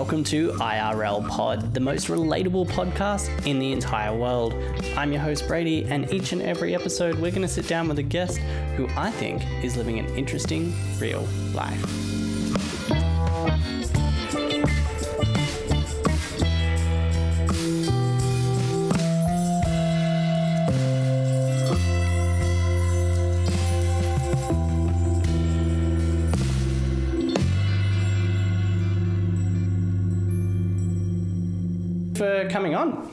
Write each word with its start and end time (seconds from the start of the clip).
welcome 0.00 0.24
to 0.24 0.48
IRL 0.52 1.28
Pod, 1.28 1.74
the 1.74 1.78
most 1.78 2.08
relatable 2.08 2.66
podcast 2.68 3.28
in 3.46 3.58
the 3.58 3.70
entire 3.70 4.16
world. 4.16 4.54
I'm 4.96 5.12
your 5.12 5.20
host, 5.20 5.46
Brady, 5.46 5.84
and 5.84 6.10
each 6.10 6.32
and 6.32 6.40
every 6.40 6.74
episode, 6.74 7.16
we're 7.16 7.30
going 7.30 7.42
to 7.42 7.48
sit 7.48 7.68
down 7.68 7.86
with 7.86 7.98
a 7.98 8.02
guest 8.02 8.38
who 8.78 8.88
I 8.96 9.10
think 9.10 9.42
is 9.62 9.76
living 9.76 9.98
an 9.98 10.06
interesting, 10.16 10.72
real 10.98 11.28
life. 11.52 12.19
Coming 32.50 32.74
on. 32.74 33.10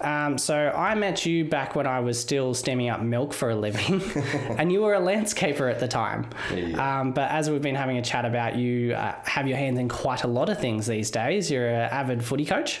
Um, 0.00 0.36
so 0.36 0.56
I 0.56 0.96
met 0.96 1.24
you 1.24 1.44
back 1.44 1.76
when 1.76 1.86
I 1.86 2.00
was 2.00 2.18
still 2.18 2.54
stemming 2.54 2.88
up 2.88 3.00
milk 3.00 3.32
for 3.32 3.50
a 3.50 3.54
living, 3.54 4.02
and 4.58 4.72
you 4.72 4.82
were 4.82 4.94
a 4.94 5.00
landscaper 5.00 5.70
at 5.70 5.78
the 5.78 5.86
time. 5.86 6.26
Yeah. 6.52 7.00
Um, 7.00 7.12
but 7.12 7.30
as 7.30 7.48
we've 7.48 7.62
been 7.62 7.76
having 7.76 7.98
a 7.98 8.02
chat 8.02 8.24
about, 8.24 8.56
you 8.56 8.94
uh, 8.94 9.14
have 9.24 9.46
your 9.46 9.56
hands 9.56 9.78
in 9.78 9.88
quite 9.88 10.24
a 10.24 10.26
lot 10.26 10.48
of 10.48 10.58
things 10.58 10.86
these 10.86 11.10
days. 11.10 11.50
You're 11.50 11.68
an 11.68 11.90
avid 11.90 12.24
footy 12.24 12.44
coach. 12.44 12.80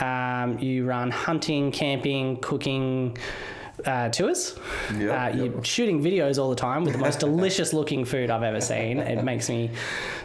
Um, 0.00 0.58
you 0.58 0.84
run 0.84 1.10
hunting, 1.10 1.70
camping, 1.70 2.38
cooking. 2.40 3.16
Uh, 3.84 4.08
tours. 4.08 4.58
Yeah, 4.96 5.26
uh, 5.26 5.36
You're 5.36 5.62
shooting 5.62 6.02
videos 6.02 6.38
all 6.38 6.48
the 6.48 6.56
time 6.56 6.82
with 6.82 6.94
the 6.94 6.98
most 6.98 7.20
delicious 7.26 7.74
looking 7.74 8.06
food 8.06 8.30
I've 8.30 8.42
ever 8.42 8.62
seen. 8.62 9.00
It 9.00 9.22
makes 9.22 9.50
me 9.50 9.70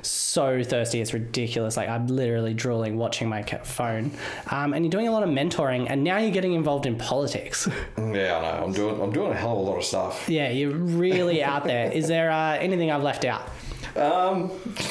so 0.02 0.21
thirsty. 0.34 1.02
It's 1.02 1.14
ridiculous. 1.14 1.78
Like 1.78 1.90
I'm 1.90 2.08
literally 2.08 2.54
drooling 2.54 2.98
watching 2.98 3.28
my 3.30 3.44
phone. 3.44 4.12
Um, 4.50 4.74
and 4.74 4.86
you're 4.86 4.92
doing 4.92 5.08
a 5.08 5.12
lot 5.12 5.24
of 5.24 5.30
mentoring, 5.30 5.88
and 5.90 6.04
now 6.04 6.18
you're 6.18 6.32
getting 6.32 6.54
involved 6.54 6.86
in 6.86 6.98
politics. 6.98 7.68
Yeah, 7.98 8.38
I 8.38 8.42
know. 8.42 8.64
I'm 8.66 8.74
doing 8.74 9.02
I'm 9.02 9.12
doing 9.12 9.32
a 9.32 9.36
hell 9.36 9.54
of 9.54 9.58
a 9.60 9.62
lot 9.62 9.78
of 9.78 9.84
stuff. 9.84 10.28
yeah, 10.28 10.50
you're 10.50 10.72
really 10.72 11.44
out 11.44 11.64
there. 11.66 11.90
Is 11.92 12.08
there 12.08 12.30
uh, 12.32 12.58
anything 12.58 12.92
I've 12.92 13.04
left 13.04 13.24
out? 13.26 13.48
Um, 13.96 14.50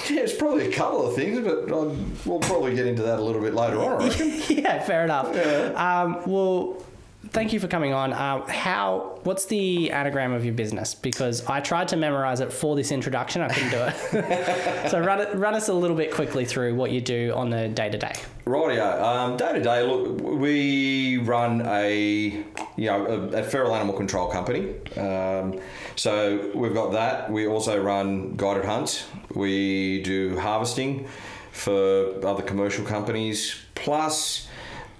yeah, 0.08 0.20
it's 0.20 0.34
probably 0.34 0.68
a 0.68 0.72
couple 0.72 1.06
of 1.08 1.14
things, 1.14 1.40
but 1.40 1.70
um, 1.72 2.12
we'll 2.24 2.38
probably 2.40 2.74
get 2.74 2.86
into 2.86 3.02
that 3.02 3.18
a 3.18 3.22
little 3.22 3.40
bit 3.42 3.54
later 3.54 3.78
on. 3.78 4.02
I 4.02 4.08
reckon. 4.08 4.42
yeah, 4.58 4.82
fair 4.82 5.04
enough. 5.04 5.34
Um, 5.76 6.22
well, 6.26 6.82
thank 7.30 7.52
you 7.52 7.60
for 7.60 7.68
coming 7.68 7.92
on. 7.92 8.12
Um, 8.12 8.42
how? 8.48 9.18
What's 9.22 9.46
the 9.46 9.90
anagram 9.90 10.32
of 10.32 10.44
your 10.44 10.54
business? 10.54 10.94
Because 10.94 11.46
I 11.46 11.60
tried 11.60 11.88
to 11.88 11.96
memorize 11.96 12.40
it 12.40 12.52
for 12.52 12.76
this 12.76 12.90
introduction, 12.90 13.42
I 13.42 13.48
couldn't 13.48 13.70
do 13.70 13.78
it. 13.80 14.90
so 14.90 15.00
run 15.00 15.20
it, 15.20 15.34
run 15.34 15.54
us 15.54 15.68
a 15.68 15.74
little 15.74 15.96
bit 15.96 16.12
quickly 16.12 16.44
through 16.44 16.74
what 16.74 16.90
you 16.90 17.00
do 17.00 17.32
on 17.34 17.50
the 17.50 17.68
day 17.68 17.88
to 17.88 17.98
day. 17.98 18.12
Rightio. 18.46 19.38
Day 19.38 19.52
to 19.52 19.62
day, 19.62 19.82
look, 19.82 20.20
we 20.20 21.18
run 21.18 21.62
a 21.66 22.44
you 22.76 22.86
know 22.86 23.06
a, 23.06 23.38
a 23.38 23.42
feral 23.42 23.74
animal 23.74 23.94
control 23.94 24.28
company. 24.28 24.74
Um, 24.96 25.60
so 25.96 26.50
we've 26.54 26.74
got 26.74 26.92
that. 26.92 27.30
We 27.30 27.46
also 27.46 27.80
run 27.80 28.36
guided 28.36 28.64
hunts. 28.64 29.06
We 29.34 30.02
do 30.02 30.38
harvesting 30.38 31.06
for 31.52 32.24
other 32.26 32.42
commercial 32.42 32.84
companies. 32.84 33.56
Plus, 33.74 34.48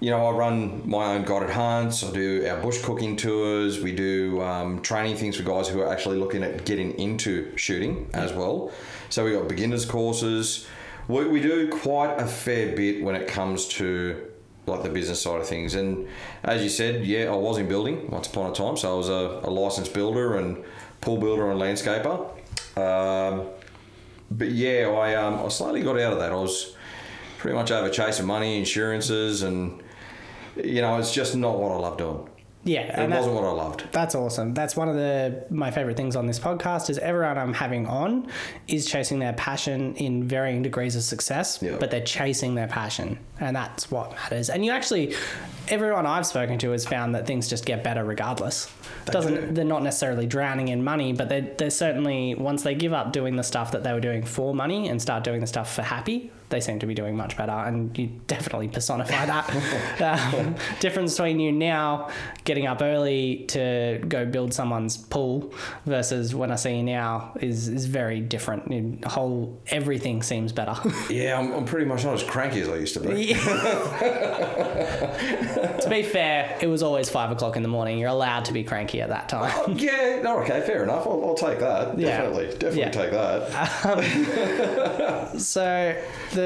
you 0.01 0.09
know, 0.09 0.25
I 0.25 0.31
run 0.31 0.81
my 0.89 1.13
own 1.13 1.23
guided 1.23 1.51
hunts. 1.51 2.03
I 2.03 2.11
do 2.11 2.45
our 2.49 2.59
bush 2.59 2.81
cooking 2.81 3.15
tours. 3.15 3.79
We 3.79 3.91
do 3.91 4.41
um, 4.41 4.81
training 4.81 5.15
things 5.15 5.37
for 5.37 5.43
guys 5.43 5.69
who 5.69 5.79
are 5.79 5.93
actually 5.93 6.17
looking 6.17 6.43
at 6.43 6.65
getting 6.65 6.97
into 6.99 7.55
shooting 7.55 8.09
as 8.15 8.33
well. 8.33 8.71
So 9.09 9.23
we 9.23 9.33
got 9.33 9.47
beginners 9.47 9.85
courses. 9.85 10.67
We, 11.07 11.27
we 11.27 11.39
do 11.39 11.69
quite 11.69 12.15
a 12.15 12.25
fair 12.25 12.75
bit 12.75 13.03
when 13.03 13.15
it 13.15 13.27
comes 13.27 13.67
to 13.69 14.27
like 14.65 14.81
the 14.81 14.89
business 14.89 15.21
side 15.21 15.39
of 15.39 15.47
things. 15.47 15.75
And 15.75 16.07
as 16.43 16.63
you 16.63 16.69
said, 16.69 17.05
yeah, 17.05 17.25
I 17.25 17.35
was 17.35 17.59
in 17.59 17.67
building 17.67 18.09
once 18.09 18.25
upon 18.25 18.49
a 18.49 18.55
time. 18.55 18.77
So 18.77 18.95
I 18.95 18.97
was 18.97 19.09
a, 19.09 19.41
a 19.47 19.51
licensed 19.51 19.93
builder 19.93 20.37
and 20.37 20.63
pool 21.01 21.17
builder 21.17 21.51
and 21.51 21.61
landscaper. 21.61 22.27
Um, 22.75 23.49
but 24.31 24.49
yeah, 24.49 24.87
I 24.87 25.13
um, 25.13 25.45
I 25.45 25.47
slowly 25.49 25.83
got 25.83 25.99
out 25.99 26.13
of 26.13 26.19
that. 26.19 26.31
I 26.31 26.35
was 26.35 26.75
pretty 27.37 27.55
much 27.55 27.69
over 27.69 27.89
chasing 27.89 28.25
money, 28.25 28.57
insurances, 28.57 29.43
and 29.43 29.83
you 30.55 30.81
know, 30.81 30.97
it's 30.97 31.13
just 31.13 31.35
not 31.35 31.59
what 31.59 31.71
I 31.71 31.75
love 31.75 31.97
doing. 31.97 32.27
Yeah, 32.63 33.01
It 33.01 33.09
wasn't 33.09 33.33
what 33.33 33.43
I 33.43 33.49
loved. 33.51 33.85
That's 33.91 34.13
awesome. 34.13 34.53
That's 34.53 34.75
one 34.75 34.87
of 34.87 34.93
the 34.95 35.45
my 35.49 35.71
favorite 35.71 35.97
things 35.97 36.15
on 36.15 36.27
this 36.27 36.37
podcast 36.37 36.91
is 36.91 36.99
everyone 36.99 37.35
I'm 37.39 37.53
having 37.55 37.87
on 37.87 38.27
is 38.67 38.85
chasing 38.85 39.17
their 39.17 39.33
passion 39.33 39.95
in 39.95 40.27
varying 40.27 40.61
degrees 40.61 40.95
of 40.95 41.01
success, 41.01 41.57
Yeah. 41.59 41.77
but 41.79 41.89
they're 41.89 42.03
chasing 42.05 42.53
their 42.53 42.67
passion, 42.67 43.17
and 43.39 43.55
that's 43.55 43.89
what 43.89 44.11
matters. 44.11 44.51
And 44.51 44.63
you 44.63 44.71
actually, 44.73 45.15
everyone 45.69 46.05
I've 46.05 46.27
spoken 46.27 46.59
to 46.59 46.69
has 46.69 46.85
found 46.85 47.15
that 47.15 47.25
things 47.25 47.47
just 47.47 47.65
get 47.65 47.83
better 47.83 48.03
regardless. 48.03 48.69
Doesn't 49.07 49.33
do. 49.33 49.51
they're 49.53 49.65
not 49.65 49.81
necessarily 49.81 50.27
drowning 50.27 50.67
in 50.67 50.83
money, 50.83 51.13
but 51.13 51.29
they 51.29 51.41
they're 51.57 51.71
certainly 51.71 52.35
once 52.35 52.61
they 52.61 52.75
give 52.75 52.93
up 52.93 53.11
doing 53.11 53.37
the 53.37 53.43
stuff 53.43 53.71
that 53.71 53.83
they 53.83 53.91
were 53.91 53.99
doing 53.99 54.23
for 54.23 54.53
money 54.53 54.87
and 54.87 55.01
start 55.01 55.23
doing 55.23 55.41
the 55.41 55.47
stuff 55.47 55.73
for 55.73 55.81
happy, 55.81 56.31
they 56.51 56.59
seem 56.59 56.77
to 56.79 56.85
be 56.85 56.93
doing 56.93 57.15
much 57.17 57.35
better. 57.37 57.51
And 57.51 57.97
you 57.97 58.07
definitely 58.27 58.67
personify 58.67 59.25
that. 59.25 60.01
um, 60.35 60.55
difference 60.79 61.13
between 61.15 61.39
you 61.39 61.51
now 61.51 62.09
getting 62.43 62.67
up 62.67 62.81
early 62.81 63.45
to 63.49 64.03
go 64.07 64.25
build 64.25 64.53
someone's 64.53 64.97
pool 64.97 65.53
versus 65.85 66.33
when 66.35 66.51
I 66.51 66.55
see 66.55 66.77
you 66.77 66.83
now 66.83 67.33
is 67.41 67.67
is 67.67 67.85
very 67.87 68.19
different. 68.21 68.67
In 68.71 69.01
whole 69.05 69.59
everything 69.67 70.21
seems 70.23 70.51
better. 70.51 70.75
Yeah, 71.09 71.37
I'm, 71.39 71.51
I'm 71.53 71.65
pretty 71.65 71.85
much 71.85 72.03
not 72.05 72.13
as 72.13 72.23
cranky 72.23 72.61
as 72.61 72.69
I 72.69 72.75
used 72.75 72.93
to 72.93 72.99
be. 73.01 73.33
to 75.81 75.87
be 75.89 76.03
fair, 76.03 76.57
it 76.61 76.67
was 76.67 76.83
always 76.83 77.09
five 77.09 77.31
o'clock 77.31 77.55
in 77.57 77.63
the 77.63 77.69
morning. 77.69 77.97
You're 77.99 78.09
allowed 78.09 78.45
to 78.45 78.53
be 78.53 78.63
cranky 78.63 79.01
at 79.01 79.09
that 79.09 79.27
time. 79.29 79.77
yeah, 79.77 80.21
no, 80.21 80.39
okay, 80.41 80.61
fair 80.61 80.83
enough. 80.83 81.05
I'll, 81.07 81.23
I'll 81.25 81.35
take 81.35 81.59
that. 81.59 81.97
Yeah. 81.97 82.17
Definitely, 82.17 82.45
definitely 82.57 82.79
Yeah. 82.79 82.89
take 82.91 83.11
that. 83.11 83.51
So 85.39 85.95
the 86.33 86.40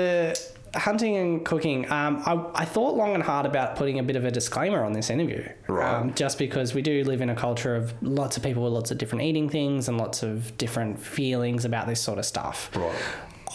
hunting 0.75 1.15
and 1.15 1.45
cooking, 1.45 1.89
um, 1.91 2.21
I, 2.25 2.61
I 2.61 2.65
thought 2.65 2.95
long 2.95 3.13
and 3.13 3.23
hard 3.23 3.45
about 3.45 3.75
putting 3.75 3.99
a 3.99 4.03
bit 4.03 4.15
of 4.15 4.25
a 4.25 4.31
disclaimer 4.31 4.83
on 4.83 4.93
this 4.93 5.09
interview. 5.09 5.47
Right. 5.67 5.93
Um, 5.93 6.13
just 6.13 6.37
because 6.37 6.73
we 6.73 6.81
do 6.81 7.03
live 7.03 7.21
in 7.21 7.29
a 7.29 7.35
culture 7.35 7.75
of 7.75 7.93
lots 8.01 8.37
of 8.37 8.43
people 8.43 8.63
with 8.63 8.73
lots 8.73 8.91
of 8.91 8.97
different 8.97 9.23
eating 9.23 9.49
things 9.49 9.87
and 9.87 9.97
lots 9.97 10.23
of 10.23 10.57
different 10.57 10.99
feelings 10.99 11.65
about 11.65 11.87
this 11.87 12.01
sort 12.01 12.19
of 12.19 12.25
stuff. 12.25 12.69
Right. 12.75 12.95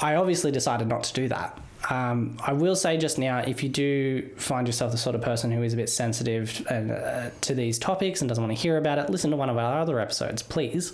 I 0.03 0.15
obviously 0.15 0.51
decided 0.51 0.89
not 0.89 1.05
to 1.05 1.13
do 1.13 1.29
that. 1.29 1.59
Um, 1.89 2.37
I 2.43 2.53
will 2.53 2.77
say 2.77 2.99
just 2.99 3.19
now, 3.19 3.39
if 3.39 3.63
you 3.63 3.69
do 3.69 4.29
find 4.37 4.67
yourself 4.67 4.93
the 4.93 4.99
sort 4.99 5.15
of 5.15 5.23
person 5.23 5.51
who 5.51 5.63
is 5.63 5.73
a 5.73 5.77
bit 5.77 5.89
sensitive 5.89 6.67
and, 6.69 6.91
uh, 6.91 7.31
to 7.43 7.55
these 7.55 7.79
topics 7.79 8.21
and 8.21 8.29
doesn't 8.29 8.43
want 8.45 8.55
to 8.55 8.61
hear 8.61 8.77
about 8.77 8.99
it, 8.99 9.09
listen 9.09 9.31
to 9.31 9.37
one 9.37 9.49
of 9.49 9.57
our 9.57 9.81
other 9.81 9.99
episodes, 9.99 10.43
please. 10.43 10.93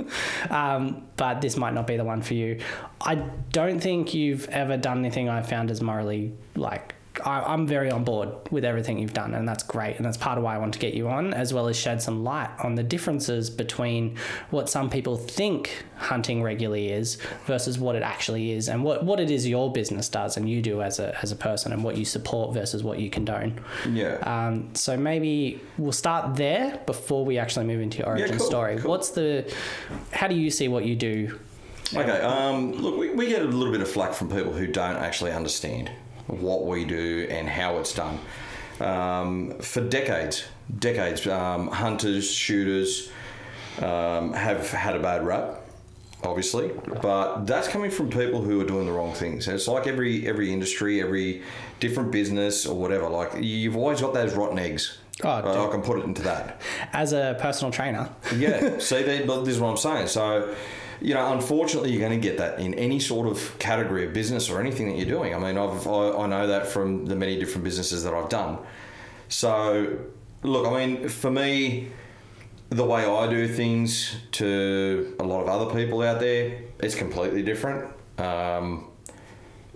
um, 0.50 1.06
but 1.16 1.40
this 1.42 1.56
might 1.56 1.74
not 1.74 1.86
be 1.86 1.96
the 1.96 2.04
one 2.04 2.22
for 2.22 2.34
you. 2.34 2.60
I 3.00 3.16
don't 3.16 3.80
think 3.80 4.14
you've 4.14 4.48
ever 4.48 4.76
done 4.76 5.00
anything 5.00 5.28
I've 5.28 5.48
found 5.48 5.70
as 5.70 5.82
morally 5.82 6.32
like. 6.54 6.94
I, 7.24 7.40
I'm 7.40 7.66
very 7.66 7.90
on 7.90 8.04
board 8.04 8.30
with 8.50 8.64
everything 8.64 8.98
you've 8.98 9.12
done, 9.12 9.34
and 9.34 9.48
that's 9.48 9.62
great. 9.62 9.96
And 9.96 10.04
that's 10.04 10.16
part 10.16 10.38
of 10.38 10.44
why 10.44 10.54
I 10.54 10.58
want 10.58 10.74
to 10.74 10.80
get 10.80 10.94
you 10.94 11.08
on, 11.08 11.34
as 11.34 11.52
well 11.52 11.68
as 11.68 11.76
shed 11.76 12.00
some 12.00 12.24
light 12.24 12.50
on 12.62 12.74
the 12.74 12.82
differences 12.82 13.50
between 13.50 14.16
what 14.50 14.68
some 14.68 14.88
people 14.88 15.16
think 15.16 15.84
hunting 15.96 16.42
regularly 16.42 16.90
is 16.90 17.18
versus 17.46 17.78
what 17.78 17.96
it 17.96 18.02
actually 18.02 18.52
is, 18.52 18.68
and 18.68 18.82
what, 18.82 19.04
what 19.04 19.20
it 19.20 19.30
is 19.30 19.46
your 19.46 19.72
business 19.72 20.08
does 20.08 20.36
and 20.36 20.48
you 20.48 20.62
do 20.62 20.82
as 20.82 20.98
a, 20.98 21.16
as 21.22 21.32
a 21.32 21.36
person, 21.36 21.72
and 21.72 21.84
what 21.84 21.96
you 21.96 22.04
support 22.04 22.54
versus 22.54 22.82
what 22.82 22.98
you 22.98 23.10
condone. 23.10 23.60
Yeah. 23.90 24.16
Um, 24.22 24.74
so 24.74 24.96
maybe 24.96 25.60
we'll 25.78 25.92
start 25.92 26.36
there 26.36 26.80
before 26.86 27.24
we 27.24 27.38
actually 27.38 27.66
move 27.66 27.80
into 27.80 27.98
your 27.98 28.08
origin 28.08 28.38
cool, 28.38 28.46
story. 28.46 28.78
cool. 28.78 28.90
What's 28.90 29.10
the, 29.10 29.52
how 30.12 30.28
do 30.28 30.34
you 30.34 30.50
see 30.50 30.68
what 30.68 30.84
you 30.84 30.96
do? 30.96 31.38
Okay. 31.94 32.20
Um, 32.20 32.72
look, 32.72 32.96
we, 32.96 33.10
we 33.10 33.26
get 33.28 33.42
a 33.42 33.44
little 33.44 33.72
bit 33.72 33.82
of 33.82 33.90
flack 33.90 34.14
from 34.14 34.30
people 34.30 34.52
who 34.52 34.66
don't 34.66 34.96
actually 34.96 35.32
understand 35.32 35.90
what 36.26 36.66
we 36.66 36.84
do 36.84 37.26
and 37.30 37.48
how 37.48 37.78
it's 37.78 37.94
done. 37.94 38.18
Um, 38.80 39.58
for 39.60 39.80
decades, 39.80 40.44
decades, 40.78 41.26
um, 41.26 41.68
hunters, 41.68 42.30
shooters 42.30 43.10
um, 43.80 44.32
have 44.32 44.70
had 44.70 44.96
a 44.96 45.00
bad 45.00 45.24
rap. 45.26 45.58
Obviously, 46.24 46.70
but 47.02 47.46
that's 47.46 47.66
coming 47.66 47.90
from 47.90 48.08
people 48.08 48.42
who 48.42 48.60
are 48.60 48.64
doing 48.64 48.86
the 48.86 48.92
wrong 48.92 49.12
things. 49.12 49.48
And 49.48 49.56
it's 49.56 49.66
like 49.66 49.88
every 49.88 50.24
every 50.28 50.52
industry, 50.52 51.02
every 51.02 51.42
different 51.80 52.12
business 52.12 52.64
or 52.64 52.76
whatever. 52.78 53.08
Like 53.08 53.32
you've 53.40 53.76
always 53.76 54.00
got 54.00 54.14
those 54.14 54.32
rotten 54.34 54.56
eggs. 54.60 54.98
Oh, 55.24 55.28
Uh, 55.28 55.66
I 55.66 55.70
can 55.72 55.82
put 55.82 55.98
it 55.98 56.04
into 56.04 56.22
that. 56.22 56.60
As 56.92 57.12
a 57.12 57.36
personal 57.40 57.72
trainer, 57.72 58.08
Yeah. 58.36 58.78
See, 58.78 59.02
they, 59.02 59.24
but 59.26 59.42
this 59.42 59.56
is 59.56 59.60
what 59.60 59.70
I'm 59.70 59.76
saying. 59.76 60.06
So, 60.06 60.54
you 61.02 61.14
know, 61.14 61.32
unfortunately, 61.32 61.90
you're 61.92 62.06
going 62.06 62.20
to 62.20 62.28
get 62.28 62.38
that 62.38 62.60
in 62.60 62.74
any 62.74 63.00
sort 63.00 63.26
of 63.26 63.58
category 63.58 64.06
of 64.06 64.12
business 64.12 64.48
or 64.50 64.60
anything 64.60 64.88
that 64.88 64.96
you're 64.96 65.14
doing. 65.18 65.34
I 65.34 65.38
mean, 65.38 65.58
I've, 65.58 65.86
I, 65.86 66.10
I 66.22 66.26
know 66.26 66.46
that 66.46 66.66
from 66.66 67.06
the 67.06 67.16
many 67.16 67.38
different 67.38 67.64
businesses 67.64 68.04
that 68.04 68.14
I've 68.14 68.28
done. 68.28 68.58
So, 69.28 69.98
look, 70.42 70.66
I 70.66 70.86
mean, 70.86 71.08
for 71.08 71.30
me, 71.30 71.90
the 72.70 72.84
way 72.84 73.04
I 73.04 73.28
do 73.28 73.48
things 73.48 74.14
to 74.32 75.16
a 75.18 75.24
lot 75.24 75.40
of 75.42 75.48
other 75.48 75.74
people 75.74 76.02
out 76.02 76.20
there, 76.20 76.62
it's 76.78 76.94
completely 76.94 77.42
different. 77.42 77.92
Um, 78.18 78.88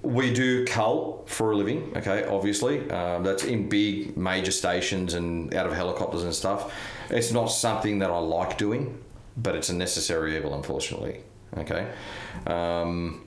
We 0.02 0.32
do 0.32 0.64
cull 0.67 1.25
for 1.26 1.50
a 1.50 1.56
living, 1.56 1.93
okay, 1.96 2.25
obviously. 2.37 2.76
Um, 2.90 3.25
that's 3.25 3.44
in 3.44 3.69
big 3.69 4.17
major 4.17 4.52
stations 4.52 5.14
and 5.14 5.52
out 5.52 5.67
of 5.67 5.73
helicopters 5.73 6.23
and 6.23 6.32
stuff. 6.32 6.73
It's 7.11 7.32
not 7.32 7.46
something 7.46 7.99
that 8.00 8.11
I 8.11 8.19
like 8.19 8.56
doing, 8.56 8.82
but 9.37 9.55
it's 9.55 9.69
a 9.69 9.75
necessary 9.75 10.37
evil, 10.37 10.55
unfortunately, 10.55 11.21
okay. 11.59 11.93
Um, 12.47 13.27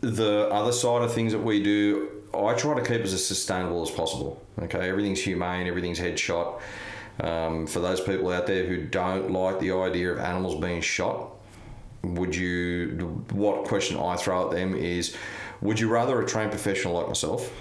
the 0.00 0.48
other 0.50 0.72
side 0.72 1.02
of 1.02 1.12
things 1.12 1.32
that 1.32 1.38
we 1.38 1.62
do, 1.62 2.22
I 2.34 2.54
try 2.54 2.74
to 2.74 2.82
keep 2.82 3.02
as 3.02 3.26
sustainable 3.26 3.82
as 3.82 3.90
possible, 3.90 4.42
okay. 4.62 4.88
Everything's 4.88 5.20
humane, 5.20 5.66
everything's 5.66 5.98
headshot. 5.98 6.60
Um, 7.18 7.66
for 7.66 7.80
those 7.80 8.00
people 8.00 8.30
out 8.30 8.46
there 8.46 8.66
who 8.66 8.84
don't 8.84 9.30
like 9.30 9.58
the 9.58 9.72
idea 9.72 10.12
of 10.12 10.18
animals 10.18 10.60
being 10.60 10.82
shot, 10.82 11.30
would 12.14 12.34
you 12.34 13.24
what 13.32 13.64
question 13.64 13.98
i 13.98 14.16
throw 14.16 14.46
at 14.46 14.54
them 14.54 14.74
is 14.74 15.16
would 15.60 15.80
you 15.80 15.88
rather 15.88 16.20
a 16.20 16.26
trained 16.26 16.50
professional 16.50 16.94
like 16.94 17.08
myself 17.08 17.52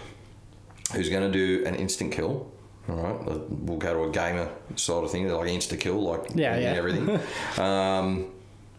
who's 0.94 1.10
going 1.10 1.32
to 1.32 1.32
do 1.32 1.66
an 1.66 1.76
instant 1.76 2.12
kill 2.12 2.52
all 2.90 2.96
right 2.96 3.50
we'll 3.50 3.78
go 3.78 3.94
to 3.94 4.04
a 4.10 4.12
gamer 4.12 4.50
side 4.76 5.04
of 5.04 5.12
things 5.12 5.32
like 5.32 5.48
insta 5.50 5.80
kill 5.80 6.02
like 6.04 6.22
Yeah, 6.36 6.58
yeah. 6.58 6.74
everything 6.74 7.10
um, 7.58 8.32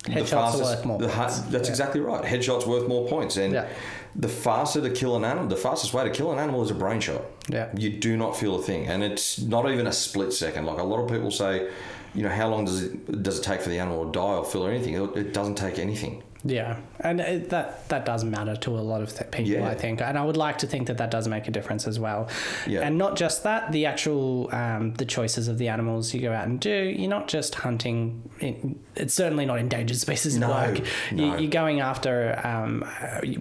the 0.04 0.12
Headshots 0.12 0.22
are 0.22 0.26
fastest- 0.26 0.62
worth 0.64 0.84
more 0.84 0.98
the 0.98 1.08
points. 1.08 1.40
that's 1.40 1.68
Yeah. 1.68 1.72
exactly 1.72 2.00
right 2.00 2.24
headshots 2.24 2.66
worth 2.66 2.86
more 2.88 3.08
points 3.08 3.36
and 3.36 3.52
Yeah. 3.54 3.68
the 4.14 4.28
faster 4.28 4.80
to 4.80 4.90
kill 4.90 5.16
an 5.16 5.24
animal 5.24 5.48
the 5.48 5.56
fastest 5.56 5.92
way 5.92 6.04
to 6.04 6.10
kill 6.10 6.32
an 6.32 6.38
animal 6.38 6.62
is 6.62 6.70
a 6.70 6.74
brain 6.74 7.00
shot 7.00 7.22
Yeah. 7.48 7.68
you 7.76 7.90
do 7.90 8.16
not 8.16 8.36
feel 8.36 8.54
a 8.56 8.62
thing 8.62 8.86
and 8.86 9.02
it's 9.02 9.40
not 9.40 9.68
even 9.70 9.86
a 9.86 9.92
split 9.92 10.32
second 10.32 10.66
like 10.66 10.78
a 10.78 10.84
lot 10.84 11.00
of 11.02 11.10
people 11.10 11.30
say 11.30 11.68
you 12.14 12.22
know 12.22 12.28
how 12.30 12.48
long 12.48 12.64
does 12.64 12.82
it 12.82 13.22
does 13.22 13.38
it 13.40 13.42
take 13.42 13.60
for 13.60 13.68
the 13.68 13.78
animal 13.78 14.04
to 14.06 14.12
die 14.12 14.20
or 14.36 14.44
feel 14.44 14.64
or 14.66 14.70
anything 14.70 14.94
it, 14.94 15.16
it 15.16 15.34
doesn't 15.34 15.56
take 15.56 15.78
anything 15.78 16.22
Yeah, 16.46 16.76
and 17.00 17.20
it, 17.20 17.50
that 17.50 17.88
that 17.88 18.04
does 18.06 18.24
matter 18.24 18.56
to 18.56 18.70
a 18.78 18.80
lot 18.80 19.02
of 19.02 19.12
th- 19.16 19.30
people, 19.30 19.50
Yeah. 19.52 19.68
I 19.68 19.74
think, 19.74 20.00
and 20.00 20.16
I 20.18 20.24
would 20.24 20.36
like 20.36 20.58
to 20.58 20.66
think 20.66 20.86
that 20.86 20.98
that 20.98 21.10
does 21.10 21.26
make 21.28 21.48
a 21.48 21.50
difference 21.50 21.86
as 21.86 21.98
well. 21.98 22.28
Yeah. 22.66 22.80
And 22.80 22.96
not 22.98 23.16
just 23.16 23.42
that, 23.42 23.72
the 23.72 23.86
actual 23.86 24.48
um, 24.54 24.94
the 24.94 25.04
choices 25.04 25.48
of 25.48 25.58
the 25.58 25.68
animals 25.68 26.14
you 26.14 26.20
go 26.20 26.32
out 26.32 26.46
and 26.46 26.60
do. 26.60 26.94
You're 26.96 27.10
not 27.10 27.28
just 27.28 27.56
hunting. 27.56 28.28
In, 28.40 28.78
it's 28.94 29.14
certainly 29.14 29.44
not 29.46 29.58
endangered 29.58 29.96
species. 29.96 30.38
No, 30.38 30.48
like 30.48 30.84
no. 31.12 31.34
You, 31.34 31.40
you're 31.42 31.50
going 31.50 31.80
after. 31.80 32.40
Um, 32.44 32.84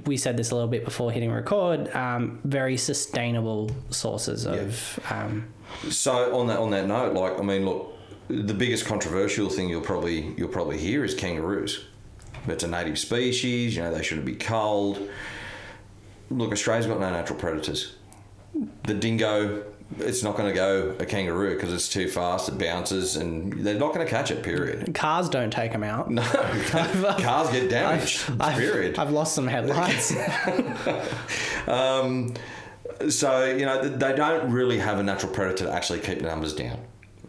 we 0.06 0.18
said 0.18 0.36
this 0.38 0.52
a 0.52 0.56
little 0.56 0.70
bit 0.70 0.84
before 0.86 1.12
hitting 1.12 1.32
record. 1.32 1.94
Um, 1.96 2.40
very 2.44 2.78
sustainable 2.78 3.72
sources 3.90 4.46
of. 4.46 5.00
Um, 5.10 5.48
So 5.90 6.36
on 6.38 6.48
that 6.48 6.60
on 6.60 6.72
that 6.72 6.88
note, 6.88 7.14
like 7.14 7.40
I 7.40 7.44
mean, 7.44 7.66
look, 7.66 7.94
the 8.28 8.54
biggest 8.54 8.86
controversial 8.86 9.50
thing 9.50 9.70
you'll 9.70 9.82
probably 9.82 10.34
you'll 10.38 10.48
probably 10.50 10.78
hear 10.78 11.04
is 11.04 11.14
kangaroos. 11.14 11.86
It's 12.48 12.64
a 12.64 12.68
native 12.68 12.98
species. 13.00 13.76
You 13.76 13.84
know 13.84 13.94
they 13.94 14.04
shouldn't 14.04 14.26
be 14.26 14.36
culled. 14.36 15.10
Look, 16.30 16.52
Australia's 16.52 16.88
got 16.88 17.00
no 17.00 17.10
natural 17.10 17.38
predators. 17.38 17.96
The 18.84 18.94
dingo, 18.94 19.64
it's 20.00 20.24
not 20.24 20.36
going 20.36 20.50
to 20.50 20.56
go 20.56 20.96
a 21.00 21.06
kangaroo 21.06 21.54
because 21.56 21.72
it's 21.74 21.90
too 21.90 22.08
fast. 22.08 22.50
It 22.50 22.58
bounces, 22.58 23.16
and 23.16 23.54
they're 23.66 23.78
not 23.78 23.94
going 23.94 24.06
to 24.06 24.12
catch 24.12 24.32
it. 24.32 24.42
Period. 24.42 24.96
cars 24.96 25.30
don't 25.30 25.52
take 25.52 25.72
them 25.72 25.84
out. 25.84 26.10
No, 26.10 26.22
cars 26.70 27.52
get 27.52 27.70
damaged. 27.70 28.32
I've, 28.40 28.58
period. 28.58 28.98
I've 28.98 29.12
lost 29.12 29.36
some 29.36 29.48
headlights. 29.48 30.14
Um, 31.68 32.36
so 33.10 33.46
you 33.46 33.66
know 33.66 33.82
they 33.88 34.16
don't 34.16 34.52
really 34.52 34.78
have 34.78 35.00
a 35.00 35.04
natural 35.04 35.32
predator 35.34 35.66
to 35.66 35.72
actually 35.72 36.00
keep 36.00 36.20
the 36.20 36.26
numbers 36.26 36.54
down. 36.54 36.80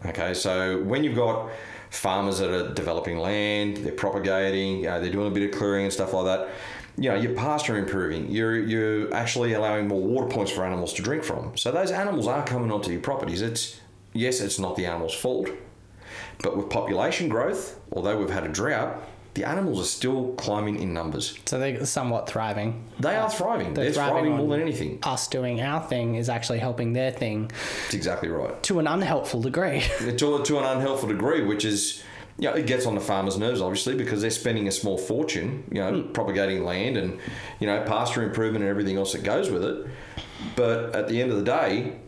Okay, 0.04 0.34
so 0.34 0.82
when 0.82 1.02
you've 1.02 1.16
got 1.16 1.48
farmers 1.96 2.38
that 2.38 2.50
are 2.50 2.72
developing 2.72 3.18
land, 3.18 3.78
they're 3.78 3.92
propagating, 3.92 4.82
they're 4.82 5.10
doing 5.10 5.26
a 5.26 5.30
bit 5.30 5.50
of 5.50 5.58
clearing 5.58 5.84
and 5.84 5.92
stuff 5.92 6.12
like 6.12 6.26
that. 6.26 6.48
You 6.98 7.10
know, 7.10 7.16
your 7.16 7.34
pasture 7.34 7.76
improving. 7.76 8.30
You're 8.30 8.58
you're 8.58 9.12
actually 9.12 9.52
allowing 9.52 9.86
more 9.86 10.00
water 10.00 10.28
points 10.28 10.50
for 10.50 10.64
animals 10.64 10.94
to 10.94 11.02
drink 11.02 11.24
from. 11.24 11.56
So 11.56 11.70
those 11.70 11.90
animals 11.90 12.26
are 12.26 12.44
coming 12.44 12.70
onto 12.72 12.90
your 12.90 13.02
properties. 13.02 13.42
It's 13.42 13.80
yes, 14.14 14.40
it's 14.40 14.58
not 14.58 14.76
the 14.76 14.86
animal's 14.86 15.14
fault, 15.14 15.50
but 16.42 16.56
with 16.56 16.70
population 16.70 17.28
growth, 17.28 17.78
although 17.92 18.16
we've 18.18 18.30
had 18.30 18.44
a 18.44 18.48
drought, 18.48 19.02
the 19.36 19.46
animals 19.46 19.78
are 19.78 19.84
still 19.84 20.32
climbing 20.38 20.80
in 20.80 20.94
numbers. 20.94 21.38
so 21.44 21.58
they're 21.58 21.84
somewhat 21.84 22.26
thriving. 22.26 22.82
They 22.98 23.16
are 23.16 23.28
thriving. 23.28 23.74
They're, 23.74 23.84
They're 23.84 23.92
thriving, 23.92 24.24
thriving 24.24 24.36
more 24.36 24.48
than 24.48 24.62
anything. 24.62 24.98
us 25.02 25.28
doing 25.28 25.60
our 25.60 25.82
thing 25.82 26.14
is 26.14 26.30
actually 26.30 26.58
helping 26.58 26.94
their 26.94 27.12
thing 27.12 27.48
That's 27.82 27.94
exactly 27.94 28.30
right. 28.30 28.60
to 28.62 28.78
an 28.78 28.86
unhelpful 28.86 29.42
degree. 29.42 29.80
to, 29.98 30.42
to 30.42 30.58
an 30.58 30.64
unhelpful 30.64 31.10
degree, 31.10 31.42
which 31.42 31.66
is, 31.66 32.02
you 32.38 32.48
know, 32.48 32.56
it 32.56 32.66
gets 32.66 32.86
on 32.86 32.94
the 32.94 33.00
farmers' 33.02 33.36
nerves, 33.36 33.60
obviously, 33.60 33.94
because 33.94 34.22
they're 34.22 34.30
spending 34.30 34.68
a 34.68 34.72
small 34.72 34.96
fortune, 34.96 35.64
you 35.70 35.80
know, 35.80 36.00
hmm. 36.00 36.12
propagating 36.12 36.64
land 36.64 36.96
and, 36.96 37.20
you 37.60 37.66
know, 37.66 37.82
pasture 37.82 38.22
improvement 38.22 38.62
and 38.64 38.70
everything 38.70 38.96
else 38.96 39.12
that 39.12 39.22
goes 39.22 39.50
with 39.50 39.64
it. 39.64 39.86
But 40.56 40.96
at 40.96 41.08
the 41.08 41.20
end 41.20 41.30
of 41.30 41.36
the 41.36 41.44
day, 41.44 41.98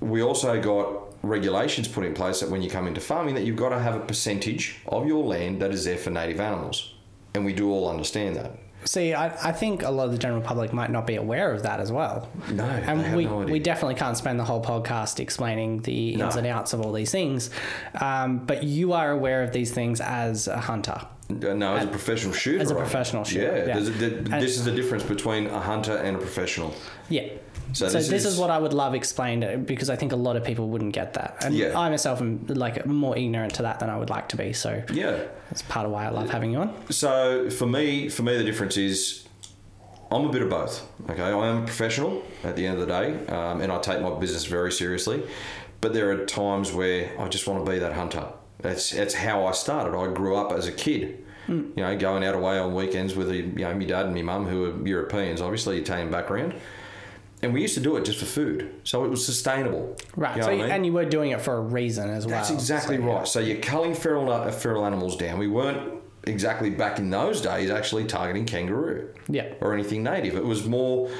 we 0.00 0.22
also 0.22 0.60
got 0.62 1.03
regulations 1.24 1.88
put 1.88 2.04
in 2.04 2.14
place 2.14 2.40
that 2.40 2.50
when 2.50 2.62
you 2.62 2.70
come 2.70 2.86
into 2.86 3.00
farming, 3.00 3.34
that 3.34 3.44
you've 3.44 3.56
got 3.56 3.70
to 3.70 3.78
have 3.78 3.94
a 3.94 4.00
percentage 4.00 4.76
of 4.86 5.06
your 5.06 5.24
land 5.24 5.60
that 5.62 5.70
is 5.72 5.84
there 5.84 5.96
for 5.98 6.10
native 6.10 6.40
animals. 6.40 6.94
And 7.34 7.44
we 7.44 7.52
do 7.52 7.70
all 7.70 7.88
understand 7.88 8.36
that. 8.36 8.58
See, 8.86 9.14
I, 9.14 9.28
I 9.48 9.50
think 9.52 9.82
a 9.82 9.90
lot 9.90 10.04
of 10.06 10.12
the 10.12 10.18
general 10.18 10.42
public 10.42 10.74
might 10.74 10.90
not 10.90 11.06
be 11.06 11.14
aware 11.16 11.52
of 11.52 11.62
that 11.62 11.80
as 11.80 11.90
well. 11.90 12.28
No, 12.52 12.64
And 12.64 13.00
have 13.00 13.14
we, 13.16 13.24
no 13.24 13.40
idea. 13.40 13.52
we 13.52 13.58
definitely 13.58 13.94
can't 13.94 14.16
spend 14.16 14.38
the 14.38 14.44
whole 14.44 14.62
podcast 14.62 15.20
explaining 15.20 15.80
the 15.82 16.10
ins 16.10 16.18
No. 16.20 16.28
and 16.38 16.46
outs 16.46 16.74
of 16.74 16.82
all 16.82 16.92
these 16.92 17.10
things. 17.10 17.48
Um, 17.98 18.38
but 18.44 18.62
you 18.62 18.92
are 18.92 19.10
aware 19.10 19.42
of 19.42 19.52
these 19.52 19.72
things 19.72 20.02
as 20.02 20.48
a 20.48 20.58
hunter. 20.60 21.00
Uh, 21.30 21.54
No, 21.54 21.74
as 21.76 21.84
a 21.84 21.88
professional 21.88 22.34
shooter. 22.34 22.60
as 22.60 22.70
a 22.70 22.74
professional 22.74 23.24
shooter, 23.24 23.56
Yeah, 23.66 23.78
yeah. 23.78 23.78
a- 23.78 23.90
th- 23.90 24.12
And- 24.12 24.26
this 24.42 24.58
is 24.58 24.66
the 24.66 24.72
difference 24.72 25.02
between 25.02 25.46
a 25.46 25.60
hunter 25.60 25.96
and 25.96 26.16
a 26.16 26.20
professional. 26.20 26.74
Yeah. 27.08 27.28
So 27.74 27.88
So, 27.88 27.98
this 27.98 28.08
this, 28.08 28.24
is- 28.24 28.34
is, 28.34 28.38
what 28.38 28.50
I 28.50 28.58
would 28.58 28.72
love 28.72 28.94
explained 28.94 29.44
uh, 29.44 29.56
because 29.56 29.90
I 29.90 29.96
think 29.96 30.12
a 30.12 30.16
lot 30.16 30.36
of 30.36 30.44
people 30.44 30.68
wouldn't 30.68 30.92
get 30.94 31.14
that. 31.14 31.36
And 31.44 31.54
Yeah. 31.54 31.78
I 31.78 31.88
myself 31.90 32.20
am 32.20 32.46
like 32.48 32.86
more 32.86 33.16
ignorant 33.18 33.54
to 33.54 33.62
that 33.62 33.80
than 33.80 33.90
I 33.90 33.96
would 33.98 34.10
like 34.10 34.28
to 34.30 34.36
be. 34.36 34.52
So 34.52 34.82
Yeah. 34.92 35.18
that's 35.50 35.62
part 35.62 35.84
of 35.86 35.92
why 35.92 36.06
I 36.06 36.10
love 36.10 36.30
having 36.30 36.52
you 36.52 36.58
on. 36.58 36.72
So 36.90 37.50
for 37.50 37.66
me, 37.66 38.08
for 38.08 38.22
me, 38.22 38.36
the 38.36 38.44
difference 38.44 38.76
is 38.76 39.24
I'm 40.12 40.26
a 40.26 40.32
bit 40.32 40.42
of 40.42 40.50
both. 40.50 40.86
Okay, 41.10 41.22
I 41.22 41.30
am 41.48 41.62
a 41.62 41.66
professional 41.66 42.22
at 42.44 42.54
the 42.54 42.66
end 42.66 42.78
of 42.80 42.86
the 42.86 42.92
day, 42.92 43.26
um, 43.34 43.60
and 43.60 43.72
I 43.72 43.78
take 43.80 44.00
my 44.00 44.10
business 44.18 44.44
very 44.44 44.70
seriously. 44.70 45.22
But 45.80 45.92
there 45.92 46.10
are 46.12 46.24
times 46.24 46.72
where 46.72 47.10
I 47.18 47.26
just 47.28 47.46
want 47.48 47.64
to 47.64 47.70
be 47.70 47.78
that 47.80 47.92
hunter. 47.94 48.26
That's 48.62 48.90
that's 48.90 49.14
how 49.14 49.46
I 49.46 49.52
started. 49.52 49.96
I 49.98 50.06
grew 50.14 50.36
up 50.36 50.52
as 50.52 50.66
a 50.68 50.72
kid. 50.72 51.18
You 51.48 51.72
know, 51.76 51.94
going 51.98 52.24
out 52.24 52.34
away 52.34 52.58
on 52.58 52.72
weekends 52.74 53.14
with 53.14 53.30
you 53.30 53.42
know 53.42 53.74
my 53.74 53.84
dad 53.84 54.06
and 54.06 54.14
my 54.14 54.22
mum 54.22 54.46
who 54.46 54.64
are 54.64 54.86
Europeans, 54.88 55.42
obviously 55.42 55.78
Italian 55.78 56.10
background, 56.10 56.54
and 57.44 57.54
we 57.54 57.62
used 57.62 57.74
to 57.74 57.80
do 57.80 57.96
it 57.96 58.04
just 58.04 58.18
for 58.18 58.24
food, 58.26 58.74
so 58.84 59.04
it 59.04 59.08
was 59.08 59.24
sustainable. 59.24 59.96
Right. 60.16 60.34
You 60.34 60.40
know 60.40 60.46
so 60.46 60.52
what 60.52 60.60
I 60.60 60.62
mean? 60.64 60.70
and 60.72 60.86
you 60.86 60.92
were 60.92 61.04
doing 61.04 61.30
it 61.30 61.40
for 61.40 61.56
a 61.56 61.60
reason 61.60 62.10
as 62.10 62.26
well. 62.26 62.36
That's 62.36 62.50
exactly 62.50 62.96
So, 62.96 63.02
yeah. 63.02 63.12
right. 63.14 63.28
So 63.28 63.40
you're 63.40 63.58
culling 63.58 63.94
feral 63.94 64.30
uh, 64.32 64.50
feral 64.50 64.84
animals 64.84 65.16
down. 65.16 65.38
We 65.38 65.48
weren't 65.48 66.00
exactly 66.26 66.70
back 66.70 66.98
in 66.98 67.10
those 67.10 67.40
days 67.40 67.70
actually 67.70 68.04
targeting 68.04 68.46
kangaroo 68.46 69.12
Yeah. 69.28 69.52
or 69.60 69.74
anything 69.74 70.02
native. 70.02 70.36
It 70.36 70.44
was 70.44 70.66
more 70.66 71.10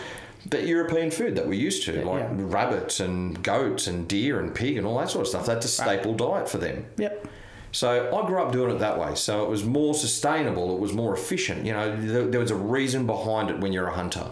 the 0.46 0.66
European 0.66 1.10
food 1.10 1.36
that 1.36 1.46
we 1.46 1.56
used 1.56 1.84
to, 1.84 2.04
like 2.04 2.22
yeah. 2.22 2.28
rabbits 2.38 3.00
and 3.00 3.42
goats 3.42 3.86
and 3.86 4.08
deer 4.08 4.40
and 4.40 4.54
pig 4.54 4.76
and 4.76 4.86
all 4.86 4.98
that 4.98 5.10
sort 5.10 5.22
of 5.22 5.28
stuff. 5.28 5.46
That's 5.46 5.64
a 5.66 5.68
staple 5.68 6.14
diet 6.14 6.48
for 6.48 6.58
them. 6.58 6.86
Yep. 6.98 7.28
So 7.72 8.16
I 8.16 8.26
grew 8.26 8.40
up 8.40 8.52
doing 8.52 8.70
it 8.74 8.78
that 8.78 8.98
way. 9.00 9.14
So 9.16 9.42
it 9.42 9.50
was 9.50 9.64
more 9.64 9.94
sustainable. 9.94 10.74
It 10.76 10.80
was 10.80 10.92
more 10.92 11.12
efficient. 11.12 11.66
You 11.66 11.72
know, 11.72 11.96
there, 11.96 12.26
there 12.26 12.40
was 12.40 12.52
a 12.52 12.56
reason 12.56 13.04
behind 13.04 13.50
it 13.50 13.58
when 13.58 13.72
you're 13.72 13.88
a 13.88 13.94
hunter. 13.94 14.30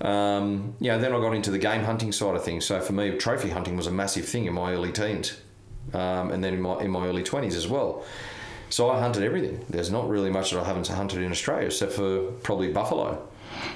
Um, 0.00 0.74
you 0.80 0.90
know, 0.90 0.98
then 0.98 1.12
I 1.12 1.20
got 1.20 1.34
into 1.34 1.50
the 1.50 1.58
game 1.58 1.84
hunting 1.84 2.12
side 2.12 2.34
of 2.34 2.44
things. 2.44 2.66
So 2.66 2.80
for 2.80 2.92
me, 2.92 3.16
trophy 3.16 3.50
hunting 3.50 3.76
was 3.76 3.86
a 3.86 3.90
massive 3.90 4.26
thing 4.26 4.44
in 4.46 4.54
my 4.54 4.72
early 4.72 4.92
teens, 4.92 5.40
um, 5.94 6.30
and 6.30 6.44
then 6.44 6.54
in 6.54 6.60
my 6.60 6.80
in 6.80 6.90
my 6.90 7.06
early 7.06 7.22
twenties 7.22 7.56
as 7.56 7.66
well. 7.66 8.04
So 8.68 8.90
I 8.90 9.00
hunted 9.00 9.22
everything. 9.22 9.64
There's 9.70 9.90
not 9.90 10.08
really 10.08 10.30
much 10.30 10.50
that 10.50 10.60
I 10.60 10.64
haven't 10.64 10.88
hunted 10.88 11.22
in 11.22 11.30
Australia 11.30 11.66
except 11.66 11.92
for 11.92 12.32
probably 12.42 12.72
buffalo, 12.72 13.26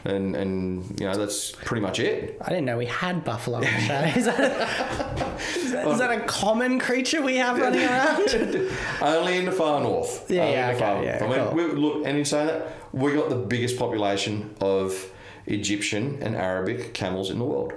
and 0.05 0.37
and 0.37 1.01
you 1.01 1.07
know 1.07 1.17
that's 1.17 1.53
pretty 1.53 1.81
much 1.81 2.01
it. 2.01 2.37
I 2.43 2.49
didn't 2.51 2.67
know 2.67 2.77
we 2.77 2.87
had 2.87 3.25
buffalo 3.25 3.59
in 3.59 3.65
Australia. 3.75 4.13
Is 4.17 4.25
that, 4.27 5.41
is, 5.57 5.73
that, 5.73 5.89
is 5.89 5.99
that 5.99 6.11
a 6.11 6.21
common 6.27 6.79
creature 6.81 7.23
we 7.23 7.37
have 7.37 7.59
running 7.59 7.85
around? 7.85 8.69
Only 9.01 9.39
in 9.39 9.45
the 9.47 9.53
far 9.53 9.81
north. 9.81 10.31
Yeah, 10.31 10.43
Only 10.43 10.53
yeah, 10.53 10.71
okay, 10.75 11.05
yeah. 11.05 11.25
I 11.25 11.29
mean, 11.29 11.47
cool. 11.47 11.55
we, 11.55 11.65
look, 11.81 12.07
and 12.07 12.19
in 12.19 12.25
saying 12.25 12.49
that, 12.49 12.73
we 12.93 13.15
got 13.15 13.31
the 13.31 13.37
biggest 13.37 13.79
population 13.79 14.55
of 14.61 15.11
Egyptian 15.47 16.19
and 16.23 16.35
Arabic 16.37 16.95
camels 16.95 17.31
in 17.31 17.39
the 17.39 17.45
world. 17.45 17.73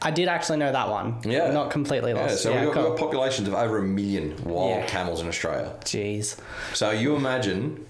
I 0.00 0.10
did 0.12 0.28
actually 0.28 0.58
know 0.58 0.70
that 0.70 0.88
one. 0.88 1.16
Yeah. 1.24 1.50
Not 1.50 1.70
completely 1.70 2.12
lost. 2.14 2.30
Yeah, 2.30 2.36
so 2.36 2.50
Yeah, 2.52 2.60
we, 2.60 2.66
got, 2.66 2.74
cool. 2.74 2.82
we 2.84 2.88
got 2.90 2.98
populations 2.98 3.48
of 3.48 3.54
over 3.54 3.78
a 3.78 3.82
million 3.82 4.36
wild 4.44 4.70
Yeah. 4.70 4.86
camels 4.86 5.20
in 5.20 5.26
Australia. 5.28 5.72
Jeez. 5.84 6.38
So 6.74 6.90
you 6.90 7.16
imagine 7.16 7.84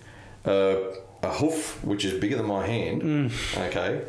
uh, 0.47 0.77
a 1.23 1.29
hoof, 1.31 1.85
which 1.85 2.05
is 2.05 2.19
bigger 2.19 2.37
than 2.37 2.47
my 2.47 2.67
hand, 2.67 3.03
Mm. 3.03 3.67
okay, 3.69 4.03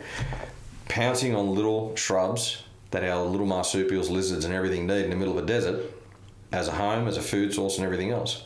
pouncing 0.89 1.35
on 1.35 1.53
little 1.53 1.95
shrubs 1.95 2.63
that 2.91 3.03
our 3.03 3.23
little 3.25 3.45
marsupials, 3.45 4.09
lizards, 4.09 4.45
and 4.45 4.53
everything 4.53 4.87
need 4.87 5.03
in 5.05 5.09
the 5.09 5.15
middle 5.15 5.37
of 5.37 5.43
a 5.43 5.47
desert 5.47 5.81
as 6.51 6.67
a 6.67 6.71
home, 6.71 7.07
as 7.07 7.17
a 7.17 7.21
food 7.21 7.53
source, 7.53 7.77
and 7.77 7.85
everything 7.85 8.11
else. 8.11 8.43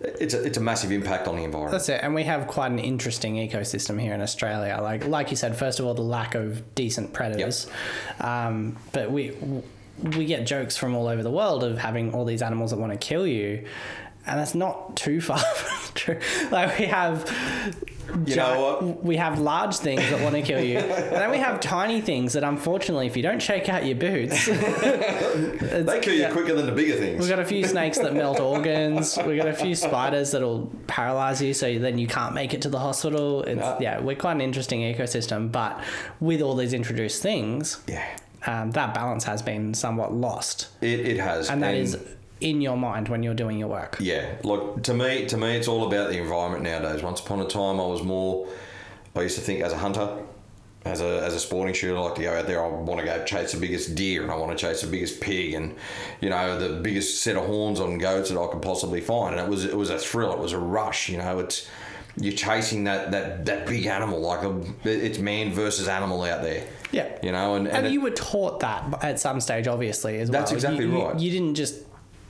It's 0.00 0.34
a, 0.34 0.42
it's 0.42 0.58
a 0.58 0.60
massive 0.60 0.92
impact 0.92 1.28
on 1.28 1.36
the 1.36 1.44
environment. 1.44 1.72
That's 1.72 1.88
it, 1.88 2.00
and 2.02 2.14
we 2.14 2.24
have 2.24 2.46
quite 2.46 2.70
an 2.70 2.78
interesting 2.78 3.36
ecosystem 3.36 4.00
here 4.00 4.14
in 4.14 4.20
Australia. 4.20 4.78
Like, 4.80 5.06
like 5.06 5.30
you 5.30 5.36
said, 5.36 5.56
first 5.56 5.80
of 5.80 5.86
all, 5.86 5.94
the 5.94 6.02
lack 6.02 6.34
of 6.34 6.74
decent 6.74 7.12
predators, 7.12 7.66
um, 8.20 8.76
but 8.92 9.10
we 9.10 9.32
we 10.16 10.26
get 10.26 10.44
jokes 10.46 10.76
from 10.76 10.94
all 10.94 11.06
over 11.06 11.22
the 11.22 11.30
world 11.30 11.62
of 11.62 11.78
having 11.78 12.12
all 12.12 12.24
these 12.24 12.42
animals 12.42 12.72
that 12.72 12.78
want 12.78 12.92
to 12.92 12.98
kill 12.98 13.26
you, 13.26 13.64
and 14.26 14.40
that's 14.40 14.54
not 14.54 14.96
too 14.96 15.20
far 15.20 15.38
from 15.56 15.94
true. 15.94 16.18
Like 16.50 16.78
we 16.78 16.86
have. 16.86 17.32
You 18.26 18.36
know 18.36 18.60
what? 18.60 19.02
We 19.02 19.16
have 19.16 19.40
large 19.40 19.76
things 19.76 20.02
that 20.10 20.20
want 20.20 20.36
to 20.36 20.42
kill 20.42 20.62
you, 20.62 20.78
and 20.78 21.16
then 21.16 21.30
we 21.30 21.38
have 21.38 21.58
tiny 21.58 22.00
things 22.00 22.34
that, 22.34 22.44
unfortunately, 22.44 23.06
if 23.06 23.16
you 23.16 23.22
don't 23.22 23.40
shake 23.40 23.68
out 23.68 23.86
your 23.86 23.96
boots, 23.96 24.46
They 24.46 26.00
kill 26.00 26.14
you 26.14 26.20
yeah. 26.20 26.30
quicker 26.30 26.54
than 26.54 26.66
the 26.66 26.72
bigger 26.72 26.94
things. 26.96 27.18
We've 27.20 27.28
got 27.28 27.38
a 27.38 27.44
few 27.44 27.66
snakes 27.66 27.98
that 27.98 28.14
melt 28.14 28.40
organs. 28.40 29.18
We've 29.26 29.38
got 29.38 29.48
a 29.48 29.54
few 29.54 29.74
spiders 29.74 30.30
that'll 30.32 30.70
paralyze 30.86 31.42
you, 31.42 31.54
so 31.54 31.78
then 31.78 31.98
you 31.98 32.06
can't 32.06 32.34
make 32.34 32.54
it 32.54 32.62
to 32.62 32.68
the 32.68 32.78
hospital. 32.78 33.42
It's, 33.42 33.58
No. 33.58 33.78
Yeah, 33.80 34.00
we're 34.00 34.16
quite 34.16 34.32
an 34.32 34.42
interesting 34.42 34.80
ecosystem, 34.80 35.50
but 35.50 35.82
with 36.20 36.40
all 36.40 36.54
these 36.54 36.72
introduced 36.72 37.22
things, 37.22 37.82
yeah, 37.88 38.06
um, 38.46 38.70
that 38.72 38.94
balance 38.94 39.24
has 39.24 39.42
been 39.42 39.74
somewhat 39.74 40.12
lost, 40.12 40.68
it, 40.82 41.00
it 41.00 41.18
has, 41.18 41.48
and 41.50 41.62
that 41.62 41.74
is 41.74 41.96
in 42.44 42.60
your 42.60 42.76
mind 42.76 43.08
when 43.08 43.22
you're 43.22 43.34
doing 43.34 43.58
your 43.58 43.68
work. 43.68 43.96
Yeah, 44.00 44.36
look 44.44 44.82
to 44.84 44.94
me, 44.94 45.26
to 45.26 45.36
me, 45.36 45.56
it's 45.56 45.66
all 45.66 45.86
about 45.86 46.10
the 46.10 46.18
environment 46.18 46.62
nowadays. 46.62 47.02
Once 47.02 47.20
upon 47.20 47.40
a 47.40 47.46
time, 47.46 47.80
I 47.80 47.86
was 47.86 48.02
more. 48.02 48.46
I 49.16 49.22
used 49.22 49.36
to 49.36 49.40
think 49.40 49.60
as 49.62 49.72
a 49.72 49.78
hunter, 49.78 50.08
as 50.84 51.00
a 51.00 51.22
as 51.24 51.34
a 51.34 51.40
sporting 51.40 51.74
shooter, 51.74 51.96
I 51.96 52.00
like 52.00 52.14
to 52.16 52.22
go 52.22 52.32
out 52.34 52.46
there. 52.46 52.62
I 52.62 52.68
want 52.68 53.00
to 53.00 53.06
go 53.06 53.24
chase 53.24 53.52
the 53.52 53.58
biggest 53.60 53.94
deer, 53.94 54.22
and 54.22 54.30
I 54.30 54.36
want 54.36 54.56
to 54.56 54.58
chase 54.66 54.82
the 54.82 54.86
biggest 54.88 55.20
pig, 55.20 55.54
and 55.54 55.74
you 56.20 56.28
know 56.30 56.58
the 56.58 56.80
biggest 56.80 57.22
set 57.22 57.36
of 57.36 57.46
horns 57.46 57.80
on 57.80 57.96
goats 57.98 58.28
that 58.30 58.38
I 58.38 58.46
could 58.48 58.62
possibly 58.62 59.00
find. 59.00 59.34
And 59.34 59.44
it 59.46 59.48
was 59.50 59.64
it 59.64 59.76
was 59.76 59.90
a 59.90 59.98
thrill. 59.98 60.32
It 60.34 60.38
was 60.38 60.52
a 60.52 60.58
rush. 60.58 61.08
You 61.08 61.18
know, 61.18 61.38
it's 61.38 61.66
you're 62.16 62.34
chasing 62.34 62.84
that 62.84 63.10
that 63.12 63.46
that 63.46 63.66
big 63.66 63.86
animal 63.86 64.20
like 64.20 64.42
a, 64.42 64.60
it's 64.84 65.18
man 65.18 65.52
versus 65.52 65.88
animal 65.88 66.22
out 66.24 66.42
there. 66.42 66.64
Yeah. 66.92 67.08
You 67.24 67.32
know, 67.32 67.54
and, 67.56 67.66
and, 67.66 67.78
And 67.78 67.86
it- 67.86 67.92
you 67.92 68.00
were 68.02 68.10
taught 68.10 68.60
that 68.60 69.02
at 69.02 69.18
some 69.18 69.40
stage, 69.40 69.66
obviously, 69.66 70.20
as 70.20 70.30
well. 70.30 70.40
That's 70.40 70.52
exactly 70.52 70.84
You- 70.84 70.92
you- 70.98 71.04
right. 71.06 71.18
You 71.18 71.30
didn't 71.32 71.54
just 71.56 71.74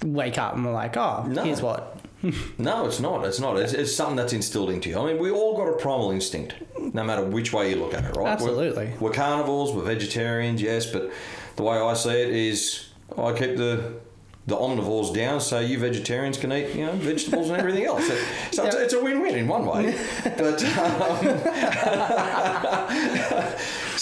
wake 0.04 0.38
up 0.38 0.54
and 0.54 0.64
we're 0.64 0.72
like, 0.72 0.96
oh, 0.96 1.24
No. 1.28 1.42
here's 1.44 1.62
what. 1.62 1.98
No, 2.58 2.86
it's 2.86 3.00
not. 3.00 3.24
It's 3.26 3.38
not. 3.40 3.56
It's, 3.58 3.72
it's 3.74 3.94
something 3.94 4.16
that's 4.16 4.32
instilled 4.32 4.70
into 4.70 4.88
you. 4.88 4.98
I 4.98 5.06
mean, 5.12 5.18
we 5.22 5.30
all 5.30 5.56
got 5.56 5.68
a 5.68 5.76
primal 5.76 6.10
instinct, 6.10 6.54
no 6.78 7.04
matter 7.04 7.22
which 7.24 7.52
way 7.52 7.70
you 7.70 7.76
look 7.76 7.92
at 7.94 8.04
it, 8.04 8.16
right? 8.16 8.28
Absolutely. 8.28 8.86
We're, 8.98 9.08
we're 9.08 9.12
carnivores, 9.12 9.72
we're 9.72 9.82
vegetarians, 9.84 10.62
yes, 10.62 10.86
but 10.86 11.10
the 11.56 11.62
way 11.64 11.76
I 11.76 11.92
see 11.94 12.10
it 12.10 12.30
is 12.30 12.88
I 13.18 13.32
keep 13.32 13.56
the 13.56 13.94
the 14.46 14.54
omnivores 14.56 15.14
down 15.14 15.40
so 15.40 15.58
you 15.58 15.78
vegetarians 15.78 16.36
can 16.36 16.52
eat, 16.52 16.74
you 16.76 16.84
know, 16.84 16.92
vegetables 16.92 17.48
and 17.48 17.58
everything 17.58 17.84
else. 17.86 18.06
So, 18.06 18.14
so 18.52 18.64
it's, 18.66 18.74
Yep. 18.74 18.84
it's 18.84 18.92
a 18.92 19.02
win-win 19.02 19.36
in 19.36 19.48
one 19.48 19.64
way. 19.64 19.98
But 20.24 20.62
um, 20.64 21.28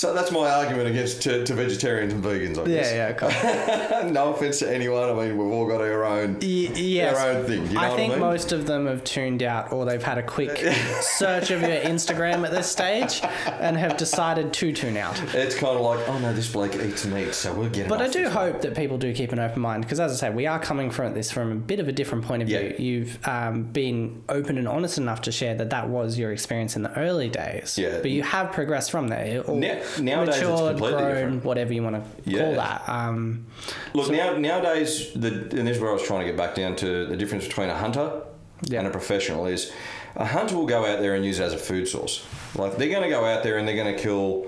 so 0.02 0.12
that's 0.12 0.32
my 0.32 0.50
argument 0.50 0.88
against 0.88 1.22
to, 1.22 1.44
to 1.44 1.54
vegetarians 1.54 2.12
and 2.12 2.24
vegans, 2.24 2.58
I 2.58 2.66
guess. 2.66 2.90
Yeah, 2.92 3.08
yeah, 3.08 4.00
cool. 4.02 4.10
no 4.10 4.34
offense 4.34 4.58
to 4.58 4.68
anyone. 4.74 5.08
I 5.08 5.12
mean, 5.12 5.36
we've 5.38 5.46
all 5.52 5.64
got 5.64 5.80
our 5.80 6.04
own 6.04 6.34
Y- 6.42 6.72
yes. 6.74 7.16
our 7.16 7.30
own 7.30 7.44
thing. 7.46 7.68
You 7.68 7.74
know 7.74 7.80
I 7.82 7.94
think 7.94 8.10
I 8.14 8.16
mean? 8.16 8.18
most 8.20 8.50
of 8.50 8.66
them 8.66 8.86
have 8.88 9.04
tuned 9.04 9.44
out 9.44 9.70
or 9.70 9.84
they've 9.84 10.02
had 10.02 10.18
a 10.18 10.22
quick 10.24 10.58
search 11.00 11.52
of 11.52 11.60
your 11.60 11.70
Instagram 11.82 12.44
at 12.44 12.50
this 12.50 12.66
stage 12.66 13.20
and 13.46 13.76
have 13.76 13.96
decided 13.96 14.52
to 14.54 14.72
tune 14.72 14.96
out. 14.96 15.22
It's 15.36 15.54
kind 15.54 15.76
of 15.76 15.82
like, 15.82 16.00
oh 16.08 16.18
no, 16.18 16.32
this 16.32 16.50
bloke 16.50 16.74
eats 16.74 17.06
meat, 17.06 17.32
so 17.32 17.54
we'll 17.54 17.70
get. 17.70 17.88
But 17.88 18.02
I 18.02 18.08
do 18.08 18.28
hope 18.28 18.60
that 18.62 18.74
people 18.74 18.98
do 18.98 19.14
keep 19.14 19.30
an 19.30 19.38
open 19.38 19.62
mind 19.62 19.84
because, 19.84 20.00
as 20.00 20.10
I 20.12 20.16
say, 20.28 20.34
we 20.34 20.48
are 20.48 20.58
coming 20.58 20.90
from 20.90 21.14
this 21.14 21.30
from 21.30 21.52
a 21.52 21.54
bit 21.54 21.78
of 21.78 21.86
a 21.86 21.92
different 21.92 22.24
point 22.24 22.42
of 22.42 22.48
Yeah. 22.48 22.72
view. 22.72 22.74
You've 22.80 23.28
um, 23.28 23.62
been 23.62 24.24
open 24.28 24.58
and 24.58 24.66
honest 24.66 24.98
enough 24.98 25.20
to 25.22 25.30
share 25.32 25.54
that 25.54 25.70
that 25.70 25.88
was 25.88 26.18
your 26.18 26.32
experience 26.32 26.74
in 26.74 26.82
the 26.82 26.92
early 26.98 27.28
days. 27.28 27.78
Yeah. 27.78 27.98
But 28.02 28.10
you 28.10 28.24
have 28.24 28.50
progressed 28.50 28.90
from 28.90 29.06
there. 29.06 29.44
Or 29.46 29.56
Now- 29.56 29.78
nowadays 30.00 30.36
it's 30.36 30.44
completely 30.44 30.90
grown, 30.90 31.14
different. 31.14 31.44
whatever 31.44 31.72
you 31.72 31.82
want 31.82 31.96
to 31.96 32.30
Yeah. 32.30 32.44
call 32.44 32.52
that. 32.54 32.88
Um, 32.88 33.46
Look, 33.94 34.10
now 34.10 34.36
nowadays, 34.36 35.12
the, 35.14 35.28
and 35.28 35.66
this 35.66 35.76
is 35.76 35.80
where 35.82 35.90
I 35.90 35.94
was 35.94 36.02
trying 36.02 36.20
to 36.20 36.26
get 36.26 36.36
back 36.36 36.54
down 36.54 36.76
to 36.76 37.06
the 37.06 37.16
difference 37.16 37.46
between 37.46 37.68
a 37.70 37.76
hunter 37.76 38.22
Yeah. 38.64 38.78
and 38.80 38.88
a 38.88 38.90
professional 38.90 39.46
is 39.46 39.72
a 40.16 40.24
hunter 40.26 40.56
will 40.56 40.66
go 40.66 40.84
out 40.84 41.00
there 41.00 41.14
and 41.14 41.24
use 41.24 41.40
it 41.40 41.44
as 41.44 41.54
a 41.54 41.58
food 41.58 41.88
source. 41.88 42.24
Like 42.54 42.76
they're 42.76 42.90
going 42.90 43.02
to 43.02 43.08
go 43.08 43.24
out 43.24 43.42
there 43.42 43.56
and 43.58 43.66
they're 43.66 43.76
going 43.82 43.94
to 43.96 44.00
kill, 44.02 44.46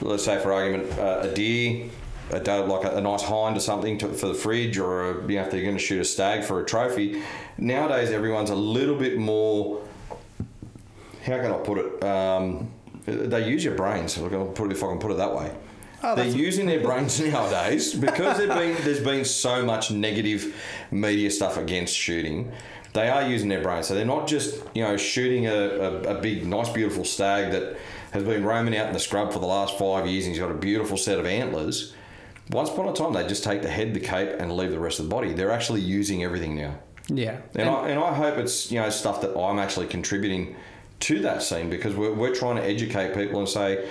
let's 0.00 0.24
say 0.24 0.38
for 0.40 0.52
argument, 0.52 0.98
uh, 0.98 1.20
a 1.22 1.28
deer, 1.34 1.88
a 2.32 2.40
doe, 2.40 2.64
like 2.64 2.84
a, 2.84 2.96
a 2.96 3.00
nice 3.00 3.22
hind 3.22 3.56
or 3.56 3.60
something 3.60 3.98
to, 3.98 4.08
for 4.08 4.26
the 4.26 4.34
fridge, 4.34 4.78
or 4.78 5.10
a, 5.10 5.22
you 5.28 5.36
know, 5.36 5.42
if 5.44 5.50
they're 5.52 5.62
going 5.62 5.76
to 5.76 5.82
shoot 5.82 6.00
a 6.00 6.04
stag 6.04 6.42
for 6.44 6.60
a 6.60 6.64
trophy. 6.64 7.22
Nowadays, 7.58 8.10
everyone's 8.10 8.50
a 8.50 8.54
little 8.56 8.96
bit 8.96 9.18
more. 9.18 9.82
How 11.24 11.36
can 11.36 11.52
I 11.52 11.58
put 11.58 11.78
it? 11.78 12.02
Um, 12.04 12.71
they 13.06 13.48
use 13.48 13.64
your 13.64 13.74
brains. 13.74 14.16
If 14.16 14.24
I 14.24 14.28
can 14.28 14.46
put 14.48 14.70
it, 14.70 14.76
if 14.76 14.82
I 14.82 14.88
can 14.88 14.98
put 14.98 15.10
it 15.10 15.16
that 15.16 15.34
way. 15.34 15.52
Oh, 16.04 16.16
They're 16.16 16.26
using 16.26 16.66
their 16.66 16.80
brains 16.80 17.20
nowadays 17.24 17.94
because 17.94 18.38
been, 18.38 18.48
there's 18.48 19.00
been 19.00 19.24
so 19.24 19.64
much 19.64 19.90
negative 19.92 20.54
media 20.90 21.30
stuff 21.30 21.56
against 21.56 21.94
shooting. 21.94 22.52
They 22.92 23.08
are 23.08 23.22
using 23.22 23.48
their 23.48 23.62
brains, 23.62 23.86
so 23.86 23.94
they're 23.94 24.04
not 24.04 24.26
just 24.26 24.62
you 24.74 24.82
know 24.82 24.96
shooting 24.96 25.46
a, 25.46 25.54
a, 25.54 26.16
a 26.16 26.20
big, 26.20 26.46
nice, 26.46 26.68
beautiful 26.68 27.04
stag 27.04 27.52
that 27.52 27.78
has 28.10 28.24
been 28.24 28.44
roaming 28.44 28.76
out 28.76 28.88
in 28.88 28.92
the 28.92 28.98
scrub 28.98 29.32
for 29.32 29.38
the 29.38 29.46
last 29.46 29.78
five 29.78 30.06
years 30.06 30.26
and 30.26 30.34
he's 30.34 30.42
got 30.42 30.50
a 30.50 30.54
beautiful 30.54 30.96
set 30.96 31.18
of 31.18 31.24
antlers. 31.24 31.94
Once 32.50 32.68
upon 32.68 32.88
a 32.88 32.92
time, 32.92 33.12
they 33.14 33.26
just 33.26 33.44
take 33.44 33.62
the 33.62 33.70
head, 33.70 33.94
the 33.94 34.00
cape, 34.00 34.28
and 34.38 34.54
leave 34.54 34.72
the 34.72 34.78
rest 34.78 34.98
of 34.98 35.06
the 35.06 35.10
body. 35.10 35.32
They're 35.32 35.52
actually 35.52 35.80
using 35.80 36.22
everything 36.22 36.54
now. 36.56 36.78
yeah. 37.08 37.40
And, 37.54 37.68
I, 37.70 37.88
and 37.88 37.98
I 38.00 38.12
hope 38.12 38.36
it's 38.36 38.70
you 38.72 38.80
know 38.80 38.90
stuff 38.90 39.20
that 39.22 39.38
I'm 39.38 39.58
actually 39.58 39.86
contributing 39.86 40.56
to 41.02 41.20
that 41.20 41.42
scene 41.42 41.68
because 41.68 41.94
we're, 41.94 42.12
we're 42.12 42.34
trying 42.34 42.56
to 42.56 42.62
educate 42.62 43.14
people 43.14 43.38
and 43.38 43.48
say, 43.48 43.88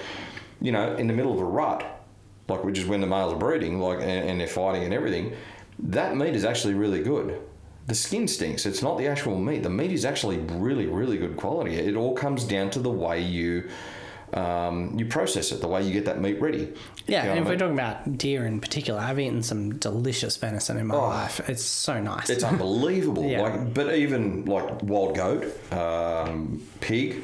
you 0.61 0.71
know, 0.71 0.95
in 0.95 1.07
the 1.07 1.13
middle 1.13 1.33
of 1.33 1.39
a 1.39 1.45
rut, 1.45 2.05
like 2.47 2.63
which 2.63 2.79
is 2.79 2.85
when 2.85 3.01
the 3.01 3.07
males 3.07 3.33
are 3.33 3.37
breeding, 3.37 3.79
like 3.79 3.99
and, 3.99 4.29
and 4.29 4.39
they're 4.39 4.47
fighting 4.47 4.83
and 4.83 4.93
everything, 4.93 5.35
that 5.79 6.15
meat 6.15 6.35
is 6.35 6.45
actually 6.45 6.73
really 6.73 7.03
good. 7.03 7.41
The 7.87 7.95
skin 7.95 8.27
stinks. 8.27 8.65
It's 8.65 8.81
not 8.81 8.97
the 8.97 9.07
actual 9.07 9.37
meat. 9.37 9.63
The 9.63 9.69
meat 9.69 9.91
is 9.91 10.05
actually 10.05 10.37
really, 10.37 10.85
really 10.85 11.17
good 11.17 11.35
quality. 11.35 11.75
It 11.75 11.95
all 11.95 12.13
comes 12.13 12.43
down 12.43 12.69
to 12.71 12.79
the 12.79 12.91
way 12.91 13.21
you 13.21 13.69
um, 14.33 14.97
you 14.97 15.05
process 15.05 15.51
it, 15.51 15.59
the 15.61 15.67
way 15.67 15.83
you 15.83 15.91
get 15.91 16.05
that 16.05 16.21
meat 16.21 16.39
ready. 16.41 16.71
Yeah, 17.07 17.23
You 17.23 17.25
know 17.27 17.31
and 17.35 17.39
if 17.41 17.47
we're 17.47 17.57
talking 17.57 17.73
about 17.73 18.17
deer 18.17 18.45
in 18.45 18.61
particular, 18.61 18.99
I've 18.99 19.19
eaten 19.19 19.43
some 19.43 19.77
delicious 19.77 20.37
venison 20.37 20.77
in 20.77 20.87
my 20.87 20.95
Oh. 20.95 21.07
life. 21.07 21.41
It's 21.49 21.63
so 21.63 21.99
nice. 21.99 22.29
It's 22.29 22.43
unbelievable. 22.43 23.23
Yeah. 23.31 23.41
Like, 23.41 23.73
but 23.73 23.93
even 23.95 24.45
like 24.45 24.81
wild 24.83 25.15
goat, 25.15 25.45
um, 25.73 26.61
pig, 26.79 27.23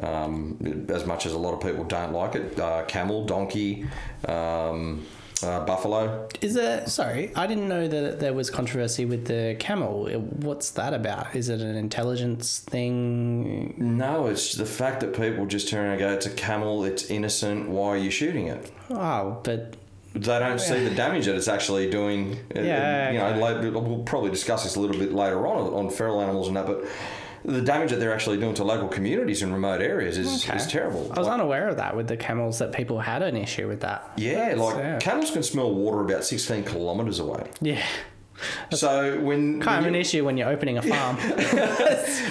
um, 0.00 0.86
as 0.88 1.06
much 1.06 1.26
as 1.26 1.32
a 1.32 1.38
lot 1.38 1.54
of 1.54 1.60
people 1.60 1.84
don't 1.84 2.12
like 2.12 2.34
it, 2.34 2.58
uh, 2.60 2.84
camel, 2.86 3.24
donkey, 3.24 3.86
um, 4.28 5.04
uh, 5.42 5.64
buffalo. 5.64 6.28
Is 6.40 6.54
there? 6.54 6.86
Sorry, 6.86 7.30
I 7.36 7.46
didn't 7.46 7.68
know 7.68 7.86
that 7.88 8.20
there 8.20 8.32
was 8.32 8.48
controversy 8.50 9.04
with 9.04 9.26
the 9.26 9.56
camel. 9.58 10.06
What's 10.08 10.70
that 10.70 10.94
about? 10.94 11.34
Is 11.36 11.48
it 11.48 11.60
an 11.60 11.76
intelligence 11.76 12.60
thing? 12.60 13.74
No, 13.76 14.26
it's 14.26 14.54
the 14.54 14.66
fact 14.66 15.00
that 15.00 15.14
people 15.14 15.46
just 15.46 15.68
turn 15.68 15.80
around 15.84 15.92
and 15.92 16.00
go, 16.00 16.12
"It's 16.12 16.26
a 16.26 16.30
camel. 16.30 16.84
It's 16.84 17.10
innocent. 17.10 17.68
Why 17.68 17.88
are 17.90 17.96
you 17.96 18.10
shooting 18.10 18.46
it?" 18.48 18.70
Oh, 18.90 19.38
but 19.42 19.76
They 20.14 20.38
don't 20.38 20.58
see 20.58 20.82
the 20.82 20.94
damage 20.94 21.26
that 21.26 21.34
it's 21.34 21.48
actually 21.48 21.90
doing. 21.90 22.38
Uh, 22.56 22.60
Yeah, 22.60 23.10
you 23.10 23.18
know, 23.18 23.26
okay. 23.48 23.68
we'll 23.68 24.02
probably 24.04 24.30
discuss 24.30 24.62
this 24.64 24.76
a 24.76 24.80
little 24.80 24.96
bit 24.98 25.12
later 25.12 25.46
on 25.46 25.74
on 25.74 25.90
feral 25.90 26.20
animals 26.22 26.48
and 26.48 26.56
that, 26.56 26.66
but. 26.66 26.84
The 27.46 27.62
damage 27.62 27.90
that 27.90 28.00
they're 28.00 28.12
actually 28.12 28.38
doing 28.38 28.54
to 28.54 28.64
local 28.64 28.88
communities 28.88 29.40
in 29.42 29.52
remote 29.52 29.80
areas 29.80 30.18
is, 30.18 30.44
Okay. 30.44 30.56
is 30.56 30.66
terrible. 30.66 31.10
I 31.14 31.18
was 31.20 31.28
Like- 31.28 31.34
unaware 31.34 31.68
of 31.68 31.76
that 31.76 31.96
with 31.96 32.08
the 32.08 32.16
camels. 32.16 32.58
That 32.58 32.72
people 32.72 32.98
had 32.98 33.22
an 33.22 33.36
issue 33.36 33.68
with 33.68 33.80
that. 33.80 34.10
Yeah, 34.16 34.34
That's- 34.50 34.58
like 34.58 34.76
yeah. 34.76 34.98
camels 34.98 35.30
can 35.30 35.42
smell 35.42 35.72
water 35.72 36.00
about 36.00 36.24
16 36.24 36.64
kilometres 36.64 37.20
away. 37.20 37.44
yeah, 37.60 37.82
So 38.72 39.18
when, 39.20 39.60
kind 39.60 39.80
of 39.80 39.86
an 39.86 39.94
issue 39.94 40.24
when 40.24 40.36
you're 40.36 40.48
opening 40.50 40.76
a 40.76 40.82
farm. 40.82 41.16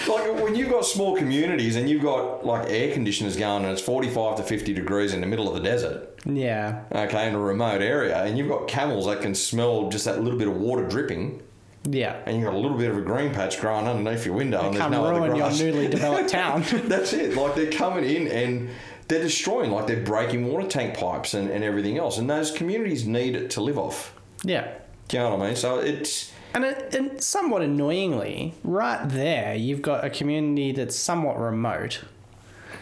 like 0.07 0.43
when 0.43 0.53
you've 0.55 0.69
got 0.69 0.85
small 0.85 1.15
communities 1.15 1.75
and 1.77 1.89
you've 1.89 2.03
got 2.03 2.45
like 2.45 2.69
air 2.69 2.93
conditioners 2.93 3.35
going 3.37 3.63
and 3.63 3.71
it's 3.73 3.81
45 3.81 4.35
to 4.37 4.43
50 4.43 4.73
degrees 4.73 5.13
in 5.13 5.21
the 5.21 5.27
middle 5.27 5.47
of 5.47 5.53
the 5.55 5.61
desert, 5.61 6.09
yeah, 6.25 6.81
okay, 6.93 7.27
in 7.27 7.35
a 7.35 7.39
remote 7.39 7.81
area, 7.81 8.21
and 8.23 8.37
you've 8.37 8.49
got 8.49 8.67
camels 8.67 9.05
that 9.07 9.21
can 9.21 9.33
smell 9.33 9.89
just 9.89 10.05
that 10.05 10.21
little 10.21 10.37
bit 10.37 10.47
of 10.47 10.57
water 10.57 10.85
dripping, 10.87 11.41
yeah. 11.89 12.21
and 12.25 12.37
you've 12.37 12.45
got 12.45 12.53
a 12.53 12.57
little 12.57 12.77
bit 12.77 12.89
of 12.89 12.97
a 12.97 13.01
green 13.01 13.33
patch 13.33 13.59
growing 13.59 13.87
underneath 13.87 14.25
your 14.25 14.35
window, 14.35 14.65
and 14.67 14.77
there's 14.77 14.91
no 14.91 15.05
other 15.05 15.19
ruin 15.19 15.35
your 15.35 15.47
grass. 15.47 15.59
newly 15.59 15.87
developed 15.89 16.29
town. 16.29 16.63
That's 16.85 17.13
it. 17.13 17.35
Like 17.35 17.55
they're 17.55 17.71
coming 17.71 18.03
in 18.03 18.27
and 18.27 18.69
they're 19.07 19.21
destroying, 19.21 19.71
like 19.71 19.87
they're 19.87 20.03
breaking 20.03 20.47
water 20.47 20.67
tank 20.67 20.97
pipes 20.97 21.33
and, 21.33 21.49
and 21.49 21.63
everything 21.63 21.97
else, 21.97 22.17
and 22.17 22.29
those 22.29 22.51
communities 22.51 23.05
need 23.07 23.35
it 23.35 23.51
to 23.51 23.61
live 23.61 23.77
off. 23.77 24.15
yeah. 24.43 24.73
Do 25.07 25.17
you 25.17 25.23
know 25.23 25.35
what 25.35 25.43
I 25.43 25.47
mean? 25.49 25.55
So 25.55 25.77
it's 25.79 26.31
And, 26.55 26.65
it, 26.65 26.95
and 26.95 27.21
somewhat 27.23 27.61
annoyingly, 27.61 28.55
right 28.63 29.07
there, 29.07 29.53
you've 29.53 29.83
got 29.83 30.03
a 30.03 30.09
community 30.09 30.71
that's 30.71 30.95
somewhat 30.95 31.37
remote, 31.37 32.01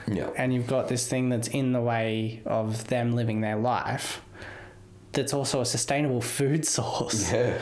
yeah. 0.07 0.29
and 0.38 0.53
you've 0.53 0.67
got 0.67 0.88
this 0.88 1.05
thing 1.05 1.27
that's 1.27 1.50
in 1.50 1.74
the 1.74 1.81
way 1.81 2.41
of 2.45 2.88
them 2.88 3.12
living 3.13 3.41
their 3.41 3.57
life. 3.57 4.22
That's 5.12 5.33
also 5.33 5.60
a 5.60 5.65
sustainable 5.65 6.22
food 6.22 6.65
source. 6.75 7.29
Yeah. 7.31 7.57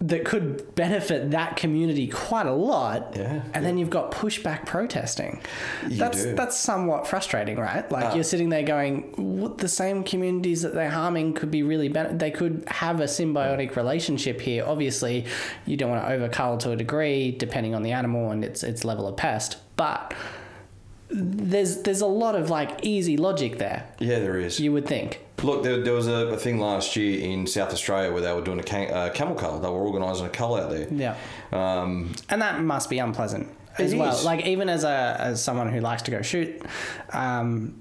That 0.00 0.24
could 0.24 0.74
benefit 0.76 1.32
that 1.32 1.56
community 1.56 2.06
quite 2.06 2.46
a 2.46 2.52
lot. 2.52 3.14
Yeah, 3.16 3.42
And 3.52 3.66
then 3.66 3.78
you've 3.78 3.90
got 3.90 4.12
pushback 4.12 4.64
protesting. 4.64 5.40
You 5.88 5.96
that's 5.96 6.22
do. 6.22 6.34
that's 6.36 6.56
somewhat 6.56 7.08
frustrating, 7.08 7.56
right? 7.56 7.90
Like 7.90 8.12
Uh, 8.12 8.14
you're 8.14 8.24
sitting 8.24 8.48
there 8.48 8.62
going, 8.62 9.12
what, 9.16 9.58
the 9.58 9.66
same 9.68 10.04
communities 10.04 10.62
that 10.62 10.72
they're 10.72 10.90
harming 10.90 11.34
could 11.34 11.50
be 11.50 11.64
really 11.64 11.88
ben- 11.88 12.16
they 12.16 12.30
could 12.30 12.62
have 12.68 13.00
a 13.00 13.04
symbiotic 13.04 13.74
relationship 13.74 14.40
here. 14.40 14.64
Obviously, 14.64 15.26
you 15.66 15.76
don't 15.76 15.90
want 15.90 16.06
to 16.06 16.10
overcull 16.16 16.60
to 16.60 16.70
a 16.70 16.76
degree 16.76 17.32
depending 17.32 17.74
on 17.74 17.82
the 17.82 17.90
animal 17.90 18.30
and 18.30 18.44
its 18.44 18.62
its 18.62 18.84
level 18.84 19.08
of 19.08 19.16
pest, 19.16 19.56
but 19.74 20.14
there's 21.10 21.82
there's 21.82 22.02
a 22.02 22.06
lot 22.06 22.36
of 22.36 22.50
like 22.50 22.84
easy 22.84 23.16
logic 23.16 23.58
there. 23.58 23.88
Yeah, 23.98 24.20
there 24.20 24.38
is. 24.38 24.60
You 24.60 24.72
would 24.72 24.86
think. 24.86 25.24
Look, 25.42 25.62
there, 25.62 25.80
there 25.82 25.94
was 25.94 26.08
a, 26.08 26.28
a 26.28 26.36
thing 26.36 26.58
last 26.58 26.96
year 26.96 27.20
in 27.20 27.46
South 27.46 27.72
Australia 27.72 28.12
where 28.12 28.22
they 28.22 28.32
were 28.32 28.40
doing 28.42 28.58
a 28.58 28.62
cam- 28.64 28.92
uh, 28.92 29.10
camel 29.10 29.34
cull. 29.36 29.60
They 29.60 29.68
were 29.68 29.74
organising 29.78 30.26
a 30.26 30.30
cull 30.30 30.56
out 30.56 30.70
there. 30.70 30.88
Yeah. 30.90 31.16
Um, 31.52 32.12
and 32.28 32.42
that 32.42 32.60
must 32.60 32.90
be 32.90 32.98
unpleasant 32.98 33.48
as 33.78 33.94
well. 33.94 34.12
is. 34.14 34.24
Like 34.24 34.46
even 34.46 34.68
as 34.68 34.82
a 34.84 35.16
as 35.18 35.42
someone 35.42 35.70
who 35.72 35.80
likes 35.80 36.02
to 36.02 36.10
go 36.10 36.22
shoot, 36.22 36.60
um, 37.12 37.80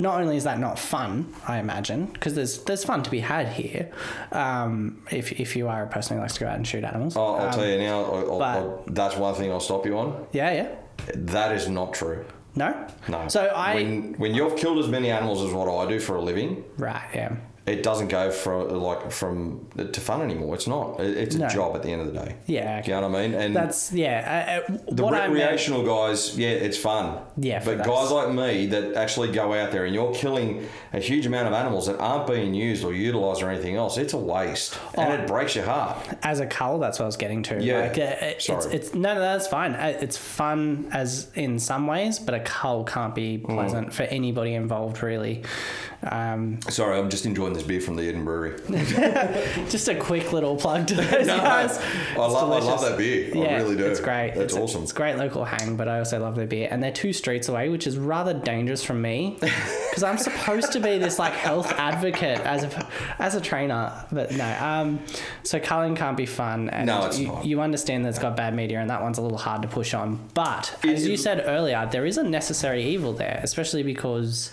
not 0.00 0.20
only 0.20 0.36
is 0.36 0.44
that 0.44 0.58
not 0.58 0.78
fun, 0.78 1.32
I 1.46 1.58
imagine, 1.58 2.06
because 2.06 2.34
there's 2.34 2.58
there's 2.64 2.84
fun 2.84 3.02
to 3.04 3.10
be 3.10 3.20
had 3.20 3.48
here. 3.48 3.90
Um, 4.32 5.02
if 5.10 5.32
if 5.40 5.56
you 5.56 5.68
are 5.68 5.84
a 5.84 5.86
person 5.86 6.16
who 6.16 6.20
likes 6.22 6.34
to 6.34 6.40
go 6.40 6.48
out 6.48 6.56
and 6.56 6.66
shoot 6.66 6.84
animals, 6.84 7.16
I'll, 7.16 7.36
I'll 7.36 7.46
Um, 7.46 7.52
tell 7.54 7.66
you 7.66 7.78
now. 7.78 8.04
I'll, 8.04 8.42
I'll- 8.42 8.84
that's 8.88 9.16
one 9.16 9.34
thing 9.36 9.50
I'll 9.50 9.60
stop 9.60 9.86
you 9.86 9.96
on. 9.96 10.26
Yeah, 10.32 10.52
yeah. 10.52 10.68
That 11.14 11.52
is 11.52 11.68
not 11.68 11.94
true. 11.94 12.24
No. 12.56 12.86
No. 13.08 13.28
So 13.28 13.46
I 13.46 13.74
when 13.74 14.14
when 14.14 14.34
you've 14.34 14.56
killed 14.56 14.78
as 14.78 14.88
many 14.88 15.10
animals 15.10 15.42
as 15.42 15.52
what 15.52 15.68
I 15.68 15.88
do 15.88 15.98
for 15.98 16.16
a 16.16 16.20
living, 16.22 16.64
right. 16.78 17.08
Yeah. 17.14 17.36
It 17.66 17.82
doesn't 17.82 18.08
go 18.08 18.30
from 18.30 18.68
like 18.68 19.10
from 19.10 19.66
to 19.76 20.00
fun 20.00 20.20
anymore. 20.20 20.54
It's 20.54 20.66
not. 20.66 21.00
It's 21.00 21.34
a 21.34 21.38
No. 21.38 21.48
job 21.48 21.74
at 21.76 21.82
the 21.82 21.90
end 21.90 22.02
of 22.02 22.12
the 22.12 22.20
day. 22.20 22.34
Yeah. 22.46 22.82
Do 22.82 22.90
you 22.90 23.00
know 23.00 23.08
what 23.08 23.18
I 23.18 23.22
mean? 23.26 23.34
And 23.40 23.56
That's 23.56 23.90
yeah. 23.92 24.60
Uh, 24.68 24.72
uh, 24.74 24.78
the 24.90 25.02
what 25.02 25.14
I 25.14 25.20
meant- 25.28 25.32
recreational 25.32 25.82
guys, 25.82 26.36
yeah, 26.38 26.48
it's 26.50 26.76
fun. 26.76 27.18
Yeah, 27.38 27.62
but 27.64 27.78
those. 27.78 27.86
guys 27.86 28.10
like 28.10 28.30
me 28.32 28.66
that 28.66 28.94
actually 28.94 29.32
go 29.32 29.54
out 29.54 29.72
there 29.72 29.86
and 29.86 29.94
you're 29.94 30.12
killing 30.14 30.66
a 30.92 31.00
huge 31.00 31.24
amount 31.26 31.48
of 31.48 31.54
animals 31.54 31.86
that 31.86 31.98
aren't 31.98 32.26
being 32.26 32.52
used 32.52 32.84
or 32.84 32.92
utilised 32.92 33.42
or 33.42 33.48
anything 33.50 33.76
else, 33.76 33.96
it's 33.96 34.12
a 34.12 34.18
waste, 34.18 34.78
and 34.94 35.08
Oh. 35.10 35.14
it 35.22 35.26
breaks 35.26 35.54
your 35.56 35.64
heart. 35.64 35.96
as 36.22 36.40
a 36.40 36.46
cull, 36.46 36.78
that's 36.78 36.98
what 36.98 37.04
I 37.04 37.06
was 37.06 37.16
getting 37.16 37.42
to. 37.44 37.62
Yeah, 37.62 37.80
like, 37.80 37.98
uh, 37.98 38.02
it- 38.26 38.42
sorry. 38.42 38.74
it's 38.74 38.92
no, 38.94 39.14
no, 39.14 39.20
that's 39.20 39.46
fine. 39.46 39.72
Uh, 39.74 39.96
It's 40.00 40.16
fun 40.18 40.86
as 40.92 41.28
in 41.34 41.58
some 41.58 41.86
ways, 41.86 42.18
but 42.18 42.34
a 42.34 42.40
cull 42.40 42.84
can't 42.84 43.14
be 43.14 43.38
Mm. 43.38 43.54
pleasant 43.54 43.92
for 43.94 44.02
anybody 44.04 44.54
involved, 44.54 45.02
really. 45.02 45.42
Um, 46.10 46.58
Sorry, 46.68 46.98
I'm 46.98 47.08
just 47.08 47.24
enjoying 47.26 47.53
this 47.54 47.62
beer 47.62 47.80
from 47.80 47.96
the 47.96 48.02
Eden 48.02 48.24
Brewery. 48.24 48.58
just 49.70 49.88
a 49.88 49.94
quick 49.94 50.32
little 50.32 50.56
plug 50.56 50.86
to 50.88 50.94
those 50.96 51.26
No, 51.26 51.38
guys. 51.38 51.78
I 51.78 51.82
It's 52.10 52.16
love, 52.18 52.50
I 52.50 52.58
love 52.58 52.80
that 52.82 52.98
beer. 52.98 53.30
I 53.34 53.38
Yeah, 53.38 53.56
really 53.56 53.76
do. 53.76 53.86
It's 53.86 54.00
great. 54.00 54.32
That's 54.34 54.52
it's, 54.52 54.56
awesome. 54.56 54.82
It's 54.82 54.92
great 54.92 55.16
local 55.16 55.44
hang, 55.44 55.76
but 55.76 55.88
I 55.88 55.98
also 55.98 56.18
love 56.20 56.34
their 56.36 56.46
beer. 56.46 56.68
And 56.70 56.82
they're 56.82 56.92
two 56.92 57.12
streets 57.12 57.48
away, 57.48 57.68
which 57.68 57.86
is 57.86 57.96
rather 57.96 58.34
dangerous 58.34 58.82
from 58.84 59.00
me 59.02 59.38
because 59.40 60.02
I'm 60.02 60.18
supposed 60.18 60.72
to 60.72 60.80
be 60.80 60.98
this 60.98 61.18
like 61.18 61.32
health 61.32 61.72
advocate 61.72 62.40
as 62.40 62.64
a 62.64 62.88
as 63.18 63.34
a 63.34 63.40
trainer, 63.40 63.92
but 64.12 64.32
no. 64.32 64.56
Um, 64.60 65.00
so 65.42 65.58
culling 65.60 65.94
can't 65.96 66.16
be 66.16 66.26
fun, 66.26 66.68
and 66.70 66.86
No, 66.86 67.06
it's 67.06 67.18
you, 67.18 67.28
not. 67.28 67.44
you 67.46 67.60
understand 67.60 68.04
that 68.04 68.10
it's 68.10 68.18
got 68.18 68.36
bad 68.36 68.54
media, 68.54 68.80
and 68.80 68.90
that 68.90 69.02
one's 69.02 69.18
a 69.18 69.22
little 69.22 69.38
hard 69.38 69.62
to 69.62 69.68
push 69.68 69.94
on. 69.94 70.18
But 70.34 70.76
as 70.84 71.06
you 71.06 71.16
said 71.16 71.44
earlier, 71.46 71.88
there 71.90 72.04
is 72.06 72.18
a 72.18 72.22
necessary 72.22 72.82
evil 72.84 73.12
there, 73.12 73.40
especially 73.42 73.82
because. 73.82 74.50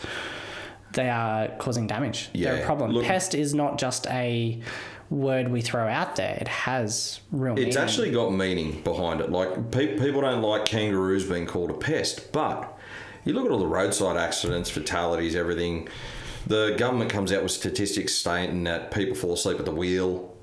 They 0.93 1.09
are 1.09 1.47
causing 1.59 1.87
damage. 1.87 2.29
They're 2.33 2.61
a 2.61 2.65
problem. 2.65 2.91
look- 2.91 3.05
Pest 3.05 3.33
is 3.35 3.53
not 3.53 3.77
just 3.77 4.07
a 4.07 4.59
word 5.09 5.49
we 5.49 5.61
throw 5.61 5.87
out 5.87 6.15
there. 6.15 6.37
It 6.39 6.47
has 6.47 7.19
real 7.31 7.53
meaning. 7.53 7.67
It's 7.67 7.75
meaning. 7.75 7.89
actually 7.89 8.11
got 8.11 8.33
meaning 8.33 8.81
behind 8.81 9.19
it. 9.21 9.29
Like 9.31 9.71
pe- 9.71 9.97
people 9.99 10.21
don't 10.21 10.41
like 10.41 10.65
kangaroos 10.65 11.25
being 11.25 11.45
called 11.45 11.69
a 11.69 11.73
pest, 11.73 12.31
but 12.31 12.77
you 13.25 13.33
look 13.33 13.45
at 13.45 13.51
all 13.51 13.59
the 13.59 13.67
roadside 13.67 14.17
accidents, 14.17 14.69
fatalities, 14.69 15.35
everything. 15.35 15.87
The 16.47 16.75
government 16.77 17.11
comes 17.11 17.31
out 17.31 17.43
with 17.43 17.51
statistics 17.51 18.15
stating 18.15 18.63
that 18.63 18.91
people 18.91 19.15
fall 19.15 19.33
asleep 19.33 19.59
at 19.59 19.65
the 19.65 19.71
wheel 19.71 20.33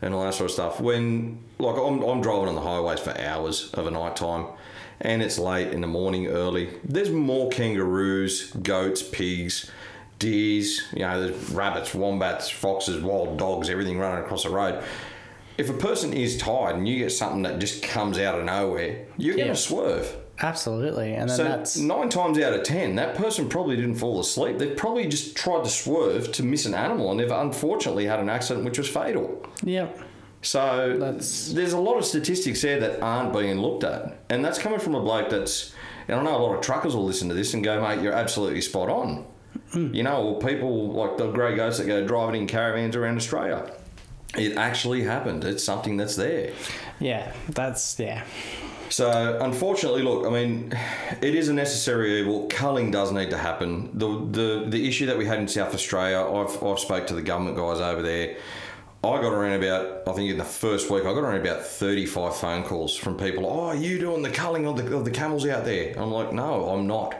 and 0.00 0.14
all 0.14 0.22
that 0.24 0.34
sort 0.34 0.50
of 0.50 0.54
stuff. 0.54 0.80
When 0.80 1.42
like 1.58 1.76
I'm, 1.76 2.02
I'm 2.02 2.20
driving 2.20 2.48
on 2.48 2.54
the 2.54 2.60
highways 2.60 3.00
for 3.00 3.18
hours 3.18 3.70
of 3.74 3.86
a 3.86 3.90
night 3.90 4.14
time, 4.14 4.46
and 5.00 5.22
it's 5.22 5.38
late 5.38 5.68
in 5.72 5.80
the 5.80 5.86
morning, 5.86 6.26
early. 6.26 6.68
There's 6.84 7.10
more 7.10 7.48
kangaroos, 7.50 8.50
goats, 8.52 9.02
pigs. 9.02 9.70
Deers, 10.18 10.82
you 10.92 11.00
know, 11.00 11.20
there's 11.20 11.50
rabbits, 11.50 11.94
wombats, 11.94 12.48
foxes, 12.50 13.02
wild 13.02 13.38
dogs, 13.38 13.70
everything 13.70 13.98
running 13.98 14.24
across 14.24 14.44
the 14.44 14.50
road 14.50 14.82
if 15.58 15.68
a 15.68 15.74
person 15.74 16.12
is 16.12 16.38
tired 16.38 16.76
and 16.76 16.88
you 16.88 16.98
get 16.98 17.10
something 17.10 17.42
that 17.42 17.58
just 17.58 17.82
comes 17.82 18.16
out 18.18 18.38
of 18.38 18.44
nowhere, 18.44 19.04
you're 19.16 19.36
going 19.36 19.48
to 19.48 19.56
swerve. 19.56 20.16
Absolutely, 20.40 21.14
and 21.14 21.28
then 21.28 21.36
So 21.36 21.42
that's 21.42 21.76
nine 21.76 22.08
times 22.08 22.38
out 22.38 22.52
of 22.52 22.62
ten, 22.62 22.94
that 22.94 23.16
person 23.16 23.48
probably 23.48 23.74
didn't 23.74 23.96
fall 23.96 24.20
asleep. 24.20 24.58
They've 24.58 24.76
probably 24.76 25.08
just 25.08 25.36
tried 25.36 25.64
to 25.64 25.70
swerve 25.70 26.30
to 26.32 26.44
miss 26.44 26.64
an 26.64 26.74
animal, 26.74 27.10
and 27.10 27.18
they've 27.18 27.30
unfortunately 27.30 28.06
had 28.06 28.20
an 28.20 28.28
accident 28.30 28.64
which 28.64 28.78
was 28.78 28.88
fatal. 28.88 29.44
yep. 29.64 29.98
So 30.40 30.94
That's- 30.96 31.50
there's 31.52 31.72
a 31.72 31.80
lot 31.80 31.96
of 31.98 32.04
statistics 32.04 32.62
there 32.62 32.78
that 32.78 33.02
aren't 33.02 33.32
being 33.32 33.60
looked 33.60 33.82
at, 33.82 34.16
and 34.30 34.44
that's 34.44 34.60
coming 34.60 34.78
from 34.78 34.94
a 34.94 35.00
bloke 35.00 35.28
that's. 35.28 35.72
And 36.06 36.18
I 36.20 36.22
know 36.22 36.36
a 36.36 36.38
lot 36.38 36.54
of 36.54 36.60
truckers 36.62 36.94
will 36.96 37.04
listen 37.04 37.28
to 37.28 37.34
this 37.34 37.52
and 37.52 37.62
go, 37.64 37.82
"Mate, 37.82 38.00
you're 38.00 38.12
absolutely 38.14 38.60
spot 38.60 38.88
on." 38.88 39.26
You 39.74 40.02
know, 40.02 40.22
or 40.22 40.38
people 40.38 40.92
like 40.92 41.16
the 41.18 41.30
grey 41.30 41.56
goats 41.56 41.78
that 41.78 41.86
go 41.86 42.06
driving 42.06 42.42
in 42.42 42.46
caravans 42.46 42.96
around 42.96 43.16
Australia. 43.16 43.70
It 44.36 44.56
actually 44.56 45.02
happened. 45.02 45.44
It's 45.44 45.64
something 45.64 45.96
that's 45.96 46.16
there. 46.16 46.52
Yeah, 47.00 47.32
that's 47.48 47.98
yeah. 47.98 48.24
So 48.90 49.38
unfortunately, 49.40 50.02
look, 50.02 50.26
I 50.26 50.30
mean, 50.30 50.72
it 51.20 51.34
is 51.34 51.48
a 51.48 51.54
necessary 51.54 52.20
evil. 52.20 52.46
Culling 52.48 52.90
does 52.90 53.12
need 53.12 53.30
to 53.30 53.38
happen. 53.38 53.90
The 53.98 54.08
the 54.08 54.64
the 54.68 54.88
issue 54.88 55.06
that 55.06 55.18
we 55.18 55.26
had 55.26 55.38
in 55.38 55.48
South 55.48 55.74
Australia, 55.74 56.20
I've 56.20 56.62
I've 56.62 56.78
spoke 56.78 57.06
to 57.08 57.14
the 57.14 57.22
government 57.22 57.56
guys 57.56 57.80
over 57.80 58.02
there. 58.02 58.36
I 59.04 59.22
got 59.22 59.32
around 59.32 59.62
about, 59.62 60.08
I 60.08 60.12
think 60.12 60.28
in 60.28 60.38
the 60.38 60.44
first 60.44 60.90
week, 60.90 61.04
I 61.04 61.14
got 61.14 61.20
around 61.20 61.40
about 61.40 61.62
35 61.62 62.34
phone 62.36 62.64
calls 62.64 62.96
from 62.96 63.16
people. 63.16 63.46
Oh, 63.46 63.66
are 63.66 63.76
you 63.76 63.96
doing 64.00 64.22
the 64.22 64.30
culling 64.30 64.66
of 64.66 64.76
the, 64.76 64.96
of 64.96 65.04
the 65.04 65.12
camels 65.12 65.46
out 65.46 65.64
there? 65.64 65.96
I'm 65.96 66.10
like, 66.10 66.32
no, 66.32 66.68
I'm 66.70 66.88
not. 66.88 67.14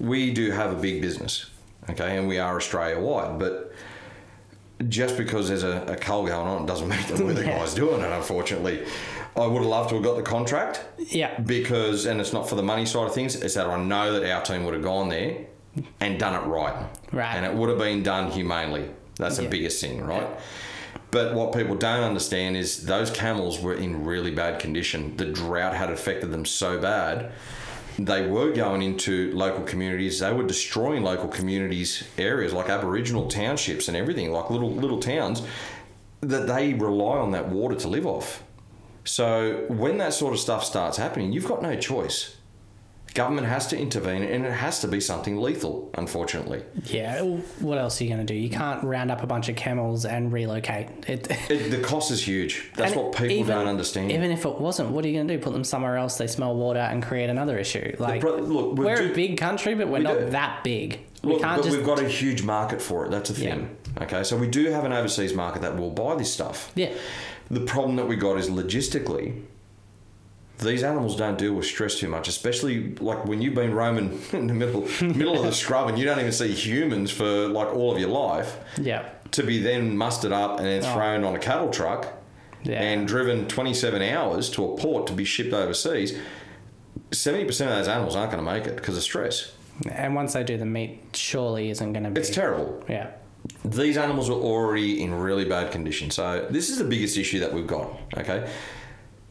We 0.00 0.32
do 0.32 0.50
have 0.50 0.72
a 0.72 0.76
big 0.80 1.00
business, 1.02 1.50
okay, 1.90 2.16
and 2.16 2.26
we 2.28 2.38
are 2.38 2.56
Australia 2.56 2.98
wide, 3.00 3.38
but 3.38 3.72
just 4.88 5.16
because 5.16 5.48
there's 5.48 5.62
a, 5.62 5.82
a 5.86 5.96
cull 5.96 6.26
going 6.26 6.46
on 6.48 6.66
doesn't 6.66 6.88
mean 6.90 6.98
that 7.08 7.18
we're 7.20 7.32
the 7.32 7.44
Yeah. 7.44 7.58
guys 7.58 7.74
doing 7.74 8.00
it, 8.00 8.10
unfortunately. 8.12 8.84
I 9.36 9.46
would 9.46 9.58
have 9.62 9.66
loved 9.66 9.88
to 9.90 9.96
have 9.96 10.04
got 10.04 10.16
the 10.16 10.22
contract 10.22 10.84
Yeah, 10.98 11.38
because, 11.40 12.06
and 12.06 12.20
it's 12.20 12.32
not 12.32 12.48
for 12.48 12.54
the 12.54 12.62
money 12.62 12.86
side 12.86 13.06
of 13.06 13.14
things, 13.14 13.34
it's 13.36 13.54
that 13.54 13.66
I 13.66 13.82
know 13.82 14.18
that 14.18 14.30
our 14.32 14.42
team 14.42 14.64
would 14.64 14.74
have 14.74 14.82
gone 14.82 15.08
there 15.08 15.46
and 16.00 16.18
done 16.20 16.34
it 16.40 16.46
right. 16.46 16.86
Right. 17.12 17.34
And 17.34 17.44
it 17.44 17.52
would 17.54 17.68
have 17.68 17.78
been 17.78 18.02
done 18.04 18.30
humanely. 18.30 18.90
That's 19.16 19.36
the 19.38 19.48
biggest 19.48 19.80
thing, 19.80 20.04
right? 20.04 20.28
But 21.10 21.34
what 21.34 21.52
people 21.52 21.76
don't 21.76 22.02
understand 22.02 22.56
is 22.56 22.86
those 22.86 23.10
camels 23.10 23.60
were 23.60 23.74
in 23.74 24.04
really 24.04 24.32
bad 24.32 24.60
condition. 24.60 25.16
The 25.16 25.26
drought 25.26 25.74
had 25.74 25.90
affected 25.90 26.30
them 26.32 26.44
so 26.44 26.80
bad. 26.80 27.30
They 27.98 28.26
were 28.26 28.50
going 28.50 28.82
into 28.82 29.32
local 29.32 29.62
communities. 29.62 30.20
They 30.20 30.32
were 30.32 30.42
destroying 30.46 31.02
local 31.02 31.28
communities, 31.28 32.02
areas 32.18 32.52
like 32.52 32.68
Aboriginal 32.68 33.28
townships 33.28 33.86
and 33.88 33.96
everything, 33.96 34.32
like 34.32 34.50
little 34.50 34.72
little 34.72 34.98
towns, 34.98 35.42
that 36.20 36.46
they 36.46 36.74
rely 36.74 37.18
on 37.18 37.30
that 37.32 37.48
water 37.48 37.76
to 37.76 37.88
live 37.88 38.06
off. 38.06 38.42
So 39.04 39.66
when 39.68 39.98
that 39.98 40.14
sort 40.14 40.32
of 40.32 40.40
stuff 40.40 40.64
starts 40.64 40.96
happening, 40.96 41.32
you've 41.32 41.46
got 41.46 41.62
no 41.62 41.76
choice. 41.76 42.36
Government 43.14 43.46
has 43.46 43.68
to 43.68 43.78
intervene, 43.78 44.24
and 44.24 44.44
it 44.44 44.52
has 44.52 44.80
to 44.80 44.88
be 44.88 45.00
something 45.00 45.40
lethal. 45.40 45.88
Unfortunately, 45.94 46.64
yeah. 46.86 47.22
What 47.60 47.78
else 47.78 48.00
are 48.00 48.04
you 48.04 48.10
going 48.10 48.26
to 48.26 48.32
do? 48.32 48.36
You 48.36 48.50
can't 48.50 48.82
round 48.82 49.12
up 49.12 49.22
a 49.22 49.26
bunch 49.26 49.48
of 49.48 49.54
camels 49.54 50.04
and 50.04 50.32
relocate 50.32 50.88
it. 51.06 51.28
it, 51.50 51.70
the 51.70 51.78
cost 51.80 52.10
is 52.10 52.26
huge. 52.26 52.72
That's 52.74 52.96
what 52.96 53.12
people 53.12 53.30
even- 53.36 53.46
don't 53.56 53.68
understand. 53.68 54.10
Even 54.10 54.32
if 54.32 54.44
it 54.44 54.58
wasn't, 54.60 54.90
what 54.90 55.04
are 55.04 55.08
you 55.08 55.14
going 55.14 55.28
to 55.28 55.36
do? 55.36 55.40
Put 55.40 55.52
them 55.52 55.62
somewhere 55.62 55.96
else? 55.96 56.18
They 56.18 56.26
smell 56.26 56.56
water 56.56 56.80
and 56.80 57.04
create 57.04 57.30
another 57.30 57.56
issue. 57.56 57.94
Like 58.00 58.20
pro- 58.20 58.36
look, 58.38 58.76
we 58.78 58.84
we're 58.84 58.96
do- 58.96 59.12
a 59.12 59.14
big 59.14 59.38
country, 59.38 59.76
but 59.76 59.86
we're 59.86 59.98
we 59.98 60.04
not 60.04 60.18
do. 60.18 60.30
that 60.30 60.64
big. 60.64 60.98
We 61.22 61.38
can't 61.38 61.58
but 61.58 61.64
just 61.64 61.76
we've 61.76 61.86
got 61.86 62.00
a 62.00 62.08
huge 62.08 62.42
market 62.42 62.82
for 62.82 63.06
it. 63.06 63.10
That's 63.12 63.30
a 63.30 63.34
thing. 63.34 63.76
Okay, 64.02 64.24
so 64.24 64.36
we 64.36 64.48
do 64.48 64.66
have 64.70 64.84
an 64.84 64.92
overseas 64.92 65.32
market 65.34 65.62
that 65.62 65.76
will 65.76 65.90
buy 65.90 66.16
this 66.16 66.32
stuff. 66.32 66.72
yeah. 66.74 66.92
The 67.50 67.60
problem 67.60 67.96
that 67.96 68.08
we 68.08 68.16
got 68.16 68.38
is 68.38 68.48
logistically, 68.50 69.42
these 70.58 70.82
animals 70.84 71.16
don't 71.16 71.36
deal 71.38 71.52
with 71.54 71.66
stress 71.66 71.98
too 71.98 72.08
much, 72.08 72.28
especially 72.28 72.94
like 72.96 73.24
when 73.26 73.42
you've 73.42 73.54
been 73.54 73.74
roaming 73.74 74.20
in 74.32 74.46
the 74.46 74.54
middle 74.54 74.82
middle 75.02 75.36
of 75.38 75.44
the 75.44 75.52
scrub 75.52 75.88
and 75.88 75.98
you 75.98 76.04
don't 76.04 76.18
even 76.20 76.32
see 76.32 76.52
humans 76.52 77.10
for 77.10 77.48
like 77.48 77.68
all 77.74 77.92
of 77.92 77.98
your 77.98 78.10
life. 78.10 78.56
Yeah. 78.80 79.08
To 79.32 79.42
be 79.42 79.60
then 79.60 79.96
mustered 79.96 80.32
up 80.32 80.58
and 80.58 80.66
then 80.66 80.84
Oh. 80.84 80.94
thrown 80.94 81.24
on 81.24 81.34
a 81.34 81.38
cattle 81.40 81.70
truck 81.70 82.06
Yeah. 82.62 82.80
and 82.80 83.06
driven 83.08 83.46
27 83.48 84.00
hours 84.02 84.48
to 84.50 84.64
a 84.64 84.76
port 84.76 85.06
to 85.08 85.12
be 85.12 85.24
shipped 85.24 85.52
overseas, 85.52 86.16
70% 87.10 87.48
of 87.70 87.76
those 87.76 87.88
animals 87.88 88.14
aren't 88.14 88.30
going 88.32 88.44
to 88.44 88.50
make 88.50 88.66
it 88.66 88.76
because 88.76 88.96
of 88.96 89.02
stress. 89.02 89.52
And 89.90 90.14
once 90.14 90.34
they 90.34 90.44
do, 90.44 90.56
the 90.56 90.64
meat 90.64 91.00
surely 91.14 91.68
isn't 91.70 91.92
going 91.92 92.04
to 92.04 92.10
be. 92.10 92.20
It's 92.20 92.30
terrible. 92.30 92.82
Yeah. 92.88 93.10
these 93.64 93.96
animals 93.98 94.30
are 94.30 94.34
already 94.34 95.02
in 95.02 95.12
really 95.12 95.44
bad 95.44 95.72
condition. 95.72 96.10
So 96.10 96.46
this 96.48 96.70
is 96.70 96.78
the 96.78 96.84
biggest 96.84 97.18
issue 97.18 97.40
that 97.40 97.52
we've 97.52 97.66
got. 97.66 97.90
Okay, 98.16 98.48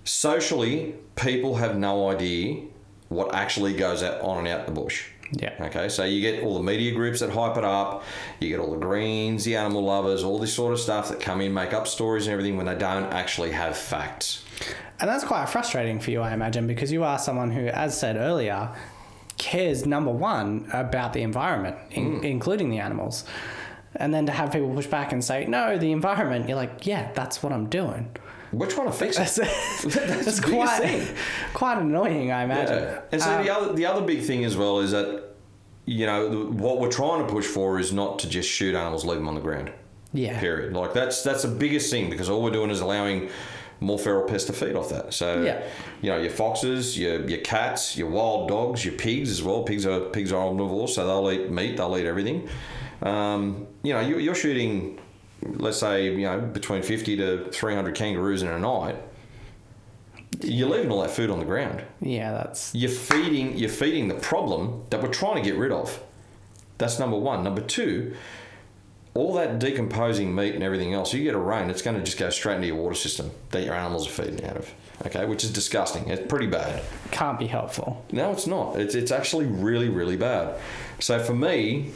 socially, 0.04 0.96
people 1.16 1.56
have 1.56 1.78
no 1.78 2.10
idea 2.10 2.64
what 3.10 3.34
actually 3.34 3.74
goes 3.74 4.02
out, 4.02 4.22
on 4.22 4.40
and 4.40 4.48
out 4.48 4.66
the 4.66 4.72
bush. 4.72 5.06
Yeah. 5.32 5.54
Okay, 5.60 5.90
so 5.90 6.04
you 6.04 6.22
get 6.22 6.44
all 6.44 6.56
the 6.56 6.64
media 6.64 6.94
groups 6.94 7.22
that 7.22 7.32
hype 7.32 7.58
it 7.58 7.64
up, 7.64 8.04
you 8.40 8.50
get 8.50 8.60
all 8.60 8.72
the 8.72 8.80
greens, 8.80 9.46
the 9.46 9.56
animal 9.56 9.84
lovers, 9.84 10.24
all 10.24 10.38
this 10.38 10.54
sort 10.54 10.74
of 10.74 10.80
stuff 10.80 11.10
that 11.10 11.20
come 11.20 11.42
in, 11.42 11.54
make 11.54 11.74
up 11.74 11.88
stories 11.88 12.28
and 12.28 12.34
everything 12.34 12.56
when 12.58 12.66
they 12.66 12.76
don't 12.76 13.06
actually 13.06 13.52
have 13.52 13.76
facts. 13.76 14.44
And 15.00 15.10
that's 15.10 15.24
quite 15.24 15.50
frustrating 15.50 16.00
for 16.00 16.12
you, 16.12 16.22
I 16.22 16.34
imagine, 16.34 16.68
because 16.68 16.92
you 16.92 17.04
are 17.04 17.18
someone 17.18 17.52
who, 17.52 17.66
as 17.66 18.00
said 18.00 18.16
earlier, 18.16 18.76
cares 19.38 19.86
number 19.86 20.12
one 20.12 20.70
about 20.72 21.14
the 21.14 21.22
environment, 21.22 21.78
in, 21.92 22.20
hmm. 22.20 22.24
including 22.24 22.70
the 22.70 22.80
animals. 22.80 23.26
And 23.96 24.14
then 24.14 24.26
to 24.28 24.32
have 24.32 24.52
people 24.52 24.74
push 24.74 24.88
back 24.88 25.12
and 25.12 25.24
say, 25.24 25.46
no, 25.46 25.78
the 25.78 25.92
environment, 25.92 26.48
you're 26.48 26.58
like, 26.58 26.86
yeah, 26.86 27.12
that's 27.14 27.44
what 27.44 27.52
I'm 27.52 27.70
doing. 27.70 28.16
We're 28.54 28.68
trying 28.68 28.88
to 28.88 28.94
fix 28.94 29.16
it. 29.18 29.20
That's, 29.20 29.36
That's 29.96 30.26
that's 30.26 30.40
quite, 30.40 30.80
thing. 30.82 31.16
quite 31.54 31.80
annoying, 31.80 32.32
I 32.32 32.44
imagine. 32.44 32.78
Yeah. 32.84 33.02
And 33.12 33.22
so 33.22 33.32
Um, 33.38 33.44
the 33.46 33.50
other 33.56 33.74
the 33.74 33.86
other 33.86 34.02
big 34.06 34.22
thing 34.24 34.46
as 34.46 34.56
well 34.56 34.80
is 34.80 34.92
that 34.92 35.36
you 35.86 36.06
know 36.06 36.30
the- 36.30 36.52
what 36.64 36.80
we're 36.80 36.92
trying 36.92 37.26
to 37.26 37.32
push 37.34 37.46
for 37.46 37.80
is 37.80 37.92
not 37.92 38.20
to 38.20 38.30
just 38.30 38.48
shoot 38.50 38.76
animals, 38.76 39.04
leave 39.06 39.18
them 39.18 39.28
on 39.28 39.36
the 39.36 39.42
ground. 39.42 39.72
yeah. 40.14 40.40
Period. 40.40 40.74
Like 40.74 40.94
that's 40.94 41.24
that's 41.24 41.42
the 41.42 41.50
biggest 41.66 41.90
thing 41.92 42.10
because 42.10 42.30
all 42.30 42.42
we're 42.44 42.52
doing 42.60 42.70
is 42.70 42.80
allowing 42.82 43.30
more 43.80 44.00
feral 44.00 44.24
pests 44.30 44.48
to 44.48 44.54
feed 44.54 44.76
off 44.76 44.90
that. 44.90 45.14
So 45.14 45.42
Yeah. 45.42 45.62
you 46.02 46.10
know 46.12 46.18
your 46.22 46.30
foxes, 46.32 46.98
your 46.98 47.28
your 47.28 47.40
cats, 47.42 47.98
your 47.98 48.10
wild 48.10 48.48
dogs, 48.48 48.86
your 48.86 48.94
pigs 48.96 49.30
as 49.32 49.42
well. 49.44 49.64
Pigs 49.64 49.86
are 49.86 50.00
pigs 50.00 50.32
are 50.32 50.46
omnivores, 50.50 50.90
so 50.90 51.06
they'll 51.08 51.32
eat 51.32 51.50
meat, 51.52 51.76
they'll 51.78 51.98
eat 51.98 52.06
everything. 52.06 52.48
Um, 53.02 53.68
you 53.82 53.94
know 53.94 54.00
you, 54.00 54.20
you're 54.20 54.36
shooting, 54.36 55.00
let's 55.46 55.78
say 55.80 56.06
you 56.06 56.24
know 56.24 56.40
between 56.40 56.82
fifty 56.82 57.16
to 57.18 57.50
three 57.52 57.76
hundred 57.76 57.96
kangaroos 57.96 58.42
in 58.42 58.48
a 58.50 58.60
night. 58.60 58.96
You're 60.42 60.70
leaving 60.70 60.92
all 60.92 61.02
that 61.02 61.12
food 61.12 61.30
on 61.30 61.38
the 61.38 61.46
ground 61.46 61.84
Yeah, 62.02 62.32
that's 62.34 62.74
you're 62.74 62.90
feeding 62.90 63.56
you're 63.56 63.70
feeding 63.70 64.08
the 64.08 64.16
problem 64.16 64.84
that 64.90 65.02
we're 65.02 65.14
trying 65.14 65.36
to 65.36 65.42
get 65.42 65.58
rid 65.58 65.72
of. 65.72 66.02
That's 66.80 66.98
number 67.00 67.18
one. 67.18 67.44
Number 67.44 67.62
two, 67.62 68.16
all 69.14 69.34
that 69.34 69.60
decomposing 69.60 70.34
meat 70.34 70.56
and 70.56 70.64
everything 70.64 70.94
else, 70.94 71.14
you 71.14 71.24
get 71.24 71.36
a 71.36 71.40
rain, 71.40 71.70
it's 71.70 71.84
going 71.84 71.96
to 71.98 72.04
just 72.04 72.18
go 72.18 72.30
straight 72.32 72.56
into 72.56 72.68
your 72.68 72.78
water 72.78 72.96
system 72.96 73.30
that 73.52 73.64
your 73.64 73.76
animals 73.76 74.08
are 74.08 74.12
feeding 74.12 74.44
out 74.44 74.58
of. 74.58 74.74
Okay, 75.06 75.26
which 75.26 75.44
is 75.44 75.52
disgusting. 75.52 76.10
It's 76.10 76.28
pretty 76.28 76.48
bad. 76.48 76.82
can't 77.12 77.38
be 77.38 77.48
helpful. 77.48 78.04
No, 78.12 78.32
it's 78.32 78.48
not. 78.48 78.80
It's, 78.80 78.96
it's 78.96 79.12
actually 79.12 79.46
really, 79.46 79.90
really 79.90 80.18
bad. 80.18 80.60
So 81.00 81.20
for 81.20 81.36
me, 81.36 81.92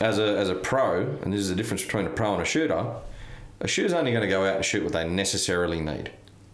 as 0.00 0.18
a, 0.18 0.38
as 0.38 0.48
a 0.48 0.54
pro, 0.54 1.02
and 1.22 1.32
this 1.32 1.40
is 1.40 1.48
the 1.48 1.54
difference 1.54 1.82
between 1.82 2.06
a 2.06 2.10
pro 2.10 2.32
and 2.34 2.42
a 2.42 2.44
shooter, 2.44 2.94
a 3.60 3.68
shooter's 3.68 3.92
only 3.92 4.12
going 4.12 4.22
to 4.22 4.28
go 4.28 4.44
out 4.44 4.56
and 4.56 4.64
shoot 4.64 4.82
what 4.84 4.92
they 4.92 5.08
necessarily 5.08 5.80
need. 5.80 6.10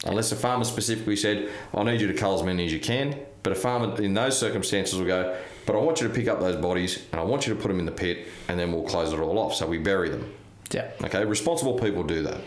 Unless 0.07 0.33
a 0.33 0.37
farmer 0.37 0.65
specifically 0.65 1.17
said, 1.17 1.51
I 1.75 1.83
need 1.83 2.01
you 2.01 2.07
to 2.09 2.15
cull 2.15 2.35
as 2.35 2.43
many 2.43 2.67
as 2.67 2.73
you 2.73 2.81
can. 2.81 3.19
But 3.43 3.53
a 3.53 3.57
farmer 3.57 4.01
in 4.01 4.15
those 4.15 4.39
circumstances 4.39 4.99
will 4.99 5.07
go, 5.07 5.39
but 5.67 5.77
I 5.77 5.79
want 5.79 6.01
you 6.01 6.09
to 6.09 6.15
pick 6.15 6.29
up 6.29 6.41
those 6.41 6.57
bodies 6.57 7.05
and 7.13 7.21
I 7.21 7.25
want 7.25 7.47
you 7.47 7.55
to 7.55 7.61
put 7.61 7.69
them 7.69 7.79
in 7.79 7.87
the 7.87 7.93
pit 7.93 8.27
and 8.49 8.59
then 8.59 8.73
we'll 8.73 8.85
close 8.85 9.13
it 9.13 9.19
all 9.19 9.39
off. 9.39 9.55
So 9.55 9.67
we 9.67 9.79
bury 9.79 10.09
them. 10.09 10.33
Yeah. 10.71 10.91
Okay, 11.03 11.25
responsible 11.25 11.79
people 11.79 12.03
do 12.05 12.23
that. 12.23 12.41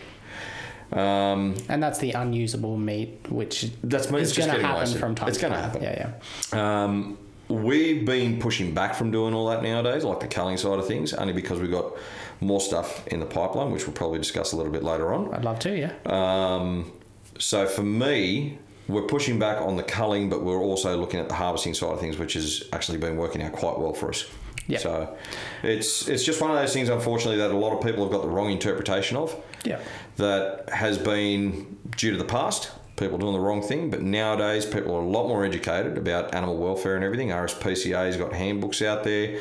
Um, 0.98 1.54
And 1.68 1.82
that's 1.82 1.98
the 1.98 2.12
unusable 2.12 2.76
meat, 2.76 3.26
which 3.28 3.70
That's 3.84 4.06
is 4.06 4.36
going 4.36 4.50
to 4.50 4.66
happen 4.66 4.92
from 4.94 5.14
time 5.14 5.28
It's 5.28 5.38
gonna 5.38 5.60
happen. 5.60 5.82
Yeah, 5.82 6.12
yeah. 6.52 6.84
Um, 6.84 7.18
we've 7.48 8.04
been 8.04 8.38
pushing 8.38 8.74
back 8.74 8.94
from 8.94 9.10
doing 9.10 9.34
all 9.34 9.48
that 9.48 9.62
nowadays, 9.62 10.04
like 10.04 10.20
the 10.20 10.28
culling 10.28 10.56
side 10.56 10.78
of 10.78 10.86
things, 10.86 11.12
only 11.14 11.32
because 11.32 11.60
we've 11.60 11.70
got 11.70 11.92
more 12.40 12.60
stuff 12.60 13.06
in 13.08 13.20
the 13.20 13.26
pipeline, 13.26 13.70
which 13.72 13.86
we'll 13.86 13.96
probably 13.96 14.18
discuss 14.18 14.52
a 14.52 14.56
little 14.56 14.72
bit 14.72 14.82
later 14.84 15.12
on. 15.12 15.32
I'd 15.34 15.44
love 15.44 15.58
to, 15.60 15.76
yeah. 15.76 15.92
Um, 16.06 16.92
so 17.38 17.66
for 17.66 17.82
me, 17.82 18.58
we're 18.86 19.02
pushing 19.06 19.38
back 19.38 19.60
on 19.60 19.76
the 19.76 19.82
culling, 19.82 20.28
but 20.30 20.42
we're 20.44 20.60
also 20.60 20.96
looking 20.96 21.20
at 21.20 21.28
the 21.28 21.34
harvesting 21.34 21.74
side 21.74 21.90
of 21.90 22.00
things, 22.00 22.18
which 22.18 22.34
has 22.34 22.64
actually 22.72 22.98
been 22.98 23.16
working 23.16 23.42
out 23.42 23.52
quite 23.52 23.78
well 23.78 23.92
for 23.92 24.08
us. 24.10 24.26
Yeah. 24.66 24.78
So 24.78 25.16
it's 25.62 26.08
it's 26.08 26.24
just 26.24 26.40
one 26.42 26.50
of 26.50 26.56
those 26.58 26.74
things, 26.74 26.90
unfortunately, 26.90 27.38
that 27.38 27.50
a 27.50 27.56
lot 27.56 27.74
of 27.76 27.82
people 27.82 28.02
have 28.04 28.12
got 28.12 28.20
the 28.22 28.28
wrong 28.28 28.50
interpretation 28.50 29.16
of 29.16 29.34
Yeah. 29.64 29.80
that 30.16 30.68
has 30.70 30.98
been 30.98 31.78
due 31.96 32.10
to 32.12 32.18
the 32.18 32.24
past, 32.24 32.70
people 32.98 33.18
doing 33.18 33.32
the 33.32 33.40
wrong 33.40 33.62
thing. 33.62 33.90
But 33.90 34.02
nowadays, 34.02 34.66
people 34.66 34.94
are 34.94 35.00
a 35.00 35.06
lot 35.06 35.28
more 35.28 35.44
educated 35.44 35.96
about 35.96 36.34
animal 36.34 36.56
welfare 36.56 36.96
and 36.96 37.04
everything. 37.04 37.28
RSPCA's 37.28 38.16
got 38.16 38.32
handbooks 38.32 38.82
out 38.82 39.04
there. 39.04 39.38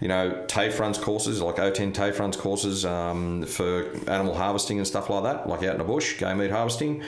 You 0.00 0.08
know, 0.08 0.44
TAFE 0.46 0.78
runs 0.78 0.98
courses, 0.98 1.40
like 1.40 1.56
O10 1.56 1.92
TAFE 1.92 2.18
runs 2.20 2.36
courses 2.36 2.84
um, 2.84 3.44
for 3.44 3.92
animal 4.08 4.34
harvesting 4.34 4.78
and 4.78 4.86
stuff 4.86 5.10
like 5.10 5.24
that, 5.24 5.48
like 5.48 5.62
out 5.62 5.72
in 5.72 5.78
the 5.78 5.84
bush, 5.84 6.18
game 6.18 6.38
meat 6.38 6.50
harvesting. 6.50 7.02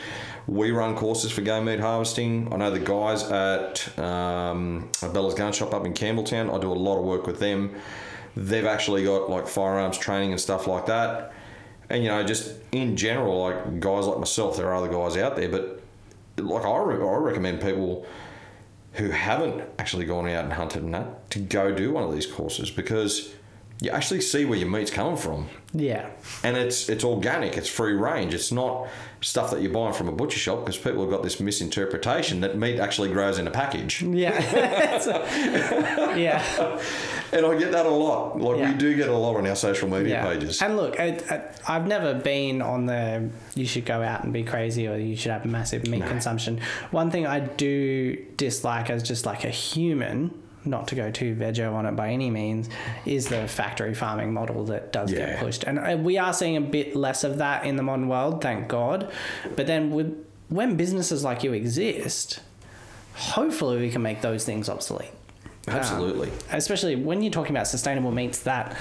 We 0.46 0.72
run 0.72 0.96
courses 0.96 1.30
for 1.30 1.42
game 1.42 1.66
meat 1.66 1.80
harvesting. 1.80 2.52
I 2.52 2.56
know 2.56 2.70
the 2.70 2.80
guys 2.80 3.22
at 3.24 3.98
um, 3.98 4.90
Bella's 5.12 5.34
Gun 5.34 5.52
Shop 5.52 5.72
up 5.74 5.86
in 5.86 5.92
Campbelltown. 5.92 6.52
I 6.52 6.58
do 6.58 6.72
a 6.72 6.74
lot 6.74 6.98
of 6.98 7.04
work 7.04 7.26
with 7.26 7.38
them. 7.38 7.76
They've 8.36 8.64
actually 8.64 9.04
got 9.04 9.28
like 9.28 9.46
firearms 9.46 9.98
training 9.98 10.32
and 10.32 10.40
stuff 10.40 10.66
like 10.66 10.86
that 10.86 11.32
and 11.90 12.04
you 12.04 12.08
know 12.08 12.22
just 12.22 12.54
in 12.72 12.96
general 12.96 13.40
like 13.40 13.80
guys 13.80 14.06
like 14.06 14.18
myself 14.18 14.56
there 14.56 14.68
are 14.68 14.76
other 14.76 14.88
guys 14.88 15.16
out 15.16 15.36
there 15.36 15.48
but 15.48 15.79
like 16.38 16.64
i, 16.64 16.78
re- 16.78 16.96
I 16.96 17.16
recommend 17.16 17.60
people 17.60 18.06
who 18.94 19.10
haven't 19.10 19.62
actually 19.78 20.04
gone 20.04 20.28
out 20.28 20.44
and 20.44 20.52
hunted 20.52 20.82
and 20.82 20.94
that 20.94 21.30
to 21.30 21.38
go 21.38 21.72
do 21.72 21.92
one 21.92 22.02
of 22.02 22.12
these 22.12 22.26
courses 22.26 22.70
because 22.70 23.32
you 23.82 23.90
actually 23.90 24.20
see 24.20 24.44
where 24.44 24.58
your 24.58 24.68
meat's 24.68 24.90
coming 24.90 25.16
from 25.16 25.48
Yeah. 25.72 26.10
and 26.44 26.56
it's 26.56 26.88
it's 26.88 27.02
organic 27.04 27.56
it's 27.56 27.68
free 27.68 27.94
range 27.94 28.34
it's 28.34 28.52
not 28.52 28.88
stuff 29.22 29.50
that 29.52 29.62
you're 29.62 29.72
buying 29.72 29.92
from 29.94 30.08
a 30.08 30.12
butcher 30.12 30.38
shop 30.38 30.60
because 30.60 30.76
people 30.76 31.00
have 31.02 31.10
got 31.10 31.22
this 31.22 31.40
misinterpretation 31.40 32.40
that 32.40 32.56
meat 32.58 32.78
actually 32.78 33.10
grows 33.10 33.38
in 33.38 33.46
a 33.46 33.50
package 33.50 34.02
Yeah. 34.02 34.98
So- 34.98 35.24
yeah. 36.16 36.42
and 37.32 37.46
i 37.46 37.56
get 37.58 37.72
that 37.72 37.86
a 37.86 37.90
lot 37.90 38.38
like 38.40 38.58
Yeah. 38.58 38.72
we 38.72 38.78
do 38.78 38.94
get 38.96 39.08
a 39.08 39.16
lot 39.16 39.36
on 39.36 39.46
our 39.46 39.56
social 39.56 39.88
media 39.88 40.14
Yeah. 40.14 40.24
pages 40.26 40.60
And 40.62 40.76
look, 40.76 40.98
I, 41.00 41.18
I, 41.30 41.42
I've 41.76 41.86
never 41.86 42.14
been 42.14 42.60
on 42.62 42.86
the 42.86 43.30
you 43.54 43.66
should 43.66 43.84
go 43.86 44.02
out 44.02 44.24
and 44.24 44.32
be 44.32 44.42
crazy 44.42 44.86
or 44.88 44.96
you 44.98 45.16
should 45.16 45.32
have 45.32 45.44
massive 45.46 45.86
meat 45.86 46.04
consumption. 46.06 46.60
One 46.90 47.10
thing 47.10 47.26
I 47.26 47.40
do 47.40 48.16
dislike 48.36 48.90
as 48.90 49.02
just 49.02 49.24
like 49.26 49.44
a 49.44 49.50
human, 49.50 50.30
not 50.64 50.88
to 50.88 50.94
go 50.94 51.10
too 51.10 51.34
veggie 51.34 51.72
on 51.72 51.86
it 51.86 51.92
by 51.96 52.10
any 52.10 52.30
means, 52.30 52.68
is 53.06 53.28
the 53.28 53.48
factory 53.48 53.94
farming 53.94 54.32
model 54.32 54.64
that 54.66 54.92
does 54.92 55.10
Yeah. 55.12 55.26
get 55.30 55.38
pushed. 55.40 55.64
And 55.64 55.78
uh, 55.78 55.96
we 56.00 56.18
are 56.18 56.32
seeing 56.32 56.56
a 56.56 56.60
bit 56.60 56.94
less 56.94 57.24
of 57.24 57.38
that 57.38 57.64
in 57.64 57.76
the 57.76 57.82
modern 57.82 58.08
world, 58.08 58.42
thank 58.42 58.68
God. 58.68 59.10
But 59.56 59.66
then 59.66 59.90
with, 59.90 60.14
when 60.48 60.76
businesses 60.76 61.24
like 61.24 61.42
you 61.42 61.52
exist, 61.52 62.40
hopefully 63.14 63.78
we 63.80 63.90
can 63.90 64.02
make 64.02 64.20
those 64.20 64.44
things 64.44 64.68
obsolete 64.68 65.10
absolutely 65.68 66.30
especially 66.52 66.96
when 66.96 67.22
you're 67.22 67.30
talking 67.30 67.54
about 67.54 67.66
sustainable 67.66 68.10
meats 68.10 68.40
that 68.40 68.72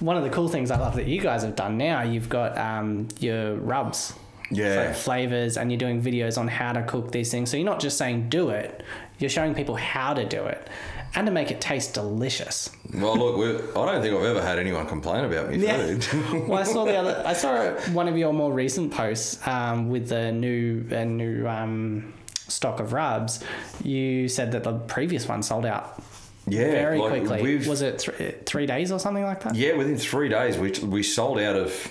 one 0.00 0.16
of 0.16 0.24
the 0.24 0.28
cool 0.30 0.48
things 0.48 0.70
i 0.70 0.76
love 0.76 0.96
that 0.96 1.06
you 1.06 1.20
guys 1.20 1.42
have 1.42 1.54
done 1.54 1.78
now 1.78 2.02
you've 2.02 2.28
got 2.28 2.58
um, 2.58 3.06
your 3.20 3.54
rubs 3.54 4.12
Yeah. 4.50 4.92
so 4.92 4.98
flavors 4.98 5.56
and 5.56 5.70
you're 5.70 5.78
doing 5.78 6.02
videos 6.02 6.36
on 6.36 6.48
how 6.48 6.72
to 6.72 6.82
cook 6.82 7.12
these 7.12 7.30
things 7.30 7.50
so 7.50 7.56
you're 7.56 7.64
not 7.64 7.78
just 7.78 7.96
saying 7.96 8.28
do 8.30 8.50
it 8.50 8.82
you're 9.20 9.30
showing 9.30 9.54
people 9.54 9.76
how 9.76 10.12
to 10.12 10.24
do 10.24 10.44
it 10.44 10.68
and 11.14 11.26
to 11.26 11.32
make 11.32 11.50
it 11.50 11.60
taste 11.60 11.94
delicious 11.94 12.70
Well, 12.92 13.16
look, 13.16 13.36
we're, 13.36 13.58
I 13.80 13.92
don't 13.92 14.02
think 14.02 14.14
I've 14.14 14.24
ever 14.24 14.42
had 14.42 14.58
anyone 14.58 14.86
complain 14.86 15.24
about 15.24 15.50
me 15.50 15.58
Yeah. 15.58 15.76
food. 15.98 16.48
well 16.48 16.58
i 16.58 16.62
saw 16.64 16.84
the 16.84 16.96
other 16.96 17.22
i 17.26 17.32
saw 17.32 17.72
one 17.92 18.08
of 18.08 18.16
your 18.16 18.32
more 18.32 18.52
recent 18.52 18.92
posts 18.92 19.44
um, 19.46 19.88
with 19.90 20.08
the 20.08 20.32
new 20.32 20.84
a 20.90 21.04
new 21.04 21.46
um, 21.48 22.12
stock 22.48 22.80
of 22.80 22.92
rubs 22.92 23.42
you 23.82 24.28
said 24.28 24.52
that 24.52 24.64
the 24.64 24.72
previous 24.74 25.26
one 25.28 25.42
sold 25.42 25.64
out 25.66 26.02
yeah, 26.46 26.70
very 26.72 26.98
like, 26.98 27.24
quickly 27.24 27.56
was 27.66 27.80
it 27.80 28.00
th- 28.00 28.34
three 28.44 28.66
days 28.66 28.92
or 28.92 28.98
something 28.98 29.24
like 29.24 29.42
that 29.44 29.54
yeah, 29.54 29.72
within 29.76 29.96
three 29.96 30.28
days, 30.28 30.58
we, 30.58 30.70
we 30.86 31.02
sold 31.02 31.38
out 31.38 31.56
of, 31.56 31.90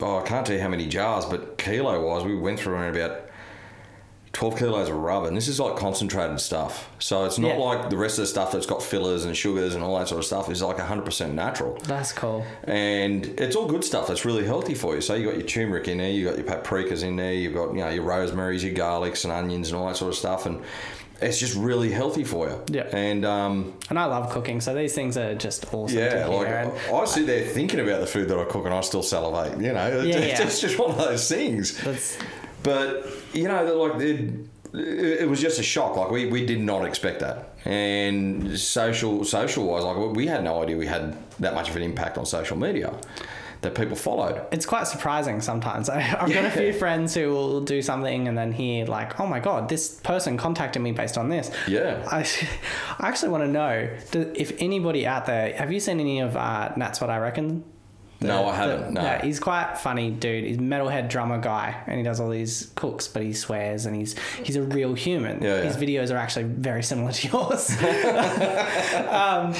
oh, 0.00 0.20
I 0.20 0.22
can't 0.22 0.46
tell 0.46 0.56
you 0.56 0.62
how 0.62 0.68
many 0.68 0.86
jars, 0.86 1.26
but 1.26 1.58
kilo 1.58 2.02
wise, 2.08 2.24
we 2.24 2.34
went 2.34 2.58
through 2.58 2.72
around 2.76 2.96
about 2.96 3.23
12 4.34 4.58
kilos 4.58 4.88
of 4.90 4.96
rub. 4.96 5.24
And 5.24 5.34
this 5.36 5.48
is 5.48 5.58
like 5.58 5.76
concentrated 5.76 6.38
stuff. 6.40 6.90
So 6.98 7.24
it's 7.24 7.38
not 7.38 7.56
Yeah. 7.56 7.64
like 7.64 7.88
the 7.88 7.96
rest 7.96 8.18
of 8.18 8.22
the 8.24 8.26
stuff 8.26 8.52
that's 8.52 8.66
got 8.66 8.82
fillers 8.82 9.24
and 9.24 9.34
sugars 9.36 9.74
and 9.74 9.82
all 9.82 9.98
that 9.98 10.08
sort 10.08 10.18
of 10.18 10.26
stuff. 10.26 10.50
It's 10.50 10.60
like 10.60 10.76
100% 10.78 11.32
natural. 11.34 11.78
that's 11.86 12.12
cool 12.12 12.44
and 12.64 13.24
it's 13.40 13.56
all 13.56 13.66
good 13.66 13.84
stuff 13.84 14.06
that's 14.08 14.24
really 14.24 14.44
healthy 14.44 14.74
for 14.74 14.94
you. 14.94 15.00
So 15.00 15.14
you 15.14 15.24
got 15.24 15.38
your 15.38 15.46
turmeric 15.46 15.88
in 15.88 15.98
there, 15.98 16.10
you 16.10 16.28
got 16.28 16.36
your 16.36 16.46
paprikas 16.46 17.02
in 17.02 17.16
there, 17.16 17.32
you've 17.32 17.54
got 17.54 17.68
you 17.74 17.78
know 17.80 17.88
your 17.88 18.04
rosemaries, 18.04 18.62
your 18.62 18.74
garlics 18.74 19.24
and 19.24 19.32
onions 19.32 19.68
and 19.70 19.78
all 19.78 19.86
that 19.88 19.96
sort 19.96 20.10
of 20.12 20.18
stuff, 20.18 20.46
and 20.46 20.60
it's 21.22 21.38
just 21.38 21.54
really 21.56 21.90
healthy 21.92 22.24
for 22.24 22.48
you. 22.48 22.60
Yeah. 22.68 22.88
And 22.92 23.24
um, 23.24 23.74
And 23.88 23.98
I 23.98 24.06
love 24.06 24.30
cooking, 24.32 24.60
so 24.60 24.74
these 24.74 24.94
things 24.94 25.16
are 25.16 25.34
just 25.34 25.72
awesome 25.72 25.96
yeah, 25.98 26.26
like 26.26 26.48
and 26.48 26.72
I 26.92 27.04
sit 27.04 27.26
there 27.26 27.46
thinking 27.46 27.80
about 27.80 28.00
the 28.00 28.06
food 28.06 28.28
that 28.28 28.38
I 28.38 28.44
cook, 28.44 28.64
and 28.64 28.74
I 28.74 28.80
still 28.80 29.02
salivate. 29.02 29.60
You 29.60 29.72
know, 29.72 30.02
Yeah, 30.02 30.16
it's, 30.18 30.40
yeah. 30.40 30.46
it's 30.46 30.60
just 30.60 30.76
one 30.78 30.90
of 30.90 30.98
those 30.98 31.28
things. 31.28 31.80
that's 31.84 32.18
But 32.64 33.06
you 33.32 33.46
know, 33.46 33.62
like 33.76 34.00
it, 34.00 34.34
it 34.74 35.28
was 35.28 35.40
just 35.40 35.60
a 35.60 35.62
shock. 35.62 35.96
Like 35.96 36.10
we, 36.10 36.26
we 36.26 36.44
did 36.44 36.60
not 36.60 36.84
expect 36.84 37.20
that. 37.20 37.50
And 37.64 38.58
social 38.58 39.24
social 39.24 39.66
wise, 39.66 39.84
like 39.84 39.96
we 40.16 40.26
had 40.26 40.42
no 40.42 40.60
idea 40.62 40.76
we 40.76 40.86
had 40.86 41.16
that 41.38 41.54
much 41.54 41.70
of 41.70 41.76
an 41.76 41.82
impact 41.82 42.18
on 42.18 42.26
social 42.26 42.56
media. 42.56 42.92
that 43.64 43.74
people 43.74 43.96
followed. 43.96 44.46
It's 44.52 44.66
quite 44.66 44.86
surprising 44.86 45.40
sometimes. 45.40 45.88
I, 45.98 46.00
I've 46.20 46.32
got 46.32 46.44
a 46.44 46.50
few 46.50 46.72
friends 46.72 47.14
who 47.14 47.30
will 47.30 47.60
do 47.62 47.80
something 47.82 48.28
and 48.28 48.36
then 48.36 48.52
hear 48.52 48.86
like, 48.86 49.18
"Oh 49.20 49.26
my 49.26 49.40
god, 49.40 49.68
this 49.68 50.00
person 50.00 50.36
contacted 50.36 50.82
me 50.82 50.92
based 50.92 51.18
on 51.18 51.28
this." 51.28 51.50
Yeah. 51.66 52.06
I, 52.10 52.20
I 52.98 53.08
actually 53.08 53.30
want 53.30 53.44
to 53.44 53.48
know 53.48 53.90
if 54.34 54.52
anybody 54.60 55.06
out 55.06 55.26
there 55.26 55.54
have 55.54 55.72
you 55.72 55.80
seen 55.80 56.00
any 56.00 56.20
of 56.20 56.36
uh, 56.36 56.72
Nat's 56.76 57.00
what 57.00 57.10
I 57.10 57.18
reckon. 57.18 57.64
No, 58.26 58.48
I 58.48 58.56
haven't, 58.56 58.94
no. 58.94 59.02
Yeah, 59.02 59.22
he's 59.22 59.40
quite 59.40 59.78
funny, 59.78 60.10
dude. 60.10 60.44
He's 60.44 60.58
metalhead 60.58 61.08
drummer 61.08 61.38
guy, 61.38 61.82
and 61.86 61.98
he 61.98 62.02
does 62.02 62.20
all 62.20 62.30
these 62.30 62.70
cooks, 62.74 63.08
but 63.08 63.22
he 63.22 63.32
swears, 63.32 63.86
and 63.86 63.94
he's 63.94 64.18
he's 64.42 64.56
a 64.56 64.62
real 64.62 64.94
human. 64.94 65.42
Yeah, 65.42 65.62
His 65.62 65.76
videos 65.76 66.12
are 66.12 66.16
actually 66.16 66.44
very 66.44 66.82
similar 66.82 67.12
to 67.12 67.28
yours. 67.28 67.70
um, 69.08 69.54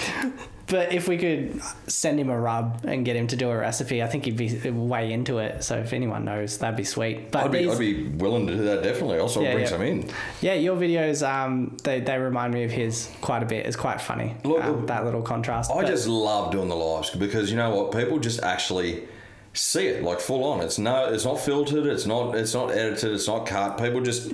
but 0.67 0.93
if 0.93 1.09
we 1.09 1.17
could 1.19 1.61
send 1.87 2.19
him 2.19 2.31
a 2.31 2.39
rub 2.39 2.85
and 2.87 3.05
get 3.05 3.17
him 3.17 3.27
to 3.29 3.37
do 3.37 3.51
a 3.51 3.57
recipe, 3.57 4.03
I 4.03 4.07
think 4.07 4.25
he'd 4.25 4.37
be 4.37 4.71
way 4.71 5.13
into 5.13 5.39
it. 5.39 5.63
So 5.63 5.77
if 5.77 5.93
anyone 5.93 6.25
knows, 6.25 6.59
that'd 6.59 6.77
be 6.77 6.85
sweet. 6.85 7.31
But 7.31 7.45
I'd 7.45 7.53
be, 7.53 7.69
I'd 7.71 7.79
be 7.79 8.05
willing 8.05 8.47
to 8.47 8.55
do 8.57 8.63
that 8.65 8.83
definitely. 8.83 9.19
Also, 9.19 9.41
Yeah, 9.43 9.53
bring 9.53 9.65
yeah. 9.65 9.71
some 9.71 9.83
in. 9.83 10.11
yeah, 10.41 10.55
your 10.55 10.77
videos, 10.77 11.27
um, 11.29 11.77
they, 11.85 12.01
they 12.01 12.19
remind 12.19 12.55
me 12.55 12.65
of 12.65 12.71
his 12.71 13.11
quite 13.21 13.43
a 13.43 13.47
bit. 13.47 13.67
It's 13.67 13.77
quite 13.77 14.01
funny. 14.01 14.35
Look, 14.45 14.65
um, 14.65 14.87
that 14.87 15.05
little 15.05 15.23
contrast. 15.23 15.71
I 15.71 15.83
But- 15.83 15.87
just 15.89 16.09
love 16.09 16.51
doing 16.53 16.69
the 16.69 16.77
lives 16.77 17.11
because 17.11 17.51
you 17.51 17.57
know 17.57 17.75
what? 17.75 17.93
People 17.93 18.19
just 18.19 18.43
actually 18.43 19.07
see 19.53 19.87
it 19.87 20.03
like 20.03 20.19
full 20.21 20.45
on. 20.45 20.61
It's 20.61 20.79
no, 20.79 21.13
it's 21.13 21.25
not 21.25 21.39
filtered. 21.41 21.87
It's 21.87 22.07
not, 22.07 22.35
it's 22.35 22.55
not 22.55 22.71
edited. 22.73 23.13
It's 23.13 23.29
not 23.29 23.47
cut. 23.47 23.79
People 23.79 24.01
just 24.01 24.33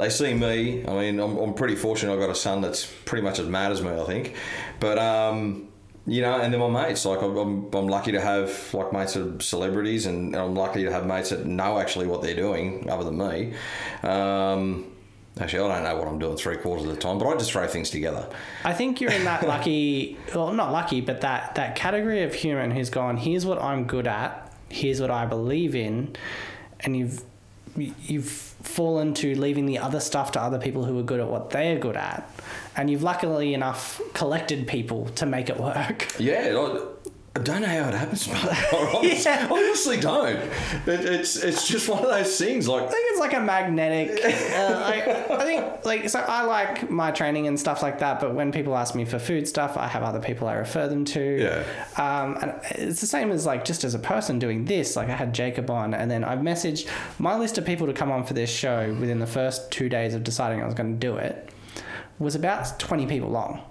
they 0.00 0.10
see 0.10 0.34
me. 0.34 0.86
I 0.86 0.92
mean, 0.94 1.20
I'm, 1.20 1.36
I'm 1.36 1.54
pretty 1.54 1.76
fortunate. 1.76 2.12
I've 2.12 2.20
got 2.20 2.30
a 2.30 2.34
son 2.34 2.60
that's 2.60 2.86
pretty 3.04 3.22
much 3.22 3.38
as 3.38 3.46
mad 3.46 3.72
as 3.72 3.82
me. 3.82 3.90
I 3.90 4.04
think, 4.04 4.34
but 4.78 4.98
um, 4.98 5.68
you 6.06 6.22
know, 6.22 6.40
and 6.40 6.52
then 6.52 6.60
my 6.60 6.86
mates. 6.86 7.04
Like 7.04 7.22
I'm, 7.22 7.36
I'm, 7.74 7.88
lucky 7.88 8.12
to 8.12 8.20
have 8.20 8.72
like 8.74 8.92
mates 8.92 9.16
of 9.16 9.42
celebrities, 9.42 10.06
and 10.06 10.34
I'm 10.34 10.54
lucky 10.54 10.84
to 10.84 10.92
have 10.92 11.06
mates 11.06 11.30
that 11.30 11.46
know 11.46 11.78
actually 11.78 12.06
what 12.06 12.22
they're 12.22 12.34
doing, 12.34 12.88
other 12.88 13.04
than 13.04 13.18
me. 13.18 13.54
Um, 14.02 14.90
Actually, 15.38 15.70
I 15.70 15.74
don't 15.76 15.84
know 15.84 15.96
what 15.96 16.08
I'm 16.08 16.18
doing 16.18 16.36
three 16.36 16.56
quarters 16.56 16.84
of 16.84 16.94
the 16.94 17.00
time, 17.00 17.18
but 17.18 17.26
I 17.26 17.36
just 17.36 17.52
throw 17.52 17.66
things 17.66 17.88
together. 17.88 18.28
I 18.64 18.74
think 18.74 19.00
you're 19.00 19.12
in 19.12 19.24
that 19.24 19.46
lucky, 19.46 20.18
well, 20.34 20.52
not 20.52 20.72
lucky, 20.72 21.00
but 21.00 21.20
that 21.20 21.54
that 21.54 21.76
category 21.76 22.24
of 22.24 22.34
human 22.34 22.72
who's 22.72 22.90
gone. 22.90 23.16
Here's 23.16 23.46
what 23.46 23.62
I'm 23.62 23.84
good 23.84 24.06
at. 24.06 24.52
Here's 24.68 25.00
what 25.00 25.10
I 25.10 25.26
believe 25.26 25.74
in, 25.74 26.16
and 26.80 26.96
you've 26.96 27.22
you've 27.76 28.49
fallen 28.62 29.14
to 29.14 29.34
leaving 29.38 29.66
the 29.66 29.78
other 29.78 30.00
stuff 30.00 30.32
to 30.32 30.40
other 30.40 30.58
people 30.58 30.84
who 30.84 30.98
are 30.98 31.02
good 31.02 31.20
at 31.20 31.28
what 31.28 31.50
they're 31.50 31.78
good 31.78 31.96
at, 31.96 32.30
and 32.76 32.90
you've 32.90 33.02
luckily 33.02 33.54
enough 33.54 34.00
collected 34.14 34.66
people 34.66 35.06
to 35.16 35.26
make 35.26 35.48
it 35.48 35.58
work. 35.58 36.08
Yeah, 36.18 36.50
I, 37.36 37.40
don't 37.42 37.62
know 37.62 37.68
how 37.68 37.88
it 37.88 37.94
happens, 37.94 38.26
but 38.26 38.36
I 38.44 39.48
honestly 39.50 40.00
don't. 40.00 40.36
It, 40.36 41.04
it's 41.04 41.36
it's 41.36 41.68
just 41.68 41.88
one 41.88 42.02
of 42.02 42.10
those 42.10 42.36
things. 42.36 42.66
Like 42.66 42.82
I 42.82 42.86
think 42.88 43.06
it's 43.10 43.20
like 43.20 43.34
a 43.34 43.40
magnetic. 43.40 44.20
Uh, 44.50 44.80
like, 44.80 45.06
I 45.06 45.44
think 45.44 45.84
like 45.84 46.08
so. 46.08 46.20
I 46.20 46.42
like 46.42 46.90
my 46.90 47.10
training 47.12 47.46
and 47.46 47.58
stuff 47.58 47.82
like 47.82 48.00
that. 48.00 48.20
But 48.20 48.34
when 48.34 48.52
people 48.52 48.76
ask 48.76 48.94
me 48.94 49.04
for 49.04 49.18
food 49.18 49.46
stuff, 49.46 49.76
I 49.76 49.86
have 49.86 50.02
other 50.02 50.20
people 50.20 50.48
I 50.48 50.54
refer 50.54 50.88
them 50.88 51.04
to. 51.06 51.40
Yeah. 51.40 51.64
Um, 51.96 52.36
and 52.42 52.60
it's 52.72 53.00
the 53.00 53.06
same 53.06 53.30
as 53.30 53.46
like 53.46 53.64
just 53.64 53.84
as 53.84 53.94
a 53.94 53.98
person 53.98 54.38
doing 54.38 54.64
this. 54.64 54.96
Like 54.96 55.08
I 55.08 55.14
had 55.14 55.32
Jacob 55.32 55.70
on, 55.70 55.94
and 55.94 56.10
then 56.10 56.24
I've 56.24 56.40
messaged 56.40 56.88
my 57.18 57.36
list 57.36 57.58
of 57.58 57.64
people 57.64 57.86
to 57.86 57.92
come 57.92 58.10
on 58.10 58.24
for 58.24 58.34
this 58.34 58.50
show 58.50 58.92
within 58.98 59.18
the 59.18 59.26
first 59.26 59.70
two 59.70 59.88
days 59.88 60.14
of 60.14 60.24
deciding 60.24 60.62
I 60.62 60.66
was 60.66 60.74
going 60.74 60.92
to 60.92 60.98
do 60.98 61.16
it. 61.16 61.50
Was 62.18 62.34
about 62.34 62.78
twenty 62.78 63.06
people 63.06 63.30
long 63.30 63.62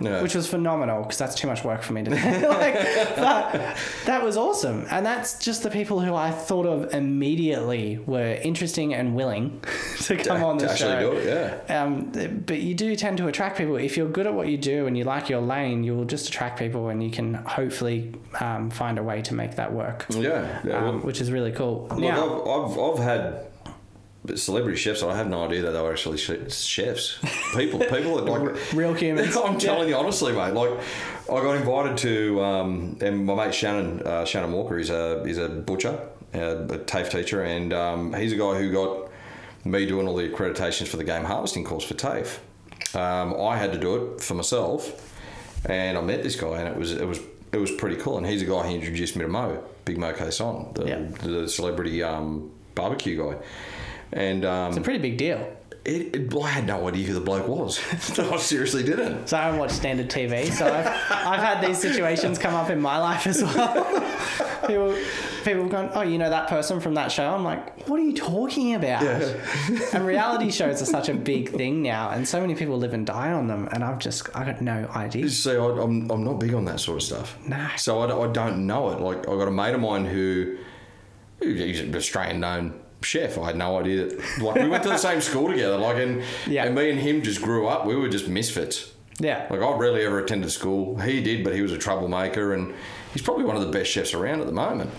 yeah. 0.00 0.22
which 0.22 0.34
was 0.34 0.48
phenomenal 0.48 1.02
because 1.02 1.18
that's 1.18 1.34
too 1.34 1.46
much 1.46 1.62
work 1.64 1.82
for 1.82 1.92
me 1.92 2.02
to 2.02 2.10
do. 2.14 2.16
like, 2.48 2.74
but 3.16 3.76
that 4.06 4.22
was 4.22 4.36
awesome, 4.36 4.86
and 4.90 5.04
that's 5.06 5.38
just 5.44 5.62
the 5.62 5.70
people 5.70 6.00
who 6.00 6.14
I 6.14 6.30
thought 6.30 6.66
of 6.66 6.92
immediately 6.94 7.98
were 7.98 8.32
interesting 8.42 8.94
and 8.94 9.14
willing 9.14 9.62
to 10.02 10.16
come 10.16 10.42
on 10.42 10.58
to 10.58 10.66
the 10.66 10.72
actually 10.72 10.92
show. 10.92 11.12
do 11.12 11.16
it, 11.18 11.26
yeah. 11.68 11.82
Um, 11.82 12.10
but 12.46 12.60
you 12.60 12.74
do 12.74 12.96
tend 12.96 13.18
to 13.18 13.28
attract 13.28 13.58
people 13.58 13.76
if 13.76 13.96
you're 13.96 14.08
good 14.08 14.26
at 14.26 14.34
what 14.34 14.48
you 14.48 14.56
do 14.58 14.86
and 14.86 14.96
you 14.98 15.04
like 15.04 15.28
your 15.28 15.40
lane. 15.40 15.84
You 15.84 15.94
will 15.94 16.04
just 16.04 16.28
attract 16.28 16.58
people, 16.58 16.88
and 16.88 17.02
you 17.02 17.10
can 17.10 17.34
hopefully 17.34 18.14
um, 18.40 18.70
find 18.70 18.98
a 18.98 19.02
way 19.02 19.22
to 19.22 19.34
make 19.34 19.56
that 19.56 19.72
work, 19.72 20.06
Yeah, 20.10 20.60
yeah. 20.64 20.78
um, 20.88 20.96
look, 20.96 21.04
which 21.04 21.20
is 21.20 21.30
really 21.30 21.52
cool. 21.52 21.86
look, 21.90 21.98
now, 22.00 22.42
I've, 22.44 22.72
I've 22.72 22.78
I've 22.78 22.98
had 22.98 23.46
celebrity 24.36 24.76
chefs. 24.76 25.02
I 25.02 25.16
had 25.16 25.30
no 25.30 25.44
idea 25.44 25.62
that 25.62 25.70
they 25.72 25.80
were 25.80 25.92
actually 25.92 26.18
chefs. 26.18 27.18
People, 27.54 27.80
people 27.80 28.16
that 28.16 28.24
like 28.26 28.72
real 28.74 28.94
humans. 28.94 29.36
I'm 29.44 29.58
telling 29.58 29.88
you 29.88 29.96
honestly, 29.96 30.32
mate. 30.32 30.52
Like, 30.54 30.70
I 31.30 31.34
got 31.42 31.56
invited 31.56 31.96
to, 31.98 32.42
um, 32.42 32.98
and 33.00 33.24
my 33.24 33.34
mate 33.34 33.54
Shannon, 33.54 34.02
uh, 34.06 34.24
Shannon 34.24 34.52
Walker, 34.52 34.78
he's 34.78 34.90
a 34.90 35.22
he's 35.26 35.38
a 35.38 35.48
butcher, 35.48 35.98
uh, 36.34 36.38
a 36.68 36.78
TAFE 36.78 37.10
teacher, 37.10 37.42
and 37.42 37.72
um, 37.72 38.12
he's 38.14 38.32
a 38.32 38.36
guy 38.36 38.58
who 38.58 38.72
got 38.72 39.10
me 39.64 39.86
doing 39.86 40.06
all 40.08 40.16
the 40.16 40.28
accreditations 40.28 40.88
for 40.88 40.96
the 40.96 41.04
game 41.04 41.24
harvesting 41.24 41.64
course 41.64 41.84
for 41.84 41.94
TAFE. 41.94 42.38
Um, 42.94 43.38
I 43.40 43.56
had 43.56 43.72
to 43.72 43.78
do 43.78 43.96
it 44.14 44.20
for 44.22 44.34
myself, 44.34 45.14
and 45.66 45.98
I 45.98 46.00
met 46.00 46.22
this 46.22 46.36
guy, 46.36 46.58
and 46.60 46.68
it 46.68 46.76
was 46.76 46.92
it 46.92 47.06
was 47.06 47.20
it 47.52 47.58
was 47.58 47.70
pretty 47.70 47.96
cool. 47.96 48.16
And 48.18 48.26
he's 48.26 48.42
a 48.42 48.46
guy 48.46 48.66
who 48.66 48.74
introduced 48.74 49.16
me 49.16 49.22
to 49.22 49.28
Mo, 49.28 49.62
Big 49.84 49.98
Mo 49.98 50.12
Kason, 50.12 50.74
the, 50.74 50.86
Yeah. 50.86 50.98
the 51.22 51.48
celebrity 51.48 52.02
um, 52.02 52.50
barbecue 52.74 53.16
guy, 53.22 53.36
and 54.12 54.44
um, 54.44 54.68
it's 54.68 54.76
a 54.78 54.80
pretty 54.80 54.98
big 55.00 55.16
deal. 55.18 55.38
it, 55.84 56.14
it, 56.14 56.34
I 56.36 56.48
had 56.48 56.66
no 56.66 56.88
idea 56.88 57.06
who 57.06 57.14
the 57.14 57.20
bloke 57.20 57.46
was. 57.48 57.80
I 58.18 58.36
seriously 58.36 58.82
didn't. 58.82 59.28
So 59.28 59.36
I 59.36 59.50
don't 59.50 59.58
watch 59.58 59.70
standard 59.70 60.08
TV. 60.10 60.50
So 60.50 60.66
I've, 60.66 60.86
I've 61.10 61.40
had 61.40 61.60
these 61.66 61.78
situations 61.78 62.38
come 62.38 62.54
up 62.54 62.70
in 62.70 62.80
my 62.80 62.98
life 62.98 63.26
as 63.26 63.42
well. 63.42 63.84
people, 64.66 64.94
people 65.44 65.62
have 65.62 65.70
gone, 65.70 65.90
oh, 65.94 66.02
you 66.02 66.18
know 66.18 66.28
that 66.30 66.48
person 66.48 66.80
from 66.80 66.94
that 66.94 67.10
show? 67.12 67.24
I'm 67.34 67.44
like, 67.44 67.86
what 67.88 67.98
are 68.00 68.02
you 68.02 68.12
talking 68.14 68.74
about? 68.74 69.02
and 69.94 70.04
reality 70.06 70.50
shows 70.50 70.82
are 70.82 70.86
such 70.86 71.08
a 71.08 71.14
big 71.14 71.50
thing 71.50 71.82
now, 71.82 72.10
and 72.10 72.26
so 72.28 72.40
many 72.40 72.54
people 72.54 72.76
live 72.76 72.92
and 72.92 73.06
die 73.06 73.32
on 73.32 73.46
them, 73.46 73.68
and 73.72 73.82
I've 73.84 73.98
just, 73.98 74.28
I 74.36 74.44
got 74.44 74.60
no 74.60 74.88
idea. 74.94 75.28
See, 75.30 75.52
I, 75.52 75.56
I'm, 75.56 76.10
I'm 76.10 76.24
not 76.24 76.38
big 76.40 76.52
on 76.54 76.64
that 76.66 76.80
sort 76.80 76.98
of 76.98 77.02
stuff. 77.02 77.38
No. 77.46 77.66
So 77.76 78.00
I, 78.02 78.06
don't- 78.08 78.28
I 78.28 78.32
don't 78.32 78.66
know 78.66 78.90
it. 78.90 79.00
Like, 79.00 79.20
I 79.28 79.36
got 79.36 79.48
a 79.48 79.52
mate 79.52 79.74
of 79.74 79.80
mine 79.80 80.04
who, 80.04 80.58
who- 81.40 81.54
he's 81.54 81.80
an 81.80 81.94
Australian 81.94 82.40
known 82.40 82.80
chef. 83.02 83.38
I 83.38 83.46
had 83.46 83.56
no 83.56 83.78
idea 83.78 84.06
that. 84.06 84.38
Like, 84.42 84.56
we 84.56 84.68
went 84.68 84.82
to 84.84 84.88
the 84.88 84.98
same 84.98 85.20
school 85.20 85.48
together. 85.48 85.76
Like, 85.78 85.96
and, 85.98 86.22
Yeah. 86.46 86.64
and 86.64 86.74
me 86.74 86.90
and 86.90 86.98
him 86.98 87.22
just 87.22 87.40
grew 87.42 87.66
up. 87.68 87.86
We 87.86 87.94
were 87.96 88.08
just 88.08 88.28
misfits. 88.28 88.92
Yeah. 89.20 89.46
Like, 89.50 89.60
I 89.60 89.76
rarely 89.76 90.04
ever 90.04 90.18
attended 90.18 90.50
school. 90.50 90.98
He 90.98 91.22
did, 91.22 91.42
but 91.44 91.54
he 91.54 91.62
was 91.62 91.72
a 91.72 91.78
troublemaker, 91.78 92.54
and 92.54 92.74
he's 93.12 93.22
probably 93.22 93.44
one 93.44 93.56
of 93.56 93.62
the 93.62 93.70
best 93.72 93.90
chefs 93.90 94.14
around 94.14 94.40
at 94.40 94.46
the 94.46 94.52
moment. 94.52 94.90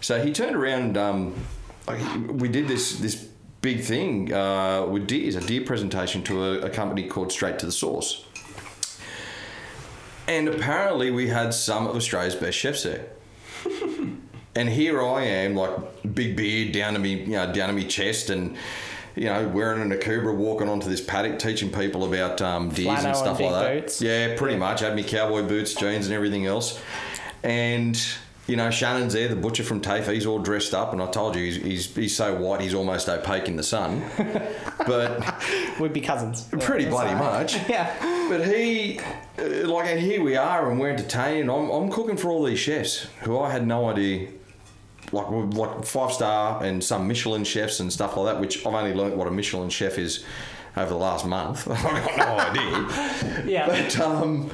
So 0.00 0.22
he 0.22 0.32
turned 0.32 0.56
around. 0.56 0.96
Um, 0.96 1.34
like, 1.86 2.00
we 2.28 2.48
did 2.48 2.68
this 2.68 2.98
this 2.98 3.26
big 3.60 3.80
thing 3.82 4.32
uh, 4.32 4.84
with 4.86 5.06
deers, 5.06 5.34
a 5.34 5.40
deer 5.40 5.62
presentation 5.62 6.22
to 6.24 6.44
a, 6.44 6.66
a 6.66 6.70
company 6.70 7.08
called 7.08 7.32
Straight 7.32 7.58
to 7.60 7.66
the 7.66 7.72
Source. 7.72 8.24
And 10.26 10.46
apparently, 10.48 11.10
we 11.10 11.28
had 11.28 11.54
some 11.54 11.86
of 11.86 11.96
Australia's 11.96 12.34
best 12.34 12.58
chefs 12.58 12.82
there. 12.82 13.06
And 14.58 14.68
here 14.68 15.02
I 15.02 15.22
am, 15.22 15.54
like 15.54 15.70
big 16.14 16.36
beard 16.36 16.72
down 16.72 16.94
to 16.94 16.98
me, 16.98 17.14
you 17.22 17.26
know, 17.28 17.52
down 17.52 17.68
to 17.68 17.72
me 17.74 17.84
chest, 17.84 18.30
and 18.30 18.56
you 19.14 19.24
know, 19.24 19.48
wearing 19.48 19.80
an 19.82 19.90
akubra, 19.96 20.34
walking 20.34 20.68
onto 20.68 20.88
this 20.88 21.00
paddock, 21.00 21.38
teaching 21.38 21.70
people 21.70 22.04
about 22.04 22.40
um, 22.42 22.68
deers 22.68 22.98
and 22.98 23.06
and 23.08 23.16
stuff 23.16 23.38
big 23.38 23.50
like 23.50 23.64
that. 23.64 23.80
boots. 23.82 24.02
Yeah, 24.02 24.36
pretty 24.36 24.56
much. 24.56 24.80
Had 24.80 24.94
me 24.94 25.02
cowboy 25.02 25.42
boots, 25.46 25.74
jeans, 25.74 26.06
and 26.06 26.14
everything 26.14 26.46
else. 26.46 26.80
And 27.42 28.00
you 28.48 28.56
know, 28.56 28.70
Shannon's 28.70 29.12
there, 29.12 29.28
the 29.28 29.36
butcher 29.36 29.62
from 29.62 29.80
TAFE. 29.80 30.12
He's 30.12 30.24
all 30.26 30.38
dressed 30.38 30.72
up, 30.74 30.92
and 30.92 31.02
I 31.02 31.06
told 31.10 31.36
you 31.36 31.44
he's 31.44 31.56
he's, 31.56 31.94
he's 31.94 32.16
so 32.16 32.34
white, 32.34 32.60
he's 32.60 32.74
almost 32.74 33.08
opaque 33.08 33.46
in 33.48 33.56
the 33.56 33.62
sun. 33.62 34.02
but 34.86 35.44
We'd 35.78 35.92
be 35.92 36.00
cousins. 36.00 36.48
pretty 36.60 36.84
Yeah, 36.84 36.90
bloody 36.90 37.14
much. 37.14 37.56
Yeah. 37.68 37.94
But 38.28 38.46
he, 38.46 39.00
uh, 39.38 39.66
like, 39.68 39.86
and 39.88 40.00
here 40.00 40.22
we 40.22 40.36
are, 40.36 40.70
and 40.70 40.78
we're 40.78 40.90
entertaining. 40.90 41.48
I'm, 41.50 41.70
I'm 41.70 41.90
cooking 41.90 42.16
for 42.16 42.30
all 42.30 42.44
these 42.44 42.58
chefs 42.58 43.06
who 43.22 43.38
I 43.38 43.50
had 43.50 43.66
no 43.66 43.88
idea, 43.88 44.28
like, 45.12 45.26
like 45.54 45.84
five 45.84 46.12
star 46.12 46.62
and 46.62 46.82
some 46.82 47.06
Michelin 47.08 47.44
chefs 47.44 47.80
and 47.80 47.92
stuff 47.92 48.16
like 48.16 48.34
that. 48.34 48.40
Which 48.40 48.66
I've 48.66 48.74
only 48.74 48.94
learnt 48.94 49.16
what 49.16 49.26
a 49.26 49.30
Michelin 49.30 49.70
chef 49.70 49.98
is 49.98 50.24
over 50.76 50.90
the 50.90 50.96
last 50.96 51.26
month. 51.26 51.68
I've 51.70 51.82
got 51.82 52.16
no 52.16 52.60
idea. 52.60 53.44
Yeah. 53.46 53.66
But 53.66 53.98
um, 54.00 54.50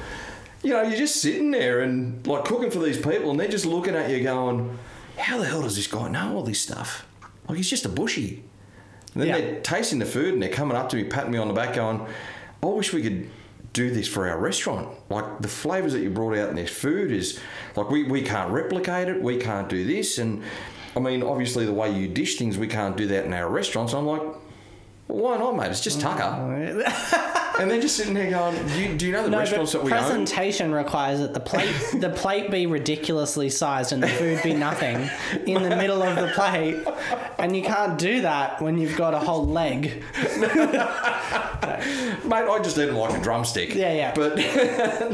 you 0.63 0.71
know, 0.71 0.81
you're 0.83 0.97
just 0.97 1.21
sitting 1.21 1.51
there 1.51 1.81
and 1.81 2.25
like 2.25 2.45
cooking 2.45 2.71
for 2.71 2.79
these 2.79 2.97
people, 2.97 3.31
and 3.31 3.39
they're 3.39 3.47
just 3.47 3.65
looking 3.65 3.95
at 3.95 4.09
you, 4.09 4.23
going, 4.23 4.77
"How 5.17 5.37
the 5.37 5.45
hell 5.45 5.61
does 5.61 5.75
this 5.75 5.87
guy 5.87 6.07
know 6.09 6.35
all 6.35 6.43
this 6.43 6.61
stuff? 6.61 7.05
Like, 7.47 7.57
he's 7.57 7.69
just 7.69 7.85
a 7.85 7.89
bushy." 7.89 8.43
And 9.13 9.21
then 9.23 9.27
Yeah. 9.29 9.37
they're 9.39 9.61
tasting 9.61 9.99
the 9.99 10.05
food 10.05 10.33
and 10.33 10.41
they're 10.41 10.49
coming 10.49 10.75
up 10.75 10.89
to 10.89 10.95
me, 10.97 11.03
patting 11.05 11.31
me 11.31 11.37
on 11.37 11.47
the 11.47 11.53
back, 11.53 11.73
going, 11.75 12.05
I 12.61 12.65
wish 12.65 12.91
we 12.91 13.01
could 13.01 13.29
do 13.75 13.91
this 13.91 14.07
for 14.07 14.27
our 14.27 14.39
restaurant. 14.39 14.87
Like 15.09 15.41
the 15.41 15.49
flavours 15.49 15.91
that 15.93 15.99
you 15.99 16.09
brought 16.09 16.35
out 16.37 16.49
in 16.49 16.55
this 16.55 16.71
food 16.71 17.11
is 17.11 17.39
like 17.75 17.89
we, 17.89 18.03
we 18.03 18.21
can't 18.21 18.49
replicate 18.49 19.09
it, 19.09 19.21
we 19.21 19.37
can't 19.37 19.67
do 19.67 19.85
this. 19.85 20.17
And 20.17 20.43
I 20.95 20.99
mean, 21.01 21.21
obviously, 21.21 21.65
the 21.65 21.73
way 21.73 21.91
you 21.91 22.07
dish 22.07 22.37
things, 22.37 22.57
we 22.57 22.67
can't 22.67 22.95
do 22.95 23.05
that 23.07 23.25
in 23.25 23.33
our 23.33 23.49
restaurants. 23.49 23.93
I'm 23.93 24.07
like, 24.07 24.21
Why 25.07 25.37
not, 25.37 25.55
mate? 25.55 25.69
It's 25.69 25.81
just 25.81 26.01
Tucker. 26.01 26.23
and 27.59 27.69
then 27.71 27.79
just 27.79 27.95
sitting 27.95 28.15
there 28.15 28.29
going, 28.29 28.55
do 28.69 28.81
you, 28.81 28.95
do 28.97 29.05
you 29.05 29.11
know 29.11 29.23
the 29.29 29.37
restaurants 29.37 29.71
that 29.73 29.83
we 29.83 29.91
own? 29.93 29.99
presentation 29.99 30.71
requires 30.73 31.19
that 31.19 31.33
the 31.33 31.39
plate 31.39 31.71
the 31.99 32.09
plate 32.09 32.49
be 32.49 32.65
ridiculously 32.65 33.49
sized 33.49 33.91
and 33.93 34.01
the 34.01 34.07
food 34.07 34.41
be 34.43 34.53
nothing 34.55 35.07
in 35.45 35.61
the 35.61 35.75
middle 35.75 36.01
of 36.01 36.15
the 36.15 36.27
plate, 36.33 36.83
and 37.37 37.55
you 37.55 37.61
can't 37.61 37.99
do 37.99 38.21
that 38.21 38.59
when 38.61 38.79
you've 38.79 38.97
got 38.97 39.13
a 39.13 39.19
whole 39.19 39.45
leg. 39.45 40.03
Mate, 42.25 42.47
I 42.49 42.59
just 42.63 42.75
didn't 42.75 42.95
like 42.95 43.15
a 43.19 43.21
drumstick. 43.21 43.75
Yeah, 43.75 43.93
yeah. 43.93 44.13
But 44.15 44.39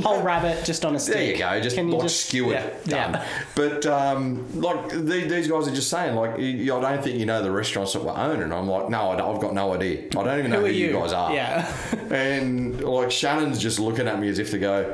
Whole 0.01 0.21
rabbit 0.21 0.63
just 0.65 0.85
on 0.85 0.95
a 0.95 0.99
stick. 0.99 1.13
there 1.15 1.23
you 1.31 1.37
go, 1.37 1.59
just 1.61 1.75
Can 1.75 1.87
you 1.89 1.95
like 1.95 2.03
just- 2.03 2.27
skewered, 2.27 2.53
yeah, 2.53 2.69
done. 2.85 3.13
yeah. 3.13 3.27
But 3.55 3.85
um, 3.85 4.61
like 4.61 4.89
the, 4.89 4.99
these 5.27 5.47
guys 5.47 5.67
are 5.67 5.73
just 5.75 5.89
saying, 5.89 6.15
like, 6.15 6.39
you, 6.39 6.73
I 6.75 6.79
don't 6.79 7.03
think 7.03 7.19
you 7.19 7.25
know 7.25 7.41
the 7.43 7.51
restaurants 7.51 7.93
that 7.93 8.03
we 8.03 8.09
own, 8.09 8.41
and 8.41 8.53
I'm 8.53 8.67
like, 8.67 8.89
no, 8.89 9.11
I 9.11 9.15
don't- 9.17 9.35
I've 9.35 9.41
got 9.41 9.53
no 9.53 9.73
idea. 9.81 10.07
I 10.09 10.23
don't 10.23 10.39
even 10.39 10.51
know 10.51 10.59
Who 10.61 10.65
who, 10.67 10.71
you? 10.71 10.87
you? 10.87 10.93
guys 10.93 11.13
are. 11.13 11.33
Yeah. 11.33 11.71
And 12.11 12.81
like 12.83 13.09
Shannon's 13.09 13.57
just 13.59 13.79
looking 13.79 14.07
at 14.07 14.19
me 14.19 14.27
as 14.27 14.37
if 14.37 14.51
to 14.51 14.59
go, 14.59 14.93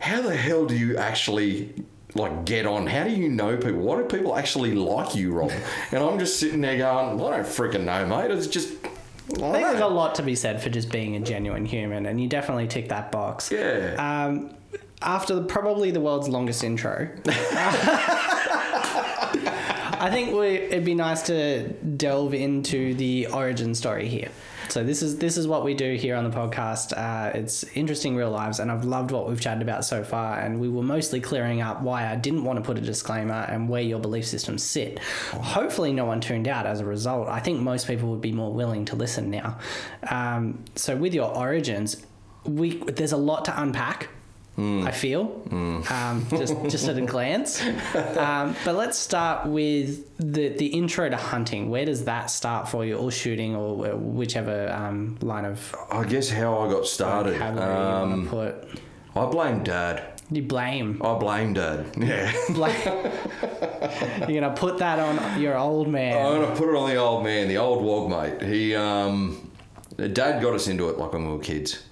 how 0.00 0.20
the 0.20 0.36
hell 0.36 0.66
do 0.66 0.76
you 0.76 0.98
actually 0.98 1.72
like 2.14 2.44
get 2.44 2.66
on? 2.66 2.86
How 2.86 3.04
do 3.04 3.10
you 3.10 3.28
know 3.30 3.56
people? 3.56 3.80
Why 3.80 3.96
do 3.96 4.04
people 4.04 4.36
actually 4.36 4.74
like 4.74 5.14
you, 5.14 5.32
Rob? 5.32 5.50
and 5.92 6.02
I'm 6.02 6.18
just 6.18 6.38
sitting 6.38 6.60
there 6.60 6.76
going, 6.76 7.20
I 7.20 7.36
don't 7.36 7.46
freaking 7.46 7.84
know, 7.84 8.04
mate. 8.06 8.30
It's 8.30 8.46
just. 8.46 8.74
I 8.84 9.48
I 9.48 9.52
think 9.52 9.66
there's 9.66 9.80
a 9.80 9.86
lot 9.88 10.14
to 10.16 10.22
be 10.22 10.36
said 10.36 10.62
for 10.62 10.68
just 10.70 10.92
being 10.92 11.16
a 11.16 11.20
genuine 11.20 11.64
human, 11.64 12.06
and 12.06 12.20
you 12.20 12.28
definitely 12.28 12.68
tick 12.68 12.90
that 12.90 13.10
box. 13.10 13.50
Yeah. 13.50 13.94
Um, 13.98 14.54
after 15.02 15.34
the, 15.34 15.42
probably 15.42 15.90
the 15.90 16.00
world's 16.00 16.28
longest 16.28 16.62
intro, 16.62 17.08
I 19.98 20.10
think 20.10 20.32
we, 20.32 20.46
it'd 20.46 20.84
be 20.84 20.94
nice 20.94 21.22
to 21.22 21.68
delve 21.68 22.34
into 22.34 22.94
the 22.94 23.28
origin 23.28 23.74
story 23.74 24.08
here. 24.08 24.30
So 24.68 24.82
this 24.82 25.00
is 25.00 25.18
this 25.18 25.36
is 25.36 25.46
what 25.46 25.64
we 25.64 25.74
do 25.74 25.94
here 25.94 26.16
on 26.16 26.28
the 26.28 26.36
podcast. 26.36 26.92
Uh, 26.96 27.30
it's 27.36 27.64
interesting 27.74 28.16
real 28.16 28.30
lives, 28.30 28.58
and 28.58 28.70
I've 28.70 28.84
loved 28.84 29.10
what 29.10 29.28
we've 29.28 29.40
chatted 29.40 29.62
about 29.62 29.84
so 29.84 30.02
far. 30.02 30.40
And 30.40 30.60
we 30.60 30.68
were 30.68 30.82
mostly 30.82 31.20
clearing 31.20 31.60
up 31.60 31.82
why 31.82 32.10
I 32.10 32.16
didn't 32.16 32.44
want 32.44 32.58
to 32.58 32.62
put 32.62 32.76
a 32.76 32.80
disclaimer 32.80 33.46
and 33.48 33.68
where 33.68 33.82
your 33.82 34.00
belief 34.00 34.26
systems 34.26 34.64
sit. 34.64 34.98
Hopefully, 35.32 35.92
no 35.92 36.04
one 36.04 36.20
tuned 36.20 36.48
out 36.48 36.66
as 36.66 36.80
a 36.80 36.84
result. 36.84 37.28
I 37.28 37.40
think 37.40 37.60
most 37.60 37.86
people 37.86 38.10
would 38.10 38.20
be 38.20 38.32
more 38.32 38.52
willing 38.52 38.84
to 38.86 38.96
listen 38.96 39.30
now. 39.30 39.58
Um, 40.10 40.64
so 40.74 40.96
with 40.96 41.14
your 41.14 41.34
origins, 41.34 42.04
we 42.44 42.78
there's 42.78 43.12
a 43.12 43.16
lot 43.16 43.44
to 43.46 43.60
unpack. 43.60 44.08
I 44.58 44.90
feel, 44.90 45.42
um, 45.50 46.26
just 46.30 46.54
just 46.70 46.88
at 46.88 46.96
a 46.96 47.02
glance. 47.02 47.62
Um, 48.16 48.56
but 48.64 48.74
let's 48.74 48.96
start 48.98 49.46
with 49.46 50.06
the 50.18 50.48
the 50.48 50.66
intro 50.66 51.08
to 51.10 51.16
hunting. 51.16 51.68
Where 51.68 51.84
does 51.84 52.04
that 52.04 52.30
start 52.30 52.68
for 52.68 52.84
you, 52.84 52.96
or 52.96 53.10
shooting, 53.10 53.54
or 53.54 53.96
whichever 53.96 54.70
um, 54.72 55.18
line 55.20 55.44
of 55.44 55.74
I 55.90 56.04
guess 56.04 56.30
how 56.30 56.58
I 56.60 56.70
got 56.70 56.86
started. 56.86 57.40
Um, 57.42 58.28
put? 58.28 58.54
I 59.14 59.26
blame 59.26 59.62
Dad. 59.62 60.02
You 60.30 60.42
blame. 60.42 61.00
I 61.04 61.14
blame 61.18 61.52
Dad. 61.52 61.86
Yeah. 61.96 62.32
Blame. 62.48 62.74
You're 64.28 64.40
gonna 64.40 64.54
put 64.56 64.78
that 64.78 64.98
on 64.98 65.40
your 65.40 65.56
old 65.56 65.88
man. 65.88 66.16
I'm 66.16 66.40
gonna 66.40 66.56
put 66.56 66.68
it 66.68 66.76
on 66.76 66.88
the 66.88 66.96
old 66.96 67.24
man, 67.24 67.48
the 67.48 67.58
old 67.58 67.84
wog 67.84 68.10
mate. 68.10 68.42
He, 68.42 68.74
um, 68.74 69.50
Dad 69.96 70.42
got 70.42 70.54
us 70.54 70.66
into 70.66 70.88
it 70.88 70.98
like 70.98 71.12
when 71.12 71.26
we 71.26 71.32
were 71.32 71.42
kids. 71.42 71.82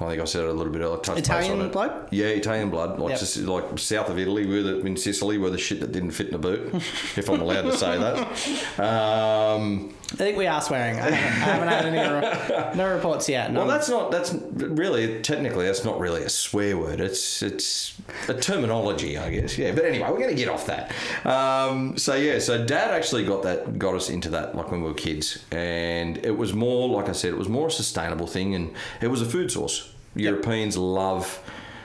I 0.00 0.08
think 0.08 0.20
I 0.20 0.24
said 0.24 0.42
it 0.44 0.48
a 0.48 0.52
little 0.52 0.72
bit 0.72 0.80
earlier. 0.82 0.98
touched. 0.98 1.20
Italian 1.20 1.68
blood? 1.70 2.08
Yeah, 2.10 2.26
Italian 2.26 2.68
blood. 2.70 2.98
Like 2.98 3.10
Yep. 3.10 3.18
just 3.20 3.36
like 3.38 3.78
south 3.78 4.08
of 4.10 4.18
Italy, 4.18 4.44
we're 4.44 4.62
the, 4.62 4.80
in 4.84 4.96
Sicily, 4.96 5.38
we're 5.38 5.50
the 5.50 5.58
shit 5.58 5.80
that 5.80 5.92
didn't 5.92 6.10
fit 6.10 6.28
in 6.28 6.34
a 6.34 6.38
boot, 6.38 6.74
if 7.16 7.28
I'm 7.30 7.40
allowed 7.40 7.62
to 7.62 7.76
say 7.78 7.96
that. 7.98 8.80
Um, 8.80 9.94
I 10.12 10.16
think 10.16 10.36
we 10.36 10.46
are 10.46 10.60
swearing. 10.60 10.98
I 10.98 11.10
haven't, 11.10 11.14
I 11.14 11.68
haven't 11.68 11.68
had 11.68 11.86
any 11.86 12.76
no 12.76 12.92
reports 12.92 13.28
yet. 13.28 13.52
No. 13.52 13.60
well, 13.60 13.68
that's 13.68 13.88
not. 13.88 14.10
That's 14.10 14.32
really 14.52 15.22
technically 15.22 15.66
that's 15.66 15.84
not 15.84 15.98
really 15.98 16.22
a 16.22 16.28
swear 16.28 16.76
word. 16.76 17.00
It's 17.00 17.42
it's 17.42 17.94
a 18.28 18.34
terminology, 18.34 19.16
I 19.16 19.30
guess. 19.30 19.56
Yeah. 19.56 19.72
But 19.72 19.84
anyway, 19.86 20.08
we're 20.10 20.18
going 20.18 20.30
to 20.30 20.34
get 20.36 20.48
off 20.48 20.66
that. 20.66 20.92
Um, 21.26 21.96
so 21.96 22.14
yeah, 22.14 22.38
so 22.38 22.64
Dad 22.64 22.90
actually 22.90 23.24
got 23.24 23.42
that 23.44 23.78
got 23.78 23.94
us 23.94 24.10
into 24.10 24.28
that 24.30 24.54
like 24.54 24.70
when 24.70 24.82
we 24.82 24.88
were 24.88 24.94
kids, 24.94 25.44
and 25.50 26.18
it 26.18 26.36
was 26.36 26.52
more 26.52 26.88
like 26.88 27.08
I 27.08 27.12
said, 27.12 27.30
it 27.32 27.38
was 27.38 27.48
more 27.48 27.68
a 27.68 27.70
sustainable 27.70 28.26
thing, 28.26 28.54
and 28.54 28.72
it 29.00 29.08
was 29.08 29.22
a 29.22 29.26
food 29.26 29.50
source. 29.50 29.83
Europeans 30.14 30.76
love 30.76 31.42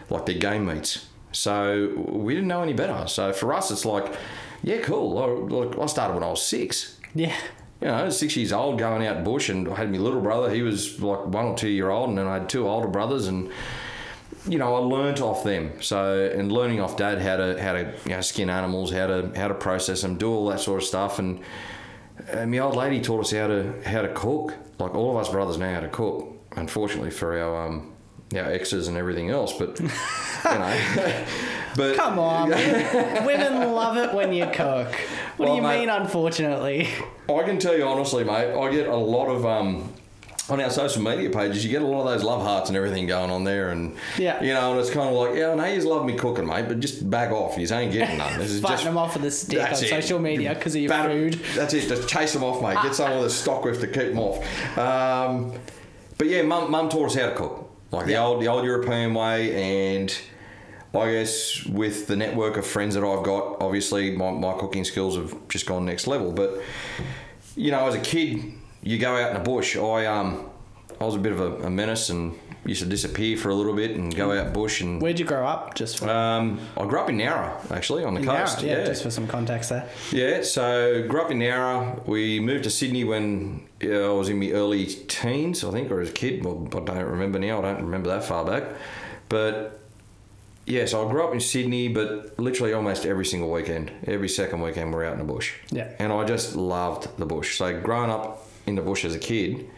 like 0.09 0.25
their 0.25 0.37
game 0.37 0.65
meats, 0.65 1.07
so 1.31 1.93
we 2.07 2.33
didn't 2.33 2.47
know 2.47 2.63
any 2.63 2.73
better. 2.73 3.07
So 3.07 3.33
for 3.33 3.53
us, 3.53 3.71
it's 3.71 3.85
like, 3.85 4.13
yeah, 4.63 4.79
cool. 4.79 5.17
I, 5.17 5.55
like 5.55 5.77
I 5.77 5.85
started 5.85 6.13
when 6.13 6.23
I 6.23 6.29
was 6.29 6.41
six 6.41 6.99
yeah. 7.15 7.35
you 7.81 7.87
know, 7.87 7.93
I 7.93 8.03
was 8.03 8.17
six 8.17 8.35
years 8.35 8.51
old 8.51 8.79
going 8.79 9.05
out 9.05 9.23
bush 9.23 9.49
and 9.49 9.67
I 9.67 9.75
had 9.75 9.91
my 9.91 9.97
little 9.97 10.21
brother. 10.21 10.53
He 10.53 10.61
was 10.61 11.01
like 11.01 11.25
one 11.25 11.45
or 11.45 11.57
two 11.57 11.69
year 11.69 11.89
old, 11.89 12.09
and 12.09 12.17
then 12.17 12.27
I 12.27 12.35
had 12.35 12.49
two 12.49 12.67
older 12.67 12.87
brothers, 12.87 13.27
and 13.27 13.49
you 14.47 14.57
know, 14.57 14.75
I 14.75 14.79
learnt 14.79 15.21
off 15.21 15.43
them. 15.43 15.81
So, 15.81 16.31
and 16.33 16.51
learning 16.51 16.79
off 16.81 16.97
dad 16.97 17.21
how 17.21 17.37
to 17.37 17.61
how 17.61 17.73
to 17.73 17.93
you 18.05 18.11
know 18.11 18.21
skin 18.21 18.49
animals, 18.49 18.91
how 18.91 19.07
to 19.07 19.31
how 19.35 19.47
to 19.47 19.53
process 19.53 20.01
them, 20.01 20.17
do 20.17 20.31
all 20.31 20.47
that 20.49 20.59
sort 20.59 20.81
of 20.81 20.87
stuff, 20.87 21.19
and, 21.19 21.41
and 22.31 22.51
my 22.51 22.59
old 22.59 22.75
lady 22.75 23.01
taught 23.01 23.21
us 23.21 23.31
how 23.31 23.47
to 23.47 23.81
how 23.85 24.01
to 24.01 24.09
cook. 24.13 24.55
Like 24.77 24.95
all 24.95 25.11
of 25.11 25.17
us 25.17 25.29
brothers 25.29 25.57
know 25.57 25.73
how 25.73 25.81
to 25.81 25.89
cook. 25.89 26.35
Unfortunately 26.55 27.11
for 27.11 27.37
our 27.37 27.67
um 27.67 27.93
our 28.35 28.51
exes 28.51 28.87
and 28.87 28.97
everything 28.97 29.29
else, 29.29 29.53
but 29.53 29.79
you 29.79 29.85
know, 30.45 31.25
but 31.75 31.95
Come 31.95 32.19
on. 32.19 32.49
Women 33.25 33.71
love 33.73 33.97
it 33.97 34.13
when 34.13 34.33
you 34.33 34.45
cook. 34.47 34.93
What 35.37 35.39
Well, 35.39 35.49
do 35.49 35.55
you 35.55 35.61
mate- 35.61 35.79
mean, 35.81 35.89
unfortunately? 35.89 36.89
I 37.29 37.43
can 37.43 37.57
tell 37.59 37.77
you 37.77 37.85
honestly, 37.85 38.23
mate. 38.23 38.53
I 38.55 38.71
get 38.71 38.87
a 38.87 38.95
lot 38.95 39.27
of 39.27 39.45
um, 39.45 39.93
on 40.49 40.59
our 40.59 40.69
social 40.69 41.01
media 41.01 41.29
pages. 41.29 41.63
You 41.63 41.69
get 41.71 41.81
a 41.81 41.85
lot 41.87 42.01
of 42.01 42.07
those 42.13 42.23
love 42.23 42.41
hearts 42.41 42.69
and 42.69 42.75
everything 42.77 43.05
going 43.07 43.29
on 43.29 43.43
there, 43.43 43.69
and 43.69 43.95
Yeah. 44.17 44.41
you 44.43 44.53
know, 44.53 44.71
and 44.71 44.79
it's 44.81 44.89
kind 44.89 45.07
of 45.09 45.15
like, 45.15 45.35
yeah, 45.35 45.51
I 45.51 45.55
know 45.55 45.65
you 45.65 45.81
love 45.81 46.05
me 46.05 46.13
cooking, 46.15 46.45
mate, 46.47 46.65
but 46.67 46.79
just 46.79 47.07
back 47.09 47.31
off. 47.31 47.57
You 47.57 47.67
ain't 47.73 47.91
getting 47.93 48.17
none. 48.17 48.37
This 48.39 48.51
is 48.51 48.61
just 48.61 48.83
them 48.83 48.97
off 48.97 49.15
with 49.15 49.25
a 49.25 49.31
stick 49.31 49.59
on 49.63 49.71
it. 49.73 49.75
social 49.77 50.19
media 50.19 50.53
because 50.55 50.75
of 50.75 50.81
your 50.81 50.89
Batter- 50.89 51.09
food. 51.13 51.33
That's 51.55 51.73
it. 51.73 51.87
Just 51.87 52.09
chase 52.09 52.33
them 52.33 52.43
off, 52.43 52.61
mate. 52.61 52.77
Get 52.83 52.95
some 52.95 53.11
of 53.11 53.23
the 53.23 53.29
stock 53.29 53.63
with 53.63 53.79
to 53.81 53.87
keep 53.87 54.09
them 54.13 54.19
off. 54.19 54.77
Um, 54.77 55.53
but 56.17 56.27
yeah, 56.27 56.41
mum, 56.41 56.69
mum 56.71 56.89
taught 56.89 57.05
us 57.11 57.15
how 57.15 57.29
to 57.29 57.35
cook, 57.35 57.68
like 57.91 58.05
the 58.05 58.17
old, 58.17 58.41
the 58.41 58.47
old 58.47 58.63
European 58.63 59.13
way, 59.13 59.99
and 59.99 60.15
I 60.93 61.11
guess 61.11 61.65
with 61.65 62.07
the 62.07 62.15
network 62.15 62.57
of 62.57 62.65
friends 62.65 62.95
that 62.95 63.03
I've 63.03 63.23
got, 63.23 63.57
obviously 63.61 64.11
my, 64.11 64.31
my 64.31 64.53
cooking 64.53 64.83
skills 64.83 65.15
have 65.15 65.35
just 65.47 65.65
gone 65.65 65.85
next 65.85 66.07
level. 66.07 66.31
But 66.31 66.61
you 67.55 67.71
know, 67.71 67.87
as 67.87 67.95
a 67.95 67.99
kid, 67.99 68.53
you 68.81 68.97
go 68.97 69.15
out 69.15 69.31
in 69.31 69.37
the 69.37 69.43
bush. 69.43 69.75
I 69.75 70.05
um, 70.05 70.48
I 70.99 71.05
was 71.05 71.15
a 71.15 71.19
bit 71.19 71.31
of 71.31 71.39
a, 71.39 71.67
a 71.67 71.69
menace 71.69 72.09
and 72.09 72.37
used 72.65 72.81
to 72.83 72.87
disappear 72.87 73.37
for 73.37 73.49
a 73.49 73.55
little 73.55 73.73
bit 73.73 73.91
and 73.91 74.13
go 74.13 74.31
out 74.37 74.53
bush 74.53 74.81
and. 74.81 75.01
Where'd 75.01 75.17
you 75.17 75.25
grow 75.25 75.47
up? 75.47 75.73
Just 75.75 75.97
for 75.99 76.09
Um, 76.09 76.59
I 76.77 76.85
grew 76.85 76.99
up 76.99 77.09
in 77.09 77.17
Nowra, 77.17 77.71
actually, 77.71 78.03
on 78.03 78.13
the 78.15 78.19
Nowra, 78.21 78.39
coast. 78.41 78.61
yeah, 78.61 78.83
just 78.83 79.01
for 79.03 79.09
some 79.09 79.25
context 79.27 79.69
there. 79.69 79.87
Yeah, 80.11 80.41
so 80.43 81.07
grew 81.07 81.21
up 81.21 81.31
in 81.31 81.39
Nowra. 81.39 82.05
We 82.05 82.39
moved 82.41 82.65
to 82.65 82.69
Sydney 82.69 83.05
when 83.05 83.67
yeah, 83.81 83.99
I 83.99 84.09
was 84.09 84.27
in 84.29 84.39
my 84.39 84.49
early 84.51 84.85
teens, 84.85 85.63
I 85.63 85.71
think, 85.71 85.89
or 85.89 86.01
as 86.01 86.09
a 86.09 86.13
kid. 86.13 86.43
Well, 86.43 86.67
I 86.73 86.79
don't 86.81 87.05
remember 87.05 87.39
now. 87.39 87.59
I 87.59 87.61
don't 87.61 87.81
remember 87.81 88.09
that 88.09 88.25
far 88.25 88.43
back. 88.45 88.63
But 89.29 89.79
yeah, 90.65 90.85
so 90.85 91.07
I 91.07 91.11
grew 91.11 91.23
up 91.25 91.33
in 91.33 91.39
Sydney, 91.39 91.87
but 91.87 92.37
literally 92.37 92.73
almost 92.73 93.05
every 93.05 93.25
single 93.25 93.49
weekend, 93.49 93.89
every 94.05 94.29
second 94.29 94.61
weekend, 94.61 94.93
we're 94.93 95.05
out 95.05 95.13
in 95.13 95.19
the 95.19 95.33
bush. 95.33 95.53
Yeah. 95.71 95.89
And 95.97 96.11
I 96.11 96.25
just 96.25 96.55
loved 96.55 97.07
the 97.17 97.25
bush. 97.25 97.57
So 97.57 97.79
growing 97.79 98.11
up 98.11 98.45
in 98.67 98.75
the 98.75 98.81
bush 98.81 99.05
as 99.05 99.15
a 99.15 99.19
kid, 99.19 99.69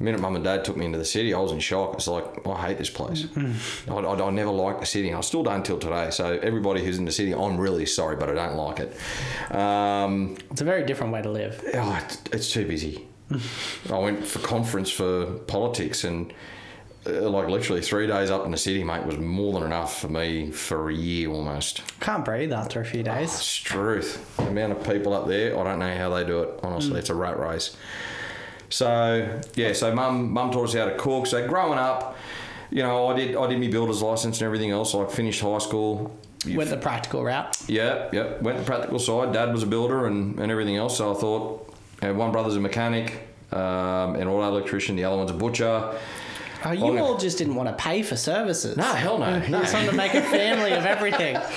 the 0.00 0.04
minute 0.04 0.18
mum 0.18 0.34
and 0.34 0.42
dad 0.42 0.64
took 0.64 0.78
me 0.78 0.86
into 0.86 0.96
the 0.96 1.04
city, 1.04 1.34
I 1.34 1.38
was 1.38 1.52
in 1.52 1.60
shock. 1.60 1.92
It's 1.92 2.08
like, 2.08 2.24
I 2.46 2.68
hate 2.68 2.78
this 2.78 2.88
place. 2.88 3.26
I, 3.36 3.92
I, 3.92 4.26
I 4.26 4.30
never 4.30 4.50
liked 4.50 4.80
the 4.80 4.86
city. 4.86 5.12
I 5.12 5.20
still 5.20 5.42
don't 5.42 5.62
till 5.64 5.78
today. 5.78 6.08
So 6.10 6.38
everybody 6.42 6.82
who's 6.82 6.96
in 6.96 7.04
the 7.04 7.12
city, 7.12 7.34
I'm 7.34 7.58
really 7.58 7.84
sorry, 7.84 8.16
but 8.16 8.30
I 8.30 8.32
don't 8.34 8.56
like 8.56 8.80
it. 8.80 9.54
Um, 9.54 10.38
It's 10.50 10.62
a 10.62 10.64
very 10.64 10.84
different 10.86 11.12
way 11.12 11.20
to 11.20 11.30
live. 11.30 11.62
oh, 11.74 12.00
it's, 12.02 12.18
it's 12.32 12.50
too 12.50 12.66
busy. 12.66 13.06
I 13.92 13.98
went 13.98 14.24
for 14.26 14.38
conference 14.38 14.90
for 14.90 15.26
politics 15.46 16.04
and 16.04 16.32
uh, 17.06 17.28
like 17.28 17.48
literally 17.48 17.82
three 17.82 18.06
days 18.06 18.30
up 18.30 18.46
in 18.46 18.52
the 18.52 18.56
city, 18.56 18.82
mate, 18.82 19.04
was 19.04 19.18
more 19.18 19.52
than 19.52 19.64
enough 19.64 20.00
for 20.00 20.08
me 20.08 20.50
for 20.50 20.88
a 20.88 20.94
year 20.94 21.28
almost. 21.30 21.82
Can't 22.00 22.24
breathe 22.24 22.54
after 22.54 22.80
a 22.80 22.86
few 22.86 23.02
days. 23.02 23.34
It's 23.34 23.54
truth. 23.54 24.34
The 24.38 24.48
amount 24.48 24.72
of 24.72 24.82
people 24.86 25.12
up 25.12 25.26
there, 25.28 25.58
I 25.58 25.64
don't 25.64 25.78
know 25.78 25.94
how 25.94 26.08
they 26.08 26.24
do 26.24 26.42
it. 26.42 26.58
Honestly, 26.62 26.98
it's 26.98 27.10
a 27.10 27.14
rat 27.14 27.38
race. 27.38 27.76
So 28.70 29.40
yeah, 29.54 29.72
so 29.72 29.94
mum 29.94 30.30
mum 30.32 30.50
taught 30.50 30.68
us 30.68 30.74
how 30.74 30.86
to 30.86 30.96
cook. 30.96 31.26
So 31.26 31.46
growing 31.46 31.78
up, 31.78 32.16
you 32.70 32.82
know, 32.82 33.08
I 33.08 33.16
did 33.16 33.36
I 33.36 33.46
did 33.48 33.60
my 33.60 33.68
builder's 33.68 34.00
license 34.00 34.38
and 34.38 34.46
everything 34.46 34.70
else. 34.70 34.94
I 34.94 35.04
finished 35.06 35.40
high 35.40 35.58
school. 35.58 36.16
Went 36.46 36.70
the 36.70 36.78
practical 36.78 37.22
route. 37.22 37.54
Yeah, 37.68 38.08
yeah. 38.12 38.38
Went 38.40 38.58
the 38.58 38.64
practical 38.64 38.98
side. 38.98 39.32
Dad 39.32 39.52
was 39.52 39.62
a 39.62 39.66
builder 39.66 40.06
and, 40.06 40.38
and 40.38 40.50
everything 40.50 40.76
else. 40.76 40.96
So 40.96 41.14
I 41.14 41.20
thought, 41.20 41.74
you 42.00 42.08
know, 42.08 42.14
one 42.14 42.32
brother's 42.32 42.56
a 42.56 42.60
mechanic, 42.60 43.28
um, 43.52 44.14
and 44.16 44.26
auto 44.26 44.48
electrician. 44.48 44.96
The 44.96 45.04
other 45.04 45.16
one's 45.18 45.30
a 45.30 45.34
butcher. 45.34 45.94
Oh, 46.64 46.72
you 46.72 46.98
all 46.98 47.16
just 47.18 47.38
didn't 47.38 47.54
want 47.54 47.68
to 47.68 47.74
pay 47.82 48.02
for 48.02 48.16
services. 48.16 48.76
No, 48.76 48.84
hell 48.84 49.18
no, 49.18 49.36
You 49.38 49.48
no. 49.48 49.60
just 49.60 49.74
wanted 49.74 49.90
to 49.90 49.96
make 49.96 50.14
a 50.14 50.22
family 50.22 50.72
of 50.72 50.84
everything. 50.86 51.36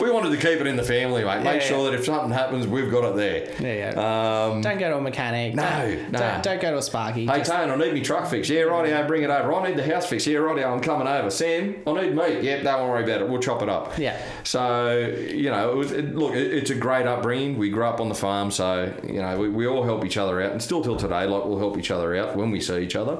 We 0.00 0.10
wanted 0.10 0.30
to 0.30 0.36
keep 0.36 0.60
it 0.60 0.66
in 0.66 0.76
the 0.76 0.82
family, 0.82 1.24
mate. 1.24 1.42
Make 1.42 1.62
Yeah, 1.62 1.68
sure 1.68 1.84
yeah. 1.84 1.90
that 1.92 2.00
if 2.00 2.04
something 2.04 2.30
happens, 2.30 2.66
we've 2.66 2.90
got 2.90 3.04
it 3.10 3.16
there. 3.16 3.54
Yeah, 3.60 3.92
yeah. 3.94 4.46
Um, 4.50 4.60
don't 4.60 4.78
go 4.78 4.90
to 4.90 4.96
a 4.98 5.00
mechanic. 5.00 5.54
No, 5.54 5.62
don't, 5.62 6.12
no. 6.12 6.18
Don't, 6.18 6.42
don't 6.42 6.60
go 6.60 6.70
to 6.72 6.78
a 6.78 6.82
Sparky. 6.82 7.26
Hey, 7.26 7.38
Just- 7.38 7.50
Tane, 7.50 7.70
I 7.70 7.76
need 7.76 7.92
my 7.94 8.00
truck 8.00 8.28
fixed. 8.28 8.50
Yeah, 8.50 8.62
rightio, 8.62 9.06
bring 9.06 9.22
it 9.22 9.30
over. 9.30 9.52
I 9.54 9.68
need 9.68 9.76
the 9.78 9.84
house 9.84 10.06
fixed. 10.06 10.26
Yeah, 10.26 10.38
rightio, 10.40 10.70
I'm 10.70 10.80
coming 10.80 11.06
over. 11.06 11.30
Sam, 11.30 11.76
I 11.86 11.92
need 11.92 12.14
meat. 12.14 12.42
Yep, 12.42 12.62
don't 12.64 12.88
worry 12.88 13.04
about 13.04 13.22
it. 13.22 13.28
We'll 13.28 13.40
chop 13.40 13.62
it 13.62 13.68
up. 13.68 13.96
Yeah. 13.98 14.20
So, 14.44 14.98
you 14.98 15.50
know, 15.50 15.70
it 15.70 15.76
was, 15.76 15.92
it, 15.92 16.14
look, 16.14 16.34
it, 16.34 16.52
it's 16.52 16.70
a 16.70 16.74
great 16.76 17.06
upbringing. 17.06 17.56
We 17.56 17.70
grew 17.70 17.84
up 17.84 18.00
on 18.00 18.08
the 18.08 18.14
farm, 18.16 18.50
so, 18.50 18.92
you 19.06 19.20
know, 19.22 19.38
we, 19.38 19.48
we 19.48 19.66
all 19.66 19.84
help 19.84 20.04
each 20.04 20.16
other 20.16 20.42
out. 20.42 20.52
And 20.52 20.62
still 20.62 20.82
till 20.82 20.96
today, 20.96 21.26
like, 21.26 21.44
we'll 21.44 21.58
help 21.58 21.78
each 21.78 21.90
other 21.90 22.14
out 22.16 22.36
when 22.36 22.50
we 22.50 22.60
see 22.60 22.80
each 22.80 22.96
other, 22.96 23.18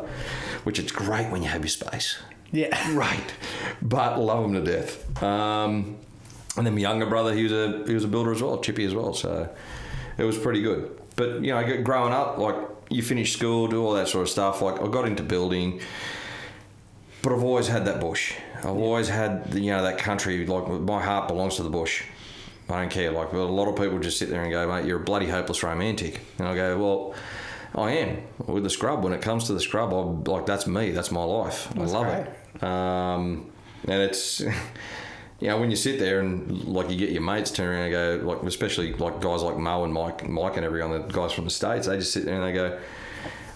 which 0.72 0.78
it's 0.78 0.90
great 0.92 1.30
when 1.30 1.42
you 1.42 1.48
have 1.50 1.60
your 1.60 1.68
space. 1.68 2.18
yeah. 2.50 2.72
Right. 2.94 3.34
But 3.82 4.18
love 4.18 4.42
him 4.46 4.54
to 4.54 4.62
death. 4.62 5.22
Um, 5.22 5.98
and 6.56 6.66
then 6.66 6.74
my 6.74 6.80
younger 6.80 7.04
brother, 7.04 7.34
he 7.34 7.42
was 7.42 7.52
a 7.52 7.84
he 7.86 7.92
was 7.92 8.04
a 8.04 8.08
builder 8.08 8.32
as 8.32 8.42
well, 8.42 8.58
Chippy 8.58 8.86
as 8.86 8.94
well. 8.94 9.12
So 9.12 9.50
it 10.16 10.24
was 10.24 10.38
pretty 10.38 10.62
good. 10.62 10.98
But 11.14 11.42
you 11.44 11.52
know, 11.52 11.82
growing 11.82 12.14
up, 12.14 12.38
like 12.38 12.56
you 12.88 13.02
finish 13.02 13.34
school, 13.36 13.68
do 13.68 13.84
all 13.84 13.92
that 13.92 14.08
sort 14.08 14.22
of 14.22 14.30
stuff. 14.30 14.62
Like 14.62 14.80
I 14.80 14.88
got 14.88 15.06
into 15.06 15.22
building, 15.22 15.82
but 17.22 17.34
I've 17.34 17.44
always 17.44 17.68
had 17.68 17.84
that 17.84 18.00
bush. 18.00 18.34
I've 18.60 18.80
always 18.88 19.08
had 19.10 19.52
you 19.52 19.72
know 19.72 19.82
that 19.82 19.98
country. 19.98 20.46
Like 20.46 20.68
my 20.68 21.02
heart 21.02 21.28
belongs 21.28 21.56
to 21.56 21.62
the 21.64 21.70
bush. 21.70 22.02
I 22.70 22.80
don't 22.80 22.90
care. 22.90 23.10
Like 23.12 23.34
a 23.34 23.36
lot 23.36 23.68
of 23.68 23.76
people 23.76 23.98
just 23.98 24.18
sit 24.18 24.30
there 24.30 24.42
and 24.42 24.50
go, 24.50 24.66
mate, 24.66 24.86
you're 24.86 25.00
a 25.02 25.04
bloody 25.04 25.28
hopeless 25.28 25.62
romantic. 25.62 26.22
And 26.38 26.48
I 26.48 26.54
go, 26.54 26.78
well. 26.78 27.14
I 27.74 27.92
am 27.92 28.22
with 28.46 28.64
the 28.64 28.70
scrub. 28.70 29.02
When 29.02 29.12
it 29.12 29.22
comes 29.22 29.44
to 29.46 29.54
the 29.54 29.60
scrub, 29.60 29.92
I 29.92 30.30
like 30.30 30.46
that's 30.46 30.66
me. 30.66 30.90
That's 30.90 31.10
my 31.10 31.24
life. 31.24 31.68
That's 31.74 31.92
I 31.92 31.98
love 31.98 32.06
great. 32.06 32.26
it. 32.26 32.62
Um, 32.62 33.50
and 33.88 34.02
it's, 34.02 34.40
you 35.40 35.48
know, 35.48 35.58
when 35.58 35.70
you 35.70 35.76
sit 35.76 35.98
there 35.98 36.20
and 36.20 36.64
like 36.64 36.90
you 36.90 36.96
get 36.96 37.10
your 37.10 37.22
mates 37.22 37.50
turn 37.50 37.68
around 37.68 37.92
and 37.92 38.22
go, 38.22 38.26
like 38.28 38.42
especially 38.42 38.92
like 38.94 39.20
guys 39.20 39.42
like 39.42 39.56
Mo 39.56 39.84
and 39.84 39.92
Mike, 39.92 40.28
Mike 40.28 40.56
and 40.56 40.64
everyone, 40.66 40.90
the 40.92 41.00
guys 41.12 41.32
from 41.32 41.44
the 41.44 41.50
states, 41.50 41.86
they 41.86 41.96
just 41.98 42.12
sit 42.12 42.24
there 42.24 42.34
and 42.34 42.44
they 42.44 42.52
go, 42.52 42.78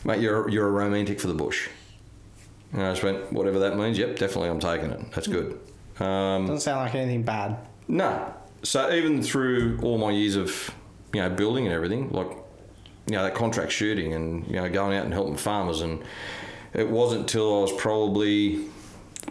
mate, 0.05 0.21
you're 0.21 0.49
you're 0.49 0.67
a 0.67 0.71
romantic 0.71 1.21
for 1.21 1.27
the 1.29 1.35
bush. 1.35 1.69
And 2.73 2.83
I 2.83 2.91
just 2.93 3.03
went, 3.05 3.33
whatever 3.33 3.59
that 3.61 3.77
means. 3.77 3.97
Yep, 3.99 4.17
definitely, 4.19 4.49
I'm 4.49 4.61
taking 4.61 4.91
it. 4.91 5.01
That's 5.15 5.27
good. 5.29 5.61
Um, 6.01 6.43
Doesn't 6.47 6.61
sound 6.61 6.81
like 6.81 6.95
anything 6.95 7.23
bad. 7.23 7.57
no. 7.89 8.35
So 8.63 8.91
even 8.93 9.23
through 9.23 9.79
all 9.83 9.97
my 9.97 10.11
years 10.11 10.35
of, 10.35 10.75
you 11.13 11.21
know, 11.21 11.31
building 11.31 11.67
and 11.67 11.75
everything, 11.75 12.11
like, 12.11 12.29
you 13.07 13.13
know, 13.13 13.23
that 13.23 13.35
contract 13.35 13.73
shooting 13.73 14.13
and, 14.13 14.47
you 14.47 14.55
know, 14.57 14.69
going 14.69 14.97
out 14.97 15.05
and 15.05 15.13
helping 15.13 15.37
farmers. 15.37 15.81
And 15.81 16.03
it 16.75 16.89
wasn't 16.89 17.23
until 17.23 17.59
I 17.59 17.61
was 17.63 17.73
probably 17.73 18.65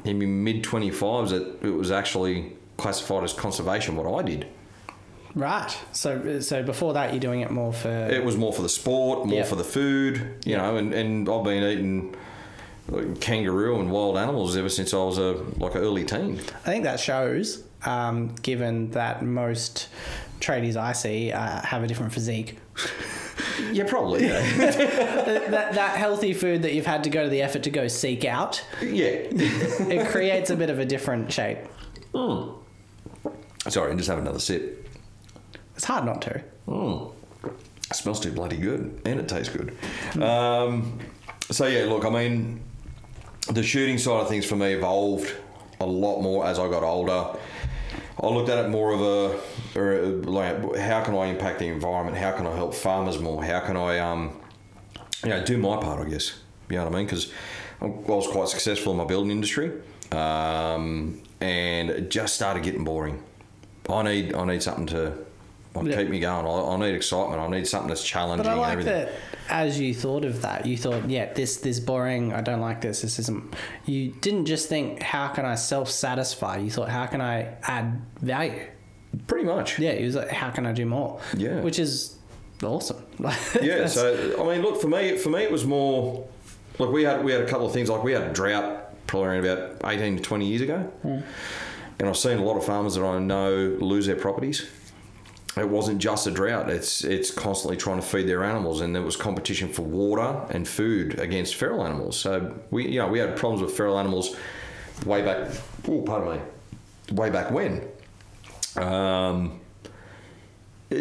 in 0.03 0.19
my 0.19 0.25
mid 0.25 0.63
25s 0.63 1.29
that 1.29 1.65
it 1.65 1.71
was 1.71 1.91
actually 1.91 2.53
classified 2.77 3.23
as 3.23 3.33
conservation 3.33 3.95
what 3.95 4.07
I 4.19 4.23
did. 4.23 4.47
Right. 5.33 5.77
So 5.91 6.39
so 6.39 6.63
before 6.63 6.93
that, 6.93 7.11
you're 7.11 7.19
doing 7.19 7.41
it 7.41 7.51
more 7.51 7.73
for. 7.73 7.89
It 7.89 8.23
was 8.23 8.37
more 8.37 8.53
for 8.53 8.61
the 8.61 8.69
sport, 8.69 9.25
more 9.27 9.39
Yeah. 9.39 9.43
for 9.43 9.57
the 9.57 9.65
food, 9.65 10.35
you 10.45 10.55
know, 10.55 10.77
and, 10.77 10.93
and 10.93 11.27
I've 11.27 11.43
been 11.43 11.61
eating 11.63 12.15
like, 12.87 13.19
kangaroo 13.19 13.79
and 13.81 13.91
wild 13.91 14.17
animals 14.17 14.55
ever 14.55 14.69
since 14.69 14.93
I 14.93 14.97
was 14.97 15.17
a 15.17 15.33
like 15.57 15.75
an 15.75 15.81
early 15.81 16.05
teen. 16.05 16.39
I 16.65 16.69
think 16.69 16.85
that 16.85 17.01
shows, 17.01 17.63
um, 17.85 18.33
given 18.43 18.91
that 18.91 19.23
most 19.23 19.89
tradies 20.39 20.77
I 20.77 20.93
see 20.93 21.33
uh, 21.33 21.61
have 21.65 21.83
a 21.83 21.87
different 21.87 22.13
physique. 22.13 22.57
Yeah, 23.71 23.85
probably. 23.87 24.27
Yeah. 24.27 24.41
that, 24.57 25.73
that 25.73 25.97
healthy 25.97 26.33
food 26.33 26.63
that 26.63 26.73
you've 26.73 26.85
had 26.85 27.03
to 27.05 27.09
go 27.09 27.23
to 27.23 27.29
the 27.29 27.41
effort 27.41 27.63
to 27.63 27.69
go 27.69 27.87
seek 27.87 28.25
out, 28.25 28.65
yeah. 28.81 29.27
it 29.31 30.07
creates 30.07 30.49
a 30.49 30.55
bit 30.55 30.69
of 30.69 30.79
a 30.79 30.85
different 30.85 31.31
shape. 31.31 31.59
Sorry, 33.67 33.89
and 33.89 33.99
just 33.99 34.09
have 34.09 34.19
another 34.19 34.39
sip. 34.39 34.87
It's 35.75 35.85
hard 35.85 36.05
not 36.05 36.21
to. 36.23 36.43
It 37.89 37.95
smells 37.95 38.19
too 38.19 38.31
bloody 38.31 38.57
good 38.57 39.01
and 39.05 39.19
it 39.19 39.27
tastes 39.27 39.53
good. 39.55 39.75
Um, 40.21 40.99
so 41.51 41.67
yeah, 41.67 41.85
look, 41.85 42.05
I 42.05 42.09
mean, 42.09 42.61
the 43.51 43.63
shooting 43.63 43.97
side 43.97 44.21
of 44.21 44.29
things 44.29 44.45
for 44.45 44.55
me 44.55 44.73
evolved 44.73 45.33
a 45.79 45.85
lot 45.85 46.21
more 46.21 46.45
as 46.45 46.57
I 46.57 46.69
got 46.69 46.83
older. 46.83 47.37
I 48.21 48.27
looked 48.27 48.49
at 48.49 48.63
it 48.63 48.69
more 48.69 48.93
of 48.93 49.01
a, 49.01 49.79
or 49.79 49.93
a 49.93 50.05
like, 50.07 50.77
how 50.77 51.03
can 51.03 51.15
I 51.15 51.25
impact 51.25 51.59
the 51.59 51.67
environment? 51.67 52.17
How 52.17 52.31
can 52.31 52.47
I 52.47 52.55
help 52.55 52.73
farmers 52.73 53.19
more? 53.19 53.43
How 53.43 53.59
can 53.59 53.75
I, 53.75 53.99
um, 53.99 54.39
you 55.23 55.29
know, 55.29 55.43
do 55.43 55.57
my 55.57 55.77
part? 55.77 56.05
I 56.05 56.09
guess 56.09 56.39
you 56.69 56.77
know 56.77 56.85
what 56.85 56.93
I 56.93 56.97
mean 56.97 57.05
because 57.05 57.31
I 57.81 57.87
was 57.87 58.27
quite 58.27 58.47
successful 58.47 58.93
in 58.93 58.97
my 58.97 59.05
building 59.05 59.31
industry, 59.31 59.71
um, 60.11 61.21
and 61.41 61.89
it 61.89 62.09
just 62.09 62.35
started 62.35 62.63
getting 62.63 62.83
boring. 62.83 63.21
I 63.89 64.01
need 64.03 64.33
I 64.33 64.45
need 64.45 64.63
something 64.63 64.87
to 64.87 65.24
like, 65.75 65.87
Yeah. 65.87 65.97
keep 65.97 66.09
me 66.09 66.19
going. 66.19 66.45
I, 66.45 66.49
I 66.73 66.77
need 66.77 66.95
excitement. 66.95 67.41
I 67.41 67.47
need 67.49 67.67
something 67.67 67.89
that's 67.89 68.03
challenging 68.03 68.43
But 68.43 68.49
I 68.49 68.53
and 68.53 68.61
like 68.61 68.71
everything. 68.73 68.93
that 69.05 69.11
as 69.49 69.79
you 69.79 69.93
thought 69.93 70.25
of 70.25 70.41
that, 70.41 70.65
you 70.65 70.77
thought, 70.77 71.09
yeah, 71.09 71.31
this 71.33 71.57
this 71.57 71.79
boring. 71.79 72.33
I 72.33 72.41
don't 72.41 72.61
like 72.61 72.81
this. 72.81 73.01
This 73.01 73.19
isn't. 73.19 73.53
You 73.85 74.11
didn't 74.21 74.45
just 74.45 74.69
think, 74.69 75.01
how 75.01 75.27
can 75.29 75.45
I 75.45 75.55
self 75.55 75.89
satisfy? 75.89 76.57
You 76.57 76.71
thought, 76.71 76.89
how 76.89 77.05
can 77.05 77.21
I 77.21 77.55
add 77.63 78.01
value? 78.21 78.65
Pretty 79.27 79.45
much. 79.45 79.79
Yeah, 79.79 79.91
it 79.91 80.03
was 80.05 80.15
like, 80.15 80.29
how 80.29 80.49
can 80.49 80.65
I 80.65 80.73
do 80.73 80.85
more? 80.85 81.19
Yeah. 81.37 81.61
which 81.61 81.79
is 81.79 82.17
awesome. 82.63 83.03
Yeah. 83.61 83.87
So 83.87 84.35
I 84.41 84.43
mean, 84.53 84.61
look 84.61 84.81
for 84.81 84.87
me. 84.87 85.17
For 85.17 85.29
me, 85.29 85.43
it 85.43 85.51
was 85.51 85.65
more. 85.65 86.27
Look, 86.79 86.91
we 86.91 87.03
had 87.03 87.23
we 87.23 87.31
had 87.31 87.41
a 87.41 87.47
couple 87.47 87.65
of 87.65 87.71
things 87.73 87.89
like 87.89 88.03
we 88.03 88.11
had 88.11 88.23
a 88.23 88.33
drought 88.33 88.81
probably 89.07 89.29
around 89.29 89.45
about 89.45 89.91
eighteen 89.91 90.17
to 90.17 90.23
twenty 90.23 90.47
years 90.47 90.61
ago, 90.61 90.79
hmm. 91.03 91.19
and 91.99 92.09
I've 92.09 92.17
seen 92.17 92.37
a 92.39 92.43
lot 92.43 92.57
of 92.57 92.65
farmers 92.65 92.95
that 92.95 93.05
I 93.05 93.19
know 93.19 93.77
lose 93.79 94.07
their 94.07 94.15
properties. 94.17 94.65
It 95.57 95.69
wasn't 95.69 95.99
just 95.99 96.27
a 96.27 96.31
drought; 96.31 96.69
it's 96.69 97.03
it's 97.03 97.31
constantly 97.31 97.77
trying 97.77 98.01
to 98.01 98.05
feed 98.05 98.27
their 98.27 98.43
animals, 98.43 98.81
and 98.81 98.93
there 98.93 99.01
was 99.01 99.15
competition 99.15 99.69
for 99.71 99.83
water 99.83 100.45
and 100.49 100.67
food 100.67 101.19
against 101.19 101.55
feral 101.55 101.85
animals. 101.85 102.19
So 102.19 102.53
we, 102.71 102.87
you 102.89 102.99
know, 102.99 103.07
we 103.07 103.19
had 103.19 103.37
problems 103.37 103.61
with 103.61 103.75
feral 103.75 103.97
animals 103.97 104.35
way 105.05 105.21
back. 105.21 105.51
Oh, 105.87 106.01
pardon 106.01 106.35
me. 106.35 106.41
Way 107.11 107.29
back 107.29 107.51
when. 107.51 107.87
Um, 108.75 109.61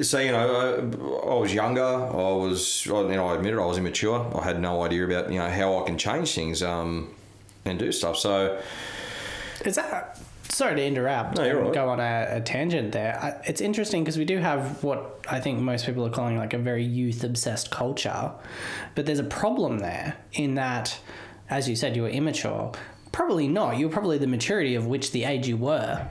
so 0.02 0.18
you 0.18 0.32
know, 0.32 1.24
I, 1.24 1.30
I 1.30 1.38
was 1.38 1.52
younger. 1.52 1.82
I 1.82 2.32
was, 2.32 2.86
you 2.86 2.92
know, 2.92 3.28
I 3.28 3.34
admit 3.34 3.54
it. 3.54 3.58
I 3.58 3.66
was 3.66 3.78
immature. 3.78 4.30
I 4.34 4.44
had 4.44 4.60
no 4.60 4.82
idea 4.82 5.04
about 5.04 5.32
you 5.32 5.38
know 5.38 5.50
how 5.50 5.82
I 5.82 5.86
can 5.86 5.98
change 5.98 6.32
things 6.34 6.62
um, 6.62 7.14
and 7.64 7.78
do 7.78 7.90
stuff. 7.92 8.16
So 8.18 8.60
Is 9.64 9.74
that? 9.74 10.20
Sorry 10.48 10.76
to 10.76 10.84
interrupt. 10.84 11.36
No, 11.36 11.44
you're 11.44 11.62
right. 11.62 11.72
Go 11.72 11.88
on 11.88 12.00
a, 12.00 12.28
a 12.36 12.40
tangent 12.40 12.92
there. 12.92 13.18
I, 13.20 13.48
it's 13.48 13.60
interesting 13.60 14.04
because 14.04 14.18
we 14.18 14.24
do 14.24 14.38
have 14.38 14.82
what 14.84 15.24
I 15.28 15.40
think 15.40 15.58
most 15.60 15.86
people 15.86 16.06
are 16.06 16.10
calling 16.10 16.36
like 16.36 16.52
a 16.52 16.58
very 16.58 16.84
youth 16.84 17.24
obsessed 17.24 17.70
culture, 17.70 18.30
but 18.94 19.06
there's 19.06 19.18
a 19.18 19.24
problem 19.24 19.78
there 19.78 20.16
in 20.32 20.54
that, 20.54 20.98
as 21.50 21.68
you 21.68 21.76
said, 21.76 21.96
you 21.96 22.02
were 22.02 22.08
immature. 22.08 22.72
Probably 23.14 23.46
not. 23.46 23.78
You're 23.78 23.90
probably 23.90 24.18
the 24.18 24.26
maturity 24.26 24.74
of 24.74 24.86
which 24.86 25.12
the 25.12 25.22
age 25.22 25.46
you 25.46 25.56
were. 25.56 26.04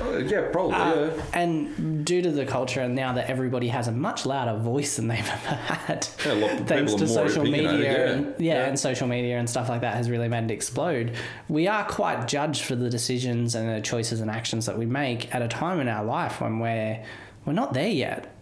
uh, 0.00 0.18
yeah, 0.18 0.48
probably 0.52 0.74
Uh, 0.76 0.94
yeah. 1.06 1.22
And 1.34 2.06
due 2.06 2.22
to 2.22 2.30
the 2.30 2.46
culture, 2.46 2.80
and 2.80 2.94
now 2.94 3.12
that 3.14 3.28
everybody 3.28 3.66
has 3.68 3.88
a 3.88 3.92
much 3.92 4.24
louder 4.24 4.56
voice 4.56 4.94
than 4.96 5.08
they've 5.08 5.18
ever 5.28 5.54
had, 5.56 6.06
Yeah, 6.24 6.56
thanks 6.64 6.94
to 6.94 7.08
social 7.08 7.42
media, 7.42 7.72
yeah. 7.80 8.10
and, 8.12 8.34
yeah, 8.38 8.54
Yeah. 8.60 8.66
and 8.68 8.78
social 8.78 9.08
media 9.08 9.36
and 9.38 9.50
stuff 9.50 9.68
like 9.68 9.80
that 9.80 9.94
has 9.96 10.08
really 10.08 10.28
made 10.28 10.44
it 10.44 10.52
explode. 10.52 11.16
We 11.48 11.66
are 11.66 11.84
quite 11.84 12.28
judged 12.28 12.62
for 12.62 12.76
the 12.76 12.88
decisions 12.88 13.56
and 13.56 13.68
the 13.76 13.80
choices 13.80 14.20
and 14.20 14.30
actions 14.30 14.66
that 14.66 14.78
we 14.78 14.86
make 14.86 15.34
at 15.34 15.42
a 15.42 15.48
time 15.48 15.80
in 15.80 15.88
our 15.88 16.04
life 16.04 16.40
when 16.40 16.60
we're 16.60 17.02
we're 17.44 17.52
not 17.52 17.74
there 17.74 17.88
yet. 17.88 18.32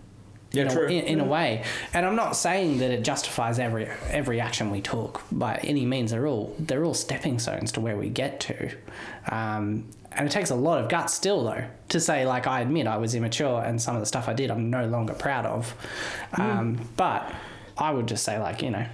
Yeah, 0.53 0.65
in, 0.65 0.69
true. 0.71 0.87
A, 0.87 0.91
in, 0.91 1.05
in 1.05 1.21
a 1.21 1.25
way, 1.25 1.65
and 1.93 2.07
I'm 2.07 2.17
not 2.17 2.37
saying 2.37 2.79
that 2.79 2.91
it 2.91 3.03
justifies 3.03 3.59
every 3.59 3.89
every 4.09 4.41
action 4.41 4.71
we 4.71 4.81
took 4.81 5.23
by 5.33 5.57
any 5.63 5.85
means. 5.85 6.13
They're 6.13 6.27
all 6.27 6.55
they're 6.59 6.85
all 6.85 6.95
stepping 6.95 7.39
stones 7.39 7.73
to 7.73 7.81
where 7.81 7.97
we 7.97 8.09
get 8.09 8.41
to, 8.41 8.71
um, 9.31 9.87
and 10.13 10.27
it 10.27 10.31
takes 10.31 10.51
a 10.51 10.55
lot 10.55 10.83
of 10.83 10.89
guts 10.89 11.13
still 11.15 11.45
though 11.45 11.65
to 11.89 12.01
say 12.01 12.27
like 12.27 12.47
I 12.47 12.61
admit 12.61 12.87
I 12.87 12.97
was 12.97 13.15
immature 13.15 13.63
and 13.63 13.81
some 13.83 13.97
of 13.97 14.01
the 14.01 14.07
stuff 14.07 14.29
I 14.29 14.35
did 14.35 14.51
I'm 14.51 14.71
no 14.71 14.87
longer 14.87 15.15
proud 15.15 15.47
of, 15.47 15.75
um, 16.35 16.79
but 16.97 17.31
I 17.77 17.91
would 17.91 18.07
just 18.07 18.25
say 18.25 18.39
like 18.39 18.63
you 18.63 18.71
know. 18.71 18.87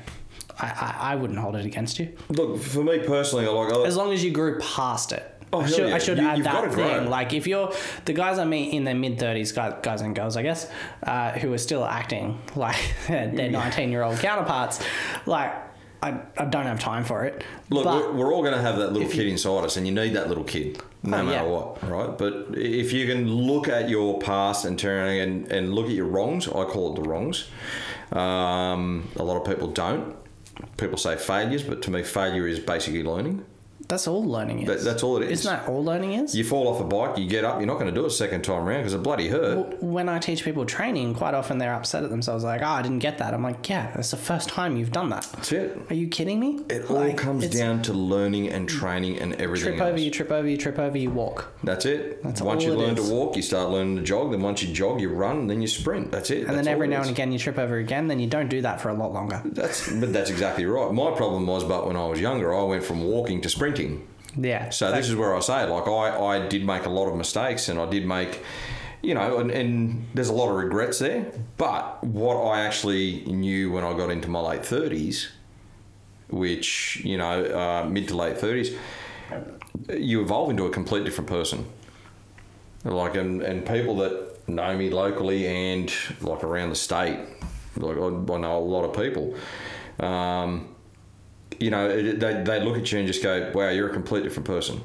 I, 0.58 0.66
I, 0.66 1.12
I 1.12 1.14
wouldn't 1.14 1.38
hold 1.38 1.56
it 1.56 1.64
against 1.64 1.98
you 1.98 2.12
Look, 2.28 2.60
for 2.60 2.84
me 2.84 2.98
personally, 2.98 3.46
I 3.46 3.48
like 3.48 3.72
I, 3.72 3.86
as 3.86 3.96
long 3.96 4.12
as 4.12 4.22
you 4.22 4.30
grew 4.30 4.60
past 4.60 5.10
it. 5.10 5.31
Oh, 5.54 5.60
I 5.60 5.66
should, 5.66 5.88
yeah. 5.88 5.94
I 5.94 5.98
should 5.98 6.18
You- 6.18 6.26
add 6.28 6.44
that 6.44 6.72
thing. 6.72 7.10
Like, 7.10 7.32
if 7.34 7.46
you're 7.46 7.72
the 8.06 8.12
guys 8.14 8.38
I 8.38 8.44
meet 8.44 8.72
in 8.72 8.84
their 8.84 8.94
mid 8.94 9.18
30s, 9.18 9.54
guys, 9.54 9.74
guys 9.82 10.00
and 10.00 10.14
girls, 10.16 10.36
I 10.36 10.42
guess, 10.42 10.70
uh, 11.02 11.32
who 11.32 11.52
are 11.52 11.58
still 11.58 11.84
acting 11.84 12.40
like 12.56 12.76
their 13.06 13.50
19 13.50 13.90
year 13.90 14.02
old 14.02 14.18
counterparts, 14.18 14.82
like, 15.26 15.52
I, 16.04 16.18
I 16.36 16.46
don't 16.46 16.64
have 16.66 16.80
time 16.80 17.04
for 17.04 17.24
it. 17.26 17.44
Look, 17.70 17.84
we're, 17.84 18.12
we're 18.12 18.34
all 18.34 18.42
going 18.42 18.54
to 18.54 18.60
have 18.60 18.76
that 18.78 18.92
little 18.92 19.08
kid 19.08 19.28
inside 19.28 19.62
us, 19.64 19.76
and 19.76 19.86
you 19.86 19.92
need 19.94 20.14
that 20.14 20.26
little 20.28 20.42
kid, 20.42 20.82
no 21.04 21.18
Oh, 21.18 21.22
matter 21.22 21.36
yeah. 21.36 21.42
what, 21.44 21.88
right? 21.88 22.18
But 22.18 22.48
if 22.58 22.92
you 22.92 23.06
can 23.06 23.28
look 23.30 23.68
at 23.68 23.88
your 23.88 24.18
past 24.18 24.64
and 24.64 24.76
turn 24.76 25.18
and, 25.20 25.52
and 25.52 25.72
look 25.74 25.86
at 25.86 25.92
your 25.92 26.06
wrongs, 26.06 26.48
I 26.48 26.64
call 26.64 26.92
it 26.92 27.00
the 27.02 27.08
wrongs. 27.08 27.46
Um, 28.10 29.08
a 29.16 29.22
lot 29.22 29.36
of 29.36 29.44
people 29.46 29.68
don't. 29.68 30.16
people 30.76 30.98
say 30.98 31.16
failures, 31.16 31.62
but 31.62 31.82
to 31.82 31.90
me, 31.90 32.02
failure 32.02 32.48
is 32.48 32.58
basically 32.58 33.02
learning. 33.04 33.44
That's 33.92 34.08
all 34.08 34.24
learning 34.24 34.60
is. 34.60 34.68
That, 34.68 34.80
that's 34.80 35.02
all 35.02 35.18
it 35.18 35.24
is. 35.24 35.40
Isn't 35.40 35.54
that 35.54 35.68
all 35.68 35.84
learning 35.84 36.14
is? 36.14 36.34
You 36.34 36.44
fall 36.44 36.66
off 36.66 36.80
a 36.80 36.84
bike, 36.84 37.18
you 37.18 37.26
get 37.26 37.44
up, 37.44 37.58
you're 37.58 37.66
not 37.66 37.74
going 37.74 37.88
to 37.88 37.92
do 37.92 38.04
it 38.04 38.06
a 38.06 38.10
second 38.10 38.40
time 38.40 38.66
around 38.66 38.78
because 38.78 38.94
it 38.94 39.02
bloody 39.02 39.28
hurt. 39.28 39.54
Well, 39.82 39.92
when 39.92 40.08
I 40.08 40.18
teach 40.18 40.44
people 40.44 40.64
training, 40.64 41.12
quite 41.14 41.34
often 41.34 41.58
they're 41.58 41.74
upset 41.74 42.02
at 42.02 42.08
themselves, 42.08 42.42
like, 42.42 42.62
"Oh, 42.62 42.66
I 42.68 42.80
didn't 42.80 43.00
get 43.00 43.18
that." 43.18 43.34
I'm 43.34 43.42
like, 43.42 43.68
"Yeah, 43.68 43.92
that's 43.94 44.10
the 44.10 44.16
first 44.16 44.48
time 44.48 44.78
you've 44.78 44.92
done 44.92 45.10
that." 45.10 45.28
That's 45.34 45.52
it. 45.52 45.78
Are 45.90 45.94
you 45.94 46.08
kidding 46.08 46.40
me? 46.40 46.60
It 46.70 46.90
all 46.90 47.12
comes 47.12 47.46
down 47.50 47.82
to 47.82 47.92
learning 47.92 48.48
and 48.48 48.66
training 48.66 49.18
and 49.18 49.34
everything 49.34 49.72
Trip 49.72 49.80
else. 49.82 49.88
over, 49.90 50.00
you 50.00 50.10
trip 50.10 50.30
over, 50.30 50.48
you 50.48 50.56
trip 50.56 50.78
over, 50.78 50.96
you 50.96 51.10
walk, 51.10 51.52
That's 51.62 51.84
it. 51.84 52.22
That's 52.22 52.40
once 52.40 52.64
you 52.64 52.72
learn 52.72 52.96
is. 52.96 53.06
to 53.06 53.14
walk, 53.14 53.36
you 53.36 53.42
start 53.42 53.68
learning 53.68 53.96
to 53.96 54.02
jog. 54.02 54.30
Then 54.30 54.40
once 54.40 54.62
you 54.62 54.72
jog, 54.72 55.02
you 55.02 55.10
run. 55.10 55.48
Then 55.48 55.60
you 55.60 55.68
sprint. 55.68 56.10
That's 56.10 56.30
it. 56.30 56.46
and 56.46 56.56
then 56.56 56.66
every 56.66 56.88
now 56.88 57.02
and 57.02 57.10
again 57.10 57.30
you 57.30 57.38
trip 57.38 57.58
over 57.58 57.76
again. 57.76 58.06
Then 58.08 58.20
you 58.20 58.26
don't 58.26 58.48
do 58.48 58.62
that 58.62 58.80
for 58.80 58.88
a 58.88 58.94
lot 58.94 59.12
longer. 59.12 59.42
That's 59.44 59.92
but 59.92 60.14
that's 60.14 60.30
exactly 60.30 60.64
right. 60.64 60.90
My 60.92 61.10
problem 61.10 61.46
was, 61.46 61.62
but 61.62 61.86
when 61.86 61.96
I 61.96 62.06
was 62.06 62.20
younger, 62.22 62.54
I 62.54 62.62
went 62.62 62.84
from 62.84 63.04
walking 63.04 63.42
to 63.42 63.48
sprinting. 63.50 63.81
Yeah. 64.36 64.70
So 64.70 64.90
this 64.90 65.08
is 65.08 65.14
where 65.14 65.36
I 65.36 65.40
say, 65.40 65.64
like, 65.66 65.86
I, 65.86 66.18
I 66.18 66.48
did 66.48 66.64
make 66.64 66.86
a 66.86 66.88
lot 66.88 67.08
of 67.08 67.16
mistakes, 67.16 67.68
and 67.68 67.78
I 67.78 67.86
did 67.88 68.06
make, 68.06 68.42
you 69.02 69.14
know, 69.14 69.38
and, 69.38 69.50
and 69.50 70.06
there's 70.14 70.30
a 70.30 70.32
lot 70.32 70.48
of 70.48 70.56
regrets 70.56 70.98
there. 70.98 71.30
But 71.56 72.02
what 72.02 72.36
I 72.36 72.62
actually 72.62 73.24
knew 73.26 73.70
when 73.72 73.84
I 73.84 73.92
got 73.96 74.10
into 74.10 74.28
my 74.28 74.40
late 74.40 74.64
thirties, 74.64 75.28
which 76.28 77.02
you 77.04 77.18
know, 77.18 77.44
uh, 77.44 77.88
mid 77.88 78.08
to 78.08 78.16
late 78.16 78.38
thirties, 78.38 78.74
you 79.90 80.22
evolve 80.22 80.50
into 80.50 80.64
a 80.64 80.70
complete 80.70 81.04
different 81.04 81.28
person. 81.28 81.66
Like, 82.84 83.14
and, 83.16 83.42
and 83.42 83.66
people 83.66 83.96
that 83.98 84.48
know 84.48 84.76
me 84.76 84.90
locally 84.90 85.46
and 85.46 85.92
like 86.20 86.42
around 86.42 86.70
the 86.70 86.76
state, 86.76 87.18
like 87.76 87.96
I, 87.96 88.00
I 88.00 88.38
know 88.38 88.58
a 88.58 88.58
lot 88.58 88.84
of 88.84 88.96
people. 88.96 89.34
Um, 90.00 90.71
you 91.62 91.70
know, 91.70 91.88
it, 91.88 92.18
they, 92.20 92.42
they 92.42 92.60
look 92.60 92.76
at 92.76 92.90
you 92.90 92.98
and 92.98 93.06
just 93.06 93.22
go, 93.22 93.50
wow, 93.54 93.68
you're 93.70 93.88
a 93.88 93.92
complete 93.92 94.24
different 94.24 94.46
person. 94.46 94.82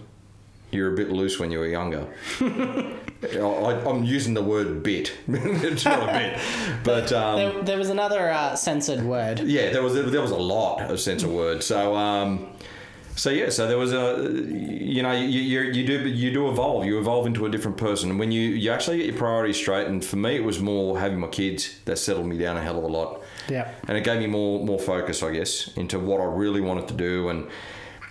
You're 0.72 0.94
a 0.94 0.96
bit 0.96 1.10
loose 1.12 1.40
when 1.40 1.50
you 1.50 1.60
were 1.60 1.68
younger. 1.68 2.08
I, 2.42 3.84
I'm 3.86 4.04
using 4.04 4.34
the 4.34 4.44
word 4.44 4.84
bit. 4.84 5.14
it's 5.28 5.86
not 5.86 6.04
a 6.04 6.12
bit. 6.12 6.40
But 6.84 7.12
um, 7.14 7.36
There, 7.38 7.64
there 7.64 7.78
was 7.78 7.90
another 7.90 8.30
uh, 8.30 8.56
censored 8.56 9.02
word. 9.02 9.40
yeah, 9.40 9.72
there 9.72 9.82
was 9.82 9.94
there 9.94 10.22
was 10.22 10.32
a 10.32 10.36
lot 10.36 10.82
of 10.82 11.00
censored 11.00 11.30
of 11.30 11.36
word. 11.36 11.64
So 11.64 11.96
um, 11.96 12.50
so 13.16 13.30
yeah, 13.30 13.50
so 13.50 13.66
there 13.68 13.78
was 13.78 13.94
a 13.94 14.30
you 14.52 15.02
know 15.04 15.14
you, 15.14 15.40
you, 15.40 15.62
you 15.72 15.88
do 15.88 16.08
you 16.10 16.32
do 16.34 16.50
evolve. 16.50 16.86
You 16.86 17.00
evolve 17.00 17.26
into 17.28 17.46
a 17.46 17.50
different 17.50 17.78
person, 17.78 18.10
and 18.10 18.20
when 18.20 18.32
you 18.34 18.42
you 18.42 18.70
actually 18.70 18.98
get 18.98 19.06
your 19.08 19.16
priorities 19.16 19.56
straight. 19.56 19.88
And 19.88 20.04
for 20.04 20.18
me, 20.18 20.36
it 20.36 20.44
was 20.44 20.60
more 20.60 21.00
having 21.00 21.20
my 21.20 21.28
kids 21.28 21.80
that 21.86 21.98
settled 21.98 22.28
me 22.28 22.38
down 22.38 22.58
a 22.58 22.62
hell 22.62 22.78
of 22.78 22.84
a 22.84 22.88
lot. 22.88 23.22
Yeah. 23.50 23.72
and 23.88 23.98
it 23.98 24.04
gave 24.04 24.20
me 24.20 24.28
more 24.28 24.64
more 24.66 24.80
focus, 24.80 25.24
I 25.24 25.32
guess, 25.32 25.70
into 25.78 26.00
what 26.00 26.20
I 26.22 26.26
really 26.26 26.62
wanted 26.62 26.88
to 26.90 26.94
do 26.94 27.30
and 27.30 27.48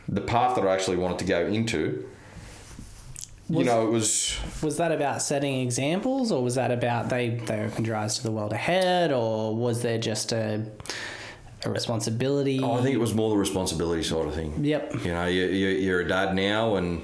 the 0.09 0.21
path 0.21 0.55
that 0.57 0.67
I 0.67 0.73
actually 0.73 0.97
wanted 0.99 1.19
to 1.19 1.25
go 1.25 1.47
into. 1.47 2.09
you 3.49 3.65
know, 3.65 3.87
it 3.87 3.91
was 3.91 4.37
Was 4.63 4.77
that 4.79 4.93
about 4.93 5.23
setting 5.23 5.61
examples, 5.61 6.33
or 6.33 6.43
was 6.43 6.55
that 6.57 6.71
about 6.71 7.09
they 7.11 7.31
they 7.31 7.61
opened 7.65 7.87
your 7.87 7.97
eyes 7.97 8.17
to 8.19 8.23
the 8.23 8.31
world 8.33 8.53
ahead, 8.53 9.13
or 9.13 9.55
was 9.55 9.83
there 9.83 9.99
just 9.99 10.33
a 10.33 10.63
a 11.65 11.71
responsibility? 11.71 12.61
oh, 12.63 12.75
I 12.79 12.83
think 12.83 12.95
it 12.95 12.99
was 13.01 13.15
more 13.15 13.31
the 13.31 13.37
responsibility 13.37 14.03
sort 14.03 14.29
of 14.29 14.35
thing. 14.35 14.65
Yep. 14.65 15.05
You 15.05 15.13
know, 15.13 15.27
you, 15.27 15.45
you, 15.47 15.69
you're 15.69 16.01
a 16.01 16.09
dad 16.09 16.35
now, 16.35 16.77
and 16.77 17.03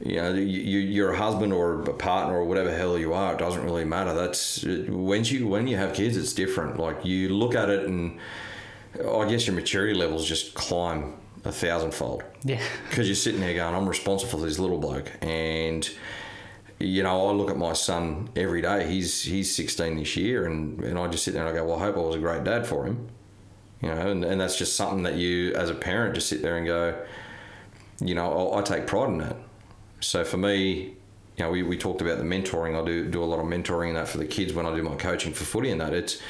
you 0.00 0.16
know 0.16 0.32
you, 0.34 0.78
you're 0.78 1.12
a 1.12 1.16
husband 1.16 1.52
or 1.52 1.82
a 1.82 1.94
partner 1.94 2.36
or 2.36 2.44
whatever 2.44 2.74
hell 2.74 2.98
you 2.98 3.14
are. 3.14 3.34
It 3.34 3.38
doesn't 3.38 3.64
really 3.64 3.84
matter. 3.84 4.14
That's 4.14 4.64
when 4.64 5.24
you 5.24 5.46
when 5.46 5.66
you 5.66 5.76
have 5.76 5.94
kids, 5.94 6.16
it's 6.16 6.32
different. 6.32 6.78
Like 6.78 7.04
you 7.04 7.28
look 7.28 7.54
at 7.54 7.68
it, 7.68 7.86
and 7.86 8.18
I 8.98 9.28
guess 9.28 9.46
your 9.46 9.56
maturity 9.56 9.94
levels 9.94 10.26
just 10.26 10.54
climb 10.54 11.14
a 11.44 11.52
thousandfold. 11.52 12.24
Yeah. 12.44 12.62
because 12.88 13.06
you're 13.08 13.14
sitting 13.14 13.40
there 13.40 13.54
going, 13.54 13.74
I'm 13.74 13.88
responsible 13.88 14.38
for 14.38 14.44
this 14.44 14.58
little 14.58 14.78
bloke, 14.78 15.12
and 15.22 15.88
you 16.80 17.02
know, 17.02 17.28
I 17.28 17.32
look 17.32 17.50
at 17.50 17.56
my 17.56 17.72
son 17.72 18.30
every 18.34 18.62
day. 18.62 18.90
He's 18.90 19.22
he's 19.22 19.54
16 19.54 19.96
this 19.96 20.16
year, 20.16 20.46
and, 20.46 20.82
and 20.82 20.98
I 20.98 21.08
just 21.08 21.24
sit 21.24 21.34
there 21.34 21.46
and 21.46 21.56
I 21.56 21.58
go, 21.58 21.66
well, 21.66 21.76
I 21.76 21.80
hope 21.80 21.96
I 21.96 22.00
was 22.00 22.16
a 22.16 22.18
great 22.18 22.44
dad 22.44 22.66
for 22.66 22.84
him, 22.84 23.08
you 23.80 23.88
know, 23.88 24.10
and, 24.10 24.24
and 24.24 24.40
that's 24.40 24.58
just 24.58 24.76
something 24.76 25.04
that 25.04 25.14
you, 25.14 25.54
as 25.54 25.70
a 25.70 25.74
parent, 25.74 26.14
just 26.14 26.28
sit 26.28 26.42
there 26.42 26.56
and 26.56 26.66
go, 26.66 27.00
you 28.00 28.14
know, 28.14 28.50
I, 28.50 28.58
I 28.58 28.62
take 28.62 28.86
pride 28.86 29.08
in 29.10 29.18
that. 29.18 29.36
So 30.04 30.22
for 30.22 30.36
me, 30.36 30.94
you 31.36 31.44
know, 31.44 31.50
we, 31.50 31.62
we 31.62 31.76
talked 31.76 32.02
about 32.02 32.18
the 32.18 32.24
mentoring. 32.24 32.80
I 32.80 32.84
do 32.84 33.08
do 33.08 33.22
a 33.22 33.24
lot 33.24 33.40
of 33.40 33.46
mentoring 33.46 33.88
and 33.88 33.96
that 33.96 34.06
for 34.06 34.18
the 34.18 34.26
kids 34.26 34.52
when 34.52 34.66
I 34.66 34.74
do 34.74 34.82
my 34.82 34.94
coaching 34.96 35.32
for 35.32 35.44
footy 35.44 35.70
and 35.70 35.80
that. 35.80 35.94
It's 35.94 36.20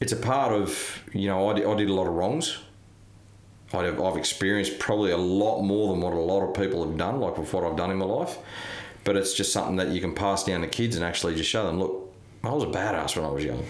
it's 0.00 0.12
a 0.12 0.16
part 0.16 0.52
of 0.52 1.02
you 1.12 1.26
know 1.26 1.50
I 1.50 1.54
did, 1.54 1.66
I 1.66 1.74
did 1.74 1.90
a 1.90 1.92
lot 1.92 2.06
of 2.06 2.14
wrongs. 2.14 2.58
I've, 3.72 4.00
I've 4.00 4.16
experienced 4.16 4.78
probably 4.78 5.12
a 5.12 5.16
lot 5.16 5.62
more 5.62 5.92
than 5.92 6.00
what 6.00 6.12
a 6.12 6.18
lot 6.18 6.42
of 6.42 6.54
people 6.54 6.84
have 6.84 6.96
done, 6.96 7.20
like 7.20 7.36
with 7.38 7.52
what 7.52 7.62
I've 7.64 7.76
done 7.76 7.90
in 7.90 7.98
my 7.98 8.04
life. 8.04 8.38
But 9.04 9.16
it's 9.16 9.34
just 9.34 9.52
something 9.52 9.76
that 9.76 9.88
you 9.88 10.00
can 10.00 10.14
pass 10.14 10.42
down 10.44 10.62
to 10.62 10.66
kids 10.66 10.96
and 10.96 11.04
actually 11.04 11.36
just 11.36 11.48
show 11.48 11.64
them, 11.66 11.78
look, 11.78 12.12
I 12.42 12.50
was 12.50 12.64
a 12.64 12.66
badass 12.66 13.14
when 13.16 13.24
I 13.24 13.28
was 13.30 13.44
young. 13.44 13.64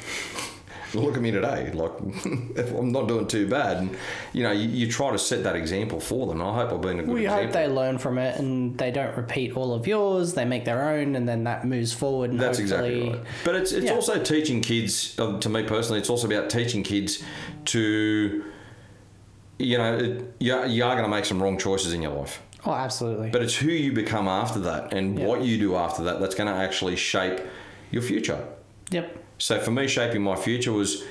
Look 0.95 1.16
at 1.16 1.22
me 1.22 1.30
today. 1.30 1.70
Like, 1.72 1.93
if 2.57 2.72
I'm 2.72 2.93
not 2.93 3.09
doing 3.09 3.26
too 3.26 3.49
bad. 3.49 3.78
And, 3.78 3.97
you 4.32 4.43
know, 4.43 4.51
you, 4.53 4.68
you 4.68 4.91
try 4.91 5.11
to 5.12 5.18
set 5.18 5.43
that 5.45 5.57
example 5.57 6.01
for 6.01 6.26
them. 6.26 6.41
I 6.43 6.55
hope 6.55 6.72
I've 6.72 6.80
been 6.80 7.01
a 7.01 7.03
good 7.03 7.12
We 7.14 7.22
example. 7.24 7.45
hope 7.45 7.53
they 7.53 7.68
learn 7.68 7.99
from 7.99 8.18
it 8.18 8.38
and 8.38 8.76
they 8.78 8.91
don't 8.91 9.16
repeat 9.16 9.57
all 9.57 9.72
of 9.74 9.86
yours. 9.86 10.34
They 10.34 10.45
make 10.45 10.64
their 10.64 10.88
own, 10.91 11.14
and 11.16 11.28
then 11.28 11.45
that 11.45 11.64
moves 11.64 11.93
forward. 11.93 12.30
And 12.30 12.41
That's 12.41 12.59
exactly 12.59 13.11
right. 13.11 13.20
But 13.45 13.57
it's 13.57 13.72
it's 13.72 13.86
Yeah. 13.86 13.95
also 13.95 14.22
teaching 14.22 14.61
kids. 14.61 15.18
uh, 15.18 15.38
To 15.38 15.49
me 15.49 15.62
personally, 15.64 16.01
it's 16.01 16.11
also 16.11 16.26
about 16.26 16.51
teaching 16.51 16.82
kids 16.82 17.22
to, 17.66 18.45
you 19.59 19.78
know, 19.78 19.97
it, 19.97 20.34
you 20.38 20.64
you 20.66 20.84
are 20.84 20.93
going 20.95 21.05
to 21.05 21.09
make 21.16 21.24
some 21.24 21.43
wrong 21.43 21.59
choices 21.59 21.93
in 21.93 22.03
your 22.03 22.12
life, 22.12 22.43
Oh, 22.64 22.72
absolutely. 22.72 23.30
but 23.30 23.43
it's 23.43 23.55
who 23.57 23.70
you 23.70 23.93
become 23.93 24.28
after 24.28 24.59
that 24.61 24.93
and 24.95 25.18
Yeah. 25.18 25.26
what 25.26 25.43
you 25.43 25.59
do 25.59 25.76
after 25.76 26.03
that 26.05 26.20
that's 26.20 26.34
going 26.34 26.49
to 26.49 26.55
actually 26.59 26.97
shape 26.97 27.41
your 27.91 28.03
future. 28.03 28.38
yep. 28.91 29.20
So 29.41 29.59
for 29.59 29.70
me, 29.70 29.88
shaping 29.88 30.22
my 30.22 30.36
future 30.36 30.70
was 30.70 31.05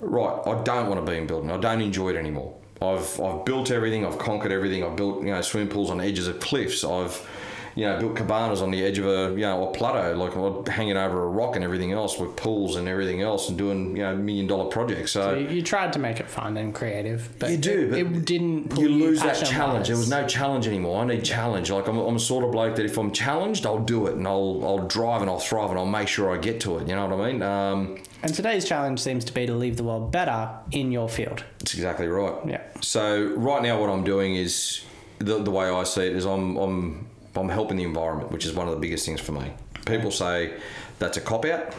right. 0.00 0.40
I 0.46 0.62
don't 0.62 0.88
want 0.88 1.04
to 1.04 1.10
be 1.10 1.18
in 1.18 1.26
building. 1.26 1.50
I 1.50 1.58
don't 1.58 1.82
enjoy 1.82 2.10
it 2.10 2.16
anymore. 2.16 2.56
I've 2.80 3.20
I've 3.20 3.44
built 3.44 3.70
everything. 3.72 4.06
I've 4.06 4.18
conquered 4.18 4.52
everything. 4.52 4.84
I've 4.84 4.96
built 4.96 5.20
you 5.22 5.32
know 5.32 5.40
swimming 5.42 5.68
pools 5.68 5.90
on 5.90 6.00
edges 6.00 6.28
of 6.28 6.38
cliffs. 6.38 6.84
I've 6.84 7.28
you 7.74 7.84
know 7.84 7.98
built 7.98 8.16
cabanas 8.16 8.62
on 8.62 8.70
the 8.70 8.84
edge 8.84 8.98
of 8.98 9.06
a 9.06 9.30
you 9.34 9.42
know 9.42 9.68
a 9.68 9.72
plateau, 9.72 10.14
like 10.16 10.66
hanging 10.68 10.96
over 10.96 11.22
a 11.22 11.28
rock 11.28 11.56
and 11.56 11.64
everything 11.64 11.92
else 11.92 12.18
with 12.18 12.36
pools 12.36 12.76
and 12.76 12.88
everything 12.88 13.22
else, 13.22 13.48
and 13.48 13.56
doing 13.58 13.96
you 13.96 14.02
know 14.02 14.16
million 14.16 14.46
dollar 14.46 14.66
projects. 14.70 15.12
So. 15.12 15.34
You, 15.34 15.48
you 15.48 15.62
tried 15.62 15.92
to 15.92 15.98
make 15.98 16.20
it 16.20 16.28
fun 16.28 16.56
and 16.56 16.74
creative, 16.74 17.28
but 17.38 17.50
you 17.50 17.56
do, 17.56 17.92
it, 17.94 18.04
but 18.04 18.16
it 18.16 18.24
didn't. 18.24 18.76
You 18.78 18.88
lose 18.88 19.22
that 19.22 19.44
challenge. 19.44 19.88
There 19.88 19.96
was 19.96 20.10
no 20.10 20.26
challenge 20.26 20.66
anymore. 20.66 21.02
I 21.02 21.06
need 21.06 21.24
challenge. 21.24 21.70
Like 21.70 21.86
I'm, 21.88 21.98
I'm 21.98 22.16
a 22.16 22.20
sort 22.20 22.44
of 22.44 22.52
bloke 22.52 22.76
that 22.76 22.86
if 22.86 22.98
I'm 22.98 23.12
challenged, 23.12 23.66
I'll 23.66 23.78
do 23.78 24.06
it, 24.06 24.14
and 24.14 24.26
I'll 24.26 24.60
I'll 24.64 24.86
drive 24.86 25.20
and 25.20 25.30
I'll 25.30 25.38
thrive, 25.38 25.70
and 25.70 25.78
I'll 25.78 25.86
make 25.86 26.08
sure 26.08 26.34
I 26.34 26.38
get 26.38 26.60
to 26.62 26.78
it. 26.78 26.88
You 26.88 26.96
know 26.96 27.06
what 27.06 27.20
I 27.20 27.32
mean? 27.32 27.42
Um, 27.42 27.98
And 28.22 28.34
today's 28.34 28.64
challenge 28.66 29.00
seems 29.00 29.24
to 29.26 29.32
be 29.32 29.46
to 29.46 29.54
leave 29.54 29.76
the 29.76 29.84
world 29.84 30.12
better 30.12 30.50
in 30.72 30.92
your 30.92 31.08
field. 31.08 31.44
That's 31.58 31.74
exactly 31.74 32.06
right. 32.06 32.34
Yeah. 32.46 32.62
So 32.80 33.34
right 33.36 33.62
now, 33.62 33.80
what 33.80 33.90
I'm 33.90 34.04
doing 34.04 34.34
is 34.36 34.84
the, 35.18 35.42
the 35.42 35.50
way 35.50 35.68
I 35.68 35.84
see 35.84 36.06
it 36.06 36.16
is 36.16 36.24
I'm 36.24 36.56
I'm 36.56 37.06
I'm 37.36 37.48
helping 37.48 37.76
the 37.76 37.84
environment, 37.84 38.30
which 38.32 38.44
is 38.44 38.52
one 38.52 38.68
of 38.68 38.74
the 38.74 38.80
biggest 38.80 39.06
things 39.06 39.20
for 39.20 39.32
me. 39.32 39.52
People 39.86 40.10
say 40.10 40.54
that's 40.98 41.16
a 41.16 41.20
cop 41.20 41.44
out. 41.44 41.74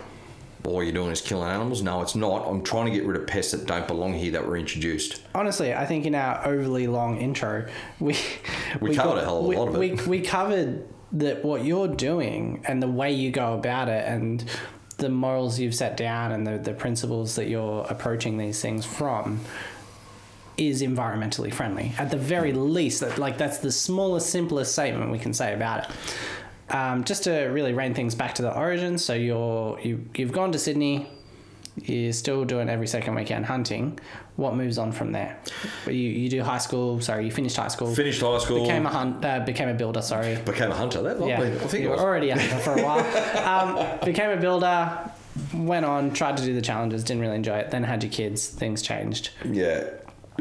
All 0.63 0.83
you're 0.83 0.93
doing 0.93 1.11
is 1.11 1.21
killing 1.21 1.49
animals. 1.49 1.81
No, 1.81 2.01
it's 2.01 2.13
not. 2.15 2.47
I'm 2.47 2.63
trying 2.63 2.85
to 2.85 2.91
get 2.91 3.03
rid 3.05 3.19
of 3.19 3.25
pests 3.25 3.51
that 3.51 3.65
don't 3.65 3.87
belong 3.87 4.13
here 4.13 4.31
that 4.33 4.45
were 4.45 4.55
introduced. 4.57 5.21
Honestly, 5.33 5.73
I 5.73 5.85
think 5.85 6.05
in 6.05 6.13
our 6.13 6.45
overly 6.45 6.85
long 6.87 7.17
intro, 7.17 7.67
we 7.99 8.15
We 8.79 8.95
covered 8.95 9.17
a 9.17 9.23
hell 9.23 9.39
of 9.39 9.45
a 9.45 9.47
we, 9.47 9.55
lot 9.55 9.67
of 9.69 9.75
it. 9.75 9.79
We, 9.79 10.19
we 10.19 10.21
covered 10.21 10.87
that 11.13 11.43
what 11.43 11.65
you're 11.65 11.87
doing 11.87 12.63
and 12.67 12.81
the 12.81 12.87
way 12.87 13.11
you 13.11 13.31
go 13.31 13.53
about 13.53 13.89
it 13.89 14.05
and 14.07 14.45
the 14.97 15.09
morals 15.09 15.59
you've 15.59 15.75
set 15.75 15.97
down 15.97 16.31
and 16.31 16.45
the, 16.45 16.57
the 16.57 16.73
principles 16.73 17.35
that 17.35 17.47
you're 17.49 17.85
approaching 17.89 18.37
these 18.37 18.61
things 18.61 18.85
from 18.85 19.41
is 20.61 20.83
environmentally 20.83 21.51
friendly. 21.51 21.91
At 21.97 22.11
the 22.11 22.17
very 22.17 22.53
least, 22.53 22.99
that 23.01 23.17
like 23.17 23.37
that's 23.37 23.57
the 23.57 23.71
smallest, 23.71 24.29
simplest 24.29 24.73
statement 24.73 25.11
we 25.11 25.17
can 25.19 25.33
say 25.33 25.53
about 25.53 25.89
it. 25.89 26.75
Um, 26.75 27.03
just 27.03 27.23
to 27.23 27.33
really 27.47 27.73
rein 27.73 27.93
things 27.93 28.15
back 28.15 28.35
to 28.35 28.43
the 28.43 28.55
origins. 28.55 29.03
So 29.03 29.13
you're 29.13 29.79
you 29.81 30.07
you've 30.15 30.31
gone 30.31 30.51
to 30.51 30.59
Sydney. 30.59 31.07
You're 31.77 32.13
still 32.13 32.43
doing 32.45 32.69
every 32.69 32.85
second 32.87 33.15
weekend 33.15 33.45
hunting. 33.45 33.97
What 34.35 34.55
moves 34.55 34.77
on 34.77 34.91
from 34.91 35.13
there? 35.13 35.39
But 35.85 35.95
you, 35.95 36.09
you 36.09 36.29
do 36.29 36.43
high 36.43 36.57
school. 36.57 36.99
Sorry, 37.01 37.25
you 37.25 37.31
finished 37.31 37.55
high 37.55 37.69
school. 37.69 37.95
Finished 37.95 38.21
high 38.21 38.37
school, 38.39 38.61
Became 38.61 38.85
a 38.85 38.89
hunt. 38.89 39.23
Uh, 39.23 39.39
became 39.39 39.69
a 39.69 39.73
builder. 39.73 40.01
Sorry. 40.01 40.35
became 40.35 40.69
a 40.69 40.75
hunter. 40.75 41.01
That 41.01 41.25
Yeah, 41.25 41.39
I 41.41 41.49
think 41.67 41.83
you 41.83 41.89
were 41.89 41.97
already 41.97 42.29
a 42.29 42.37
hunter 42.37 42.57
for 42.59 42.73
a 42.77 42.83
while. 42.83 43.01
Um, 43.41 43.99
became 44.05 44.29
a 44.29 44.37
builder. 44.37 45.11
Went 45.53 45.85
on, 45.85 46.11
tried 46.11 46.37
to 46.37 46.43
do 46.43 46.53
the 46.53 46.61
challenges, 46.61 47.03
didn't 47.05 47.21
really 47.21 47.35
enjoy 47.35 47.57
it. 47.57 47.71
Then 47.71 47.83
had 47.83 48.03
your 48.03 48.11
kids. 48.11 48.47
Things 48.47 48.81
changed. 48.81 49.29
Yeah. 49.45 49.89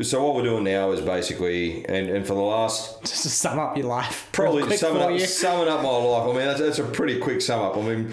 So 0.03 0.25
what 0.25 0.35
we're 0.35 0.43
doing 0.43 0.65
now 0.65 0.93
is 0.93 1.01
basically, 1.01 1.85
and, 1.87 2.09
and 2.09 2.27
for 2.27 2.35
the 2.35 2.41
last 2.41 3.01
Just 3.03 3.23
to 3.23 3.29
sum 3.29 3.59
up 3.59 3.77
your 3.77 3.87
life. 3.87 4.29
probably 4.33 4.77
summing 4.77 5.03
up, 5.03 5.11
you. 5.11 5.21
summing 5.21 5.69
up 5.69 5.83
my 5.83 5.89
life. 5.89 6.25
I 6.25 6.27
mean, 6.27 6.47
that's, 6.47 6.61
that's 6.61 6.79
a 6.79 6.85
pretty 6.85 7.19
quick 7.19 7.41
sum 7.41 7.61
up. 7.61 7.77
I 7.77 7.83
mean, 7.83 8.13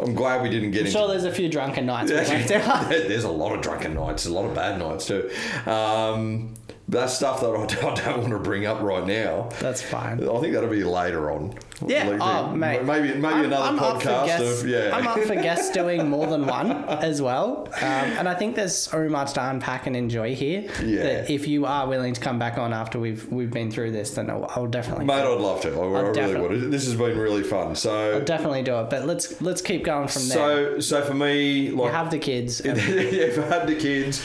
I'm 0.00 0.14
glad 0.14 0.42
we 0.42 0.48
didn't 0.48 0.70
get 0.70 0.80
into. 0.80 0.92
Sure, 0.92 1.08
there's 1.08 1.24
a 1.24 1.32
few 1.32 1.48
drunken 1.48 1.86
nights. 1.86 2.10
There's 2.88 3.24
a 3.24 3.30
lot 3.30 3.54
of 3.54 3.62
drunken 3.62 3.94
nights, 3.94 4.26
a 4.26 4.32
lot 4.32 4.44
of 4.44 4.54
bad 4.54 4.78
nights 4.78 5.06
too. 5.06 5.30
Um, 5.66 6.54
that's 6.88 7.14
stuff 7.14 7.40
that 7.42 7.50
I 7.50 7.66
don't, 7.80 7.84
I 7.84 8.04
don't 8.04 8.18
want 8.20 8.30
to 8.32 8.38
bring 8.38 8.66
up 8.66 8.80
right 8.80 9.06
now. 9.06 9.50
That's 9.60 9.82
fine. 9.82 10.26
I 10.26 10.40
think 10.40 10.54
that'll 10.54 10.70
be 10.70 10.84
later 10.84 11.30
on. 11.30 11.54
Yeah, 11.86 12.08
Like, 12.08 12.20
oh, 12.20 12.56
mate. 12.56 12.82
Maybe 12.82 13.08
maybe 13.14 13.26
I'm- 13.26 13.44
another 13.44 13.62
I'm 13.68 13.78
podcast 13.78 14.26
guests- 14.26 14.62
of 14.62 14.68
yeah. 14.68 14.90
I'm 14.96 15.06
up 15.06 15.20
for 15.20 15.34
guests 15.48 15.70
doing 15.70 16.08
more 16.08 16.26
than 16.26 16.44
one 16.46 16.72
as 16.86 17.22
well. 17.22 17.68
Um, 17.76 17.82
and 17.82 18.28
I 18.28 18.34
think 18.34 18.56
there's 18.56 18.74
so 18.76 19.08
much 19.08 19.34
to 19.34 19.48
unpack 19.48 19.86
and 19.86 19.94
enjoy 19.94 20.34
here. 20.34 20.62
Yeah. 20.82 21.02
That 21.02 21.30
if 21.30 21.46
you 21.46 21.66
are 21.66 21.86
willing 21.86 22.14
to 22.14 22.20
come 22.20 22.38
back 22.38 22.58
on 22.58 22.72
after 22.72 22.98
we've 22.98 23.30
we've 23.30 23.50
been 23.52 23.70
through 23.70 23.92
this, 23.92 24.10
then 24.12 24.28
I'll, 24.28 24.46
I'll 24.56 24.66
definitely 24.66 25.04
Mate, 25.04 25.20
I'd 25.22 25.40
love 25.40 25.60
to. 25.62 25.68
I, 25.68 25.72
I 25.84 26.00
really 26.08 26.40
would. 26.40 26.70
This 26.72 26.86
has 26.86 26.96
been 26.96 27.16
really 27.16 27.44
fun. 27.44 27.76
So, 27.76 28.14
I'll 28.16 28.24
definitely 28.24 28.62
do 28.64 28.74
it. 28.80 28.90
But 28.90 29.06
let's 29.06 29.40
let's 29.40 29.60
keep 29.62 29.84
going 29.84 30.08
from 30.08 30.26
there. 30.28 30.80
so, 30.80 30.80
so 30.80 31.02
for 31.04 31.14
me, 31.14 31.70
like, 31.70 31.86
you 31.86 31.92
have 31.92 32.10
the 32.10 32.18
kids. 32.18 32.60
yeah, 32.64 32.72
if 32.74 33.38
I 33.38 33.42
had 33.42 33.68
the 33.68 33.76
kids, 33.76 34.24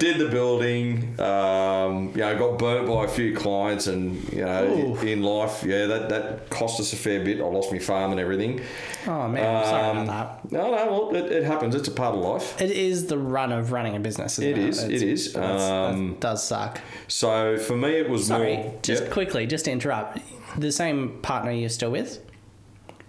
did 0.00 0.18
the 0.18 0.28
building, 0.28 1.14
um, 1.20 2.08
you 2.14 2.22
know, 2.22 2.36
got 2.36 2.58
burnt 2.58 2.88
by 2.88 3.04
a 3.04 3.08
few 3.08 3.36
clients, 3.36 3.86
and 3.86 4.20
you 4.32 4.44
know, 4.44 4.64
Ooh. 4.66 5.06
in 5.06 5.22
life, 5.22 5.62
yeah, 5.62 5.86
that 5.86 6.08
that 6.08 6.50
cost 6.50 6.80
us 6.80 6.92
a 6.92 6.96
fair 6.96 7.22
bit. 7.24 7.40
I 7.40 7.44
lost 7.44 7.70
my 7.70 7.78
farm 7.78 8.10
and 8.10 8.18
everything. 8.18 8.60
oh 9.06 9.28
man, 9.28 9.56
I'm 9.56 9.64
sorry 9.64 9.88
Um, 9.90 9.98
about 10.08 10.42
that. 10.42 10.52
No, 10.52 10.62
no, 10.74 10.86
well, 10.90 11.14
it, 11.16 11.30
it 11.30 11.44
happens. 11.44 11.74
It's 11.76 11.86
a 11.86 11.92
part 11.92 12.16
of 12.16 12.20
life. 12.22 12.60
It 12.60 12.70
is 12.72 13.06
the 13.06 13.18
run 13.18 13.52
of 13.52 13.70
running 13.72 13.94
a 13.94 14.00
business. 14.00 14.38
Isn't 14.38 14.50
It 14.50 14.58
it, 14.58 14.68
is, 14.68 14.82
it 14.84 15.02
is. 15.02 15.36
Um, 15.36 16.10
that 16.12 16.20
does 16.20 16.44
suck. 16.46 16.80
So 17.06 17.56
for 17.58 17.76
me, 17.76 17.90
it 17.90 18.08
was 18.08 18.26
Sorry, 18.26 18.56
more. 18.56 18.78
just 18.82 19.04
yeah. 19.04 19.10
quickly, 19.10 19.46
just 19.46 19.66
to 19.66 19.70
interrupt. 19.70 20.18
The 20.58 20.72
same 20.72 21.20
partner 21.22 21.52
you're 21.52 21.68
still 21.68 21.92
with, 21.92 22.18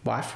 wife. 0.04 0.36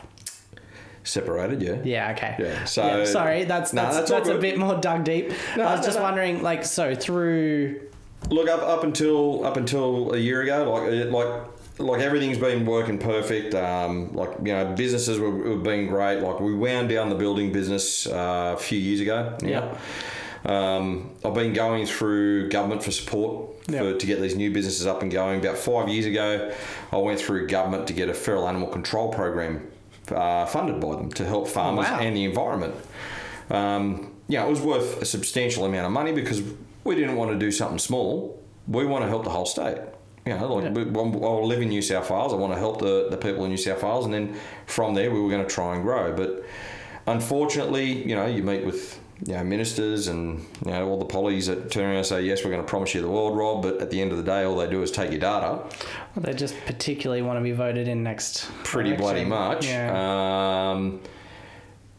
Separated, 1.05 1.61
yeah. 1.61 1.77
Yeah, 1.83 2.11
okay. 2.11 2.35
Yeah, 2.39 2.65
so- 2.65 3.05
sorry, 3.05 3.45
that's 3.45 3.73
No, 3.73 3.83
that's, 3.83 3.97
that's 3.97 4.11
that's, 4.11 4.29
a 4.29 4.37
bit 4.37 4.57
more 4.57 4.75
dug 4.75 5.03
deep. 5.05 5.31
No, 5.55 5.63
I 5.63 5.71
was 5.71 5.81
no, 5.81 5.85
just 5.85 5.97
no. 5.97 6.03
wondering, 6.03 6.41
like, 6.43 6.65
so 6.65 6.95
through 6.95 7.81
Look 8.29 8.49
up 8.49 8.61
up 8.61 8.83
until 8.83 9.45
up 9.45 9.55
until 9.57 10.13
a 10.13 10.17
year 10.17 10.41
ago, 10.41 10.71
like 10.71 11.11
like 11.11 11.43
like 11.77 12.01
everything's 12.01 12.37
been 12.39 12.65
working 12.65 12.97
perfect. 12.97 13.53
Um, 13.53 14.13
like 14.15 14.31
you 14.39 14.53
know, 14.53 14.73
businesses 14.73 15.19
were, 15.19 15.29
were 15.29 15.57
being 15.57 15.87
great. 15.87 16.21
Like 16.21 16.39
we 16.39 16.55
wound 16.55 16.89
down 16.89 17.09
the 17.09 17.15
building 17.15 17.51
business 17.51 18.07
uh, 18.07 18.55
a 18.55 18.59
few 18.59 18.79
years 18.79 18.99
ago. 18.99 19.37
Yeah. 19.43 19.77
Um, 20.45 21.11
I've 21.23 21.33
been 21.33 21.53
going 21.53 21.85
through 21.85 22.49
government 22.49 22.83
for 22.83 22.91
support 22.91 23.49
Yeah. 23.67 23.79
for, 23.79 23.97
to 23.97 24.05
get 24.05 24.21
these 24.21 24.35
new 24.35 24.51
businesses 24.51 24.85
up 24.85 25.01
and 25.01 25.11
going. 25.11 25.39
About 25.39 25.57
five 25.57 25.89
years 25.89 26.05
ago, 26.05 26.53
I 26.91 26.97
went 26.97 27.19
through 27.19 27.47
government 27.47 27.87
to 27.87 27.93
get 27.93 28.09
a 28.09 28.13
feral 28.13 28.47
animal 28.47 28.67
control 28.67 29.09
program 29.11 29.67
uh, 30.11 30.45
funded 30.45 30.79
by 30.79 30.95
them 30.95 31.11
to 31.13 31.25
help 31.25 31.47
farmers 31.47 31.87
wow. 31.87 31.99
and 31.99 32.15
the 32.15 32.23
environment. 32.23 32.75
Um, 33.49 34.13
yeah, 34.27 34.45
it 34.45 34.49
was 34.49 34.61
worth 34.61 35.01
a 35.01 35.05
substantial 35.05 35.65
amount 35.65 35.85
of 35.85 35.91
money 35.91 36.11
because 36.11 36.41
we 36.83 36.95
didn't 36.95 37.15
want 37.15 37.31
to 37.31 37.37
do 37.37 37.51
something 37.51 37.79
small. 37.79 38.41
We 38.67 38.85
want 38.85 39.03
to 39.03 39.09
help 39.09 39.23
the 39.23 39.29
whole 39.29 39.45
state. 39.45 39.77
You 40.25 40.35
know, 40.35 40.55
like 40.55 40.73
we, 40.73 40.81
I 40.81 41.29
live 41.41 41.61
in 41.61 41.69
New 41.69 41.83
South 41.83 42.09
Wales. 42.09 42.33
I 42.33 42.35
want 42.35 42.53
to 42.53 42.57
help 42.57 42.79
the, 42.79 43.09
the 43.11 43.17
people 43.17 43.43
in 43.43 43.51
New 43.51 43.57
South 43.57 43.83
Wales, 43.83 44.05
and 44.05 44.13
then 44.13 44.35
from 44.65 44.95
there 44.95 45.11
we 45.11 45.19
were 45.19 45.29
going 45.29 45.45
to 45.45 45.53
try 45.53 45.75
and 45.75 45.83
grow. 45.83 46.15
But 46.15 46.43
unfortunately, 47.05 48.07
you 48.07 48.15
know, 48.15 48.25
you 48.25 48.41
meet 48.41 48.65
with 48.65 48.99
you 49.25 49.33
know 49.33 49.43
ministers 49.43 50.07
and 50.07 50.39
you 50.65 50.71
know 50.71 50.89
all 50.89 50.97
the 50.97 51.05
pollies 51.05 51.45
that 51.47 51.71
turn 51.71 51.85
around 51.85 51.97
and 51.97 52.05
say 52.05 52.23
yes, 52.23 52.43
we're 52.43 52.49
going 52.49 52.63
to 52.63 52.67
promise 52.67 52.95
you 52.95 53.01
the 53.01 53.09
world, 53.09 53.37
Rob. 53.37 53.61
But 53.61 53.77
at 53.81 53.91
the 53.91 54.01
end 54.01 54.11
of 54.11 54.17
the 54.17 54.23
day, 54.23 54.43
all 54.45 54.57
they 54.57 54.69
do 54.69 54.81
is 54.81 54.89
take 54.89 55.11
your 55.11 55.19
data. 55.19 55.61
They 56.17 56.33
just 56.33 56.55
particularly 56.65 57.21
want 57.21 57.37
to 57.39 57.43
be 57.43 57.51
voted 57.51 57.87
in 57.87 58.03
next. 58.03 58.49
pretty 58.63 58.89
election. 58.89 59.05
bloody 59.05 59.25
much. 59.25 59.65
Yeah. 59.67 60.71
Um, 60.71 61.01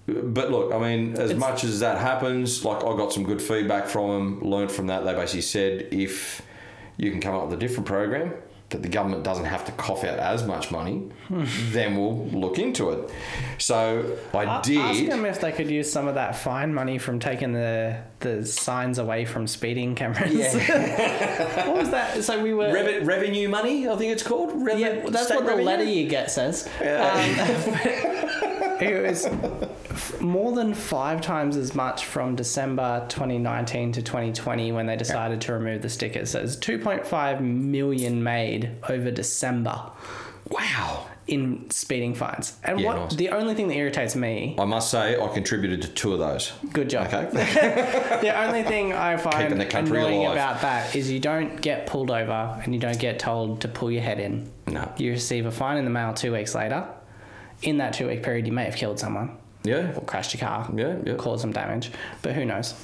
but 0.06 0.50
look, 0.50 0.72
I 0.72 0.78
mean, 0.78 1.12
as 1.14 1.30
It's- 1.30 1.38
much 1.38 1.64
as 1.64 1.80
that 1.80 1.98
happens, 1.98 2.64
like 2.64 2.78
I 2.84 2.96
got 2.96 3.12
some 3.12 3.24
good 3.24 3.42
feedback 3.42 3.86
from 3.86 4.08
them, 4.40 4.40
learned 4.50 4.70
from 4.72 4.86
that. 4.86 5.04
They 5.04 5.12
basically 5.14 5.40
said 5.42 5.88
if 5.90 6.42
you 6.96 7.10
can 7.10 7.20
come 7.20 7.34
up 7.34 7.44
with 7.46 7.54
a 7.54 7.56
different 7.56 7.86
program 7.86 8.32
that 8.70 8.82
the 8.82 8.88
government 8.88 9.22
doesn't 9.22 9.44
have 9.44 9.64
to 9.64 9.70
cough 9.72 10.02
out 10.02 10.18
as 10.18 10.44
much 10.44 10.72
money, 10.72 11.08
then 11.30 11.96
we'll 11.96 12.26
look 12.26 12.58
into 12.58 12.90
it. 12.90 13.10
So 13.58 14.16
I 14.34 14.58
A- 14.58 14.62
did. 14.62 14.78
Ask 14.78 15.04
them 15.06 15.24
if 15.24 15.40
they 15.40 15.52
could 15.52 15.70
use 15.70 15.90
some 15.90 16.08
of 16.08 16.16
that 16.16 16.34
fine 16.34 16.74
money 16.74 16.98
from 16.98 17.20
taking 17.20 17.52
the 17.52 17.98
the 18.20 18.44
signs 18.44 18.98
away 18.98 19.24
from 19.24 19.46
speeding 19.46 19.94
cameras. 19.94 20.32
what 20.54 21.76
was 21.76 21.90
that? 21.90 22.24
So 22.24 22.42
we 22.42 22.54
were. 22.54 22.68
Reven- 22.68 23.06
revenue 23.06 23.48
money, 23.48 23.88
I 23.88 23.94
think 23.96 24.12
it's 24.12 24.22
called. 24.24 24.50
Reven- 24.50 24.78
yeah, 24.80 25.10
that's 25.10 25.30
what 25.30 25.40
the 25.44 25.50
revenue? 25.50 25.64
letter 25.64 25.84
you 25.84 26.08
get 26.08 26.30
says. 26.32 26.66
Um, 26.80 26.82
it 28.80 29.06
was 29.06 29.26
f- 29.96 30.20
more 30.20 30.52
than 30.54 30.74
five 30.74 31.20
times 31.20 31.56
as 31.56 31.74
much 31.74 32.04
from 32.04 32.36
December 32.36 33.04
2019 33.08 33.92
to 33.92 34.02
2020 34.02 34.72
when 34.72 34.86
they 34.86 34.96
decided 34.96 35.40
to 35.42 35.52
remove 35.52 35.82
the 35.82 35.88
stickers. 35.88 36.30
So 36.30 36.40
it's 36.40 36.56
2.5 36.56 37.40
million 37.40 38.22
made 38.22 38.70
over 38.88 39.10
December 39.10 39.90
Wow. 40.48 41.06
in 41.26 41.68
speeding 41.70 42.14
fines. 42.14 42.56
And 42.62 42.78
Yeah, 42.78 42.86
what 42.86 42.96
nice. 42.96 43.14
the 43.16 43.30
only 43.30 43.54
thing 43.54 43.66
that 43.68 43.74
irritates 43.74 44.14
me, 44.14 44.54
I 44.58 44.64
must 44.64 44.90
say, 44.90 45.20
I 45.20 45.26
contributed 45.28 45.82
to 45.82 45.88
two 45.88 46.12
of 46.12 46.20
those. 46.20 46.52
good 46.72 46.88
job. 46.88 47.06
Okay. 47.12 47.26
The 48.20 48.40
only 48.44 48.62
thing 48.62 48.92
I 48.92 49.16
find 49.16 49.36
Keeping 49.42 49.58
the 49.58 49.66
country 49.66 49.98
annoying 49.98 50.20
alive. 50.20 50.32
about 50.36 50.60
that 50.62 50.94
is 50.94 51.10
you 51.10 51.18
don't 51.20 51.60
get 51.60 51.86
pulled 51.86 52.10
over 52.10 52.60
and 52.62 52.72
you 52.72 52.80
don't 52.80 52.98
get 52.98 53.18
told 53.18 53.60
to 53.62 53.68
pull 53.68 53.90
your 53.90 54.02
head 54.02 54.20
in. 54.20 54.50
No. 54.68 54.90
You 54.96 55.10
receive 55.12 55.46
a 55.46 55.50
fine 55.50 55.76
in 55.78 55.84
the 55.84 55.90
mail 55.90 56.14
two 56.14 56.32
weeks 56.32 56.54
later. 56.54 56.86
In 57.62 57.78
that 57.78 57.92
two 57.94 58.06
week 58.08 58.22
period, 58.22 58.46
you 58.46 58.52
may 58.52 58.64
have 58.64 58.76
killed 58.76 58.98
someone 59.00 59.36
Yeah. 59.66 59.92
or 59.96 60.02
crashed 60.02 60.32
your 60.34 60.46
car, 60.48 60.70
Yeah, 60.74 60.96
yeah. 61.04 61.14
caused 61.14 61.40
some 61.42 61.52
damage, 61.52 61.90
but 62.22 62.32
who 62.34 62.44
knows? 62.44 62.74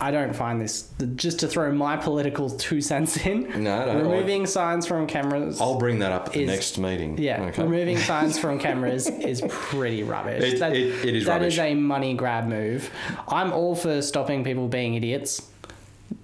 I 0.00 0.10
don't 0.10 0.34
find 0.34 0.60
this 0.60 0.88
just 1.14 1.38
to 1.40 1.46
throw 1.48 1.72
my 1.72 1.96
political 1.96 2.50
two 2.50 2.80
cents 2.80 3.16
in. 3.24 3.62
No, 3.62 3.86
no, 3.86 3.96
removing 4.02 4.44
signs 4.46 4.86
from 4.86 5.06
cameras. 5.06 5.60
I'll 5.60 5.78
bring 5.78 6.00
that 6.00 6.10
up 6.10 6.26
at 6.26 6.32
the 6.32 6.42
Is- 6.42 6.48
next 6.50 6.78
meeting. 6.78 7.16
yeah, 7.16 7.42
Okay. 7.44 7.62
removing 7.62 7.98
signs 8.10 8.36
from 8.38 8.58
cameras 8.58 9.08
is 9.08 9.40
pretty 9.48 10.02
rubbish. 10.02 10.42
It- 10.54 10.58
That- 10.58 10.72
it- 10.74 11.04
it 11.04 11.14
is 11.14 11.26
that 11.26 11.42
is 11.42 11.56
rubbish. 11.56 11.58
a 11.58 11.74
money 11.74 12.14
grab 12.14 12.46
move. 12.48 12.90
I'm 13.28 13.52
all 13.52 13.76
for 13.76 14.02
stopping 14.02 14.42
people 14.42 14.66
being 14.66 14.94
idiots. 14.94 15.42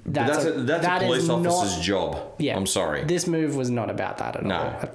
But 0.05 0.15
that's 0.27 0.45
a, 0.45 0.51
that's 0.53 0.85
that 0.85 1.03
a 1.03 1.07
police 1.07 1.29
officer's 1.29 1.77
not- 1.77 1.83
job. 1.83 2.19
Yeah, 2.39 2.57
I'm 2.57 2.67
sorry. 2.67 3.05
This 3.05 3.29
move 3.29 3.55
was 3.55 3.71
not 3.71 3.89
about 3.89 4.19
that 4.19 4.35
at 4.35 4.45
No. 4.45 4.57
all. 4.57 4.91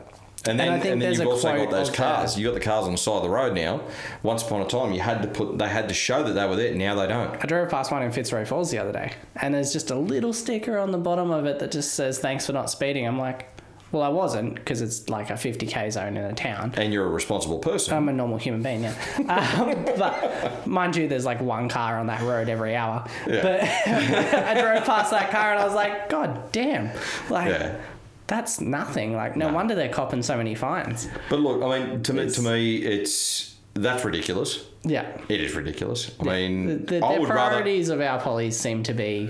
And 0.47 0.59
then, 0.59 0.69
I 0.69 0.75
and, 0.77 1.01
then 1.01 1.13
you've 1.13 1.27
also 1.27 1.55
got 1.55 1.71
those 1.71 1.89
cars. 1.89 2.37
You 2.37 2.47
got 2.47 2.53
the 2.53 2.59
cars 2.59 2.85
on 2.85 2.91
the 2.91 2.97
side 2.97 3.17
of 3.17 3.23
the 3.23 3.29
road 3.29 3.53
now. 3.53 3.81
Once 4.23 4.43
upon 4.43 4.61
a 4.61 4.67
time, 4.67 4.93
you 4.93 4.99
had 4.99 5.21
to 5.21 5.27
put 5.27 5.57
they 5.57 5.67
had 5.67 5.87
to 5.89 5.95
show 5.95 6.23
that 6.23 6.33
they 6.33 6.47
were 6.47 6.55
there. 6.55 6.73
Now 6.75 6.95
they 6.95 7.07
don't. 7.07 7.35
I 7.43 7.47
drove 7.47 7.69
past 7.69 7.91
one 7.91 8.03
in 8.03 8.11
Fitzroy 8.11 8.45
Falls 8.45 8.71
the 8.71 8.77
other 8.77 8.91
day, 8.91 9.13
and 9.41 9.53
there's 9.53 9.73
just 9.73 9.91
a 9.91 9.95
little 9.95 10.33
sticker 10.33 10.77
on 10.77 10.91
the 10.91 10.97
bottom 10.97 11.31
of 11.31 11.45
it 11.45 11.59
that 11.59 11.71
just 11.71 11.93
says 11.93 12.19
"Thanks 12.19 12.45
for 12.45 12.53
not 12.53 12.69
speeding." 12.69 13.07
I'm 13.07 13.17
like, 13.17 13.49
well, 13.91 14.03
I 14.03 14.09
wasn't 14.09 14.55
because 14.55 14.81
it's 14.81 15.09
like 15.09 15.29
a 15.29 15.33
50k 15.33 15.91
zone 15.91 16.17
in 16.17 16.25
a 16.25 16.33
town. 16.33 16.73
And 16.75 16.91
you're 16.91 17.05
a 17.05 17.09
responsible 17.09 17.59
person. 17.59 17.93
I'm 17.93 18.09
a 18.09 18.13
normal 18.13 18.37
human 18.37 18.61
being, 18.61 18.83
yeah. 18.83 18.93
Um, 19.29 19.85
but 19.97 20.67
mind 20.67 20.95
you, 20.97 21.07
there's 21.07 21.25
like 21.25 21.39
one 21.39 21.69
car 21.69 21.97
on 21.97 22.07
that 22.07 22.21
road 22.21 22.49
every 22.49 22.75
hour. 22.75 23.07
Yeah. 23.25 23.41
But 23.41 23.61
I 23.87 24.59
drove 24.59 24.83
past 24.83 25.11
that 25.11 25.31
car 25.31 25.51
and 25.51 25.61
I 25.61 25.65
was 25.65 25.73
like, 25.73 26.09
God 26.09 26.51
damn. 26.51 26.89
Like, 27.29 27.47
Yeah. 27.49 27.79
That's 28.27 28.59
nothing. 28.61 29.15
Like, 29.15 29.35
no, 29.35 29.51
wonder 29.53 29.75
they're 29.75 29.89
copping 29.89 30.23
so 30.23 30.37
many 30.37 30.55
fines. 30.55 31.07
but 31.29 31.39
look, 31.39 31.61
I 31.63 31.79
mean, 31.79 32.03
to 32.03 32.13
me, 32.13 32.19
It's- 32.21 32.35
to 32.35 32.41
me, 32.41 32.75
it's 32.77 33.55
that's 33.73 34.05
ridiculous. 34.05 34.63
Yeah. 34.83 35.05
It 35.29 35.41
is 35.41 35.53
ridiculous. 35.55 36.11
I 36.19 36.23
The, 36.23 36.29
mean, 36.29 36.85
the, 36.85 37.03
I 37.05 37.15
the 37.15 37.21
would 37.21 37.29
rather. 37.29 37.49
priorities 37.57 37.89
of 37.89 37.99
our 38.01 38.19
police 38.21 38.57
seem 38.57 38.83
to 38.83 38.93
be 38.93 39.29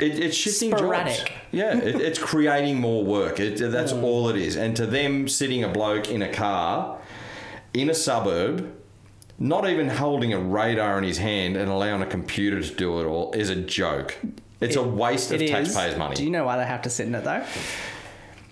It, 0.00 0.18
it's 0.18 0.36
shifting 0.36 0.70
jobs. 0.70 1.22
Yeah, 1.52 1.76
it, 1.76 2.00
it's 2.00 2.18
creating 2.30 2.80
more 2.80 3.04
work. 3.04 3.38
It, 3.38 3.58
that's 3.70 3.92
Mm. 3.92 4.02
all 4.02 4.28
it 4.30 4.36
is. 4.36 4.56
And 4.56 4.74
to 4.76 4.86
them, 4.86 5.28
sitting 5.28 5.62
a 5.62 5.68
bloke 5.68 6.10
in 6.10 6.22
a 6.22 6.32
car 6.32 6.98
in 7.74 7.88
a 7.90 7.94
suburb, 7.94 8.72
not 9.38 9.68
even 9.68 9.88
holding 9.88 10.32
a 10.32 10.38
radar 10.38 10.98
in 10.98 11.04
his 11.04 11.18
hand 11.18 11.56
and 11.56 11.70
allowing 11.70 12.02
a 12.02 12.06
computer 12.06 12.60
to 12.62 12.74
do 12.74 13.00
it 13.00 13.04
all, 13.04 13.32
is 13.32 13.48
a 13.50 13.56
joke. 13.56 14.16
It's 14.60 14.76
a 14.76 14.82
waste 14.82 15.30
of 15.32 15.40
taxpayers' 15.40 16.16
Do 16.16 16.24
you 16.24 16.30
know 16.30 16.44
why 16.44 16.56
they 16.56 16.64
have 16.66 16.82
to 16.82 16.90
sit 16.90 17.06
in 17.06 17.14
it 17.14 17.24
though? 17.24 17.44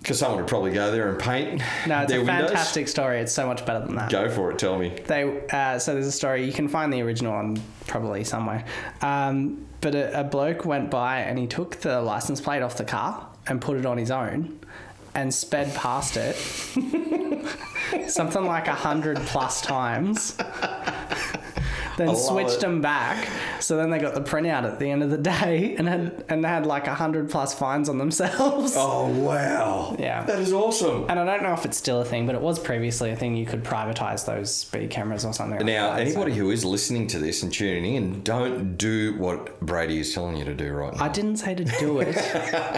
Because 0.01 0.17
someone 0.17 0.39
would 0.39 0.47
probably 0.49 0.71
go 0.71 0.91
there 0.91 1.09
and 1.09 1.19
paint 1.19 1.61
No, 1.85 2.01
it's 2.01 2.11
a 2.11 2.17
windows. 2.17 2.49
fantastic 2.49 2.87
story. 2.87 3.19
It's 3.19 3.31
so 3.31 3.45
much 3.45 3.63
better 3.67 3.85
than 3.85 3.95
that. 3.97 4.09
Go 4.11 4.29
for 4.29 4.51
it. 4.51 4.57
Tell 4.57 4.77
me. 4.79 4.89
They 5.05 5.41
uh, 5.51 5.77
so 5.77 5.93
there's 5.93 6.07
a 6.07 6.11
story 6.11 6.43
you 6.43 6.53
can 6.53 6.67
find 6.67 6.91
the 6.91 7.01
original 7.03 7.33
on 7.33 7.61
probably 7.87 8.23
somewhere. 8.23 8.65
Um, 9.01 9.67
but 9.79 9.93
a, 9.95 10.21
a 10.21 10.23
bloke 10.23 10.65
went 10.65 10.89
by 10.89 11.19
and 11.19 11.37
he 11.37 11.45
took 11.47 11.77
the 11.81 12.01
license 12.01 12.41
plate 12.41 12.61
off 12.63 12.77
the 12.77 12.83
car 12.83 13.27
and 13.47 13.61
put 13.61 13.77
it 13.77 13.85
on 13.85 13.97
his 13.97 14.09
own, 14.11 14.59
and 15.13 15.33
sped 15.33 15.73
past 15.75 16.15
it 16.17 16.35
something 18.07 18.45
like 18.45 18.67
a 18.67 18.73
hundred 18.73 19.17
plus 19.17 19.61
times. 19.61 20.37
Then 22.07 22.15
switched 22.15 22.55
it. 22.55 22.61
them 22.61 22.81
back. 22.81 23.27
So 23.59 23.77
then 23.77 23.89
they 23.89 23.99
got 23.99 24.13
the 24.13 24.21
printout 24.21 24.63
at 24.63 24.79
the 24.79 24.89
end 24.89 25.03
of 25.03 25.09
the 25.09 25.17
day 25.17 25.75
and 25.79 25.87
had 25.87 26.23
and 26.29 26.43
they 26.43 26.47
had 26.49 26.65
like 26.65 26.87
a 26.87 26.93
hundred 26.95 27.29
plus 27.29 27.53
fines 27.53 27.89
on 27.89 27.97
themselves. 27.97 28.73
Oh 28.77 29.07
wow! 29.07 29.95
Yeah. 29.99 30.23
that 30.23 30.39
is 30.39 30.51
awesome. 30.53 31.05
And 31.09 31.19
I 31.19 31.25
don't 31.25 31.43
know 31.43 31.53
if 31.53 31.65
it's 31.65 31.77
still 31.77 32.01
a 32.01 32.05
thing, 32.05 32.25
but 32.25 32.35
it 32.35 32.41
was 32.41 32.59
previously 32.59 33.11
a 33.11 33.15
thing. 33.15 33.35
You 33.35 33.45
could 33.45 33.63
privatize 33.63 34.25
those 34.25 34.53
speed 34.53 34.89
cameras 34.89 35.25
or 35.25 35.33
something. 35.33 35.57
Like 35.57 35.65
Now, 35.65 35.91
that, 35.95 35.97
so- 35.97 36.01
anybody 36.13 36.33
who 36.35 36.51
is 36.51 36.63
listening 36.65 37.07
to 37.07 37.19
this 37.19 37.43
and 37.43 37.51
tuning 37.53 37.95
in, 37.95 38.21
don't 38.23 38.77
do 38.77 39.17
what 39.17 39.59
Brady 39.61 39.99
is 39.99 40.13
telling 40.13 40.37
you 40.37 40.45
to 40.45 40.53
do 40.53 40.71
right 40.73 40.95
now. 40.95 41.03
I 41.03 41.09
didn't 41.09 41.37
say 41.37 41.55
to 41.55 41.63
do 41.63 41.99
it. 41.99 42.17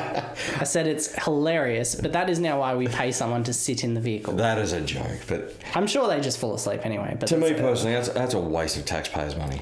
I 0.60 0.64
said 0.64 0.88
it's 0.88 1.14
hilarious, 1.24 1.96
but 1.96 2.14
that 2.14 2.30
is 2.30 2.40
now 2.40 2.60
why 2.60 2.76
we 2.76 2.88
pay 2.88 3.12
someone 3.12 3.44
to 3.46 3.54
sit 3.54 3.84
in 3.84 3.94
the 3.94 4.02
vehicle. 4.02 4.34
that 4.36 4.58
is 4.58 4.74
a 4.74 4.82
joke, 4.82 5.20
but 5.28 5.56
I'm 5.76 5.88
sure 5.88 6.08
they 6.08 6.20
just 6.22 6.38
fall 6.38 6.54
asleep 6.56 6.86
anyway. 6.86 7.16
But 7.20 7.28
to 7.30 7.38
me 7.38 7.54
personally, 7.54 7.94
that's, 7.94 8.10
that's 8.10 8.34
a 8.34 8.40
waste 8.40 8.78
of 8.78 8.86
taxpayers' 9.14 9.36
money. 9.36 9.61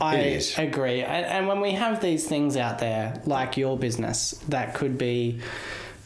I 0.00 0.40
agree. 0.58 1.02
And, 1.02 1.26
and 1.26 1.48
when 1.48 1.60
we 1.60 1.72
have 1.72 2.00
these 2.00 2.26
things 2.26 2.56
out 2.56 2.78
there, 2.78 3.20
like 3.24 3.56
your 3.56 3.78
business, 3.78 4.32
that 4.48 4.74
could 4.74 4.98
be 4.98 5.40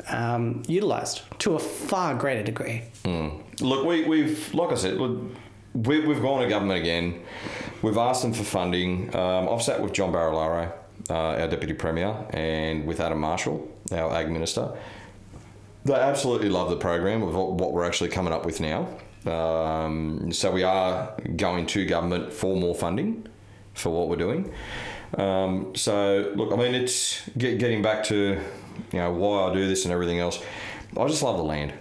um, 0.08 0.62
utilized 0.68 1.22
to 1.40 1.54
a 1.54 1.58
far 1.58 2.14
greater 2.14 2.42
degree. 2.42 2.82
Look, 3.60 3.86
we, 3.86 4.04
we've, 4.04 4.52
like 4.54 4.70
I 4.70 4.74
said, 4.74 4.94
look, 4.98 5.18
we, 5.72 6.00
we've 6.00 6.20
gone 6.20 6.42
to 6.42 6.48
government 6.48 6.80
again. 6.80 7.22
We've 7.82 7.96
asked 7.96 8.22
them 8.22 8.32
for 8.32 8.44
funding. 8.44 9.14
Um, 9.16 9.48
I've 9.48 9.62
sat 9.62 9.80
with 9.80 9.92
John 9.92 10.12
Barilaro, 10.12 10.72
uh, 11.08 11.14
our 11.14 11.48
Deputy 11.48 11.72
Premier, 11.74 12.14
and 12.30 12.86
with 12.86 13.00
Adam 13.00 13.20
Marshall, 13.20 13.66
our 13.92 14.12
Ag 14.12 14.30
Minister. 14.30 14.76
They 15.84 15.94
absolutely 15.94 16.48
love 16.48 16.68
the 16.68 16.76
program 16.76 17.22
of 17.22 17.34
what 17.34 17.52
what 17.52 17.72
we're 17.72 17.84
actually 17.84 18.10
coming 18.10 18.32
up 18.32 18.44
with 18.44 18.60
now. 18.60 18.88
Um, 19.26 20.32
so 20.32 20.50
we 20.50 20.62
are 20.62 21.14
going 21.36 21.66
to 21.66 21.84
government 21.84 22.32
for 22.32 22.56
more 22.56 22.74
funding 22.74 23.26
for 23.74 23.90
what 23.90 24.08
we're 24.08 24.16
doing. 24.16 24.52
Um, 25.16 25.74
so 25.74 26.32
look, 26.34 26.52
I 26.52 26.56
mean, 26.56 26.74
it's 26.74 27.28
get, 27.36 27.58
getting 27.58 27.82
back 27.82 28.04
to 28.04 28.40
you 28.92 28.98
know 28.98 29.12
why 29.12 29.50
I 29.50 29.54
do 29.54 29.66
this 29.66 29.84
and 29.84 29.92
everything 29.92 30.18
else. 30.18 30.42
I 30.96 31.06
just 31.06 31.22
love 31.22 31.36
the 31.36 31.44
land. 31.44 31.72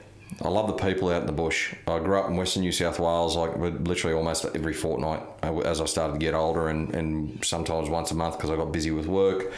I 0.42 0.50
love 0.50 0.68
the 0.68 0.74
people 0.74 1.10
out 1.10 1.22
in 1.22 1.28
the 1.28 1.34
bush. 1.34 1.74
I 1.88 2.00
grew 2.00 2.20
up 2.20 2.30
in 2.30 2.36
Western 2.36 2.64
New 2.64 2.72
South 2.72 3.00
Wales, 3.00 3.38
like 3.38 3.58
literally 3.58 4.16
almost 4.16 4.46
every 4.54 4.74
fortnight 4.74 5.22
as 5.42 5.80
I 5.80 5.86
started 5.86 6.14
to 6.14 6.20
get 6.20 6.34
older, 6.34 6.68
and, 6.68 6.94
and 6.94 7.46
sometimes 7.46 7.90
once 7.90 8.12
a 8.12 8.16
month 8.16 8.36
because 8.36 8.50
I 8.50 8.58
got 8.58 8.72
busy 8.72 8.92
with 8.92 9.06
work 9.06 9.54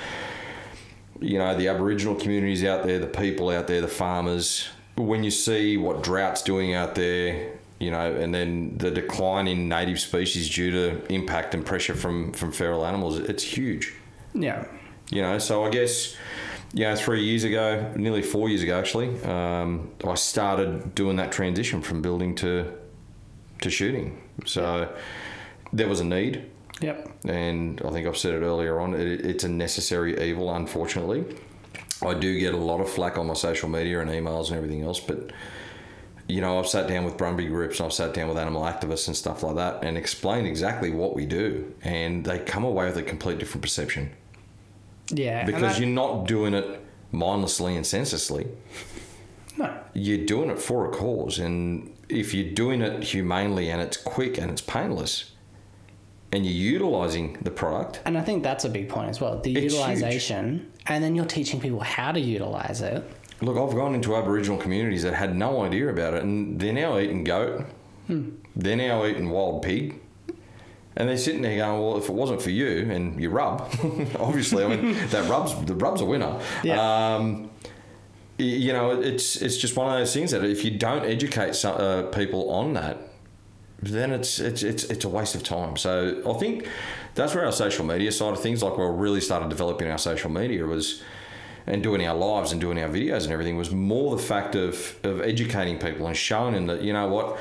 you 1.20 1.38
know, 1.38 1.56
the 1.56 1.68
Aboriginal 1.68 2.16
communities 2.16 2.64
out 2.64 2.86
there, 2.86 3.00
the 3.00 3.08
people 3.08 3.50
out 3.50 3.68
there, 3.68 3.82
the 3.82 3.88
farmers. 3.88 4.68
When 4.96 5.24
you 5.24 5.32
see 5.32 5.78
what 5.78 6.04
drought's 6.04 6.42
doing 6.42 6.74
out 6.74 6.96
there, 6.96 7.54
you 7.80 7.92
know, 7.92 8.12
and 8.14 8.34
then 8.34 8.78
the 8.78 8.90
decline 8.92 9.48
in 9.48 9.70
native 9.70 10.00
species 10.00 10.54
due 10.54 10.72
to 10.72 11.14
impact 11.14 11.54
and 11.54 11.66
pressure 11.66 11.96
from 11.96 12.34
from 12.34 12.52
feral 12.52 12.86
animals, 12.86 13.18
it's 13.20 13.44
huge. 13.44 13.94
Yeah. 14.34 14.66
You 15.10 15.22
know, 15.22 15.38
so 15.38 15.64
I 15.64 15.70
guess, 15.70 16.16
you 16.74 16.84
know, 16.84 16.96
three 16.96 17.24
years 17.24 17.44
ago, 17.44 17.94
nearly 17.96 18.22
four 18.22 18.50
years 18.50 18.62
ago 18.64 18.78
actually, 18.78 19.22
um, 19.24 19.92
I 20.06 20.16
started 20.16 20.96
doing 20.96 21.16
that 21.18 21.32
transition 21.32 21.82
from 21.82 22.02
building 22.02 22.36
to 22.36 22.74
to 23.62 23.70
shooting. 23.70 24.22
So 24.46 24.94
there 25.74 25.88
was 25.88 26.00
a 26.00 26.06
need 26.06 26.46
Yep. 26.80 27.10
and 27.26 27.82
I 27.84 27.90
think 27.90 28.08
I've 28.08 28.18
said 28.18 28.36
it 28.36 28.42
earlier 28.46 28.80
on. 28.80 28.94
It, 28.94 29.26
it's 29.26 29.44
a 29.44 29.50
necessary 29.50 30.30
evil, 30.30 30.54
unfortunately. 30.54 31.26
I 32.06 32.14
do 32.14 32.38
get 32.40 32.54
a 32.54 32.58
lot 32.58 32.82
of 32.82 32.90
flack 32.90 33.18
on 33.18 33.26
my 33.26 33.34
social 33.34 33.68
media 33.70 34.00
and 34.00 34.10
emails 34.12 34.50
and 34.50 34.58
everything 34.58 34.84
else, 34.84 35.00
but 35.00 35.32
you 36.28 36.42
know, 36.42 36.60
I've 36.60 36.68
sat 36.68 36.88
down 36.88 37.06
with 37.06 37.16
Brumby 37.18 37.48
groups 37.48 37.80
and 37.80 37.86
I've 37.88 37.94
sat 37.94 38.14
down 38.14 38.28
with 38.28 38.38
animal 38.38 38.64
activists 38.64 39.08
and 39.08 39.16
stuff 39.16 39.44
like 39.44 39.56
that 39.56 39.84
and 39.84 39.98
explained 39.98 40.46
exactly 40.48 40.90
what 40.92 41.16
we 41.16 41.26
do, 41.26 41.74
and 41.84 42.26
they 42.26 42.40
come 42.40 42.64
away 42.64 42.86
with 42.86 42.98
a 42.98 43.04
complete 43.04 43.38
different 43.40 43.62
perception 43.62 44.12
Yeah. 45.10 45.46
because 45.46 45.62
that- 45.74 45.80
you're 45.80 45.90
not 45.90 46.28
doing 46.28 46.54
it 46.54 46.82
mindlessly 47.12 47.76
and 47.76 47.86
senselessly. 47.86 48.48
no. 49.58 49.74
You're 49.94 50.26
doing 50.26 50.50
it 50.50 50.60
for 50.60 50.86
a 50.86 50.90
cause, 50.92 51.40
and 51.40 51.92
if 52.10 52.34
you're 52.34 52.54
doing 52.54 52.82
it 52.82 53.04
humanely 53.04 53.70
and 53.70 53.82
it's 53.82 53.98
quick 53.98 54.38
and 54.38 54.52
it's 54.52 54.62
painless, 54.62 55.32
and 56.32 56.46
you're 56.46 56.54
utilizing 56.74 57.38
the 57.42 57.50
product, 57.52 58.02
And 58.06 58.18
I 58.18 58.22
think 58.22 58.44
that's 58.44 58.66
a 58.66 58.70
big 58.70 58.90
point 58.90 59.10
as 59.10 59.22
well. 59.22 59.40
The 59.40 59.50
utilization, 59.52 60.70
and 60.86 61.02
then 61.04 61.16
you're 61.16 61.26
teaching 61.26 61.60
people 61.62 61.80
how 61.80 62.12
to 62.12 62.20
utilize 62.20 62.82
it. 62.82 63.04
Look, 63.42 63.58
I've 63.58 63.76
gone 63.76 63.94
into 63.94 64.16
Aboriginal 64.16 64.58
communities 64.58 65.04
that 65.04 65.14
had 65.14 65.36
no 65.36 65.62
idea 65.64 65.90
about 65.90 66.16
it, 66.16 66.24
and 66.24 66.60
they're 66.60 66.74
now 66.74 66.98
eating 66.98 67.24
goat. 67.24 67.66
They're 68.56 68.76
now 68.76 69.06
eating 69.06 69.30
wild 69.30 69.62
pig. 69.62 70.02
And 70.96 71.08
they're 71.08 71.18
sitting 71.18 71.44
there 71.44 71.58
going, 71.58 71.80
"Well, 71.80 71.98
if 71.98 72.10
it 72.10 72.14
wasn't 72.14 72.42
for 72.42 72.50
you 72.50 72.90
and 72.92 73.20
your 73.22 73.30
rub, 73.30 73.62
obviously, 74.20 74.64
I 74.64 74.76
mean, 74.76 75.08
that 75.10 75.30
rub's 75.30 75.54
the 75.66 75.76
rub's 75.76 76.02
a 76.02 76.06
winner." 76.06 76.40
Yeah. 76.64 77.16
Um, 77.16 77.52
you 78.40 78.74
know, 78.74 79.00
it's 79.00 79.36
it's 79.36 79.58
just 79.58 79.76
one 79.76 79.92
of 79.92 80.00
those 80.00 80.14
things 80.14 80.32
that 80.32 80.44
if 80.44 80.64
you 80.66 80.72
don't 80.72 81.06
educate 81.06 81.54
some, 81.56 81.76
uh, 81.80 82.04
people 82.04 82.50
on 82.50 82.74
that, 82.74 82.98
then 83.82 84.12
it's 84.12 84.40
it's 84.40 84.64
it's 84.64 84.86
it's 84.86 85.06
a 85.06 85.10
waste 85.10 85.36
of 85.36 85.44
time. 85.44 85.78
So 85.78 86.24
I 86.28 86.34
think 86.40 86.68
that's 87.14 87.36
where 87.36 87.46
our 87.46 87.52
social 87.52 87.86
media 87.86 88.12
side 88.12 88.34
of 88.34 88.40
things, 88.40 88.64
like 88.64 88.78
we 88.78 88.86
really 88.86 89.22
started 89.22 89.50
developing 89.50 89.90
our 89.90 89.98
social 89.98 90.32
media, 90.32 90.66
was 90.66 91.04
and 91.68 91.84
doing 91.84 92.06
our 92.08 92.16
lives 92.16 92.52
and 92.52 92.62
doing 92.62 92.82
our 92.82 92.90
videos 92.90 93.24
and 93.24 93.34
everything 93.34 93.58
was 93.58 93.72
more 93.72 94.16
the 94.16 94.22
fact 94.22 94.56
of 94.56 94.98
of 95.04 95.22
educating 95.22 95.78
people 95.78 96.08
and 96.08 96.16
showing 96.16 96.54
them 96.54 96.68
that 96.68 96.82
you 96.82 96.94
know 96.94 97.08
what. 97.08 97.38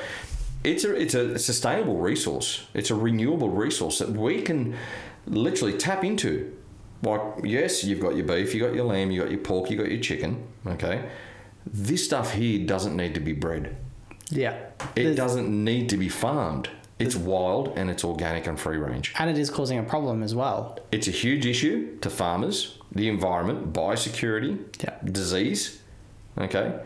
It's 0.63 0.83
a 0.83 0.93
it's 0.93 1.13
a 1.13 1.39
sustainable 1.39 1.97
resource. 1.97 2.65
It's 2.73 2.91
a 2.91 2.95
renewable 2.95 3.49
resource 3.49 3.99
that 3.99 4.09
we 4.09 4.41
can 4.41 4.75
literally 5.25 5.77
tap 5.77 6.03
into. 6.03 6.53
Like 7.03 7.21
yes, 7.43 7.83
you've 7.83 8.01
got 8.01 8.15
your 8.15 8.25
beef, 8.25 8.53
you 8.53 8.59
got 8.59 8.73
your 8.73 8.85
lamb, 8.85 9.11
you 9.11 9.21
got 9.21 9.31
your 9.31 9.39
pork, 9.39 9.69
you 9.69 9.77
got 9.77 9.89
your 9.89 10.01
chicken. 10.01 10.45
Okay, 10.65 11.09
this 11.65 12.03
stuff 12.03 12.33
here 12.33 12.65
doesn't 12.65 12.95
need 12.95 13.13
to 13.13 13.19
be 13.19 13.33
bred. 13.33 13.77
Yeah. 14.29 14.57
It 14.95 15.15
doesn't 15.15 15.49
need 15.49 15.89
to 15.89 15.97
be 15.97 16.09
farmed. 16.09 16.69
It's 16.99 17.15
wild 17.15 17.77
and 17.77 17.89
it's 17.89 18.03
organic 18.03 18.47
and 18.47 18.59
free 18.59 18.77
range. 18.77 19.13
And 19.19 19.29
it 19.29 19.37
is 19.37 19.49
causing 19.49 19.77
a 19.77 19.83
problem 19.83 20.23
as 20.23 20.33
well. 20.33 20.79
It's 20.91 21.07
a 21.07 21.11
huge 21.11 21.45
issue 21.45 21.97
to 21.99 22.09
farmers, 22.09 22.76
the 22.91 23.07
environment, 23.09 23.73
biosecurity, 23.73 24.59
Yeah. 24.83 24.95
disease. 25.03 25.81
Okay. 26.37 26.79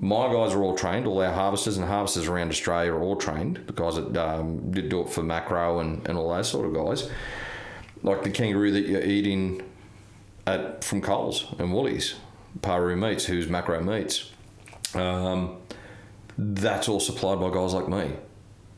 My 0.00 0.32
guys 0.32 0.54
are 0.54 0.62
all 0.62 0.74
trained. 0.74 1.06
All 1.06 1.20
our 1.20 1.32
harvesters 1.32 1.76
and 1.76 1.86
harvesters 1.86 2.26
around 2.26 2.50
Australia 2.50 2.92
are 2.92 3.02
all 3.02 3.16
trained. 3.16 3.60
The 3.66 3.72
guys 3.74 3.96
that 3.96 4.16
um, 4.16 4.70
did 4.70 4.88
do 4.88 5.02
it 5.02 5.10
for 5.10 5.22
macro 5.22 5.80
and, 5.80 6.06
and 6.08 6.16
all 6.16 6.32
those 6.34 6.48
sort 6.48 6.66
of 6.66 6.74
guys. 6.74 7.10
Like 8.02 8.22
the 8.22 8.30
kangaroo 8.30 8.70
that 8.72 8.86
you're 8.86 9.02
eating 9.02 9.62
at 10.46 10.82
from 10.82 11.02
Coles 11.02 11.46
and 11.58 11.72
Woolies, 11.74 12.14
Paroo 12.62 12.96
Meats, 12.98 13.26
who's 13.26 13.48
macro 13.48 13.80
meats. 13.82 14.30
Um, 14.94 15.58
that's 16.38 16.88
all 16.88 16.98
supplied 17.00 17.38
by 17.40 17.50
guys 17.50 17.74
like 17.74 17.88
me. 17.88 18.12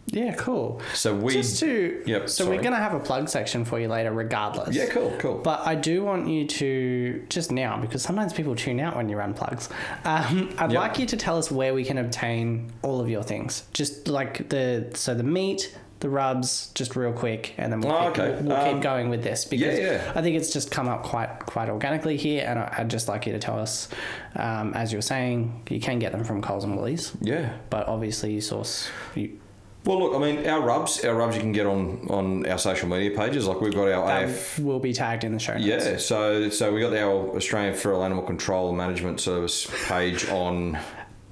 Yeah, 0.07 0.35
cool. 0.35 0.81
So 0.93 1.15
we 1.15 1.33
Just 1.33 1.59
to 1.61 2.03
Yep, 2.07 2.29
so 2.29 2.45
sorry. 2.45 2.57
we're 2.57 2.63
gonna 2.63 2.77
have 2.77 2.95
a 2.95 3.01
plug 3.01 3.29
section 3.29 3.65
for 3.65 3.81
you 3.81 3.89
later, 3.89 4.13
regardless. 4.13 4.77
Yeah, 4.77 4.87
cool, 4.87 5.13
cool. 5.19 5.39
But 5.39 5.67
I 5.67 5.75
do 5.75 6.05
want 6.05 6.29
you 6.29 6.47
to 6.47 7.25
just 7.31 7.51
now 7.51 7.79
because 7.81 8.03
sometimes 8.03 8.33
people 8.33 8.55
tune 8.55 8.81
out 8.81 8.97
when 8.97 9.09
you 9.09 9.17
run 9.17 9.35
plugs. 9.35 9.69
Um, 10.05 10.51
I'd 10.59 10.73
Yep. 10.73 10.81
like 10.81 10.99
you 10.99 11.07
to 11.07 11.17
tell 11.17 11.39
us 11.39 11.51
where 11.51 11.73
we 11.75 11.85
can 11.85 11.99
obtain 11.99 12.71
all 12.83 13.01
of 13.01 13.09
your 13.09 13.23
things. 13.23 13.65
Just 13.73 14.07
like 14.09 14.49
the 14.51 14.91
so 14.95 15.15
the 15.15 15.23
meat, 15.23 15.75
the 16.01 16.11
rubs, 16.11 16.71
just 16.75 16.97
real 16.97 17.13
quick, 17.13 17.55
and 17.57 17.73
then 17.73 17.81
we'll, 17.81 17.93
Oh, 17.93 18.11
keep, 18.11 18.19
okay. 18.21 18.31
we'll, 18.35 18.43
we'll 18.51 18.57
Um, 18.57 18.75
keep 18.75 18.83
going 18.83 19.09
with 19.09 19.23
this 19.23 19.47
because 19.47 19.79
yeah. 19.79 20.13
I 20.15 20.21
think 20.21 20.37
it's 20.37 20.53
just 20.53 20.71
come 20.71 20.87
up 20.87 21.03
quite 21.03 21.31
quite 21.47 21.71
organically 21.71 22.19
here, 22.19 22.45
and 22.47 22.59
I'd 22.59 22.91
just 22.91 23.09
like 23.09 23.25
you 23.27 23.33
to 23.33 23.39
tell 23.39 23.59
us, 23.59 23.89
um, 24.37 24.75
as 24.75 24.93
you're 24.93 25.01
saying, 25.03 25.63
you 25.71 25.81
can 25.81 25.99
get 25.99 26.13
them 26.13 26.23
from 26.25 26.43
Coles 26.43 26.63
and 26.65 26.77
Woolies, 26.77 27.13
yeah. 27.23 27.55
but 27.71 27.89
obviously 27.89 28.33
you 28.35 28.43
source. 28.43 28.91
You, 29.15 29.41
Well, 29.85 29.99
look, 30.01 30.15
I 30.15 30.19
mean, 30.19 30.47
our 30.47 30.63
rubs, 30.63 31.05
our 31.05 31.15
rubs 31.15 31.37
you 31.37 31.43
can 31.43 31.53
get 31.53 31.67
on 31.67 32.07
on 32.09 32.47
our 32.47 32.57
social 32.59 32.89
media 32.89 33.11
pages. 33.17 33.47
Like 33.47 33.61
we've 33.61 33.75
got 33.75 33.89
our 33.89 34.25
AF. 34.25 34.59
will 34.59 34.79
be 34.81 34.95
tagged 34.95 35.25
in 35.25 35.33
the 35.33 35.39
show 35.39 35.55
notes. 35.55 35.65
Yeah, 35.65 35.97
so 35.99 36.49
so 36.49 36.73
we 36.73 36.81
got 36.81 36.95
our 36.95 37.37
Australian 37.37 37.75
Feral 37.75 38.03
Animal 38.03 38.25
Control 38.25 38.73
Management 38.73 39.21
Service 39.21 39.71
page 39.87 40.29
on. 40.29 40.79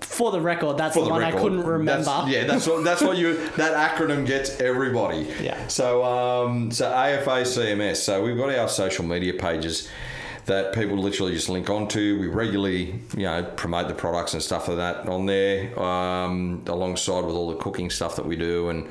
For 0.00 0.30
the 0.30 0.40
record, 0.40 0.76
that's 0.76 0.94
the, 0.94 1.05
the 1.05 1.09
one 1.09 1.20
record, 1.20 1.38
I 1.38 1.40
couldn't 1.40 1.62
remember. 1.64 2.05
That's, 2.05 2.28
yeah, 2.28 2.44
that's 2.44 2.66
what 2.66 2.84
that's 2.84 3.00
what 3.00 3.16
you 3.16 3.46
that 3.57 3.96
acronym 3.96 4.26
gets 4.26 4.61
everybody. 4.61 5.28
Yeah. 5.40 5.66
So 5.68 6.05
um 6.05 6.70
so 6.70 6.92
AFA 6.92 7.42
CMS. 7.42 7.96
So 7.96 8.22
we've 8.22 8.36
got 8.36 8.55
our 8.55 8.68
social 8.68 9.07
media 9.07 9.32
pages 9.32 9.88
that 10.47 10.72
people 10.74 10.97
literally 10.97 11.32
just 11.32 11.49
link 11.49 11.70
onto. 11.70 12.18
We 12.18 12.26
regularly, 12.26 13.01
you 13.16 13.24
know, 13.24 13.45
promote 13.57 13.88
the 13.88 13.95
products 13.95 14.34
and 14.34 14.43
stuff 14.43 14.68
like 14.68 14.78
that 14.78 15.09
on 15.09 15.26
there, 15.26 15.78
um, 15.80 16.62
alongside 16.66 17.24
with 17.24 17.34
all 17.34 17.51
the 17.51 17.57
cooking 17.57 17.90
stuff 17.90 18.16
that 18.16 18.26
we 18.26 18.36
do 18.36 18.68
and. 18.68 18.88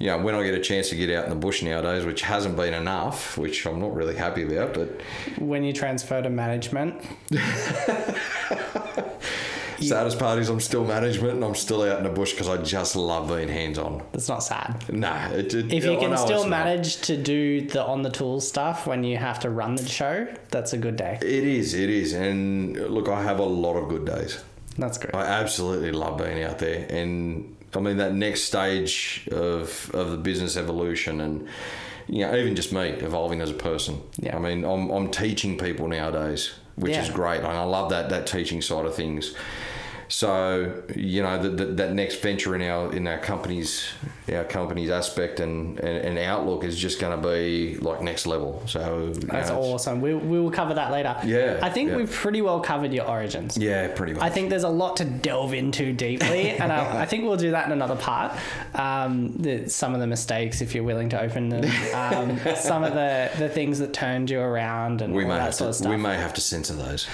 You 0.00 0.06
know, 0.06 0.18
when 0.18 0.36
I 0.36 0.44
get 0.44 0.54
a 0.54 0.60
chance 0.60 0.90
to 0.90 0.94
get 0.94 1.10
out 1.10 1.24
in 1.24 1.30
the 1.30 1.34
bush 1.34 1.60
nowadays, 1.60 2.04
which 2.04 2.22
hasn't 2.22 2.54
been 2.54 2.72
enough, 2.72 3.36
which 3.36 3.66
I'm 3.66 3.80
not 3.80 3.92
really 3.92 4.14
happy 4.14 4.44
about, 4.44 4.72
but 4.72 5.00
when 5.40 5.64
you 5.64 5.72
transfer 5.72 6.22
to 6.22 6.30
management. 6.30 7.02
Saddest 9.80 10.18
part 10.18 10.38
is 10.38 10.48
I'm 10.48 10.60
still 10.60 10.84
management 10.84 11.34
and 11.34 11.44
I'm 11.44 11.54
still 11.54 11.82
out 11.82 11.98
in 11.98 12.04
the 12.04 12.10
bush 12.10 12.32
because 12.32 12.48
I 12.48 12.56
just 12.58 12.96
love 12.96 13.28
being 13.28 13.48
hands 13.48 13.78
on. 13.78 14.02
That's 14.12 14.28
not 14.28 14.42
sad. 14.42 14.84
Nah, 14.92 15.28
it, 15.30 15.54
it, 15.54 15.72
If 15.72 15.84
you 15.84 15.96
can 15.98 16.16
still 16.16 16.42
it's 16.42 16.50
not. 16.50 16.64
manage 16.64 16.96
to 17.02 17.16
do 17.16 17.62
the 17.62 17.84
on 17.84 18.02
the 18.02 18.10
tools 18.10 18.46
stuff 18.48 18.86
when 18.86 19.04
you 19.04 19.16
have 19.16 19.40
to 19.40 19.50
run 19.50 19.76
the 19.76 19.86
show, 19.88 20.26
that's 20.50 20.72
a 20.72 20.78
good 20.78 20.96
day. 20.96 21.18
It 21.22 21.44
is, 21.44 21.74
it 21.74 21.90
is. 21.90 22.12
And 22.12 22.76
look, 22.90 23.08
I 23.08 23.22
have 23.22 23.38
a 23.38 23.44
lot 23.44 23.74
of 23.76 23.88
good 23.88 24.04
days. 24.04 24.42
That's 24.76 24.98
great. 24.98 25.14
I 25.14 25.22
absolutely 25.24 25.92
love 25.92 26.18
being 26.18 26.42
out 26.44 26.58
there, 26.58 26.86
and 26.88 27.56
I 27.74 27.80
mean 27.80 27.96
that 27.96 28.14
next 28.14 28.42
stage 28.42 29.28
of 29.32 29.90
of 29.92 30.10
the 30.12 30.16
business 30.16 30.56
evolution, 30.56 31.20
and 31.20 31.48
you 32.06 32.24
know 32.24 32.34
even 32.36 32.54
just 32.54 32.72
me 32.72 32.88
evolving 32.90 33.40
as 33.40 33.50
a 33.50 33.54
person. 33.54 34.00
Yeah. 34.18 34.36
I 34.36 34.38
mean 34.38 34.64
I'm 34.64 34.88
I'm 34.90 35.10
teaching 35.10 35.58
people 35.58 35.88
nowadays, 35.88 36.52
which 36.76 36.96
is 36.96 37.08
Yeah. 37.08 37.14
great, 37.14 37.38
and 37.38 37.48
I 37.48 37.64
love 37.64 37.90
that 37.90 38.08
that 38.10 38.26
teaching 38.28 38.62
side 38.62 38.86
of 38.86 38.94
things. 38.94 39.34
So 40.08 40.82
you 40.94 41.22
know 41.22 41.40
that 41.42 41.56
that 41.58 41.76
that 41.76 41.94
next 41.94 42.16
venture 42.22 42.54
in 42.54 42.62
our 42.62 42.92
in 42.92 43.06
our 43.06 43.18
company's 43.18 43.88
our 44.34 44.44
company's 44.44 44.90
aspect 44.90 45.40
and, 45.40 45.78
and, 45.80 46.04
and 46.04 46.18
outlook 46.18 46.64
is 46.64 46.78
just 46.78 47.00
going 47.00 47.20
to 47.20 47.28
be 47.28 47.76
like 47.76 48.02
next 48.02 48.26
level. 48.26 48.62
So 48.66 49.12
That's 49.14 49.50
know, 49.50 49.60
awesome. 49.60 50.00
We, 50.00 50.14
we 50.14 50.40
will 50.40 50.50
cover 50.50 50.74
that 50.74 50.90
later. 50.90 51.16
Yeah, 51.24 51.60
I 51.62 51.70
think 51.70 51.90
yeah. 51.90 51.96
we've 51.96 52.10
pretty 52.10 52.42
well 52.42 52.60
covered 52.60 52.92
your 52.92 53.08
origins. 53.08 53.56
Yeah, 53.56 53.88
pretty 53.88 54.14
much. 54.14 54.22
I 54.22 54.30
think 54.30 54.50
there's 54.50 54.64
a 54.64 54.68
lot 54.68 54.96
to 54.98 55.04
delve 55.04 55.54
into 55.54 55.92
deeply, 55.92 56.50
and 56.50 56.72
I, 56.72 57.02
I 57.02 57.06
think 57.06 57.24
we'll 57.24 57.36
do 57.36 57.52
that 57.52 57.66
in 57.66 57.72
another 57.72 57.96
part. 57.96 58.36
Um, 58.74 59.32
the, 59.36 59.68
some 59.68 59.94
of 59.94 60.00
the 60.00 60.06
mistakes, 60.06 60.60
if 60.60 60.74
you're 60.74 60.84
willing 60.84 61.08
to 61.10 61.20
open 61.20 61.48
them, 61.48 61.64
um, 61.94 62.38
some 62.56 62.84
of 62.84 62.94
the, 62.94 63.30
the 63.38 63.48
things 63.48 63.78
that 63.78 63.92
turned 63.92 64.30
you 64.30 64.40
around, 64.40 65.02
and 65.02 65.14
we 65.14 65.22
all 65.22 65.28
may 65.28 65.36
that 65.36 65.58
have 65.58 65.76
to 65.76 65.88
we 65.88 65.96
may 65.96 66.16
have 66.16 66.34
to 66.34 66.40
censor 66.40 66.74
those. 66.74 67.06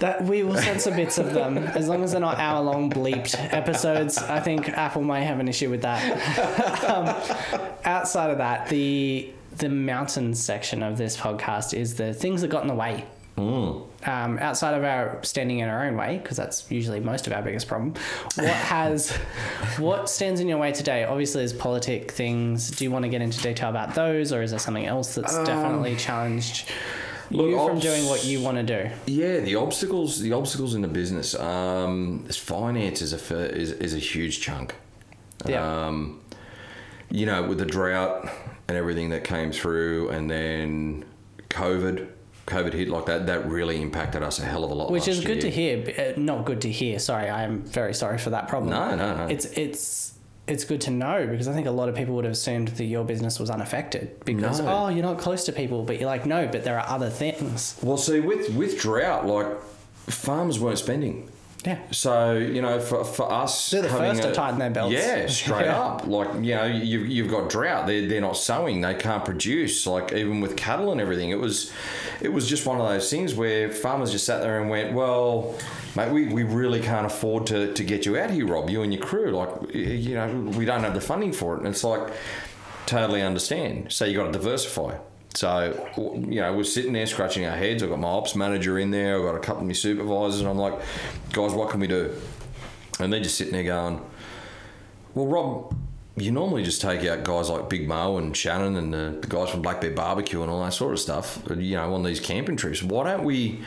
That 0.00 0.24
we 0.24 0.42
will 0.42 0.56
censor 0.56 0.90
bits 0.90 1.18
of 1.18 1.34
them 1.34 1.58
as 1.58 1.88
long 1.88 2.02
as 2.02 2.12
they're 2.12 2.20
not 2.20 2.38
hour 2.38 2.62
long 2.62 2.90
bleeped 2.90 3.36
episodes. 3.52 4.18
I 4.18 4.40
think 4.40 4.68
Apple 4.70 5.02
may 5.02 5.24
have 5.24 5.40
an 5.40 5.48
issue 5.48 5.70
with 5.70 5.82
that. 5.82 6.84
um, 6.84 7.70
outside 7.84 8.30
of 8.30 8.38
that, 8.38 8.68
the 8.68 9.30
the 9.58 9.68
mountain 9.68 10.34
section 10.34 10.82
of 10.82 10.96
this 10.96 11.16
podcast 11.16 11.74
is 11.74 11.96
the 11.96 12.14
things 12.14 12.40
that 12.40 12.48
got 12.48 12.62
in 12.62 12.68
the 12.68 12.74
way. 12.74 13.04
Um, 14.04 14.38
outside 14.38 14.74
of 14.74 14.84
our 14.84 15.18
standing 15.22 15.60
in 15.60 15.68
our 15.68 15.86
own 15.86 15.96
way, 15.96 16.18
because 16.18 16.36
that's 16.36 16.70
usually 16.70 17.00
most 17.00 17.26
of 17.26 17.32
our 17.32 17.40
biggest 17.42 17.68
problem. 17.68 17.94
What 18.36 18.48
has, 18.48 19.10
what 19.78 20.10
stands 20.10 20.40
in 20.40 20.48
your 20.48 20.58
way 20.58 20.72
today? 20.72 21.04
Obviously, 21.04 21.40
there's 21.40 21.52
politic 21.52 22.10
things. 22.10 22.70
Do 22.70 22.84
you 22.84 22.90
want 22.90 23.04
to 23.04 23.08
get 23.08 23.22
into 23.22 23.40
detail 23.40 23.70
about 23.70 23.94
those, 23.94 24.32
or 24.32 24.42
is 24.42 24.50
there 24.50 24.58
something 24.58 24.84
else 24.86 25.14
that's 25.14 25.36
definitely 25.44 25.96
challenged 25.96 26.70
look, 27.30 27.48
you 27.48 27.56
from 27.56 27.76
obs- 27.76 27.82
doing 27.82 28.06
what 28.06 28.24
you 28.24 28.40
want 28.40 28.56
to 28.56 28.62
do? 28.62 28.90
Yeah, 29.06 29.40
the 29.40 29.56
obstacles, 29.56 30.20
the 30.20 30.32
obstacles 30.32 30.74
in 30.74 30.82
the 30.82 30.88
business. 30.88 31.34
Um, 31.34 32.24
this 32.26 32.36
finance 32.36 33.02
is 33.02 33.12
a 33.12 33.54
is, 33.54 33.72
is 33.72 33.94
a 33.94 33.98
huge 33.98 34.40
chunk. 34.40 34.74
Yeah. 35.46 35.86
Um, 35.86 36.20
you 37.10 37.26
know, 37.26 37.42
with 37.42 37.58
the 37.58 37.66
drought 37.66 38.28
and 38.68 38.76
everything 38.76 39.10
that 39.10 39.24
came 39.24 39.50
through, 39.52 40.10
and 40.10 40.30
then 40.30 41.04
COVID, 41.48 42.08
COVID 42.46 42.72
hit 42.72 42.88
like 42.88 43.06
that. 43.06 43.26
That 43.26 43.46
really 43.48 43.80
impacted 43.82 44.22
us 44.22 44.38
a 44.38 44.44
hell 44.44 44.64
of 44.64 44.70
a 44.70 44.74
lot. 44.74 44.90
Which 44.90 45.08
is 45.08 45.24
good 45.24 45.40
to 45.40 45.50
hear. 45.50 46.14
uh, 46.16 46.20
Not 46.20 46.44
good 46.44 46.60
to 46.62 46.70
hear. 46.70 46.98
Sorry, 46.98 47.28
I 47.28 47.42
am 47.42 47.62
very 47.62 47.94
sorry 47.94 48.18
for 48.18 48.30
that 48.30 48.48
problem. 48.48 48.70
No, 48.70 48.94
no, 48.94 49.16
no. 49.16 49.26
It's 49.26 49.46
it's 49.46 50.14
it's 50.50 50.64
good 50.64 50.80
to 50.82 50.90
know 50.90 51.26
because 51.26 51.48
I 51.48 51.52
think 51.52 51.66
a 51.66 51.70
lot 51.70 51.88
of 51.88 51.94
people 51.94 52.14
would 52.16 52.24
have 52.24 52.32
assumed 52.32 52.68
that 52.68 52.84
your 52.84 53.04
business 53.04 53.38
was 53.38 53.50
unaffected 53.50 54.24
because 54.24 54.60
No. 54.60 54.68
oh 54.68 54.88
you're 54.88 55.04
not 55.04 55.18
close 55.18 55.44
to 55.46 55.52
people, 55.52 55.82
but 55.84 55.98
you're 56.00 56.08
like 56.08 56.26
no, 56.26 56.46
but 56.48 56.64
there 56.64 56.78
are 56.78 56.86
other 56.88 57.10
things. 57.10 57.76
Well, 57.82 57.96
see, 57.96 58.20
with 58.20 58.54
with 58.54 58.78
drought, 58.80 59.26
like 59.26 59.46
farmers 60.08 60.58
weren't 60.58 60.78
spending. 60.78 61.30
Yeah. 61.64 61.78
So 61.90 62.36
you 62.36 62.62
know, 62.62 62.80
for, 62.80 63.04
for 63.04 63.30
us, 63.30 63.70
They're 63.70 63.82
the 63.82 63.88
first 63.88 64.22
to 64.22 64.32
tighten 64.32 64.58
their 64.58 64.70
belts. 64.70 64.94
Yeah, 64.94 65.26
straight 65.26 65.64
Yeah. 65.66 65.80
up. 65.80 66.06
Like 66.06 66.28
you 66.42 66.54
know, 66.54 66.64
you've, 66.64 67.06
you've 67.08 67.30
got 67.30 67.50
drought. 67.50 67.86
They 67.86 68.06
they're 68.06 68.20
not 68.20 68.36
sowing. 68.36 68.80
They 68.80 68.94
can't 68.94 69.24
produce. 69.24 69.86
Like 69.86 70.12
even 70.12 70.40
with 70.40 70.56
cattle 70.56 70.92
and 70.92 71.00
everything, 71.00 71.30
it 71.30 71.38
was 71.38 71.72
it 72.20 72.32
was 72.32 72.48
just 72.48 72.66
one 72.66 72.80
of 72.80 72.88
those 72.88 73.10
things 73.10 73.34
where 73.34 73.70
farmers 73.70 74.10
just 74.12 74.24
sat 74.26 74.40
there 74.40 74.60
and 74.60 74.70
went, 74.70 74.92
well. 74.94 75.54
Mate, 75.96 76.12
we, 76.12 76.26
we 76.26 76.44
really 76.44 76.78
can't 76.78 77.04
afford 77.04 77.48
to, 77.48 77.74
to 77.74 77.82
get 77.82 78.06
you 78.06 78.16
out 78.16 78.30
here, 78.30 78.46
Rob, 78.46 78.70
you 78.70 78.82
and 78.82 78.94
your 78.94 79.02
crew. 79.02 79.32
Like, 79.32 79.74
you 79.74 80.14
know, 80.14 80.32
we 80.56 80.64
don't 80.64 80.84
have 80.84 80.94
the 80.94 81.00
funding 81.00 81.32
for 81.32 81.54
it. 81.56 81.58
And 81.58 81.66
it's 81.66 81.82
like, 81.82 82.12
totally 82.86 83.22
understand. 83.22 83.90
So 83.90 84.04
you 84.04 84.16
got 84.16 84.26
to 84.26 84.30
diversify. 84.32 84.98
So, 85.34 85.88
you 85.96 86.40
know, 86.40 86.52
we're 86.56 86.64
sitting 86.64 86.92
there 86.92 87.06
scratching 87.06 87.44
our 87.46 87.56
heads. 87.56 87.82
I've 87.82 87.88
got 87.90 88.00
my 88.00 88.08
ops 88.08 88.34
manager 88.34 88.78
in 88.78 88.90
there. 88.90 89.16
I've 89.16 89.22
got 89.24 89.36
a 89.36 89.40
couple 89.40 89.62
of 89.62 89.66
my 89.68 89.72
supervisors, 89.74 90.40
and 90.40 90.48
I'm 90.48 90.58
like, 90.58 90.74
guys, 91.32 91.52
what 91.52 91.70
can 91.70 91.80
we 91.80 91.86
do? 91.86 92.14
And 92.98 93.12
they're 93.12 93.20
just 93.22 93.36
sitting 93.36 93.52
there 93.52 93.62
going, 93.62 94.02
well, 95.14 95.26
Rob, 95.26 95.76
you 96.16 96.32
normally 96.32 96.64
just 96.64 96.80
take 96.82 97.04
out 97.06 97.22
guys 97.24 97.48
like 97.48 97.68
Big 97.70 97.86
Mo 97.88 98.18
and 98.18 98.36
Shannon 98.36 98.76
and 98.76 98.92
the, 98.92 99.18
the 99.20 99.26
guys 99.28 99.50
from 99.50 99.62
Black 99.62 99.80
Bear 99.80 99.92
Barbecue 99.92 100.42
and 100.42 100.50
all 100.50 100.62
that 100.64 100.72
sort 100.74 100.92
of 100.92 100.98
stuff, 100.98 101.40
you 101.56 101.76
know, 101.76 101.94
on 101.94 102.02
these 102.02 102.20
camping 102.20 102.56
trips. 102.56 102.82
Why 102.82 103.04
don't 103.04 103.24
we 103.24 103.60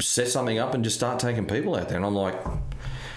set 0.00 0.28
something 0.28 0.58
up 0.58 0.74
and 0.74 0.84
just 0.84 0.96
start 0.96 1.18
taking 1.18 1.46
people 1.46 1.74
out 1.74 1.88
there? 1.88 1.96
And 1.96 2.06
I'm 2.06 2.14
like, 2.14 2.36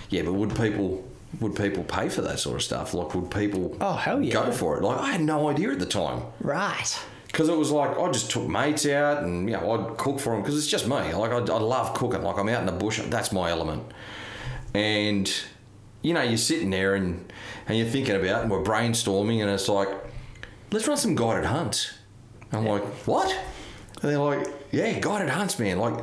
yeah, 0.10 0.24
but 0.24 0.34
would 0.34 0.56
people 0.56 1.08
would 1.40 1.56
people 1.56 1.84
pay 1.84 2.10
for 2.10 2.22
that 2.24 2.40
sort 2.40 2.56
of 2.58 2.64
stuff? 2.64 2.94
Like, 2.94 3.14
would 3.14 3.30
people 3.32 3.78
Oh, 3.80 3.94
hell 3.94 4.22
yeah. 4.22 4.34
go 4.34 4.52
for 4.52 4.78
it? 4.78 4.84
Like, 4.84 5.00
I 5.00 5.12
had 5.12 5.22
no 5.22 5.50
idea 5.50 5.72
at 5.72 5.80
the 5.80 5.86
time 5.86 6.24
Right. 6.42 7.00
Because 7.32 7.48
it 7.48 7.58
was 7.58 7.72
like 7.72 7.98
I 7.98 8.12
just 8.12 8.30
took 8.30 8.48
mates 8.48 8.86
out 8.86 9.24
and 9.24 9.50
you 9.50 9.56
know 9.56 9.72
I'd 9.72 9.98
cook 9.98 10.20
for 10.20 10.34
them 10.34 10.42
because 10.42 10.58
it's 10.58 10.68
just 10.68 10.86
me. 10.86 11.14
Like 11.14 11.32
I, 11.32 11.38
I 11.38 11.60
love 11.60 11.94
cooking. 11.94 12.24
Like 12.24 12.38
I'm 12.38 12.50
out 12.50 12.60
in 12.60 12.66
the 12.66 12.72
bush. 12.72 13.00
That's 13.00 13.32
my 13.32 13.50
element. 13.50 13.84
And 14.74 15.32
you 16.02 16.14
know 16.14 16.22
you're 16.22 16.38
sitting 16.38 16.70
there 16.70 16.96
and 16.96 17.32
and 17.68 17.78
you're 17.78 17.88
thinking 17.88 18.16
about 18.16 18.42
and 18.42 18.52
we're 18.52 18.64
brainstorming 18.64 19.42
and 19.42 19.50
it's 19.50 19.70
like 19.70 19.90
let's 20.72 20.88
run 20.88 20.98
some 20.98 21.16
guided 21.16 21.46
hunts. 21.46 21.94
I'm 22.52 22.66
like 22.66 22.84
what? 23.08 23.30
And 24.02 24.12
they're 24.12 24.18
like 24.18 24.48
yeah 24.72 25.00
guided 25.00 25.30
hunts 25.30 25.58
man. 25.58 25.80
Like 25.80 26.00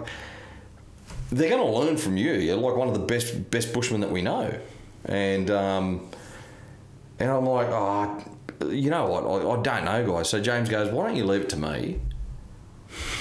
they're 1.30 1.50
going 1.50 1.62
to 1.62 1.78
learn 1.78 1.96
from 1.96 2.16
you. 2.16 2.32
You're 2.32 2.56
like 2.56 2.74
one 2.74 2.88
of 2.88 2.94
the 2.94 3.00
best 3.00 3.50
best 3.50 3.72
bushmen 3.74 4.00
that 4.00 4.10
we 4.10 4.22
know. 4.22 4.58
And 5.04 5.50
um, 5.50 6.10
and 7.18 7.30
I'm 7.30 7.44
like, 7.44 7.68
oh, 7.68 8.37
you 8.66 8.90
know 8.90 9.06
what? 9.06 9.24
I, 9.24 9.50
I 9.58 9.62
don't 9.62 9.84
know, 9.84 10.06
guys. 10.14 10.28
So 10.28 10.40
James 10.40 10.68
goes, 10.68 10.90
why 10.92 11.06
don't 11.06 11.16
you 11.16 11.24
leave 11.24 11.42
it 11.42 11.48
to 11.50 11.56
me? 11.56 12.00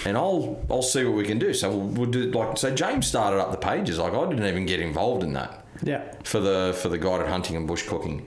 And 0.06 0.16
I'll 0.18 0.66
I'll 0.70 0.82
see 0.82 1.04
what 1.04 1.16
we 1.16 1.26
can 1.26 1.40
do. 1.40 1.54
So 1.54 1.70
we'll, 1.70 1.88
we'll 1.90 2.10
do 2.10 2.32
like 2.32 2.58
so. 2.58 2.74
James 2.74 3.06
started 3.06 3.40
up 3.40 3.52
the 3.52 3.58
pages. 3.58 3.98
Like 4.00 4.14
I 4.14 4.30
didn't 4.30 4.46
even 4.48 4.66
get 4.66 4.80
involved 4.80 5.24
in 5.24 5.34
that 5.34 5.66
Yeah. 5.84 6.04
for 6.24 6.40
the 6.40 6.76
for 6.82 6.88
the 6.90 6.98
guided 6.98 7.28
hunting 7.28 7.56
and 7.58 7.68
bush 7.68 7.84
cooking. 7.86 8.26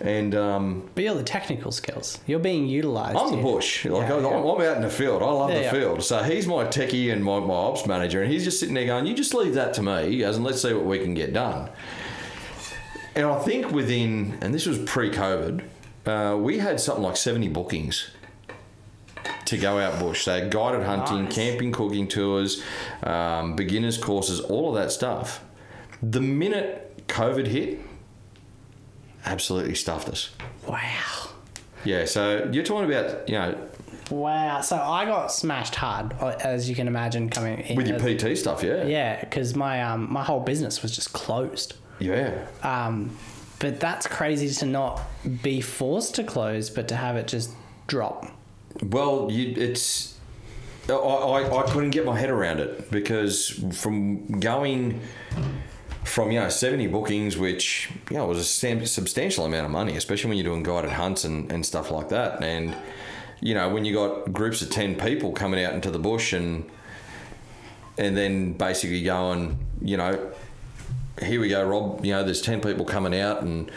And 0.00 0.34
um, 0.34 0.88
But 0.94 1.04
you're 1.04 1.14
the 1.14 1.22
technical 1.24 1.72
skills. 1.72 2.18
You're 2.26 2.38
being 2.38 2.66
utilized. 2.68 3.16
I'm 3.16 3.34
the 3.34 3.42
bush. 3.42 3.84
Like 3.86 4.08
Yeah, 4.08 4.16
I'm, 4.16 4.22
yeah. 4.24 4.28
I'm 4.30 4.60
out 4.60 4.76
in 4.76 4.82
the 4.82 4.90
field. 4.90 5.22
I 5.22 5.26
love 5.26 5.50
Yeah, 5.50 5.72
the 5.72 5.78
field. 5.80 6.02
So 6.04 6.22
he's 6.22 6.46
my 6.46 6.64
techie 6.66 7.12
and 7.12 7.24
my, 7.24 7.40
my 7.40 7.54
ops 7.54 7.86
manager, 7.86 8.22
and 8.22 8.30
he's 8.30 8.44
just 8.44 8.60
sitting 8.60 8.74
there 8.74 8.84
going, 8.86 9.06
"You 9.06 9.14
just 9.14 9.32
leave 9.34 9.54
that 9.54 9.72
to 9.74 9.82
me." 9.82 10.10
He 10.10 10.18
goes, 10.18 10.36
and 10.36 10.44
let's 10.44 10.60
see 10.62 10.72
what 10.74 10.84
we 10.84 10.98
can 10.98 11.14
get 11.14 11.32
done. 11.32 11.70
And 13.14 13.24
I 13.26 13.38
think 13.40 13.72
within, 13.72 14.36
and 14.42 14.52
this 14.52 14.66
was 14.66 14.78
pre-COVID, 14.78 15.62
uh, 16.06 16.36
we 16.38 16.58
had 16.58 16.80
something 16.80 17.02
like 17.04 17.16
70 17.16 17.48
bookings 17.48 18.10
to 19.46 19.56
go 19.58 19.78
out 19.78 19.98
bush. 20.00 20.24
So 20.24 20.48
guided 20.48 20.82
hunting, 20.84 21.24
Nice. 21.24 21.34
camping, 21.34 21.72
cooking 21.72 22.08
tours, 22.08 22.62
um, 23.02 23.56
beginners 23.56 23.98
courses, 23.98 24.40
all 24.40 24.68
of 24.68 24.74
that 24.82 24.90
stuff. 24.92 25.42
The 26.02 26.20
minute 26.20 27.04
COVID 27.08 27.46
hit, 27.46 27.80
absolutely 29.24 29.74
stuffed 29.74 30.08
us. 30.08 30.30
Wow. 30.66 30.80
Yeah, 31.84 32.04
so 32.04 32.48
you're 32.52 32.64
talking 32.64 32.90
about, 32.90 33.28
you 33.28 33.34
know, 33.36 33.56
Wow. 34.10 34.60
So 34.60 34.76
I 34.76 35.04
got 35.04 35.32
smashed 35.32 35.74
hard, 35.74 36.12
uh, 36.20 36.36
as 36.40 36.68
you 36.68 36.76
can 36.76 36.86
imagine, 36.86 37.28
coming 37.28 37.58
in. 37.60 37.76
with 37.76 37.88
your 37.88 37.98
PT 37.98 38.38
stuff, 38.38 38.62
yeah. 38.62 38.84
Yeah, 38.84 39.18
because 39.20 39.56
my 39.56 39.82
um 39.82 40.12
my 40.12 40.22
whole 40.22 40.38
business 40.38 40.80
was 40.80 40.94
just 40.94 41.12
closed. 41.12 41.74
Yeah. 41.98 42.46
Um, 42.62 43.16
but 43.58 43.80
that's 43.80 44.06
crazy 44.06 44.48
to 44.60 44.66
not 44.66 45.00
be 45.42 45.60
forced 45.60 46.14
to 46.16 46.24
close, 46.24 46.70
but 46.70 46.88
to 46.88 46.96
have 46.96 47.16
it 47.16 47.26
just 47.26 47.50
drop. 47.86 48.26
Well, 48.82 49.28
you, 49.30 49.54
it's. 49.56 50.18
I, 50.88 50.92
I, 50.92 51.64
I 51.64 51.70
couldn't 51.70 51.90
get 51.90 52.04
my 52.04 52.18
head 52.18 52.30
around 52.30 52.60
it 52.60 52.90
because 52.90 53.48
from 53.72 54.38
going 54.38 55.00
from 56.04 56.30
you 56.30 56.38
know 56.38 56.48
70 56.48 56.86
bookings 56.86 57.36
which 57.36 57.90
you 58.10 58.16
know 58.16 58.26
was 58.26 58.38
a 58.38 58.44
substantial 58.86 59.44
amount 59.44 59.66
of 59.66 59.72
money 59.72 59.96
especially 59.96 60.28
when 60.28 60.38
you're 60.38 60.44
doing 60.44 60.62
guided 60.62 60.92
hunts 60.92 61.24
and, 61.24 61.50
and 61.50 61.66
stuff 61.66 61.90
like 61.90 62.08
that 62.10 62.42
and 62.44 62.76
you 63.40 63.54
know 63.54 63.68
when 63.68 63.84
you 63.84 63.92
got 63.92 64.32
groups 64.32 64.62
of 64.62 64.70
10 64.70 64.94
people 64.94 65.32
coming 65.32 65.64
out 65.64 65.74
into 65.74 65.90
the 65.90 65.98
bush 65.98 66.32
and 66.32 66.70
and 67.98 68.16
then 68.16 68.52
basically 68.52 69.02
going 69.02 69.58
you 69.82 69.96
know 69.96 70.32
here 71.22 71.40
we 71.40 71.48
go 71.48 71.64
rob 71.64 72.04
you 72.04 72.12
know 72.12 72.22
there's 72.22 72.42
10 72.42 72.60
people 72.60 72.84
coming 72.84 73.18
out 73.18 73.42
and 73.42 73.70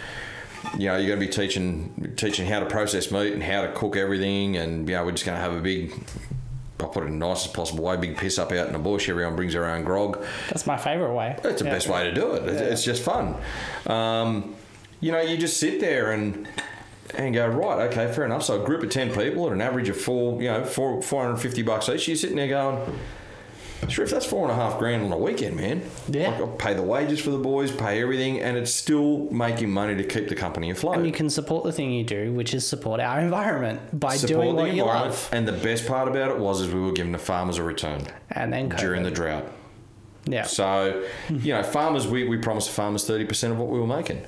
you 0.78 0.88
know 0.88 0.98
you're 0.98 1.08
going 1.16 1.20
to 1.20 1.26
be 1.26 1.32
teaching 1.32 2.14
teaching 2.18 2.46
how 2.48 2.60
to 2.60 2.66
process 2.66 3.12
meat 3.12 3.34
and 3.34 3.42
how 3.44 3.62
to 3.62 3.72
cook 3.72 3.96
everything 3.96 4.58
and 4.58 4.88
you 4.90 4.96
know 4.96 5.06
we're 5.06 5.12
just 5.12 5.26
going 5.26 5.38
to 5.38 5.42
have 5.42 5.54
a 5.54 5.62
big 5.62 5.94
I'll 6.82 6.88
put 6.88 7.04
it 7.04 7.08
in 7.08 7.20
the 7.20 7.28
nicest 7.28 7.54
possible 7.54 7.84
way. 7.84 7.98
Big 7.98 8.16
piss 8.16 8.40
up 8.40 8.54
out 8.54 8.68
in 8.68 8.72
the 8.72 8.80
bush. 8.80 9.10
Everyone 9.10 9.36
brings 9.36 9.52
their 9.52 9.66
own 9.66 9.84
grog. 9.84 10.24
That's 10.48 10.66
my 10.66 10.78
favourite 10.78 11.14
way. 11.14 11.38
It's 11.44 11.60
the 11.62 11.68
Yeah. 11.68 11.74
best 11.74 11.90
way 11.90 12.06
to 12.06 12.14
do 12.14 12.32
it. 12.36 12.44
It's, 12.48 12.62
Yeah. 12.62 12.68
it's 12.70 12.84
just 12.86 13.04
fun. 13.04 13.36
Um, 13.86 14.56
you 15.02 15.12
know, 15.12 15.20
you 15.20 15.36
just 15.38 15.58
sit 15.58 15.82
there 15.82 16.12
and 16.14 16.48
and 17.16 17.34
go 17.34 17.46
right. 17.48 17.90
Okay, 17.92 18.10
fair 18.14 18.24
enough. 18.24 18.44
So 18.44 18.62
a 18.62 18.66
group 18.66 18.82
of 18.82 18.90
ten 18.92 19.14
people 19.14 19.46
at 19.48 19.52
an 19.52 19.60
average 19.60 19.90
of 19.90 19.98
four, 20.00 20.42
you 20.42 20.48
know, 20.48 20.64
four 20.64 21.02
four 21.02 21.22
hundred 21.24 21.40
fifty 21.40 21.64
bucks 21.64 21.90
each. 21.90 22.08
You're 22.08 22.16
sitting 22.16 22.38
there 22.38 22.48
going. 22.48 22.98
Sure, 23.88 24.04
if 24.04 24.12
that's 24.12 24.26
four 24.26 24.44
and 24.44 24.52
a 24.52 24.56
half 24.56 24.78
grand 24.78 25.04
on 25.06 25.12
a 25.12 25.18
weekend, 25.18 25.56
man. 25.56 25.82
Yeah. 26.10 26.32
Like, 26.32 26.40
I'll 26.42 26.48
pay 26.48 26.74
the 26.74 26.84
wages 26.84 27.20
for 27.22 27.30
the 27.30 27.38
boys, 27.38 27.72
pay 27.72 28.02
everything, 28.02 28.40
and 28.42 28.58
it's 28.58 28.74
still 28.74 29.28
making 29.32 29.72
money 29.72 29.96
to 29.96 30.04
keep 30.04 30.28
the 30.28 30.36
company 30.36 30.70
afloat. 30.70 30.98
And 30.98 31.06
you 31.06 31.12
can 31.12 31.30
support 31.30 31.64
the 31.64 31.72
thing 31.72 31.92
you 31.92 32.04
do, 32.04 32.34
which 32.34 32.54
is 32.54 32.68
support 32.68 33.00
our 33.00 33.20
environment 33.20 34.00
by 34.00 34.18
Support 34.18 34.44
doing 34.44 34.56
the 34.56 34.62
what 34.62 34.74
you 34.74 34.84
love. 34.84 35.30
And 35.32 35.48
the 35.48 35.54
best 35.54 35.88
part 35.88 36.08
about 36.08 36.30
it 36.32 36.38
was 36.38 36.62
is 36.62 36.74
we 36.74 36.82
were 36.82 36.92
giving 36.92 37.14
the 37.14 37.18
farmers 37.20 37.58
a 37.58 37.64
return 37.64 38.04
And 38.32 38.52
then 38.52 38.70
during 38.70 39.04
the 39.04 39.12
drought. 39.12 39.46
yeah, 40.26 40.44
So, 40.44 41.06
you 41.30 41.54
know, 41.54 41.64
farmers, 41.64 42.06
we, 42.06 42.28
we 42.28 42.38
promised 42.38 42.68
the 42.68 42.74
farmers 42.74 43.08
30% 43.10 43.52
of 43.52 43.58
what 43.60 43.70
we 43.70 43.80
were 43.80 43.88
making. 43.88 44.26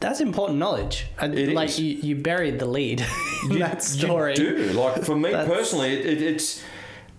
that's 0.00 0.20
important 0.20 0.58
knowledge. 0.58 1.06
And 1.18 1.38
It 1.38 1.50
like 1.54 1.68
is. 1.70 1.80
You, 1.80 1.96
you 1.96 2.16
buried 2.16 2.58
the 2.58 2.66
lead 2.66 3.04
in 3.50 3.58
that 3.60 3.82
story. 3.82 4.32
You 4.36 4.56
do. 4.56 4.72
Like, 4.72 5.04
for 5.04 5.14
me 5.16 5.30
That's- 5.32 5.48
personally, 5.48 5.92
it, 5.94 6.06
it, 6.06 6.22
it's 6.22 6.62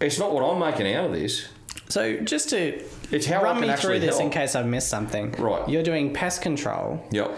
it's 0.03 0.19
not 0.19 0.33
what 0.33 0.43
I'm 0.43 0.59
making 0.59 0.93
out 0.93 1.05
of 1.05 1.13
this. 1.13 1.47
So 1.89 2.17
just 2.17 2.49
to 2.49 2.83
It's 3.11 3.25
how 3.25 3.43
run 3.43 3.59
me 3.61 3.73
through 3.75 3.99
this 3.99 4.19
in 4.19 4.29
case 4.29 4.55
I've 4.55 4.65
missed 4.65 4.89
something. 4.89 5.31
Right. 5.33 5.67
You're 5.67 5.83
doing 5.83 6.13
pest 6.13 6.41
control. 6.41 7.03
Yep. 7.11 7.31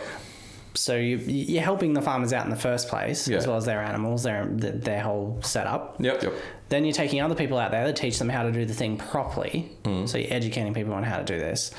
So 0.76 0.98
you, 0.98 1.18
you're 1.18 1.64
helping 1.64 1.94
the 1.94 2.02
farmers 2.02 2.34
out 2.34 2.44
in 2.44 2.50
the 2.52 2.58
first 2.58 2.90
place, 2.90 3.28
Yeah. 3.30 3.38
as 3.38 3.48
well 3.48 3.56
as 3.56 3.66
their 3.66 3.82
animals, 3.82 4.24
their 4.24 4.46
their 4.46 5.02
whole 5.02 5.40
setup. 5.42 5.96
Yep. 6.02 6.24
Yep. 6.24 6.34
Then 6.70 6.84
you're 6.84 6.94
taking 6.94 7.22
other 7.22 7.36
people 7.36 7.58
out 7.58 7.72
there 7.72 7.86
to 7.86 7.94
teach 7.94 8.20
them 8.20 8.28
how 8.30 8.44
to 8.44 8.52
do 8.52 8.66
the 8.66 8.74
thing 8.74 8.98
properly. 8.98 9.72
Mm. 9.84 10.08
So 10.10 10.18
you're 10.18 10.34
educating 10.34 10.74
people 10.74 10.94
on 10.94 11.04
how 11.04 11.18
to 11.18 11.24
do 11.24 11.38
this. 11.40 11.72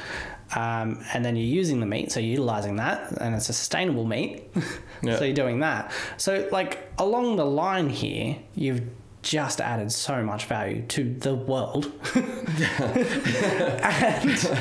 Um, 0.55 1.05
and 1.13 1.25
then 1.25 1.35
you're 1.37 1.45
using 1.45 1.81
the 1.81 1.87
meat, 1.87 2.13
so 2.13 2.21
you're 2.21 2.31
utilizing 2.31 2.77
that, 2.77 3.11
and 3.21 3.35
it's 3.35 3.49
a 3.49 3.53
sustainable 3.53 4.05
meat. 4.05 4.45
Yeah. 5.03 5.19
so 5.19 5.25
you're 5.25 5.35
doing 5.35 5.61
that. 5.61 5.93
So, 6.17 6.49
like, 6.51 6.91
along 6.99 7.37
the 7.37 7.45
line 7.45 7.91
here, 7.91 8.37
you've 8.55 8.81
just 9.27 9.61
added 9.61 9.91
so 9.91 10.23
much 10.23 10.45
value 10.45 10.83
to 10.83 11.13
the 11.15 11.35
world. 11.35 11.91
and, 13.83 14.61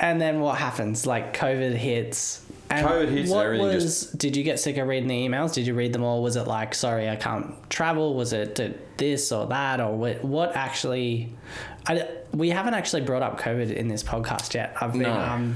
and 0.00 0.20
then 0.20 0.40
what 0.40 0.58
happens? 0.58 1.06
Like, 1.06 1.36
COVID 1.36 1.74
hits. 1.74 2.44
And 2.70 2.84
COVID 2.84 3.08
hits 3.08 3.30
what 3.30 3.46
everything 3.46 3.66
was, 3.68 4.10
Did 4.10 4.36
you 4.36 4.42
get 4.42 4.58
sick 4.58 4.78
of 4.78 4.88
reading 4.88 5.08
the 5.08 5.28
emails? 5.28 5.54
Did 5.54 5.68
you 5.68 5.74
read 5.74 5.92
them 5.92 6.02
all? 6.02 6.24
Was 6.24 6.34
it 6.34 6.48
like, 6.48 6.74
sorry, 6.74 7.08
I 7.08 7.14
can't 7.14 7.54
travel? 7.70 8.14
Was 8.14 8.32
it 8.32 8.98
this 8.98 9.30
or 9.30 9.46
that? 9.46 9.80
Or 9.80 9.96
what, 9.96 10.24
what 10.24 10.56
actually. 10.56 11.32
I, 11.86 12.08
we 12.34 12.50
haven't 12.50 12.74
actually 12.74 13.02
brought 13.02 13.22
up 13.22 13.40
COVID 13.40 13.72
in 13.72 13.86
this 13.86 14.02
podcast 14.02 14.54
yet. 14.54 14.74
I've 14.80 14.92
been. 14.92 15.02
No. 15.02 15.12
Um, 15.12 15.54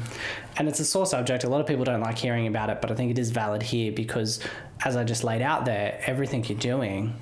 and 0.56 0.68
it's 0.68 0.78
a 0.78 0.84
sore 0.84 1.06
subject. 1.06 1.42
A 1.42 1.48
lot 1.48 1.60
of 1.60 1.66
people 1.66 1.84
don't 1.84 2.00
like 2.00 2.18
hearing 2.18 2.46
about 2.46 2.70
it, 2.70 2.80
but 2.80 2.92
I 2.92 2.94
think 2.94 3.10
it 3.10 3.18
is 3.18 3.32
valid 3.32 3.64
here 3.64 3.90
because, 3.90 4.38
as 4.84 4.96
I 4.96 5.02
just 5.02 5.24
laid 5.24 5.42
out 5.42 5.64
there, 5.64 6.00
everything 6.06 6.44
you're 6.44 6.56
doing 6.56 7.14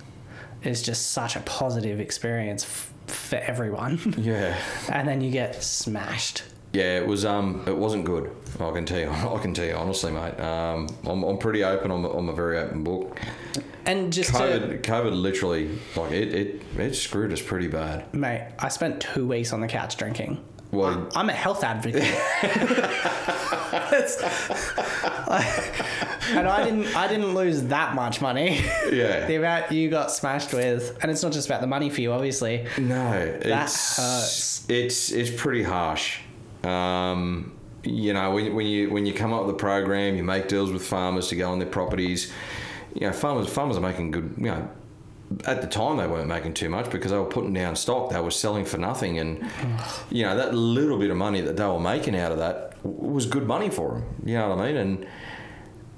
is 0.63 0.83
just 0.83 1.13
such 1.13 1.37
a 1.37 1.41
positive 1.41 2.01
experience 2.01 2.65
f- 2.65 2.93
for 3.07 3.37
everyone. 3.37 4.15
Yeah. 4.19 4.57
and 4.91 5.09
then 5.09 5.21
you 5.21 5.31
get 5.31 5.63
smashed. 5.63 6.43
Yeah, 6.73 6.99
it 6.99 7.07
was. 7.07 7.25
Um, 7.25 7.65
it 7.67 7.77
wasn't 7.77 8.05
good. 8.05 8.31
I 8.61 8.71
can 8.71 8.85
tell 8.87 9.01
you. 9.01 9.11
I 9.11 9.39
can 9.43 9.53
tell 9.55 9.65
you 9.67 9.75
honestly, 9.75 10.13
mate. 10.13 10.39
Um, 10.39 10.87
I'm, 11.05 11.23
I'm 11.25 11.39
pretty 11.39 11.65
open. 11.65 11.91
I'm, 11.91 12.05
I'm 12.05 12.29
a 12.29 12.33
very 12.33 12.59
open 12.59 12.85
book. 12.85 13.19
And 13.87 14.13
just 14.13 14.31
to, 14.31 14.39
COVID, 14.39 14.83
COVID, 14.83 15.21
literally, 15.21 15.79
like 15.97 16.13
it, 16.13 16.33
it, 16.33 16.63
it 16.79 16.95
screwed 16.95 17.33
us 17.33 17.43
pretty 17.43 17.67
bad. 17.67 18.13
mate, 18.15 18.53
I 18.59 18.69
spent 18.69 19.01
two 19.01 19.27
weeks 19.27 19.53
on 19.53 19.61
the 19.61 19.67
couch 19.67 19.97
drinking. 19.97 20.45
Well, 20.73 21.09
I'm 21.15 21.29
a 21.29 21.33
health 21.33 21.65
advocate. 21.65 22.03
And 26.33 26.47
I 26.47 26.65
didn't 26.65 26.95
I 26.97 27.09
didn't 27.09 27.35
lose 27.35 27.65
that 27.65 27.95
much 27.95 28.21
money. 28.21 28.61
yeah. 28.91 29.27
the 29.27 29.37
amount 29.37 29.73
you 29.73 29.91
got 29.91 30.11
smashed 30.11 30.53
with, 30.53 30.97
and 31.03 31.11
it's 31.11 31.23
not 31.23 31.33
just 31.33 31.49
about 31.49 31.61
the 31.61 31.67
money 31.67 31.91
for 31.91 32.01
you, 32.01 32.13
obviously. 32.13 32.67
No, 32.79 33.13
it's 33.13 33.97
hurts. 33.97 34.67
it's 34.69 35.11
it's 35.11 35.31
pretty 35.31 35.63
harsh. 35.63 36.21
Um, 36.63 37.57
you 37.83 38.13
know, 38.13 38.33
when, 38.33 38.55
when 38.55 38.67
you 38.67 38.91
when 38.91 39.07
you 39.07 39.13
come 39.13 39.33
up 39.33 39.47
with 39.47 39.55
a 39.55 39.59
program, 39.59 40.17
you 40.17 40.23
make 40.23 40.49
deals 40.49 40.71
with 40.71 40.87
farmers 40.87 41.29
to 41.29 41.37
go 41.37 41.51
on 41.51 41.59
their 41.59 41.69
properties. 41.69 42.33
You 42.95 43.09
know, 43.09 43.13
farmers 43.13 43.49
farmers 43.49 43.77
are 43.77 43.81
making 43.81 44.13
good. 44.13 44.35
You 44.37 44.45
know, 44.45 44.71
at 45.45 45.61
the 45.61 45.67
time 45.67 45.97
they 45.97 46.07
weren't 46.07 46.29
making 46.29 46.55
too 46.55 46.69
much 46.69 46.91
because 46.91 47.11
they 47.13 47.19
were 47.19 47.25
putting 47.25 47.53
down 47.53 47.77
stock. 47.77 48.11
They 48.11 48.21
were 48.21 48.31
selling 48.31 48.65
for 48.65 48.79
nothing, 48.79 49.19
and 49.19 49.49
you 50.11 50.25
know 50.25 50.37
that 50.37 50.55
little 50.55 50.99
bit 50.99 51.11
of 51.11 51.17
money 51.17 51.41
that 51.41 51.57
they 51.57 51.67
were 51.67 51.81
making 51.81 52.17
out 52.17 52.33
of 52.33 52.39
that 52.39 52.77
was 52.85 53.27
good 53.27 53.47
money 53.47 53.71
for 53.71 53.93
them. 53.93 54.05
You 54.25 54.35
know 54.39 54.51
what 54.51 54.59
I 54.59 54.67
mean? 54.67 54.77
And 54.77 55.07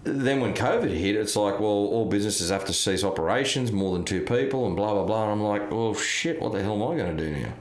then 0.05 0.41
when 0.41 0.53
COVID 0.53 0.91
hit, 0.91 1.17
it's 1.17 1.37
like, 1.37 1.61
well, 1.61 1.69
all 1.71 2.07
businesses 2.07 2.51
have 2.51 2.65
to 2.67 2.73
cease 2.73 3.05
operations, 3.05 3.73
more 3.73 3.93
than 3.93 4.05
two 4.05 4.21
people, 4.21 4.67
and 4.67 4.77
blah 4.77 4.95
blah 4.95 5.05
blah. 5.05 5.25
And 5.25 5.33
I'm 5.33 5.43
like, 5.43 5.71
well, 5.71 5.95
shit, 5.95 6.41
what 6.41 6.53
the 6.53 6.63
hell 6.63 6.75
am 6.75 6.93
I 6.93 6.97
going 6.97 7.17
to 7.17 7.25
do 7.25 7.41
now? 7.41 7.53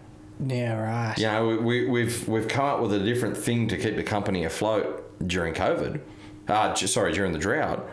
Yeah, 0.47 0.73
right. 0.75 1.17
You 1.17 1.27
know, 1.27 1.47
we, 1.47 1.57
we, 1.57 1.89
we've 1.89 2.27
we've 2.27 2.47
come 2.47 2.65
up 2.65 2.81
with 2.81 2.93
a 2.93 2.99
different 2.99 3.37
thing 3.37 3.67
to 3.69 3.77
keep 3.77 3.95
the 3.95 4.03
company 4.03 4.43
afloat 4.43 5.07
during 5.25 5.53
COVID. 5.53 6.01
Uh, 6.47 6.73
sorry, 6.75 7.13
during 7.13 7.31
the 7.31 7.39
drought. 7.39 7.87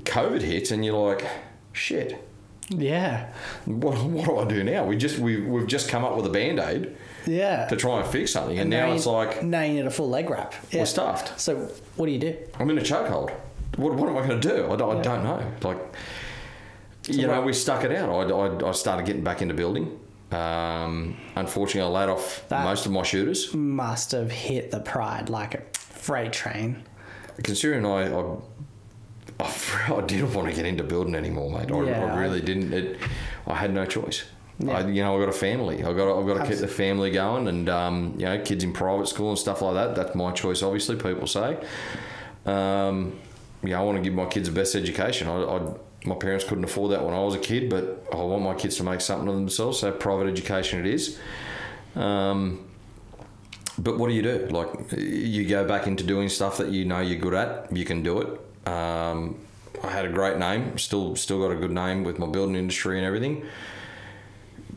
COVID 0.00 0.42
hits, 0.42 0.70
and 0.70 0.84
you're 0.84 0.94
like, 0.94 1.26
shit. 1.72 2.25
Yeah. 2.68 3.32
What, 3.64 4.02
what 4.04 4.26
do 4.26 4.38
I 4.38 4.44
do 4.44 4.64
now? 4.64 4.84
We 4.84 4.96
just 4.96 5.18
we 5.18 5.40
we've 5.40 5.66
just 5.66 5.88
come 5.88 6.04
up 6.04 6.16
with 6.16 6.26
a 6.26 6.30
band 6.30 6.58
aid 6.58 6.96
Yeah. 7.26 7.66
to 7.68 7.76
try 7.76 8.00
and 8.00 8.06
fix 8.10 8.32
something, 8.32 8.58
and, 8.58 8.68
now 8.70 8.88
you- 8.88 8.94
it's 8.94 9.06
like 9.06 9.42
now 9.42 9.62
you 9.62 9.74
need 9.74 9.86
a 9.86 9.90
full 9.90 10.08
leg 10.08 10.28
wrap. 10.30 10.54
Yeah. 10.70 10.80
we're 10.80 10.86
stuffed. 10.86 11.38
So 11.40 11.70
what 11.96 12.06
do 12.06 12.12
you 12.12 12.18
do? 12.18 12.36
I'm 12.58 12.68
in 12.70 12.78
a 12.78 12.82
chokehold. 12.82 13.30
What, 13.76 13.94
what 13.94 14.08
am 14.08 14.16
I 14.16 14.26
going 14.26 14.40
to 14.40 14.48
do? 14.48 14.72
I, 14.72 14.76
don't- 14.76 14.98
I 14.98 15.02
don't 15.02 15.22
know. 15.24 15.52
Like, 15.62 15.78
you 17.08 17.26
know, 17.26 17.40
we 17.42 17.52
stuck 17.52 17.84
it 17.84 17.92
out. 17.92 18.08
I, 18.08 18.32
I, 18.66 18.68
I 18.68 18.72
started 18.72 19.06
getting 19.06 19.22
back 19.22 19.42
into 19.42 19.54
building. 19.54 20.00
Um, 20.32 21.16
unfortunately, 21.36 21.82
I 21.94 22.00
laid 22.00 22.08
off 22.10 22.44
That- 22.48 22.64
most 22.64 22.86
of 22.86 22.92
my 22.92 23.02
shooters. 23.04 23.54
Must 23.54 24.10
have 24.12 24.30
hit 24.32 24.70
the 24.72 24.80
pride 24.80 25.28
like 25.28 25.54
a 25.54 25.62
freight 25.78 26.32
train. 26.32 26.82
Considering 27.42 27.84
I, 27.86 28.12
I, 28.12 28.36
I, 29.40 30.00
didn't 30.06 30.32
want 30.32 30.48
to 30.48 30.54
get 30.54 30.64
into 30.64 30.82
building 30.82 31.14
anymore, 31.14 31.50
mate. 31.50 31.70
I, 31.70 31.82
Yeah, 31.82 32.14
I 32.14 32.18
really 32.18 32.40
I- 32.40 32.44
didn't. 32.44 32.72
It, 32.72 32.98
I 33.46 33.54
had 33.54 33.72
no 33.72 33.84
choice. 33.84 34.24
Yeah. 34.58 34.78
I, 34.78 34.86
you 34.86 35.02
know, 35.02 35.14
I 35.16 35.20
got 35.20 35.28
a 35.28 35.38
family. 35.38 35.84
I 35.84 35.92
got, 35.92 36.18
I've 36.18 36.26
got 36.26 36.42
to 36.42 36.48
keep 36.48 36.58
the 36.58 36.68
family 36.68 37.10
going, 37.10 37.46
and 37.48 37.68
um, 37.68 38.14
you 38.16 38.24
know, 38.24 38.40
kids 38.42 38.64
in 38.64 38.72
private 38.72 39.06
school 39.08 39.28
and 39.30 39.38
stuff 39.38 39.60
like 39.60 39.74
that. 39.74 39.94
That's 39.94 40.14
my 40.14 40.32
choice, 40.32 40.62
obviously. 40.62 40.96
People 40.96 41.26
say. 41.26 41.58
Um, 42.46 43.18
yeah, 43.62 43.78
I 43.78 43.82
want 43.82 43.98
to 43.98 44.02
give 44.02 44.14
my 44.14 44.26
kids 44.26 44.48
the 44.48 44.54
best 44.54 44.74
education. 44.74 45.28
I, 45.28 45.42
I, 45.42 45.74
my 46.06 46.14
parents 46.14 46.44
couldn't 46.44 46.64
afford 46.64 46.92
that 46.92 47.04
when 47.04 47.12
I 47.12 47.18
was 47.18 47.34
a 47.34 47.38
kid, 47.38 47.68
but 47.68 48.06
I 48.12 48.16
want 48.16 48.42
my 48.42 48.54
kids 48.54 48.76
to 48.76 48.84
make 48.84 49.00
something 49.02 49.28
of 49.28 49.34
themselves. 49.34 49.80
So 49.80 49.92
private 49.92 50.28
education 50.28 50.80
it 50.80 50.86
is. 50.86 51.18
Um, 51.94 52.66
but 53.78 53.98
what 53.98 54.08
do 54.08 54.14
you 54.14 54.22
do? 54.22 54.46
Like, 54.50 54.68
you 54.96 55.46
go 55.46 55.66
back 55.66 55.86
into 55.86 56.04
doing 56.04 56.28
stuff 56.30 56.56
that 56.58 56.68
you 56.68 56.84
know 56.86 57.00
you're 57.00 57.18
good 57.18 57.34
at. 57.34 57.74
You 57.76 57.84
can 57.84 58.02
do 58.02 58.20
it. 58.20 58.40
Um, 58.66 59.36
I 59.82 59.88
had 59.90 60.04
a 60.04 60.10
great 60.10 60.38
name. 60.38 60.78
Still, 60.78 61.16
still 61.16 61.40
got 61.40 61.52
a 61.52 61.56
good 61.56 61.70
name 61.70 62.02
with 62.04 62.18
my 62.18 62.26
building 62.26 62.56
industry 62.56 62.96
and 62.98 63.06
everything. 63.06 63.44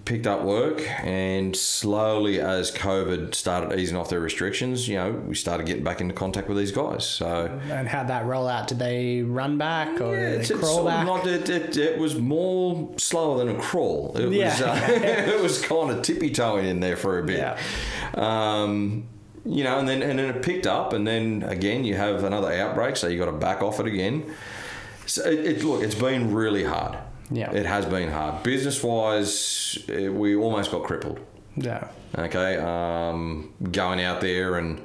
Picked 0.05 0.25
up 0.25 0.41
work, 0.41 0.81
and 1.03 1.55
slowly 1.55 2.39
as 2.41 2.71
COVID 2.71 3.35
started 3.35 3.77
easing 3.77 3.95
off 3.95 4.09
their 4.09 4.19
restrictions, 4.19 4.87
you 4.87 4.95
know, 4.95 5.11
we 5.11 5.35
started 5.35 5.67
getting 5.67 5.83
back 5.83 6.01
into 6.01 6.15
contact 6.15 6.47
with 6.47 6.57
these 6.57 6.71
guys. 6.71 7.07
So 7.07 7.59
And 7.69 7.87
how'd 7.87 8.07
that 8.07 8.25
roll 8.25 8.47
out? 8.47 8.67
Did 8.67 8.79
they 8.79 9.21
run 9.21 9.59
back 9.59 10.01
or 10.01 10.15
did 10.15 10.41
it's, 10.41 10.51
crawl 10.51 10.85
back? 10.85 11.05
not- 11.05 11.27
it, 11.27 11.47
it, 11.49 11.77
it 11.77 11.99
was 11.99 12.15
more 12.15 12.91
slower 12.97 13.37
than 13.37 13.55
a 13.55 13.59
crawl. 13.59 14.15
It 14.17 14.25
was 14.29 14.61
uh, 14.61 14.79
it 14.89 15.41
was 15.43 15.61
kind 15.61 15.91
of 15.91 16.01
tippy 16.01 16.31
toeing 16.31 16.65
in 16.65 16.79
there 16.79 16.97
for 16.97 17.19
a 17.19 17.23
bit. 17.23 17.37
Yeah. 17.37 17.59
Um, 18.15 19.03
you 19.45 19.63
know, 19.63 19.79
and 19.79 19.87
then 19.87 20.01
and 20.01 20.19
then 20.19 20.35
it 20.35 20.41
picked 20.41 20.67
up, 20.67 20.93
and 20.93 21.07
then 21.07 21.43
again 21.43 21.83
you 21.85 21.95
have 21.95 22.23
another 22.23 22.51
outbreak, 22.51 22.95
so 22.97 23.07
you 23.07 23.17
got 23.17 23.25
to 23.25 23.31
back 23.31 23.61
off 23.61 23.79
it 23.79 23.85
again. 23.87 24.33
So 25.05 25.23
it, 25.23 25.39
it 25.39 25.63
look, 25.63 25.81
it's 25.81 25.95
been 25.95 26.33
really 26.33 26.63
hard. 26.63 26.97
Yeah. 27.31 27.51
it 27.51 27.65
has 27.67 27.85
been 27.85 28.09
hard. 28.09 28.41
Business 28.43 28.83
wise, 28.83 29.77
we 29.87 30.35
almost 30.35 30.71
got 30.71 30.83
crippled. 30.83 31.19
yeah. 31.55 31.89
Okay, 32.17 32.57
um, 32.57 33.53
going 33.71 34.01
out 34.01 34.19
there 34.19 34.55
and 34.55 34.81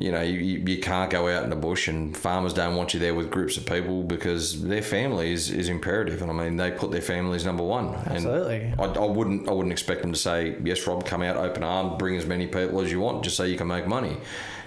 you 0.00 0.12
know 0.12 0.20
you, 0.20 0.38
you 0.38 0.58
you 0.66 0.80
can't 0.80 1.10
go 1.10 1.28
out 1.28 1.44
in 1.44 1.50
the 1.50 1.56
bush 1.56 1.88
and 1.88 2.16
farmers 2.16 2.52
don't 2.52 2.76
want 2.76 2.92
you 2.94 3.00
there 3.00 3.14
with 3.14 3.30
groups 3.30 3.56
of 3.56 3.64
people 3.64 4.02
because 4.02 4.62
their 4.62 4.82
family 4.82 5.32
is, 5.32 5.50
is 5.50 5.68
imperative 5.68 6.20
and 6.20 6.30
I 6.30 6.34
mean 6.34 6.56
they 6.56 6.70
put 6.70 6.90
their 6.90 7.00
families 7.00 7.44
number 7.44 7.62
one. 7.62 7.94
Absolutely. 7.94 8.60
And 8.60 8.80
I, 8.80 8.84
I 8.84 9.06
wouldn't 9.06 9.48
I 9.48 9.52
wouldn't 9.52 9.72
expect 9.72 10.02
them 10.02 10.12
to 10.12 10.18
say 10.18 10.56
yes, 10.62 10.86
Rob, 10.86 11.06
come 11.06 11.22
out 11.22 11.36
open 11.36 11.62
armed, 11.62 11.98
bring 11.98 12.16
as 12.16 12.26
many 12.26 12.46
people 12.46 12.80
as 12.80 12.90
you 12.90 13.00
want, 13.00 13.24
just 13.24 13.36
so 13.36 13.44
you 13.44 13.56
can 13.56 13.66
make 13.66 13.86
money, 13.86 14.16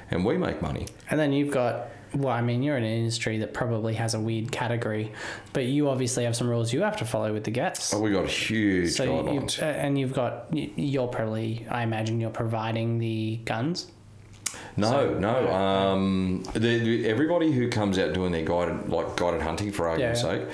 and 0.09 0.25
we 0.25 0.37
make 0.37 0.61
money. 0.61 0.87
And 1.09 1.19
then 1.19 1.33
you've 1.33 1.51
got 1.51 1.89
well, 2.13 2.33
I 2.33 2.41
mean, 2.41 2.61
you're 2.61 2.75
in 2.77 2.83
an 2.83 2.91
industry 2.91 3.37
that 3.37 3.53
probably 3.53 3.93
has 3.93 4.13
a 4.13 4.19
weird 4.19 4.51
category, 4.51 5.13
but 5.53 5.65
you 5.65 5.89
obviously 5.89 6.25
have 6.25 6.35
some 6.35 6.49
rules 6.49 6.73
you 6.73 6.81
have 6.81 6.97
to 6.97 7.05
follow 7.05 7.31
with 7.31 7.45
the 7.45 7.51
guests. 7.51 7.93
Oh, 7.93 8.01
we 8.01 8.11
got 8.11 8.27
huge 8.27 8.91
so 8.91 9.07
guidelines. 9.07 9.61
uh, 9.61 9.65
and 9.65 9.97
you've 9.97 10.13
got 10.13 10.47
you're 10.51 11.07
probably 11.07 11.65
I 11.69 11.83
imagine 11.83 12.19
you're 12.19 12.29
providing 12.29 12.97
the 12.97 13.39
guns. 13.45 13.87
No, 14.77 15.13
no. 15.19 15.51
Um, 15.51 16.43
the, 16.53 16.59
the- 16.59 17.07
everybody 17.09 17.51
who 17.51 17.69
comes 17.69 17.97
out 17.99 18.13
doing 18.13 18.31
their 18.31 18.45
guided, 18.45 18.89
like 18.89 19.15
guided 19.17 19.41
hunting, 19.41 19.71
for 19.71 19.87
argument's 19.87 20.23
Yeah. 20.23 20.45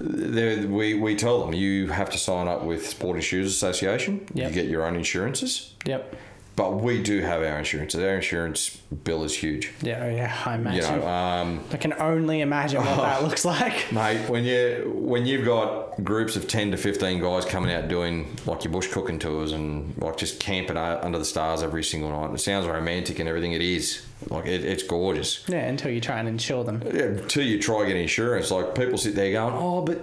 sake, 0.00 0.68
we 0.68 0.94
we 0.94 1.14
tell 1.16 1.44
them 1.44 1.54
you 1.54 1.88
have 1.88 2.10
to 2.10 2.18
sign 2.18 2.48
up 2.48 2.64
with 2.64 2.86
Sporting 2.88 3.22
Shooters 3.22 3.52
Association. 3.52 4.26
Yep. 4.34 4.48
You 4.48 4.54
get 4.54 4.66
your 4.66 4.84
own 4.86 4.96
insurances, 4.96 5.74
Yep. 5.86 6.16
But 6.54 6.80
we 6.82 7.02
do 7.02 7.20
have 7.20 7.40
our 7.42 7.58
insurance. 7.58 7.94
Our 7.94 8.16
insurance 8.16 8.76
bill 9.04 9.24
is 9.24 9.34
huge. 9.34 9.70
Yeah. 9.80 10.08
Yeah. 10.10 10.36
I 10.44 10.54
You 10.54 10.60
imagine. 10.60 11.00
know, 11.00 11.06
um, 11.08 11.64
I 11.72 11.76
can 11.78 11.92
only 11.94 12.40
imagine 12.42 12.80
what 12.84 12.96
that 12.98 13.22
looks 13.26 13.44
like. 13.44 13.90
mate, 13.92 14.28
when 14.28 14.44
you 14.44 14.92
when 14.94 15.24
you've 15.26 15.44
got 15.46 16.02
groups 16.04 16.36
of 16.36 16.48
ten 16.48 16.70
to 16.70 16.76
fifteen 16.76 17.20
guys 17.22 17.44
coming 17.44 17.72
out 17.72 17.88
doing 17.88 18.36
like 18.46 18.64
your 18.64 18.72
bush 18.72 18.88
cooking 18.88 19.18
tours 19.18 19.52
and 19.52 19.96
like 19.98 20.16
just 20.16 20.40
camping 20.40 20.76
out 20.76 21.02
under 21.02 21.18
the 21.18 21.24
stars 21.24 21.62
every 21.62 21.82
single 21.84 22.10
night, 22.10 22.34
it 22.34 22.38
sounds 22.38 22.66
romantic 22.66 23.18
and 23.18 23.28
everything. 23.28 23.52
It 23.52 23.62
is 23.62 24.04
like 24.28 24.46
it, 24.46 24.64
it's 24.64 24.82
gorgeous. 24.82 25.44
Yeah. 25.48 25.66
Until 25.68 25.90
you 25.90 26.00
try 26.00 26.18
and 26.18 26.28
insure 26.28 26.64
them. 26.64 26.82
Yeah, 26.86 27.04
until 27.04 27.44
you 27.44 27.58
try 27.60 27.86
get 27.86 27.96
insurance, 27.96 28.50
like 28.50 28.74
people 28.74 28.98
sit 28.98 29.14
there 29.14 29.32
going, 29.32 29.54
"Oh, 29.56 29.80
but 29.82 29.98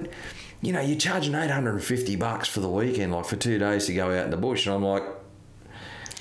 you 0.62 0.74
know, 0.74 0.82
you're 0.82 0.98
charging 0.98 1.36
eight 1.36 1.52
hundred 1.52 1.72
and 1.76 1.84
fifty 1.84 2.16
bucks 2.16 2.48
for 2.50 2.60
the 2.60 2.70
weekend, 2.70 3.14
like 3.14 3.26
for 3.26 3.36
two 3.38 3.60
days 3.60 3.86
to 3.86 3.94
go 3.94 4.08
out 4.18 4.26
in 4.26 4.32
the 4.32 4.38
bush," 4.38 4.66
and 4.66 4.76
I'm 4.76 4.84
like, 4.84 5.04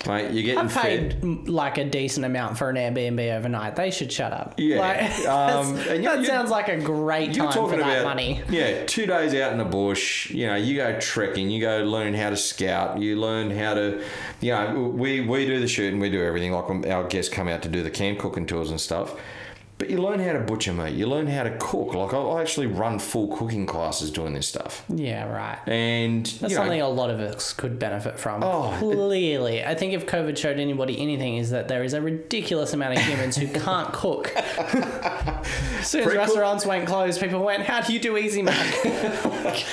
"Mate, 0.07 0.31
you're 0.31 0.43
getting 0.43 0.69
I 0.69 0.81
paid 0.81 1.13
fed." 1.13 1.49
like 1.49 1.77
a 1.77 1.85
decent 1.85 2.25
amount 2.25 2.57
for 2.57 2.69
an 2.69 2.75
Airbnb 2.75 3.37
overnight. 3.37 3.75
They 3.75 3.91
should 3.91 4.11
shut 4.11 4.31
up. 4.31 4.55
Yeah, 4.57 4.79
Like, 4.79 5.27
um, 5.27 5.77
and 5.89 6.05
that 6.05 6.25
sounds 6.25 6.49
like 6.49 6.69
a 6.69 6.77
great 6.77 7.33
time 7.33 7.51
for 7.51 7.69
that 7.69 7.79
about 7.79 8.03
money. 8.05 8.41
yeah, 8.49 8.85
two 8.85 9.05
days 9.05 9.33
out 9.35 9.51
in 9.51 9.57
the 9.57 9.65
bush. 9.65 10.29
You 10.31 10.47
know, 10.47 10.55
you 10.55 10.77
go 10.77 10.99
trekking, 10.99 11.49
you 11.49 11.61
go 11.61 11.83
learn 11.83 12.13
how 12.13 12.29
to 12.29 12.37
scout, 12.37 12.99
you 12.99 13.15
learn 13.19 13.51
how 13.51 13.73
to, 13.73 14.03
you 14.41 14.51
know, 14.51 14.91
we 14.95 15.21
we 15.21 15.45
do 15.45 15.59
the 15.59 15.67
shooting, 15.67 15.99
we 15.99 16.09
do 16.09 16.23
everything. 16.23 16.51
Like 16.51 16.69
when 16.69 16.89
our 16.91 17.03
guests 17.05 17.33
come 17.33 17.47
out 17.47 17.61
to 17.63 17.69
do 17.69 17.83
the 17.83 17.91
camp 17.91 18.19
cooking 18.19 18.45
tours 18.45 18.71
and 18.71 18.79
stuff. 18.79 19.15
But 19.79 19.89
you 19.89 19.97
learn 19.97 20.19
how 20.19 20.33
to 20.33 20.39
butcher 20.41 20.73
meat. 20.73 20.93
You 20.93 21.07
learn 21.07 21.25
how 21.25 21.43
to 21.43 21.57
cook. 21.57 21.93
Like 21.93 22.13
I, 22.13 22.17
I 22.17 22.41
actually 22.41 22.67
run 22.67 22.99
full 22.99 23.35
cooking 23.35 23.65
classes 23.65 24.11
doing 24.11 24.33
this 24.33 24.45
stuff. 24.45 24.83
Yeah. 24.89 25.23
Right. 25.31 25.57
And 25.67 26.25
That's 26.25 26.41
you 26.41 26.49
know, 26.49 26.55
something 26.55 26.81
a 26.81 26.89
lot 26.89 27.09
of 27.09 27.21
us 27.21 27.53
could 27.53 27.79
benefit 27.79 28.19
from. 28.19 28.43
Oh, 28.43 28.73
it- 28.73 28.79
Clearly. 28.79 29.63
I 29.63 29.75
think 29.75 29.93
if 29.93 30.05
COVID 30.05 30.37
showed 30.37 30.59
anybody 30.59 30.99
anything, 31.01 31.37
is 31.37 31.49
that 31.51 31.69
there 31.69 31.83
is 31.83 31.93
a 31.93 32.01
ridiculous 32.01 32.73
amount 32.73 32.97
of 32.97 33.03
humans 33.05 33.37
who 33.37 33.47
can't 33.59 33.93
cook. 33.93 34.33
as 34.35 35.87
soon 35.87 36.01
as 36.09 36.13
restaurants 36.13 36.65
went 36.65 36.85
closed, 36.85 37.21
people 37.21 37.39
went, 37.43 37.63
How 37.63 37.79
do 37.81 37.93
you 37.93 37.99
do 37.99 38.17
Easy 38.17 38.41
Mac? 38.41 38.55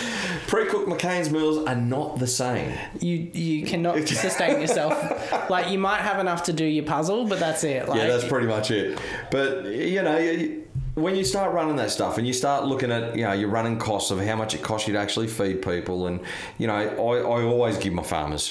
pre-cooked 0.46 0.88
McCain's 0.88 1.30
meals 1.30 1.66
are 1.66 1.74
not 1.74 2.18
the 2.20 2.26
same. 2.26 2.72
you 3.00 3.16
you 3.32 3.66
cannot 3.66 4.06
sustain 4.06 4.60
yourself. 4.60 5.50
Like, 5.50 5.70
you 5.70 5.78
might 5.78 6.00
have 6.00 6.20
enough 6.20 6.44
to 6.44 6.52
do 6.52 6.64
your 6.64 6.84
puzzle, 6.84 7.24
but 7.26 7.40
that's 7.40 7.64
it. 7.64 7.88
Like, 7.88 7.98
yeah, 7.98 8.06
that's 8.06 8.26
pretty 8.28 8.46
much 8.46 8.70
it. 8.70 8.98
But 9.30 9.66
you 9.96 10.02
know, 10.02 10.18
you- 10.18 10.62
when 10.94 11.14
you 11.14 11.24
start 11.24 11.52
running 11.52 11.76
that 11.76 11.90
stuff 11.90 12.16
and 12.18 12.26
you 12.26 12.32
start 12.32 12.64
looking 12.64 12.90
at 12.90 13.14
you 13.18 13.24
know 13.26 13.32
your 13.32 13.50
running 13.50 13.78
costs 13.78 14.10
of 14.10 14.18
how 14.28 14.36
much 14.42 14.54
it 14.54 14.62
costs 14.62 14.86
you 14.88 14.94
to 14.94 15.00
actually 15.04 15.26
feed 15.38 15.60
people, 15.62 16.06
and 16.06 16.20
you 16.60 16.66
know, 16.66 16.74
I, 16.74 17.16
I 17.34 17.42
always 17.52 17.76
give 17.84 17.92
my 17.92 18.02
farmers. 18.02 18.44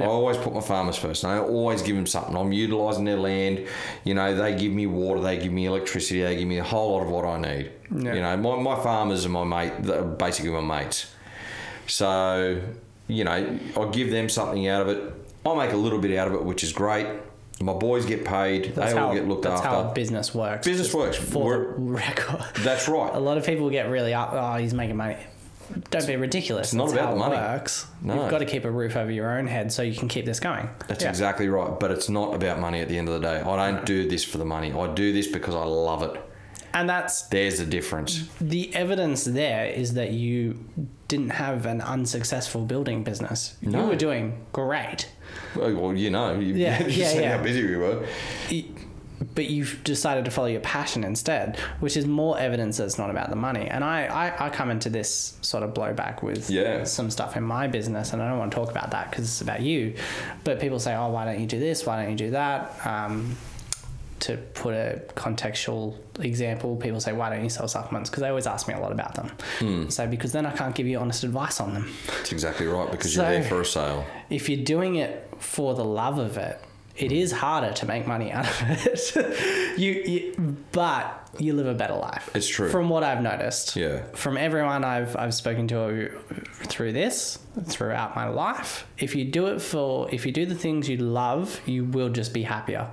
I 0.00 0.04
always 0.04 0.36
put 0.36 0.52
my 0.54 0.60
farmers 0.60 0.96
first, 0.96 1.24
and 1.24 1.32
I 1.32 1.38
always 1.38 1.80
give 1.82 1.96
them 1.96 2.06
something. 2.06 2.36
I'm 2.36 2.52
utilising 2.52 3.04
their 3.06 3.16
land. 3.16 3.66
You 4.04 4.14
know, 4.14 4.28
they 4.34 4.54
give 4.54 4.70
me 4.70 4.86
water, 4.86 5.20
they 5.28 5.38
give 5.38 5.50
me 5.50 5.64
electricity, 5.64 6.20
they 6.22 6.36
give 6.36 6.46
me 6.46 6.58
a 6.58 6.62
whole 6.72 6.92
lot 6.92 7.02
of 7.04 7.08
what 7.10 7.24
I 7.24 7.36
need. 7.40 7.70
Yeah. 8.04 8.14
You 8.14 8.20
know, 8.20 8.36
my, 8.36 8.54
my 8.74 8.76
farmers 8.82 9.24
are 9.26 9.30
my 9.30 9.44
mate, 9.44 9.72
they're 9.80 10.02
basically 10.02 10.50
my 10.50 10.60
mates. 10.60 11.06
So, 11.86 12.60
you 13.08 13.24
know, 13.24 13.58
I 13.76 13.84
give 13.90 14.10
them 14.10 14.28
something 14.28 14.68
out 14.68 14.82
of 14.82 14.88
it. 14.88 15.00
I 15.46 15.54
make 15.56 15.72
a 15.72 15.76
little 15.76 15.98
bit 15.98 16.16
out 16.18 16.28
of 16.28 16.34
it, 16.34 16.44
which 16.44 16.62
is 16.62 16.72
great. 16.72 17.06
My 17.60 17.72
boys 17.72 18.06
get 18.06 18.24
paid. 18.24 18.74
that's 18.74 18.92
they 18.92 18.98
all 18.98 19.08
how, 19.08 19.14
get 19.14 19.26
looked 19.26 19.42
that's 19.42 19.60
after. 19.60 19.70
That's 19.76 19.88
how 19.88 19.92
business 19.94 20.34
works. 20.34 20.66
Business 20.66 20.94
works. 20.94 21.16
For 21.16 21.44
We're- 21.44 21.72
the 21.74 21.80
record. 21.80 22.44
That's 22.60 22.88
right. 22.88 23.12
A 23.14 23.18
lot 23.18 23.36
of 23.38 23.44
people 23.44 23.68
get 23.70 23.90
really 23.90 24.14
up. 24.14 24.30
Oh, 24.32 24.54
he's 24.56 24.74
making 24.74 24.96
money. 24.96 25.16
Don't 25.90 26.06
be 26.06 26.16
ridiculous. 26.16 26.68
It's 26.68 26.74
not 26.74 26.84
That's 26.84 26.94
about 26.94 27.06
how 27.08 27.12
the 27.14 27.18
money. 27.18 27.36
It 27.36 27.40
works. 27.40 27.86
No. 28.00 28.14
You've 28.22 28.30
got 28.30 28.38
to 28.38 28.46
keep 28.46 28.64
a 28.64 28.70
roof 28.70 28.96
over 28.96 29.10
your 29.10 29.38
own 29.38 29.46
head 29.46 29.70
so 29.72 29.82
you 29.82 29.94
can 29.94 30.08
keep 30.08 30.24
this 30.24 30.40
going. 30.40 30.70
That's 30.86 31.02
Yeah. 31.04 31.10
exactly 31.10 31.48
right. 31.48 31.78
But 31.78 31.90
it's 31.90 32.08
not 32.08 32.34
about 32.34 32.58
money 32.58 32.80
at 32.80 32.88
the 32.88 32.96
end 32.96 33.08
of 33.08 33.20
the 33.20 33.26
day. 33.26 33.40
I 33.40 33.70
don't 33.70 33.84
do 33.84 34.08
this 34.08 34.24
for 34.24 34.38
the 34.38 34.46
money. 34.46 34.72
I 34.72 34.86
do 34.94 35.12
this 35.12 35.26
because 35.26 35.54
I 35.54 35.64
love 35.64 36.02
it. 36.02 36.18
And 36.72 36.88
that's 36.88 37.22
There's 37.22 37.58
the 37.58 37.66
difference. 37.66 38.28
the 38.40 38.74
evidence. 38.74 39.24
There 39.24 39.66
is 39.66 39.94
that 39.94 40.12
you 40.12 40.64
didn't 41.08 41.30
have 41.30 41.66
an 41.66 41.80
unsuccessful 41.80 42.62
building 42.64 43.02
business. 43.04 43.56
No. 43.60 43.82
You 43.82 43.86
were 43.88 43.96
doing 43.96 44.46
great, 44.52 45.08
Well, 45.56 45.94
you 45.94 46.10
know, 46.10 46.38
you, 46.38 46.54
Yeah, 46.54 46.82
you 46.86 47.02
yeah, 47.02 47.12
yeah. 47.20 47.36
how 47.36 47.42
busy 47.42 47.66
we 47.66 47.76
were. 47.76 48.06
But 49.34 49.46
you've 49.50 49.82
decided 49.82 50.24
to 50.26 50.30
follow 50.30 50.46
your 50.46 50.60
passion 50.60 51.02
instead, 51.02 51.56
which 51.80 51.96
is 51.96 52.06
more 52.06 52.38
evidence 52.38 52.76
that 52.76 52.84
it's 52.84 52.98
not 52.98 53.10
about 53.10 53.30
the 53.30 53.36
money. 53.36 53.66
And 53.66 53.82
I, 53.82 54.04
I, 54.06 54.46
I 54.46 54.48
come 54.50 54.70
into 54.70 54.90
this 54.90 55.36
sort 55.40 55.64
of 55.64 55.74
blowback 55.74 56.22
with 56.22 56.48
Yeah. 56.50 56.84
some 56.84 57.10
stuff 57.10 57.36
in 57.36 57.42
my 57.42 57.66
business, 57.66 58.12
and 58.12 58.22
I 58.22 58.28
don't 58.28 58.38
want 58.38 58.52
to 58.52 58.54
talk 58.56 58.70
about 58.70 58.92
that 58.92 59.10
because 59.10 59.24
it's 59.24 59.40
about 59.40 59.60
you. 59.60 59.94
But 60.44 60.60
people 60.60 60.78
say, 60.78 60.94
oh, 60.94 61.08
why 61.10 61.24
don't 61.24 61.40
you 61.40 61.46
do 61.48 61.58
this? 61.58 61.84
Why 61.84 62.00
don't 62.00 62.12
you 62.12 62.16
do 62.16 62.30
that? 62.30 62.86
Um, 62.86 63.36
to 64.20 64.36
put 64.54 64.74
a 64.74 65.02
contextual 65.14 65.96
example, 66.20 66.76
people 66.76 67.00
say, 67.00 67.12
why 67.12 67.30
don't 67.30 67.42
you 67.42 67.50
sell 67.50 67.68
supplements? 67.68 68.10
Because 68.10 68.22
they 68.22 68.28
always 68.28 68.46
ask 68.46 68.68
me 68.68 68.74
a 68.74 68.80
lot 68.80 68.92
about 68.92 69.14
them. 69.14 69.30
Hmm. 69.58 69.88
So, 69.88 70.06
because 70.06 70.32
then 70.32 70.46
I 70.46 70.52
can't 70.52 70.74
give 70.74 70.86
you 70.86 70.98
honest 70.98 71.24
advice 71.24 71.60
on 71.60 71.74
them. 71.74 71.92
That's 72.06 72.32
exactly 72.32 72.66
right 72.66 72.90
because 72.90 73.14
So- 73.14 73.22
you're 73.22 73.40
there 73.40 73.48
for 73.48 73.60
a 73.60 73.64
sale. 73.64 74.04
If 74.30 74.48
you're 74.48 74.64
doing 74.64 74.96
it 74.96 75.28
for 75.38 75.74
the 75.74 75.84
love 75.84 76.18
of 76.18 76.36
it, 76.36 76.60
it 76.96 77.12
is 77.12 77.30
harder 77.30 77.72
to 77.74 77.86
make 77.86 78.08
money 78.08 78.32
out 78.32 78.44
of 78.46 78.86
it. 78.86 79.78
you, 79.78 79.92
you, 79.92 80.56
but 80.72 81.28
you 81.38 81.52
live 81.52 81.66
a 81.68 81.74
better 81.74 81.94
life. 81.94 82.28
It's 82.34 82.48
true. 82.48 82.68
From 82.68 82.88
what 82.88 83.04
I've 83.04 83.22
noticed. 83.22 83.76
Yeah. 83.76 84.02
From 84.14 84.36
everyone 84.36 84.82
I've 84.84 85.14
I've 85.16 85.32
spoken 85.34 85.68
to 85.68 86.10
through 86.64 86.92
this, 86.94 87.38
throughout 87.66 88.16
my 88.16 88.26
life, 88.28 88.84
if 88.98 89.14
you 89.14 89.24
do 89.26 89.46
it 89.46 89.60
for, 89.62 90.12
if 90.12 90.26
you 90.26 90.32
do 90.32 90.44
the 90.44 90.56
things 90.56 90.88
you 90.88 90.96
love, 90.96 91.60
you 91.66 91.84
will 91.84 92.08
just 92.08 92.34
be 92.34 92.42
happier. 92.42 92.90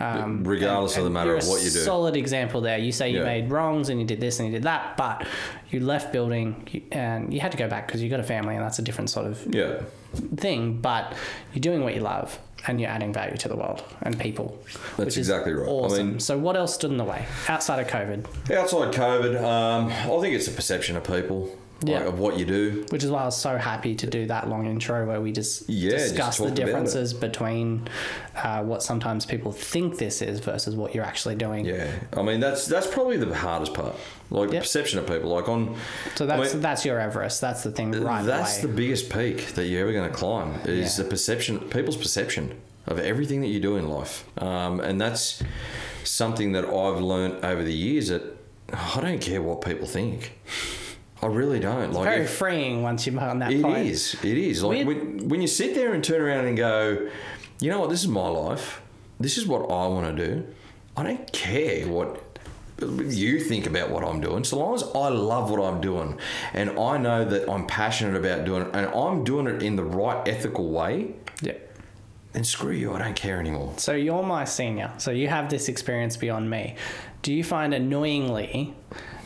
Um, 0.00 0.42
Regardless 0.44 0.96
of 0.96 1.04
the 1.04 1.10
matter 1.10 1.36
of 1.36 1.46
what 1.46 1.58
you 1.62 1.70
do. 1.70 1.78
Solid 1.80 2.16
example 2.16 2.62
there. 2.62 2.78
You 2.78 2.90
say 2.90 3.10
you 3.10 3.18
Yeah. 3.18 3.24
made 3.24 3.50
wrongs 3.50 3.90
and 3.90 4.00
you 4.00 4.06
did 4.06 4.18
this 4.20 4.38
and 4.40 4.48
you 4.48 4.52
did 4.54 4.62
that, 4.62 4.96
but 4.96 5.26
you 5.70 5.80
left 5.80 6.10
building 6.12 6.82
and 6.90 7.32
you 7.34 7.40
had 7.40 7.52
to 7.52 7.58
go 7.58 7.68
back 7.68 7.86
because 7.86 8.02
you 8.02 8.08
got 8.08 8.18
a 8.20 8.24
family 8.24 8.54
and 8.56 8.64
that's 8.64 8.78
a 8.78 8.82
different 8.82 9.10
sort 9.10 9.26
of 9.26 9.46
Yeah. 9.50 9.80
thing, 10.36 10.78
but 10.80 11.12
you're 11.52 11.60
doing 11.60 11.84
what 11.84 11.94
you 11.94 12.00
love 12.00 12.38
and 12.66 12.80
you're 12.80 12.90
adding 12.90 13.12
value 13.12 13.36
to 13.36 13.48
the 13.48 13.56
world 13.56 13.82
and 14.02 14.18
people. 14.18 14.58
That's 14.96 15.16
exactly 15.18 15.52
right. 15.52 15.68
I 15.68 15.88
mean- 16.02 16.18
so, 16.20 16.38
what 16.38 16.56
else 16.56 16.74
stood 16.74 16.90
in 16.90 16.96
the 16.96 17.04
way 17.04 17.26
outside 17.48 17.78
of 17.80 17.86
COVID? 17.86 18.24
Outside 18.54 18.92
COVID, 18.94 19.42
um, 19.42 19.86
I 19.88 20.20
think 20.20 20.34
it's 20.34 20.48
a 20.48 20.52
perception 20.52 20.96
of 20.96 21.04
people, 21.04 21.50
like, 21.82 21.90
Yeah. 21.92 22.00
of 22.08 22.18
what 22.18 22.38
you 22.38 22.44
do. 22.44 22.84
Which 22.90 23.04
is 23.04 23.10
why 23.10 23.22
I 23.22 23.24
was 23.24 23.36
so 23.36 23.56
happy 23.56 23.94
to 23.94 24.06
do 24.06 24.26
that 24.26 24.48
long 24.48 24.66
intro 24.66 25.06
where 25.06 25.20
we 25.20 25.32
just 25.32 25.68
Yeah, 25.68 25.92
just 25.92 26.08
discuss 26.14 26.36
the 26.38 26.44
about 26.44 26.58
it. 26.58 26.64
differences 26.66 27.14
between 27.14 27.88
uh, 28.36 28.62
what 28.62 28.82
sometimes 28.82 29.24
people 29.26 29.52
think 29.52 29.98
this 29.98 30.22
is 30.22 30.40
versus 30.40 30.74
what 30.76 30.94
you're 30.94 31.04
actually 31.04 31.34
doing. 31.36 31.64
Yeah, 31.64 31.90
I 32.16 32.22
mean 32.22 32.40
that's 32.40 32.66
that's 32.66 32.86
probably 32.86 33.16
the 33.16 33.34
hardest 33.34 33.74
part, 33.74 33.94
like 34.30 34.48
the 34.48 34.54
Yep. 34.54 34.62
perception 34.62 34.98
of 34.98 35.06
people. 35.06 35.30
Like 35.30 35.48
on, 35.48 35.76
So 36.16 36.24
I 36.24 36.28
that's 36.36 36.52
mean, 36.54 36.62
that's 36.62 36.84
your 36.84 36.98
Everest. 37.00 37.40
That's 37.40 37.62
the 37.62 37.70
thing 37.70 37.92
right 37.92 38.24
that's 38.24 38.58
away. 38.58 38.66
the 38.70 38.76
biggest 38.76 39.10
peak 39.10 39.54
that 39.54 39.66
you're 39.66 39.82
ever 39.82 39.92
going 39.92 40.10
to 40.10 40.16
climb 40.16 40.54
is 40.64 40.96
Yeah. 40.98 41.04
the 41.04 41.10
perception, 41.10 41.58
people's 41.70 41.96
perception 41.96 42.52
of 42.86 42.98
everything 42.98 43.40
that 43.42 43.48
you 43.48 43.60
do 43.60 43.76
in 43.76 43.88
life, 43.88 44.24
um, 44.38 44.80
and 44.80 45.00
that's 45.00 45.42
something 46.02 46.52
that 46.52 46.64
I've 46.64 47.00
learned 47.00 47.44
over 47.44 47.62
the 47.62 47.72
years 47.74 48.08
that 48.08 48.22
I 48.72 49.00
don't 49.00 49.20
care 49.20 49.42
what 49.42 49.60
people 49.60 49.86
think. 49.86 50.32
I 51.22 51.26
really 51.26 51.60
don't. 51.60 51.92
like 51.92 52.04
Very 52.04 52.22
if- 52.24 52.30
freeing 52.30 52.82
once 52.82 53.06
you're 53.06 53.20
on 53.20 53.40
that 53.40 53.52
It 53.52 53.62
point. 53.62 53.86
is. 53.86 54.16
It 54.22 54.38
is. 54.38 54.62
Like 54.62 54.86
Weird- 54.86 54.86
when, 55.18 55.28
when 55.28 55.40
you 55.42 55.46
sit 55.48 55.74
there 55.74 55.92
and 55.92 56.02
turn 56.02 56.20
around 56.22 56.46
and 56.46 56.56
go, 56.56 57.08
you 57.60 57.70
know 57.70 57.80
what, 57.80 57.90
this 57.90 58.00
is 58.00 58.08
my 58.08 58.28
life. 58.28 58.80
This 59.18 59.36
is 59.36 59.46
what 59.46 59.62
I 59.70 59.86
want 59.86 60.16
to 60.16 60.26
do. 60.26 60.46
I 60.96 61.02
don't 61.02 61.30
care 61.32 61.86
what 61.86 62.22
you 62.80 63.38
think 63.40 63.66
about 63.66 63.90
what 63.90 64.02
I'm 64.02 64.22
doing. 64.22 64.44
So 64.44 64.58
long 64.58 64.74
as 64.74 64.82
I 64.94 65.08
love 65.10 65.50
what 65.50 65.60
I'm 65.60 65.82
doing 65.82 66.18
and 66.54 66.70
I 66.78 66.96
know 66.96 67.26
that 67.26 67.50
I'm 67.50 67.66
passionate 67.66 68.16
about 68.16 68.46
doing 68.46 68.62
it 68.62 68.68
and 68.74 68.86
I'm 68.86 69.22
doing 69.24 69.46
it 69.46 69.62
in 69.62 69.76
the 69.76 69.84
right 69.84 70.26
ethical 70.26 70.70
way, 70.70 71.12
Yeah. 71.42 71.52
then 72.32 72.44
screw 72.44 72.72
you. 72.72 72.94
I 72.94 72.98
don't 73.00 73.14
care 73.16 73.38
anymore. 73.38 73.74
So 73.76 73.92
you're 73.92 74.22
my 74.22 74.46
senior. 74.46 74.92
So 74.96 75.10
you 75.10 75.28
have 75.28 75.50
this 75.50 75.68
experience 75.68 76.16
beyond 76.16 76.48
me. 76.48 76.76
Do 77.22 77.34
you 77.34 77.44
find 77.44 77.74
annoyingly, 77.74 78.74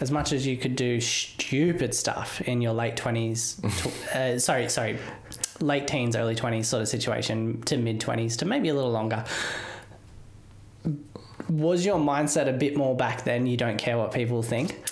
as 0.00 0.10
much 0.10 0.32
as 0.32 0.46
you 0.46 0.56
could 0.56 0.74
do 0.74 1.00
stupid 1.00 1.94
stuff 1.94 2.40
in 2.40 2.60
your 2.60 2.72
late 2.72 2.96
twenties, 2.96 3.62
uh, 4.14 4.38
sorry, 4.38 4.68
sorry, 4.68 4.98
late 5.60 5.86
teens, 5.86 6.16
early 6.16 6.34
twenties 6.34 6.68
sort 6.68 6.82
of 6.82 6.88
situation 6.88 7.62
to 7.62 7.76
mid 7.76 8.00
twenties 8.00 8.36
to 8.38 8.44
maybe 8.46 8.68
a 8.68 8.74
little 8.74 8.90
longer, 8.90 9.24
was 11.48 11.86
your 11.86 11.98
mindset 11.98 12.48
a 12.48 12.52
bit 12.52 12.76
more 12.76 12.96
back 12.96 13.24
then? 13.24 13.46
You 13.46 13.56
don't 13.56 13.78
care 13.78 13.96
what 13.96 14.12
people 14.12 14.42
think, 14.42 14.82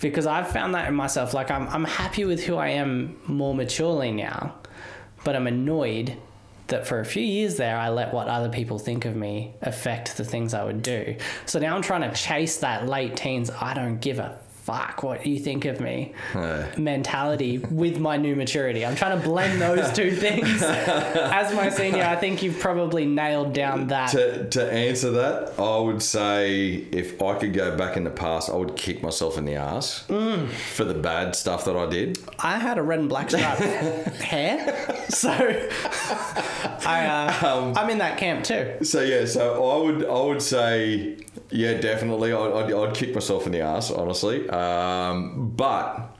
because 0.00 0.26
I've 0.26 0.48
found 0.48 0.74
that 0.74 0.88
in 0.88 0.94
myself. 0.94 1.32
Like 1.32 1.50
I'm 1.50 1.66
I'm 1.68 1.84
happy 1.84 2.24
with 2.26 2.44
who 2.44 2.56
I 2.56 2.68
am 2.68 3.16
more 3.26 3.54
maturely 3.54 4.12
now, 4.12 4.56
but 5.24 5.34
I'm 5.34 5.46
annoyed 5.46 6.16
that 6.68 6.86
for 6.86 7.00
a 7.00 7.04
few 7.04 7.22
years 7.22 7.56
there 7.56 7.76
I 7.76 7.88
let 7.90 8.12
what 8.12 8.28
other 8.28 8.48
people 8.48 8.78
think 8.78 9.04
of 9.04 9.14
me 9.16 9.54
affect 9.62 10.16
the 10.16 10.24
things 10.24 10.54
I 10.54 10.64
would 10.64 10.82
do. 10.82 11.16
So 11.46 11.58
now 11.58 11.74
I'm 11.74 11.82
trying 11.82 12.08
to 12.08 12.16
chase 12.16 12.58
that 12.58 12.86
late 12.86 13.16
teens. 13.16 13.50
I 13.50 13.74
don't 13.74 14.00
give 14.00 14.18
a 14.18 14.38
fuck 14.62 15.02
what 15.02 15.26
you 15.26 15.38
think 15.40 15.64
of 15.64 15.80
me 15.80 16.12
Uh, 16.34 16.64
mentality 16.78 17.58
with 17.70 17.98
my 17.98 18.16
new 18.16 18.36
maturity. 18.36 18.86
I'm 18.86 18.94
trying 18.94 19.20
to 19.20 19.24
blend 19.28 19.60
those 19.60 19.92
two 19.92 20.12
things. 20.24 20.62
As 20.62 21.52
my 21.54 21.68
senior, 21.68 22.04
I 22.04 22.14
think 22.16 22.42
you've 22.44 22.60
probably 22.60 23.04
nailed 23.04 23.52
down 23.54 23.88
that. 23.88 24.10
to, 24.10 24.48
to 24.50 24.72
answer 24.72 25.10
that, 25.12 25.54
I 25.58 25.78
would 25.78 26.00
say 26.02 26.74
if 26.92 27.20
I 27.20 27.34
could 27.38 27.52
go 27.54 27.76
back 27.76 27.96
in 27.96 28.04
the 28.04 28.10
past, 28.10 28.50
I 28.50 28.54
would 28.54 28.76
kick 28.76 29.02
myself 29.02 29.36
in 29.36 29.44
the 29.46 29.56
ass 29.56 30.04
Mm. 30.08 30.48
for 30.48 30.84
the 30.84 30.94
bad 30.94 31.34
stuff 31.34 31.64
that 31.64 31.76
I 31.76 31.86
did. 31.86 32.18
I 32.38 32.58
had 32.58 32.78
a 32.78 32.82
red 32.82 33.00
and 33.00 33.08
black 33.08 33.30
stripe 33.30 33.58
hair, 34.32 35.04
so 35.08 35.30
I, 36.84 37.06
uh, 37.06 37.74
I'm 37.76 37.90
in 37.90 37.98
that 37.98 38.18
camp 38.18 38.44
too. 38.44 38.76
So 38.84 39.00
yeah, 39.02 39.24
so 39.26 39.64
I 39.70 39.76
would 39.84 40.04
I 40.06 40.20
would 40.22 40.42
say 40.42 41.16
yeah, 41.52 41.74
definitely. 41.80 42.32
I'd, 42.32 42.52
I'd, 42.52 42.72
I'd 42.72 42.94
kick 42.94 43.14
myself 43.14 43.46
in 43.46 43.52
the 43.52 43.60
ass, 43.60 43.90
honestly. 43.90 44.48
Um, 44.50 45.50
but 45.56 46.16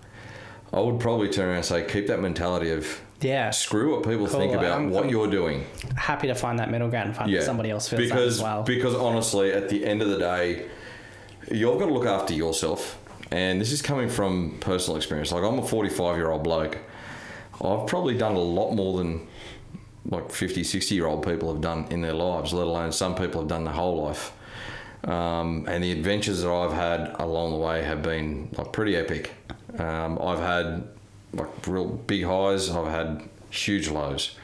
I 0.72 0.80
would 0.80 1.00
probably 1.00 1.28
turn 1.28 1.48
around 1.48 1.56
and 1.56 1.64
say 1.64 1.84
keep 1.84 2.06
that 2.06 2.20
mentality 2.20 2.70
of 2.70 3.00
Yeah, 3.20 3.50
screw 3.50 3.92
what 3.94 4.02
people 4.04 4.26
Cool, 4.26 4.40
think 4.40 4.52
about 4.52 4.64
I'm- 4.72 4.90
what 4.90 5.02
I'm- 5.04 5.10
you're 5.10 5.26
doing. 5.30 5.64
happy 5.96 6.26
to 6.28 6.34
find 6.34 6.58
that 6.58 6.70
middle 6.70 6.88
ground 6.88 7.08
and 7.08 7.16
find 7.16 7.30
Yeah, 7.30 7.42
somebody 7.42 7.70
else 7.70 7.88
feels 7.88 8.02
because 8.02 8.36
as 8.38 8.42
well. 8.42 8.62
because 8.62 8.94
honestly, 8.94 9.52
at 9.52 9.68
the 9.68 9.84
end 9.84 10.02
of 10.02 10.08
the 10.08 10.18
day, 10.18 10.66
you've 11.50 11.78
got 11.78 11.86
to 11.86 11.92
look 11.92 12.06
after 12.06 12.34
yourself. 12.34 12.98
And 13.30 13.60
this 13.60 13.72
is 13.72 13.80
coming 13.80 14.08
from 14.10 14.58
personal 14.60 14.96
experience. 14.96 15.32
Like 15.32 15.42
I'm 15.44 15.58
a 15.58 15.62
45 15.66 16.16
year 16.16 16.30
old 16.30 16.42
bloke. 16.44 16.76
I've 17.64 17.86
probably 17.86 18.16
done 18.18 18.34
a 18.34 18.40
lot 18.40 18.72
more 18.72 18.98
than 18.98 19.26
like 20.04 20.30
50, 20.32 20.64
60 20.64 20.94
year 20.96 21.06
old 21.06 21.24
people 21.24 21.52
have 21.52 21.62
done 21.62 21.86
in 21.90 22.00
their 22.02 22.12
lives, 22.12 22.52
let 22.52 22.66
alone 22.66 22.90
some 22.92 23.14
people 23.14 23.40
have 23.42 23.48
done 23.48 23.64
their 23.64 23.72
whole 23.74 24.02
life. 24.02 24.32
Um, 25.04 25.66
and 25.68 25.82
the 25.82 25.90
adventures 25.92 26.42
that 26.42 26.50
I've 26.50 26.72
had 26.72 27.16
along 27.18 27.52
the 27.52 27.58
way 27.58 27.82
have 27.82 28.02
been 28.02 28.50
like 28.56 28.72
pretty 28.72 28.96
epic. 28.96 29.32
Um, 29.78 30.18
I've 30.22 30.38
had 30.38 30.88
like 31.32 31.66
real 31.66 31.86
big 31.86 32.24
highs. 32.24 32.70
I've 32.70 32.86
had 32.86 33.28
huge 33.50 33.88
lows. 33.88 34.36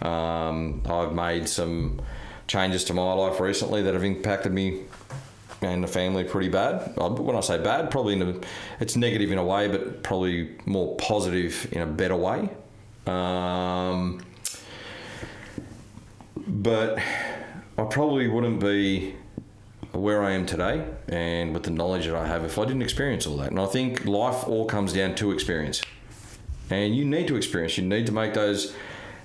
Um, 0.00 0.82
I've 0.88 1.12
made 1.12 1.48
some 1.48 2.00
changes 2.48 2.84
to 2.84 2.94
my 2.94 3.12
life 3.12 3.38
recently 3.38 3.82
that 3.82 3.94
have 3.94 4.04
impacted 4.04 4.52
me 4.52 4.82
and 5.60 5.84
the 5.84 5.88
family 5.88 6.24
pretty 6.24 6.48
bad. 6.48 6.94
Uh, 6.98 7.10
When 7.10 7.36
I 7.36 7.40
say 7.40 7.62
bad, 7.62 7.90
probably 7.90 8.20
a, 8.20 8.34
it's 8.80 8.96
negative 8.96 9.30
in 9.30 9.38
a 9.38 9.44
way, 9.44 9.68
but 9.68 10.02
probably 10.02 10.56
more 10.66 10.96
positive 10.96 11.68
in 11.72 11.82
a 11.82 11.86
better 11.86 12.16
way. 12.16 12.48
Um, 13.06 14.24
but 16.46 16.98
I 17.78 17.84
probably 17.84 18.28
wouldn't 18.28 18.60
be 18.60 19.14
where 19.92 20.22
I 20.22 20.32
am 20.32 20.46
today 20.46 20.86
and 21.08 21.52
with 21.52 21.64
the 21.64 21.70
knowledge 21.70 22.06
that 22.06 22.14
I 22.14 22.26
have 22.26 22.44
if 22.44 22.58
I 22.58 22.64
didn't 22.64 22.82
experience 22.82 23.26
all 23.26 23.36
that. 23.38 23.50
And 23.50 23.60
I 23.60 23.66
think 23.66 24.04
life 24.04 24.48
all 24.48 24.64
comes 24.64 24.92
down 24.92 25.14
to 25.16 25.32
experience. 25.32 25.82
And 26.70 26.96
you 26.96 27.04
need 27.04 27.28
to 27.28 27.36
experience, 27.36 27.76
you 27.76 27.84
need 27.84 28.06
to 28.06 28.12
make 28.12 28.34
those 28.34 28.74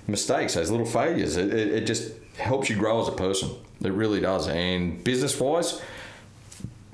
mistakes, 0.06 0.54
those 0.54 0.70
little 0.70 0.86
failures. 0.86 1.36
It, 1.36 1.52
it, 1.52 1.68
it 1.68 1.86
just 1.86 2.12
helps 2.36 2.68
you 2.68 2.76
grow 2.76 3.00
as 3.00 3.08
a 3.08 3.12
person. 3.12 3.50
It 3.80 3.92
really 3.92 4.20
does. 4.20 4.48
And 4.48 5.02
business 5.02 5.38
wise, 5.40 5.80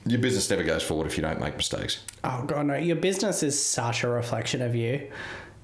your 0.06 0.20
business 0.20 0.48
never 0.50 0.62
goes 0.62 0.82
forward 0.82 1.06
if 1.06 1.16
you 1.16 1.22
don't 1.22 1.40
make 1.40 1.56
mistakes. 1.56 2.00
oh 2.24 2.44
god, 2.46 2.66
no! 2.66 2.76
Your 2.76 2.96
business 2.96 3.42
is 3.42 3.62
such 3.62 4.04
a 4.04 4.08
reflection 4.08 4.60
of 4.60 4.74
you. 4.74 5.10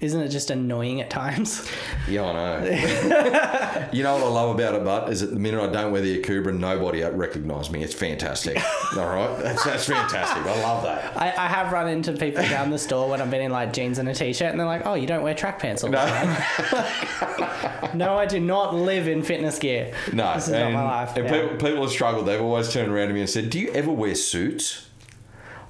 Isn't 0.00 0.22
it 0.22 0.28
just 0.30 0.50
annoying 0.50 1.00
at 1.02 1.10
times? 1.10 1.68
Yeah, 2.08 2.24
I 2.24 2.32
know. 2.32 3.88
you 3.92 4.02
know 4.02 4.14
what 4.14 4.24
I 4.24 4.28
love 4.28 4.54
about 4.58 4.74
it, 4.74 4.82
but 4.84 5.12
is 5.12 5.20
that 5.20 5.28
the 5.30 5.36
minute 5.38 5.60
I 5.62 5.70
don't 5.70 5.92
wear 5.92 6.00
the 6.00 6.20
Akubra, 6.20 6.56
nobody 6.58 7.04
recognise 7.04 7.70
me. 7.70 7.84
It's 7.84 7.94
fantastic. 7.94 8.56
All 8.96 9.06
right, 9.06 9.38
that's 9.40 9.62
that's 9.64 9.84
fantastic. 9.84 10.42
I 10.44 10.60
love 10.62 10.82
that. 10.84 11.16
I, 11.16 11.28
I 11.28 11.46
have 11.46 11.70
run 11.72 11.88
into 11.88 12.12
people 12.14 12.42
down 12.48 12.70
the 12.70 12.78
store 12.78 13.08
when 13.08 13.20
I've 13.20 13.30
been 13.30 13.42
in 13.42 13.52
like 13.52 13.72
jeans 13.72 13.98
and 13.98 14.08
a 14.08 14.14
t-shirt, 14.14 14.50
and 14.50 14.58
they're 14.58 14.66
like, 14.66 14.86
"Oh, 14.86 14.94
you 14.94 15.06
don't 15.06 15.22
wear 15.22 15.34
track 15.34 15.60
pants 15.60 15.84
all 15.84 15.90
the 15.90 15.98
No. 16.04 16.06
time." 16.06 17.96
no, 17.98 18.14
I 18.16 18.26
do 18.26 18.40
not 18.40 18.74
live 18.74 19.06
in 19.06 19.22
fitness 19.22 19.58
gear. 19.58 19.92
No, 20.12 20.34
this 20.34 20.48
is 20.48 20.54
and, 20.54 20.72
not 20.74 20.82
my 20.84 20.90
life. 21.02 21.16
and 21.16 21.26
Yeah. 21.26 21.42
people, 21.42 21.56
people 21.68 21.82
have 21.82 21.90
struggled. 21.92 22.26
They've 22.26 22.40
always 22.40 22.72
turned 22.72 22.90
around 22.90 23.08
to 23.08 23.14
me 23.14 23.20
and 23.20 23.30
said, 23.30 23.50
"Do 23.50 23.60
you 23.60 23.70
ever 23.72 23.92
wear 23.92 24.14
suits?" 24.16 24.88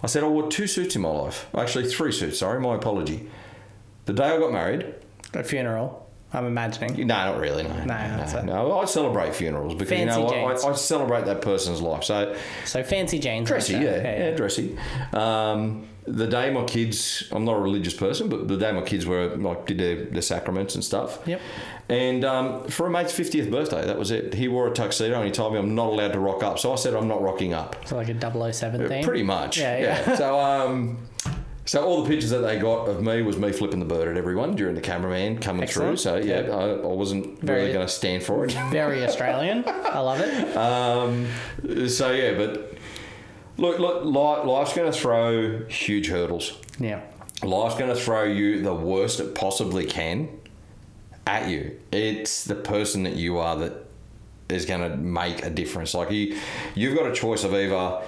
I 0.03 0.07
said, 0.07 0.23
"I 0.25 0.29
wore 0.29 0.49
two 0.49 0.67
suits 0.67 0.97
in 0.97 1.03
my 1.03 1.11
life. 1.11 1.49
Actually, 1.55 1.89
three 1.91 2.13
suits. 2.13 2.39
Sorry, 2.39 2.61
my 2.61 2.77
apology." 2.77 3.29
The 4.11 4.17
day 4.25 4.31
I 4.31 4.39
got 4.41 4.51
married, 4.53 4.93
A 5.35 5.45
funeral. 5.45 6.05
I'm 6.33 6.45
imagining. 6.45 7.07
no, 7.07 7.15
not 7.15 7.39
really. 7.39 7.63
No, 7.63 7.85
no, 7.85 7.95
it. 7.95 8.45
no. 8.45 8.81
I 8.81 8.85
celebrate 8.87 9.37
funerals 9.37 9.75
because 9.77 10.01
you 10.01 10.07
know 10.07 10.23
what? 10.25 10.65
I, 10.65 10.69
I 10.69 10.73
celebrate 10.75 11.27
that 11.27 11.43
person's 11.43 11.81
life. 11.81 12.03
So 12.03 12.37
So 12.65 12.83
fancy 12.83 13.21
jeans. 13.21 13.47
dressy, 13.47 13.75
like 13.75 13.83
yeah, 13.85 13.91
that. 13.99 14.19
yeah, 14.19 14.31
dressy. 14.33 14.77
Um, 15.13 15.87
the 16.09 16.27
day 16.27 16.51
my 16.51 16.65
kids, 16.65 17.29
I'm 17.31 17.45
not 17.45 17.57
a 17.57 17.61
religious 17.61 17.95
person, 17.95 18.29
but 18.29 18.49
the 18.49 18.57
day 18.57 18.73
my 18.73 18.83
kids 18.83 19.07
were 19.07 19.29
like 19.37 19.67
did 19.67 19.79
their, 19.79 20.05
their 20.07 20.23
sacraments 20.23 20.75
and 20.75 20.83
stuff. 20.83 21.21
Yep. 21.27 21.41
And 21.89 22.25
um, 22.25 22.65
for 22.69 22.87
a 22.89 22.91
mate's 22.91 23.13
50th 23.13 23.49
birthday, 23.49 23.85
that 23.87 23.97
was 23.99 24.11
it. 24.11 24.35
He 24.35 24.49
wore 24.49 24.67
a 24.67 24.73
tuxedo 24.73 25.15
and 25.19 25.25
he 25.27 25.31
told 25.31 25.53
me 25.53 25.61
I'm 25.61 25.77
not 25.77 25.89
allowed 25.89 26.13
to 26.15 26.19
rock 26.21 26.43
up. 26.43 26.59
So 26.59 26.73
I 26.73 26.77
said 26.77 26.95
I'm 26.95 27.07
not 27.09 27.23
rocking 27.23 27.53
up. 27.55 27.77
So 27.87 27.95
like 27.97 28.09
a 28.09 28.53
007 28.53 28.89
thing. 28.89 29.05
Pretty 29.05 29.23
much. 29.23 29.59
Yeah, 29.59 29.79
yeah. 29.79 30.15
So 30.17 30.39
um, 30.39 30.99
so 31.71 31.85
all 31.85 32.03
the 32.03 32.09
pictures 32.09 32.31
that 32.31 32.41
they 32.41 32.59
got 32.59 32.89
of 32.89 33.01
me 33.01 33.23
was 33.23 33.37
me 33.37 33.53
flipping 33.53 33.79
the 33.79 33.85
bird 33.85 34.09
at 34.09 34.17
everyone 34.17 34.57
during 34.57 34.75
the 34.75 34.81
cameraman 34.81 35.39
coming 35.39 35.63
Excellent. 35.63 35.91
through. 35.91 35.97
So 35.99 36.17
yeah. 36.17 36.51
I, 36.51 36.71
I 36.71 36.87
wasn't 36.93 37.41
Very- 37.41 37.61
really 37.61 37.73
going 37.73 37.87
to 37.87 37.93
stand 37.93 38.25
for 38.25 38.45
it. 38.45 38.51
Very 38.73 39.05
Australian. 39.05 39.63
I 39.65 40.01
love 40.01 40.19
it. 40.21 40.57
Um, 40.57 41.29
so 41.89 42.11
yeah, 42.11 42.37
but 42.37 42.77
look, 43.57 43.79
look, 43.79 44.05
life's 44.45 44.75
going 44.75 44.91
to 44.91 44.99
throw 44.99 45.65
huge 45.67 46.09
hurdles. 46.09 46.59
Yeah. 46.81 47.03
Life's 47.45 47.77
going 47.77 47.95
to 47.95 48.01
throw 48.01 48.25
you 48.25 48.63
the 48.63 48.75
worst 48.75 49.21
it 49.21 49.37
possibly 49.37 49.87
can 49.87 50.29
at 51.25 51.49
you. 51.49 51.79
It's 51.93 52.43
the 52.43 52.57
person 52.57 53.05
that 53.05 53.15
you 53.15 53.39
are 53.39 53.55
that 53.55 53.87
is 54.49 54.67
going 54.67 54.91
to 54.91 54.97
make 54.97 55.47
a 55.47 55.51
difference. 55.51 55.95
Like 55.95 56.11
you, 56.11 56.37
you've 56.75 56.97
got 56.97 57.07
a 57.07 57.15
choice 57.15 57.45
of 57.45 57.55
either 57.55 58.03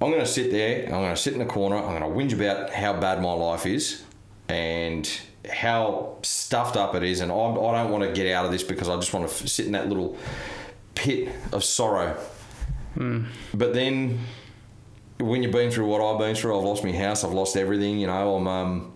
I'm 0.00 0.10
going 0.10 0.20
to 0.20 0.26
sit 0.26 0.50
there, 0.50 0.84
I'm 0.86 0.90
going 0.90 1.14
to 1.14 1.20
sit 1.20 1.32
in 1.32 1.38
the 1.38 1.44
corner, 1.46 1.76
I'm 1.76 1.98
going 1.98 2.02
to 2.02 2.08
whinge 2.08 2.32
about 2.38 2.70
how 2.70 2.92
bad 2.98 3.22
my 3.22 3.32
life 3.32 3.64
is 3.66 4.02
and 4.48 5.08
how 5.50 6.16
stuffed 6.22 6.76
up 6.76 6.94
it 6.94 7.02
is, 7.02 7.20
and 7.20 7.30
I, 7.32 7.34
I 7.36 7.82
don't 7.82 7.90
want 7.90 8.04
to 8.04 8.12
get 8.12 8.32
out 8.34 8.44
of 8.44 8.50
this 8.52 8.62
because 8.62 8.88
I 8.88 8.96
just 8.96 9.12
want 9.14 9.28
to 9.28 9.34
f- 9.34 9.48
sit 9.48 9.66
in 9.66 9.72
that 9.72 9.88
little 9.88 10.16
pit 10.94 11.30
of 11.52 11.62
sorrow. 11.64 12.16
But 12.96 13.74
then 13.74 14.20
when 15.18 15.42
you've 15.42 15.52
been 15.52 15.70
through 15.70 15.86
what 15.86 16.00
I've 16.00 16.18
been 16.18 16.34
through, 16.36 16.56
I've 16.58 16.64
lost 16.64 16.84
my 16.84 16.92
house, 16.92 17.24
I've 17.24 17.32
lost 17.32 17.56
everything. 17.56 17.98
You 17.98 18.06
know, 18.06 18.36
I'm. 18.36 18.46
Um, 18.46 18.90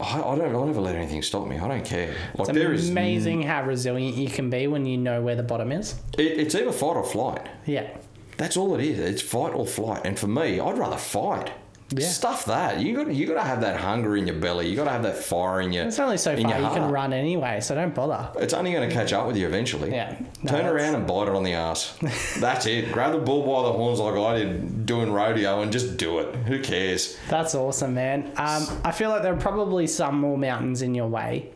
I, 0.00 0.20
I 0.20 0.34
don't. 0.36 0.54
I'll 0.54 0.66
never 0.66 0.80
let 0.80 0.94
anything 0.96 1.22
stop 1.22 1.46
me. 1.46 1.56
I 1.58 1.66
don't 1.68 1.84
care. 1.84 2.14
Like 2.36 2.48
It's 2.50 2.58
there 2.58 2.72
is. 2.72 2.90
amazing 2.90 3.42
how 3.42 3.64
resilient 3.64 4.16
you 4.16 4.28
can 4.28 4.50
be 4.50 4.66
when 4.66 4.84
you 4.84 4.98
know 4.98 5.22
where 5.22 5.36
the 5.36 5.42
bottom 5.42 5.72
is. 5.72 5.94
It, 6.18 6.38
it's 6.38 6.54
either 6.54 6.72
fight 6.72 6.96
or 6.96 7.04
flight. 7.04 7.46
Yeah. 7.64 7.88
That's 8.36 8.56
all 8.56 8.74
it 8.74 8.80
is. 8.84 8.98
It's 8.98 9.22
fight 9.22 9.54
or 9.54 9.66
flight. 9.66 10.02
And 10.04 10.18
for 10.18 10.26
me, 10.26 10.60
I'd 10.60 10.78
rather 10.78 10.96
fight. 10.96 11.52
Yeah. 11.90 12.08
Stuff 12.08 12.46
that. 12.46 12.80
You 12.80 12.96
got. 12.96 13.14
You 13.14 13.26
got 13.26 13.34
to 13.34 13.42
have 13.42 13.60
that 13.60 13.78
hunger 13.78 14.16
in 14.16 14.26
your 14.26 14.36
belly. 14.36 14.68
You 14.68 14.74
got 14.74 14.84
to 14.84 14.90
have 14.90 15.02
that 15.02 15.16
fire 15.18 15.60
in 15.60 15.70
your. 15.72 15.84
It's 15.86 15.98
only 15.98 16.16
so 16.16 16.34
far 16.34 16.58
you 16.60 16.68
can 16.70 16.90
run 16.90 17.12
anyway, 17.12 17.60
so 17.60 17.74
don't 17.74 17.94
bother. 17.94 18.30
It's 18.40 18.54
only 18.54 18.72
going 18.72 18.88
to 18.88 18.92
catch 18.94 19.12
up 19.12 19.26
with 19.26 19.36
you 19.36 19.46
eventually. 19.46 19.90
Yeah. 19.92 20.16
No, 20.42 20.50
Turn 20.50 20.64
that's- 20.64 20.72
around 20.72 20.94
and 20.96 21.06
bite 21.06 21.28
it 21.28 21.34
on 21.34 21.44
the 21.44 21.52
ass. 21.52 21.96
That's 22.40 22.64
it. 22.66 22.90
Grab 22.90 23.12
the 23.12 23.18
bull 23.18 23.42
by 23.42 23.68
the 23.68 23.72
horns 23.74 24.00
like 24.00 24.14
I 24.16 24.38
did 24.38 24.86
doing 24.86 25.12
rodeo 25.12 25.60
and 25.60 25.70
just 25.70 25.98
do 25.98 26.18
it. 26.20 26.34
Who 26.34 26.58
cares? 26.60 27.18
That's 27.28 27.54
awesome, 27.54 27.94
man. 27.94 28.32
Um, 28.38 28.66
I 28.82 28.90
feel 28.90 29.10
like 29.10 29.22
there 29.22 29.34
are 29.34 29.40
probably 29.40 29.86
some 29.86 30.18
more 30.20 30.38
mountains 30.38 30.80
in 30.82 30.94
your 30.94 31.06
way. 31.08 31.50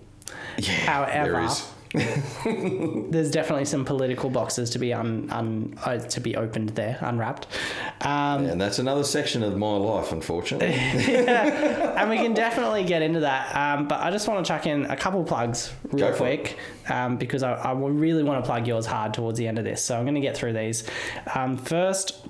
Yeah. 0.59 0.73
However, 0.73 1.33
there 1.33 1.41
is. 1.45 1.67
There's 3.11 3.31
definitely 3.31 3.65
some 3.65 3.85
political 3.85 4.31
boxes 4.31 4.71
to 4.71 4.79
be 4.79 4.93
un, 4.93 5.29
un 5.31 5.79
uh, 5.85 5.99
to 5.99 6.21
be 6.21 6.37
opened 6.37 6.71
there, 6.71 6.99
unwrapped. 7.01 7.47
Um, 8.03 8.45
And 8.47 8.61
that's 8.61 8.79
another 8.79 9.05
section 9.05 9.43
of 9.43 9.57
my 9.57 9.77
life, 9.77 10.13
unfortunately. 10.13 10.73
and 10.75 12.11
we 12.11 12.17
can 12.17 12.35
definitely 12.35 12.85
get 12.85 13.03
into 13.03 13.21
that. 13.21 13.55
Um, 13.57 13.89
but 13.89 14.01
I 14.01 14.11
just 14.11 14.29
want 14.29 14.45
to 14.45 14.49
chuck 14.49 14.67
in 14.67 14.85
a 14.87 14.97
couple 14.97 15.23
plugs 15.25 15.73
real 15.85 16.09
Go 16.11 16.15
for 16.15 16.27
it. 16.29 16.41
quick 16.41 16.59
um, 16.91 17.17
because 17.17 17.43
I, 17.43 17.55
I 17.55 17.73
really 17.73 18.23
want 18.23 18.43
to 18.45 18.47
plug 18.49 18.67
yours 18.67 18.87
hard 18.87 19.15
towards 19.15 19.39
the 19.39 19.47
end 19.49 19.59
of 19.59 19.65
this. 19.65 19.83
So 19.83 19.97
I'm 19.97 20.05
going 20.05 20.15
to 20.15 20.21
get 20.21 20.37
through 20.37 20.53
these. 20.53 20.85
Um, 21.35 21.57
first, 21.57 22.27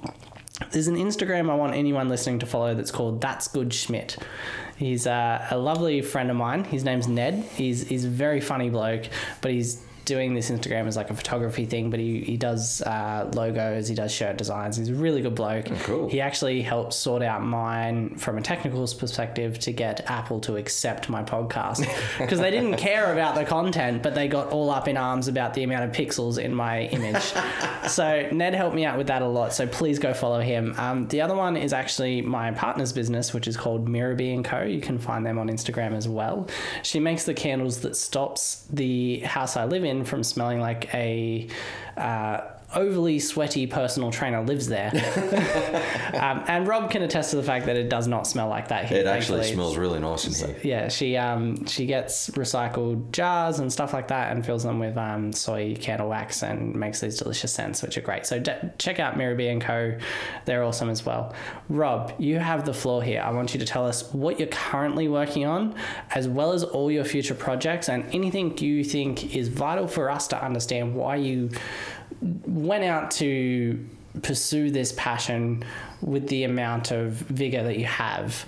there's 0.70 0.88
an 0.88 0.96
Instagram 0.96 1.50
I 1.50 1.54
want 1.54 1.74
anyone 1.74 2.08
listening 2.08 2.38
to 2.40 2.46
follow 2.46 2.74
that's 2.74 2.90
called 2.90 3.20
That's 3.20 3.48
Good 3.48 3.72
Schmidt. 3.72 4.16
He's 4.78 5.06
uh, 5.08 5.46
a 5.50 5.58
lovely 5.58 6.02
friend 6.02 6.30
of 6.30 6.36
mine. 6.36 6.62
His 6.64 6.84
name's 6.84 7.08
Ned. 7.08 7.34
He's 7.56 7.88
he's 7.88 8.04
a 8.04 8.08
very 8.08 8.40
funny 8.40 8.70
bloke, 8.70 9.06
but 9.40 9.50
he's 9.50 9.82
doing 10.08 10.32
this 10.32 10.50
Instagram 10.50 10.86
as 10.86 10.96
like 10.96 11.10
a 11.10 11.14
photography 11.14 11.66
thing, 11.66 11.90
but 11.90 12.00
he, 12.00 12.20
he 12.20 12.36
does 12.38 12.80
uh, 12.82 13.30
logos, 13.34 13.88
he 13.88 13.94
does 13.94 14.10
shirt 14.10 14.38
designs. 14.38 14.78
He's 14.78 14.88
a 14.88 14.94
really 14.94 15.20
good 15.20 15.34
bloke. 15.34 15.66
cool. 15.82 16.08
He 16.08 16.20
actually 16.20 16.62
helped 16.62 16.94
sort 16.94 17.22
out 17.22 17.42
mine 17.42 18.16
from 18.16 18.38
a 18.38 18.42
technical 18.42 18.88
perspective 18.98 19.58
to 19.60 19.72
get 19.72 20.10
Apple 20.10 20.40
to 20.40 20.56
accept 20.56 21.10
my 21.10 21.22
podcast 21.22 21.86
because 22.18 22.40
they 22.40 22.50
didn't 22.50 22.78
care 22.78 23.12
about 23.12 23.34
the 23.34 23.44
content, 23.44 24.02
but 24.02 24.14
they 24.14 24.28
got 24.28 24.48
all 24.48 24.70
up 24.70 24.88
in 24.88 24.96
arms 24.96 25.28
about 25.28 25.52
the 25.52 25.62
amount 25.62 25.84
of 25.84 25.92
pixels 25.92 26.38
in 26.42 26.54
my 26.54 26.84
image. 26.86 27.34
so 27.88 28.28
Ned 28.32 28.54
helped 28.54 28.74
me 28.74 28.86
out 28.86 28.96
with 28.96 29.08
that 29.08 29.20
a 29.20 29.26
lot. 29.28 29.52
So 29.52 29.66
please 29.66 29.98
go 29.98 30.14
follow 30.14 30.40
him. 30.40 30.74
Um, 30.78 31.06
the 31.08 31.20
other 31.20 31.34
one 31.34 31.56
is 31.56 31.74
actually 31.74 32.22
my 32.22 32.50
partner's 32.52 32.94
business, 32.94 33.34
which 33.34 33.46
is 33.46 33.56
called 33.56 33.88
Mirabee 33.88 34.32
and 34.32 34.44
Co. 34.44 34.62
You 34.62 34.80
can 34.80 34.98
find 34.98 35.26
them 35.26 35.38
on 35.38 35.48
Instagram 35.48 35.94
as 35.94 36.08
well. 36.08 36.48
She 36.82 36.98
makes 36.98 37.24
the 37.24 37.34
candles 37.34 37.80
that 37.80 37.94
stops 37.94 38.64
the 38.70 39.18
house 39.20 39.56
I 39.56 39.66
live 39.66 39.84
in 39.84 39.97
from 40.04 40.22
smelling 40.22 40.60
like 40.60 40.92
a 40.94 41.48
uh, 41.96 42.40
overly 42.74 43.18
sweaty 43.18 43.66
personal 43.66 44.10
trainer 44.10 44.42
lives 44.42 44.68
there. 44.68 44.90
um, 46.14 46.44
and 46.46 46.66
Rob 46.66 46.90
can 46.90 47.02
attest 47.02 47.30
to 47.30 47.36
the 47.36 47.42
fact 47.42 47.66
that 47.66 47.76
it 47.76 47.88
does 47.88 48.06
not 48.06 48.26
smell 48.26 48.48
like 48.48 48.68
that 48.68 48.86
here. 48.86 48.98
It 48.98 49.06
actually 49.06 49.40
thankfully. 49.40 49.54
smells 49.54 49.76
really 49.78 49.98
nice 50.00 50.26
in 50.26 50.48
here. 50.48 50.60
Yeah, 50.62 50.88
she 50.88 51.16
um 51.16 51.64
she 51.66 51.86
gets 51.86 52.30
recycled 52.30 53.10
jars 53.10 53.58
and 53.58 53.72
stuff 53.72 53.92
like 53.92 54.08
that 54.08 54.32
and 54.32 54.44
fills 54.44 54.64
them 54.64 54.78
with 54.78 54.96
um 54.96 55.32
soy 55.32 55.74
candle 55.76 56.08
wax 56.08 56.42
and 56.42 56.74
makes 56.74 57.00
these 57.00 57.18
delicious 57.18 57.52
scents, 57.52 57.82
which 57.82 57.96
are 57.96 58.02
great. 58.02 58.26
So 58.26 58.38
de- 58.38 58.72
check 58.78 59.00
out 59.00 59.16
Mirabee 59.16 59.48
and 59.48 59.62
Co. 59.62 59.96
They're 60.44 60.62
awesome 60.62 60.90
as 60.90 61.06
well. 61.06 61.34
Rob, 61.68 62.12
you 62.18 62.38
have 62.38 62.66
the 62.66 62.74
floor 62.74 63.02
here. 63.02 63.22
I 63.22 63.30
want 63.30 63.54
you 63.54 63.60
to 63.60 63.66
tell 63.66 63.86
us 63.86 64.12
what 64.12 64.38
you're 64.38 64.48
currently 64.48 65.08
working 65.08 65.46
on, 65.46 65.74
as 66.10 66.28
well 66.28 66.52
as 66.52 66.64
all 66.64 66.90
your 66.90 67.04
future 67.04 67.34
projects 67.34 67.88
and 67.88 68.04
anything 68.14 68.56
you 68.58 68.84
think 68.84 69.34
is 69.34 69.48
vital 69.48 69.88
for 69.88 70.10
us 70.10 70.28
to 70.28 70.44
understand 70.44 70.94
why 70.94 71.16
you 71.16 71.50
went 72.20 72.84
out 72.84 73.10
to 73.12 73.84
pursue 74.22 74.70
this 74.70 74.92
passion 74.92 75.64
with 76.00 76.28
the 76.28 76.44
amount 76.44 76.90
of 76.90 77.12
vigor 77.12 77.62
that 77.62 77.78
you 77.78 77.86
have. 77.86 78.44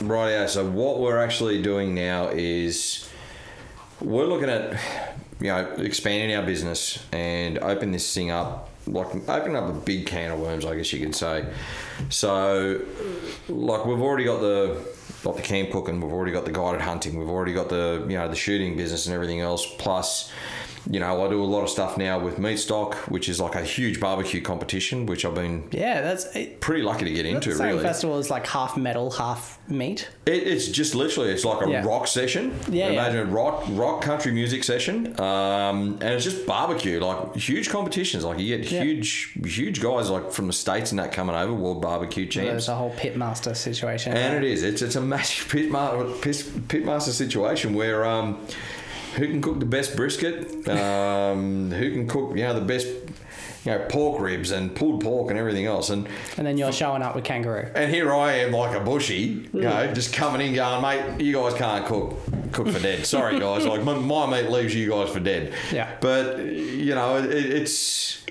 Right, 0.00 0.30
yeah. 0.30 0.46
So 0.46 0.68
what 0.68 1.00
we're 1.00 1.18
actually 1.18 1.62
doing 1.62 1.94
now 1.94 2.28
is 2.28 3.08
we're 4.00 4.26
looking 4.26 4.48
at 4.48 4.80
you 5.40 5.48
know 5.48 5.64
expanding 5.78 6.36
our 6.36 6.44
business 6.44 7.04
and 7.12 7.58
open 7.58 7.90
this 7.90 8.12
thing 8.14 8.30
up, 8.30 8.70
like 8.86 9.14
open 9.28 9.56
up 9.56 9.68
a 9.68 9.72
big 9.72 10.06
can 10.06 10.30
of 10.30 10.40
worms, 10.40 10.64
I 10.64 10.76
guess 10.76 10.92
you 10.92 11.04
could 11.04 11.14
say. 11.14 11.46
So, 12.10 12.80
like 13.48 13.86
we've 13.86 14.00
already 14.00 14.24
got 14.24 14.40
the 14.40 14.84
got 15.24 15.36
the 15.36 15.42
camp 15.42 15.70
cooking, 15.70 16.00
we've 16.00 16.12
already 16.12 16.32
got 16.32 16.44
the 16.44 16.52
guided 16.52 16.80
hunting, 16.80 17.18
we've 17.18 17.28
already 17.28 17.52
got 17.52 17.68
the 17.68 18.04
you 18.08 18.16
know 18.16 18.28
the 18.28 18.36
shooting 18.36 18.76
business 18.76 19.06
and 19.06 19.14
everything 19.14 19.40
else. 19.40 19.66
Plus, 19.78 20.32
you 20.90 21.00
know, 21.00 21.24
I 21.24 21.28
do 21.28 21.42
a 21.42 21.44
lot 21.44 21.62
of 21.62 21.68
stuff 21.68 21.98
now 21.98 22.18
with 22.18 22.36
Meatstock, 22.38 22.94
which 23.10 23.28
is 23.28 23.38
like 23.40 23.54
a 23.54 23.62
huge 23.62 24.00
barbecue 24.00 24.40
competition, 24.40 25.04
which 25.06 25.24
I've 25.24 25.34
been 25.34 25.68
Yeah, 25.70 26.00
that's 26.00 26.24
it. 26.34 26.60
pretty 26.60 26.82
lucky 26.82 27.04
to 27.04 27.10
get 27.12 27.26
into. 27.26 27.52
Same 27.54 27.66
really, 27.68 27.82
festival 27.82 28.18
is 28.18 28.30
like 28.30 28.46
half 28.46 28.76
metal, 28.76 29.10
half 29.10 29.58
meat. 29.68 30.08
it, 30.24 30.46
it's 30.46 30.68
just 30.68 30.94
literally 30.94 31.30
it's 31.30 31.44
like 31.44 31.66
a 31.66 31.70
Yeah. 31.70 31.84
rock 31.84 32.06
session. 32.06 32.54
Yeah, 32.70 32.86
yeah. 32.86 32.92
Imagine 32.92 33.20
a 33.20 33.24
rock 33.26 33.64
rock 33.70 34.00
country 34.02 34.32
music 34.32 34.64
session, 34.64 35.18
um, 35.20 35.98
and 36.00 36.14
it's 36.14 36.24
just 36.24 36.46
barbecue, 36.46 37.00
like 37.00 37.36
huge 37.36 37.68
competitions. 37.70 38.24
Like 38.24 38.38
you 38.38 38.56
get 38.56 38.70
Yeah. 38.72 38.82
huge 38.82 39.34
huge 39.44 39.82
guys 39.82 40.08
like 40.08 40.32
from 40.32 40.46
the 40.46 40.52
states 40.54 40.90
and 40.92 40.98
that 40.98 41.12
coming 41.12 41.36
over, 41.36 41.52
world 41.52 41.82
barbecue 41.82 42.26
champs. 42.26 42.50
There's 42.50 42.68
a 42.68 42.74
whole 42.76 42.92
pitmaster 42.92 43.54
situation. 43.54 44.14
And 44.14 44.42
it 44.42 44.50
is. 44.50 44.62
It's 44.62 44.80
it's 44.80 44.96
a 44.96 45.00
massive 45.02 45.48
pit, 45.50 45.70
ma- 45.70 46.02
pit, 46.22 46.36
pitmaster 46.68 47.10
situation 47.10 47.74
where 47.74 48.06
um, 48.06 48.38
who 49.16 49.26
can 49.26 49.40
cook 49.40 49.60
the 49.60 49.66
best 49.66 49.96
brisket, 49.96 50.68
um, 50.68 51.70
who 51.70 51.92
can 51.92 52.06
cook 52.06 52.36
you 52.36 52.42
know 52.44 52.54
the 52.54 52.60
best 52.64 52.86
you 53.64 53.72
know 53.72 53.84
pork 53.88 54.20
ribs 54.20 54.50
and 54.50 54.74
pulled 54.74 55.02
pork 55.02 55.30
and 55.30 55.38
everything 55.38 55.66
else, 55.66 55.90
and 55.90 56.08
and 56.36 56.46
then 56.46 56.56
you're 56.56 56.72
showing 56.72 57.02
up 57.02 57.14
with 57.14 57.24
kangaroo. 57.24 57.70
and 57.74 57.92
here 57.92 58.12
I 58.14 58.34
am 58.34 58.52
like 58.52 58.76
a 58.76 58.80
bushy, 58.80 59.48
you 59.52 59.60
know, 59.60 59.92
just 59.92 60.12
coming 60.12 60.46
in 60.46 60.54
going, 60.54 60.82
mate, 60.82 61.20
you 61.20 61.32
guys 61.34 61.54
can't 61.54 61.84
cook 61.86 62.14
cook 62.52 62.68
for 62.68 62.80
dead. 62.80 63.04
Sorry 63.06 63.38
guys, 63.46 63.66
like 63.66 63.82
my, 63.84 63.94
my 63.94 64.26
meat 64.26 64.50
leaves 64.50 64.74
you 64.74 64.90
guys 64.90 65.10
for 65.10 65.20
dead. 65.20 65.52
Yeah. 65.72 65.94
But 66.00 66.38
you 66.38 66.94
know, 66.94 67.18
it, 67.18 67.30
it's 67.30 68.24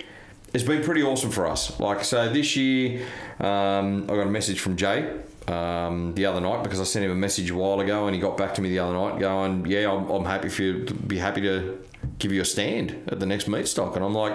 it's 0.54 0.64
been 0.64 0.84
pretty 0.84 1.04
awesome 1.04 1.32
for 1.32 1.46
us. 1.48 1.80
Like 1.80 2.04
so 2.04 2.30
this 2.32 2.56
year, 2.56 3.06
um, 3.40 4.04
I 4.06 4.16
got 4.16 4.28
a 4.28 4.32
message 4.32 4.60
from 4.60 4.76
Jay. 4.76 5.14
Um, 5.48 6.14
the 6.16 6.26
other 6.26 6.42
night 6.42 6.62
because 6.64 6.82
I 6.82 6.84
sent 6.84 7.06
him 7.06 7.12
a 7.12 7.16
message 7.16 7.50
a 7.50 7.56
while 7.56 7.80
ago 7.80 8.06
and 8.08 8.14
he 8.14 8.20
got 8.20 8.36
back 8.38 8.54
to 8.56 8.62
me 8.62 8.68
the 8.68 8.80
other 8.80 8.94
night 8.94 9.18
going, 9.18 9.66
yeah, 9.66 9.90
I'm, 9.90 10.10
I'm 10.10 10.26
happy 10.26 10.50
for 10.50 10.62
you 10.62 10.84
to 10.84 10.94
be 10.94 11.18
happy 11.18 11.40
to 11.42 11.80
give 12.20 12.34
you 12.34 12.42
a 12.42 12.46
stand 12.46 13.04
at 13.08 13.22
the 13.22 13.26
next 13.26 13.48
Meatstock. 13.48 13.96
And 13.96 14.04
I'm 14.04 14.14
like, 14.14 14.34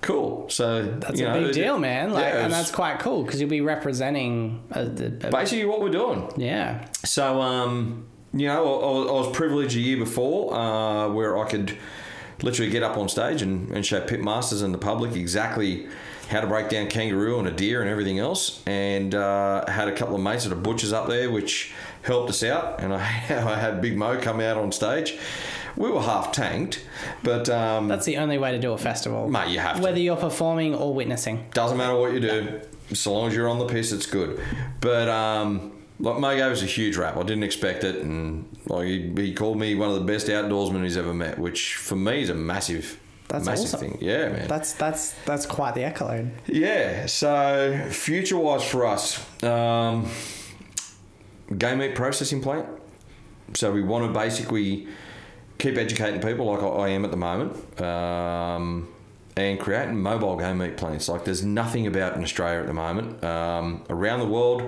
cool. 0.00 0.48
So 0.48 0.84
That's 0.84 1.20
a 1.20 1.22
know, 1.24 1.34
big 1.34 1.50
it- 1.50 1.52
deal, 1.52 1.78
man. 1.78 2.12
Like, 2.14 2.24
yeah, 2.32 2.44
and 2.44 2.52
that's 2.52 2.70
quite 2.70 2.98
cool 2.98 3.24
because 3.24 3.40
you'll 3.42 3.50
be 3.50 3.60
representing 3.60 4.62
a, 4.70 4.84
a- 4.86 4.86
basically 5.30 5.66
what 5.66 5.82
we're 5.82 5.90
doing. 5.90 6.32
yeah. 6.38 6.86
So, 7.04 7.42
um, 7.42 8.06
you 8.32 8.46
know, 8.46 8.62
I, 8.80 8.90
was- 8.90 9.08
I 9.08 9.12
was 9.28 9.36
privileged 9.36 9.76
a 9.76 9.80
year 9.80 9.98
before 9.98 10.54
uh, 10.54 11.08
where 11.10 11.36
I 11.36 11.46
could 11.46 11.76
literally 12.42 12.70
get 12.70 12.82
up 12.82 12.96
on 12.96 13.10
stage 13.10 13.42
and, 13.42 13.70
and 13.70 13.84
show 13.84 14.00
pit 14.00 14.22
masters 14.22 14.62
and 14.62 14.72
the 14.72 14.78
public 14.78 15.14
exactly 15.14 15.88
how 16.32 16.40
to 16.40 16.46
break 16.46 16.68
down 16.70 16.88
kangaroo 16.88 17.38
and 17.38 17.46
a 17.46 17.50
deer 17.50 17.82
and 17.82 17.90
everything 17.90 18.18
else. 18.18 18.62
And 18.66 19.14
uh, 19.14 19.70
had 19.70 19.88
a 19.88 19.92
couple 19.94 20.14
of 20.16 20.22
mates 20.22 20.44
that 20.44 20.52
are 20.52 20.56
butchers 20.60 20.92
up 20.92 21.06
there, 21.08 21.30
which 21.30 21.72
helped 22.02 22.30
us 22.30 22.42
out. 22.42 22.80
And 22.80 22.92
I, 22.94 22.98
I 23.28 23.58
had 23.58 23.80
Big 23.80 23.96
Mo 23.96 24.18
come 24.20 24.40
out 24.40 24.56
on 24.56 24.72
stage. 24.72 25.18
We 25.76 25.90
were 25.90 26.02
half 26.02 26.32
tanked, 26.32 26.84
but 27.22 27.48
um, 27.48 27.88
That's 27.88 28.04
the 28.04 28.18
only 28.18 28.36
way 28.36 28.52
to 28.52 28.58
do 28.58 28.72
a 28.72 28.78
festival. 28.78 29.28
mate, 29.28 29.48
you 29.48 29.58
have 29.58 29.76
to. 29.76 29.82
Whether 29.82 30.00
you're 30.00 30.16
performing 30.16 30.74
or 30.74 30.92
witnessing. 30.92 31.46
Doesn't 31.54 31.78
matter 31.78 31.96
what 31.96 32.12
you 32.12 32.20
do, 32.20 32.60
so 32.92 33.14
long 33.14 33.28
as 33.28 33.34
you're 33.34 33.48
on 33.48 33.58
the 33.58 33.66
piss, 33.66 33.90
it's 33.90 34.04
good. 34.04 34.38
But 34.82 35.08
um, 35.08 35.72
like 35.98 36.18
Mo 36.18 36.36
gave 36.36 36.52
us 36.52 36.62
a 36.62 36.66
huge 36.66 36.98
rap. 36.98 37.16
I 37.16 37.22
didn't 37.22 37.44
expect 37.44 37.84
it, 37.84 37.96
and 38.02 38.54
like 38.66 38.86
he, 38.86 39.12
he 39.16 39.34
called 39.34 39.58
me 39.58 39.74
one 39.74 39.88
of 39.88 39.94
the 39.94 40.04
best 40.04 40.26
outdoorsmen 40.26 40.82
he's 40.82 40.98
ever 40.98 41.14
met, 41.14 41.38
which 41.38 41.76
for 41.76 41.96
me 41.96 42.20
is 42.20 42.28
a 42.28 42.34
massive, 42.34 43.00
That's 43.32 43.46
massive 43.46 43.74
awesome. 43.74 43.80
thing. 43.92 43.98
Yeah, 44.02 44.28
man. 44.28 44.46
That's 44.46 44.74
that's 44.74 45.14
that's 45.24 45.46
quite 45.46 45.74
the 45.74 45.84
accolade. 45.84 46.30
yeah. 46.46 47.06
So 47.06 47.88
future 47.90 48.36
wise 48.36 48.62
for 48.62 48.86
us, 48.86 49.24
um, 49.42 50.06
game 51.56 51.78
meat 51.78 51.94
processing 51.94 52.42
plant. 52.42 52.66
So 53.54 53.72
we 53.72 53.82
want 53.82 54.06
to 54.06 54.12
basically 54.12 54.86
keep 55.58 55.78
educating 55.78 56.20
people 56.20 56.44
like 56.46 56.62
I, 56.62 56.88
am 56.90 57.06
at 57.06 57.10
the 57.10 57.16
moment. 57.16 57.80
Um, 57.80 58.88
and 59.34 59.58
creating 59.58 59.98
mobile 59.98 60.36
game 60.36 60.58
meat 60.58 60.76
plants. 60.76 61.08
Like 61.08 61.24
there's 61.24 61.42
nothing 61.42 61.86
about 61.86 62.14
in 62.16 62.22
Australia 62.22 62.60
at 62.60 62.66
the 62.66 62.74
moment. 62.74 63.24
Um, 63.24 63.82
around 63.88 64.20
the 64.20 64.26
world, 64.26 64.62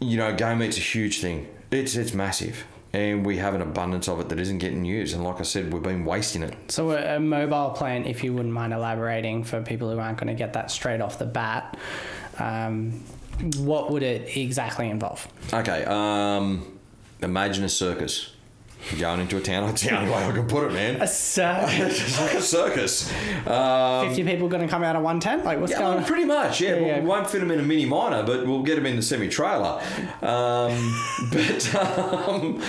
you 0.00 0.18
know, 0.18 0.34
game 0.34 0.58
meat's 0.58 0.76
a 0.76 0.80
huge 0.80 1.20
thing. 1.20 1.48
It's 1.70 1.96
it's 1.96 2.12
massive, 2.12 2.66
and 2.96 3.26
we 3.26 3.36
have 3.36 3.52
an 3.52 3.60
abundance 3.60 4.08
of 4.08 4.20
it 4.20 4.30
that 4.30 4.40
isn't 4.40 4.56
getting 4.56 4.82
used. 4.82 5.14
And 5.14 5.22
like 5.22 5.38
I 5.38 5.42
said, 5.42 5.70
we've 5.70 5.82
been 5.82 6.06
wasting 6.06 6.42
it. 6.42 6.54
So 6.68 6.92
a, 6.92 7.20
mobile 7.20 7.70
plant, 7.70 8.06
if 8.06 8.24
you 8.24 8.32
wouldn't 8.32 8.54
mind 8.54 8.72
elaborating 8.72 9.44
for 9.44 9.60
people 9.60 9.90
who 9.90 9.98
aren't 9.98 10.16
going 10.16 10.28
to 10.28 10.34
get 10.34 10.54
that 10.54 10.70
straight 10.70 11.02
off 11.02 11.18
the 11.18 11.26
bat, 11.26 11.76
um, 12.38 13.04
what 13.58 13.90
would 13.90 14.02
it 14.02 14.34
exactly 14.34 14.88
involve? 14.88 15.28
Okay, 15.52 15.84
um, 15.84 16.78
imagine 17.20 17.64
a 17.64 17.68
circus. 17.68 18.30
Going 19.00 19.18
into 19.20 19.36
a 19.36 19.40
town. 19.40 19.74
The 19.74 19.96
only 19.98 20.10
way 20.10 20.24
I 20.24 20.30
can 20.32 20.46
put 20.46 20.64
it, 20.64 20.72
man. 20.72 21.02
A 21.02 21.08
circus. 21.08 22.00
It's 22.00 22.20
like 22.20 22.34
a 22.34 22.40
circus. 22.40 23.10
Um, 23.46 24.08
Fifty 24.08 24.22
people 24.22 24.48
going 24.48 24.62
to 24.62 24.68
come 24.68 24.84
out 24.84 24.94
of 24.94 25.02
one 25.02 25.18
tent? 25.18 25.44
Like 25.44 25.58
what's 25.58 25.72
Yeah, 25.72 25.78
going 25.78 25.90
well, 25.94 25.98
on? 25.98 26.04
pretty 26.04 26.24
much. 26.24 26.60
Yeah, 26.60 26.68
Yeah, 26.68 26.74
Well, 26.76 26.86
yeah. 26.86 27.00
we 27.00 27.06
won't 27.06 27.28
fit 27.28 27.40
them 27.40 27.50
in 27.50 27.58
a 27.58 27.62
mini 27.64 27.84
minor, 27.84 28.22
but 28.22 28.46
we'll 28.46 28.62
get 28.62 28.76
them 28.76 28.86
in 28.86 28.94
the 28.94 29.02
semi 29.02 29.28
trailer. 29.28 29.80
Um, 30.22 31.02
but 31.32 31.74
um, 31.74 32.62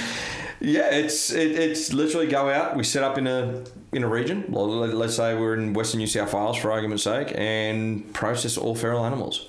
yeah, 0.59 0.89
it's 0.91 1.31
it, 1.31 1.51
it's 1.51 1.93
literally 1.93 2.27
go 2.27 2.49
out. 2.49 2.75
We 2.75 2.84
set 2.84 3.03
up 3.03 3.19
in 3.19 3.27
a 3.27 3.63
in 3.93 4.03
a 4.03 4.07
region. 4.07 4.45
Let's 4.49 5.15
say 5.17 5.35
we're 5.35 5.53
in 5.53 5.73
Western 5.73 5.99
New 5.99 6.07
South 6.07 6.34
Wales 6.34 6.57
for 6.57 6.71
argument's 6.71 7.03
sake, 7.03 7.31
and 7.35 8.11
process 8.13 8.57
all 8.57 8.73
feral 8.73 9.05
animals. 9.05 9.47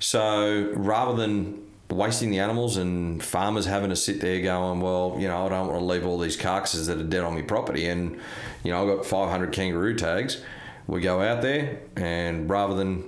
So 0.00 0.70
rather 0.76 1.16
than 1.16 1.62
wasting 1.90 2.30
the 2.30 2.38
animals 2.38 2.76
and 2.76 3.22
farmers 3.22 3.64
having 3.66 3.90
to 3.90 3.96
sit 3.96 4.20
there 4.20 4.40
going, 4.40 4.80
well, 4.80 5.16
you 5.18 5.26
know, 5.28 5.46
I 5.46 5.48
don't 5.48 5.68
want 5.68 5.80
to 5.80 5.84
leave 5.84 6.06
all 6.06 6.18
these 6.18 6.36
carcasses 6.36 6.86
that 6.86 6.98
are 6.98 7.02
dead 7.04 7.22
on 7.24 7.34
my 7.34 7.42
property, 7.42 7.86
and 7.86 8.18
you 8.62 8.70
know, 8.72 8.82
I've 8.90 8.96
got 8.98 9.06
500 9.06 9.52
kangaroo 9.52 9.94
tags. 9.96 10.42
We 10.86 11.00
go 11.00 11.20
out 11.22 11.42
there, 11.42 11.80
and 11.96 12.48
rather 12.48 12.74
than 12.74 13.04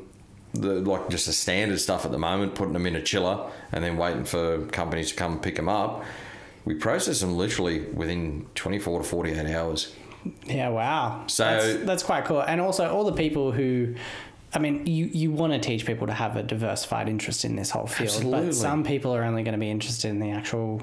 the 0.52 0.81
like 0.81 1.09
just 1.11 1.27
the 1.27 1.32
standard 1.32 1.78
stuff 1.81 2.05
at 2.05 2.11
the 2.11 2.19
moment, 2.19 2.55
putting 2.55 2.73
them 2.73 2.86
in 2.86 2.97
a 2.97 3.02
chiller 3.02 3.51
and 3.73 3.85
then 3.85 3.97
waiting 3.97 4.24
for 4.24 4.66
companies 4.66 5.11
to 5.11 5.16
come 5.16 5.40
pick 5.40 5.57
them 5.57 5.69
up, 5.69 6.05
we 6.65 6.74
process 6.74 7.20
them 7.20 7.36
literally 7.36 7.81
within 7.81 8.47
24 8.55 9.01
to 9.02 9.05
48 9.09 9.47
hours. 9.55 9.94
Yeah, 10.44 10.69
wow. 10.69 11.24
So- 11.28 11.44
that's, 11.44 11.85
that's 11.86 12.02
quite 12.02 12.24
cool. 12.24 12.40
And 12.40 12.61
also, 12.61 12.90
all 12.93 13.05
the 13.05 13.12
people 13.12 13.52
who, 13.52 13.94
I 14.52 14.59
mean, 14.59 14.86
you, 14.86 15.06
you 15.06 15.31
want 15.31 15.52
to 15.52 15.59
teach 15.60 15.86
people 15.86 16.06
to 16.09 16.12
have 16.12 16.36
a 16.36 16.43
diversified 16.43 17.09
interest 17.09 17.44
in 17.44 17.55
this 17.56 17.70
whole 17.70 17.86
field, 17.86 18.09
Absolutely. 18.10 18.47
but 18.47 18.55
some 18.55 18.82
people 18.85 19.14
are 19.14 19.22
only 19.22 19.43
going 19.44 19.52
to 19.52 19.59
be 19.60 19.70
interested 19.70 20.09
in 20.09 20.18
the 20.18 20.31
actual 20.31 20.82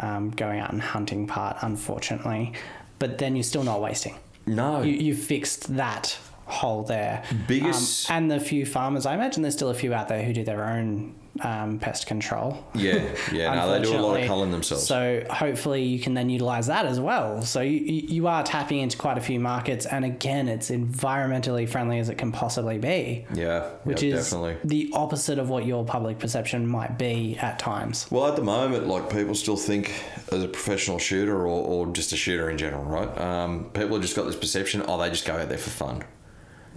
um, 0.00 0.30
going 0.30 0.58
out 0.60 0.72
and 0.72 0.82
hunting 0.82 1.26
part, 1.26 1.56
unfortunately. 1.62 2.52
but 2.98 3.18
then 3.18 3.36
you're 3.36 3.42
still 3.42 3.62
not 3.64 3.80
wasting. 3.80 4.16
No. 4.46 4.82
You, 4.82 4.92
you 4.94 5.14
fixed 5.14 5.76
that 5.76 6.18
hole 6.46 6.82
there. 6.84 7.22
Biggest- 7.46 8.10
Um, 8.10 8.16
and 8.16 8.30
the 8.30 8.40
few 8.40 8.64
farmers, 8.66 9.06
I 9.06 9.14
imagine 9.14 9.42
there's 9.42 9.54
still 9.54 9.70
a 9.70 9.74
few 9.74 9.92
out 9.94 10.08
there 10.08 10.22
who 10.22 10.32
do 10.32 10.44
their 10.44 10.64
own 10.64 11.14
um, 11.42 11.78
pest 11.78 12.06
control. 12.06 12.64
yeah, 12.74 13.14
yeah. 13.32 13.54
No, 13.54 13.72
they 13.72 13.82
do 13.82 13.96
a 13.96 14.00
lot 14.00 14.20
of 14.20 14.26
culling 14.26 14.50
themselves. 14.50 14.86
So 14.86 15.24
hopefully 15.30 15.82
you 15.82 15.98
can 15.98 16.14
then 16.14 16.30
utilize 16.30 16.66
that 16.66 16.86
as 16.86 17.00
well. 17.00 17.42
So 17.42 17.60
you, 17.60 17.78
you 17.78 18.26
are 18.26 18.42
tapping 18.42 18.78
into 18.78 18.96
quite 18.96 19.18
a 19.18 19.20
few 19.20 19.40
markets, 19.40 19.86
and 19.86 20.04
again, 20.04 20.48
it's 20.48 20.70
environmentally 20.70 21.68
friendly 21.68 21.98
as 21.98 22.08
it 22.08 22.18
can 22.18 22.32
possibly 22.32 22.78
be, 22.78 23.26
yeah, 23.34 23.70
which 23.84 24.02
yeah, 24.02 24.14
is 24.14 24.30
definitely. 24.30 24.56
the 24.64 24.90
opposite 24.94 25.38
of 25.38 25.48
what 25.48 25.66
your 25.66 25.84
public 25.84 26.18
perception 26.18 26.66
might 26.66 26.98
be 26.98 27.36
at 27.38 27.58
times. 27.58 28.06
Well, 28.10 28.26
at 28.26 28.36
the 28.36 28.44
moment, 28.44 28.86
like 28.86 29.10
people 29.10 29.34
still 29.34 29.56
think 29.56 29.92
as 30.32 30.42
a 30.42 30.48
professional 30.48 30.98
shooter 30.98 31.36
or, 31.42 31.46
or 31.46 31.86
just 31.92 32.12
a 32.12 32.16
shooter 32.16 32.50
in 32.50 32.58
general, 32.58 32.84
right? 32.84 33.18
Um, 33.18 33.70
people 33.70 33.94
have 33.94 34.02
just 34.02 34.16
got 34.16 34.26
this 34.26 34.36
perception, 34.36 34.82
oh, 34.86 34.98
they 34.98 35.10
just 35.10 35.26
go 35.26 35.34
out 35.34 35.48
there 35.48 35.58
for 35.58 35.70
fun. 35.70 36.04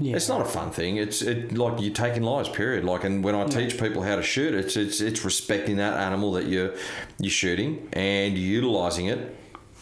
Yeah. 0.01 0.15
It's 0.15 0.29
not 0.29 0.39
a 0.41 0.45
fun 0.45 0.71
thing. 0.71 0.95
It's 0.95 1.21
it 1.21 1.57
like 1.57 1.81
you're 1.81 1.93
taking 1.93 2.23
lives. 2.23 2.47
Period. 2.47 2.85
Like, 2.85 3.03
and 3.03 3.21
when 3.23 3.35
I 3.35 3.45
teach 3.45 3.77
people 3.77 4.01
how 4.01 4.15
to 4.15 4.23
shoot, 4.23 4.53
it's 4.53 4.77
it's 4.77 5.01
it's 5.01 5.25
respecting 5.25 5.75
that 5.77 5.99
animal 5.99 6.31
that 6.33 6.45
you're 6.47 6.73
you're 7.19 7.29
shooting 7.29 7.89
and 7.91 8.37
utilizing 8.37 9.07
it, 9.07 9.35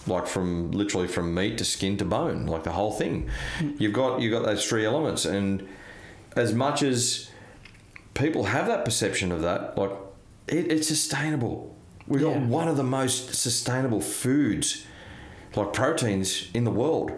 like 0.07 0.25
from 0.25 0.71
literally 0.71 1.07
from 1.07 1.35
meat 1.35 1.59
to 1.59 1.65
skin 1.65 1.97
to 1.97 2.05
bone, 2.05 2.47
like 2.47 2.63
the 2.63 2.71
whole 2.71 2.91
thing. 2.91 3.29
Mm. 3.59 3.79
You've 3.79 3.93
got 3.93 4.19
you've 4.21 4.31
got 4.31 4.43
those 4.43 4.65
three 4.67 4.85
elements, 4.85 5.25
and 5.25 5.67
as 6.35 6.51
much 6.53 6.81
as 6.81 7.29
people 8.15 8.45
have 8.45 8.65
that 8.65 8.85
perception 8.85 9.31
of 9.31 9.41
that, 9.43 9.77
like 9.77 9.91
it, 10.47 10.71
it's 10.71 10.87
sustainable. 10.87 11.75
We've 12.07 12.21
got 12.21 12.35
Yeah. 12.37 12.45
one 12.47 12.67
of 12.67 12.77
the 12.77 12.83
most 12.83 13.35
sustainable 13.35 14.01
foods, 14.01 14.85
like 15.55 15.73
proteins, 15.73 16.49
in 16.55 16.63
the 16.63 16.71
world, 16.71 17.11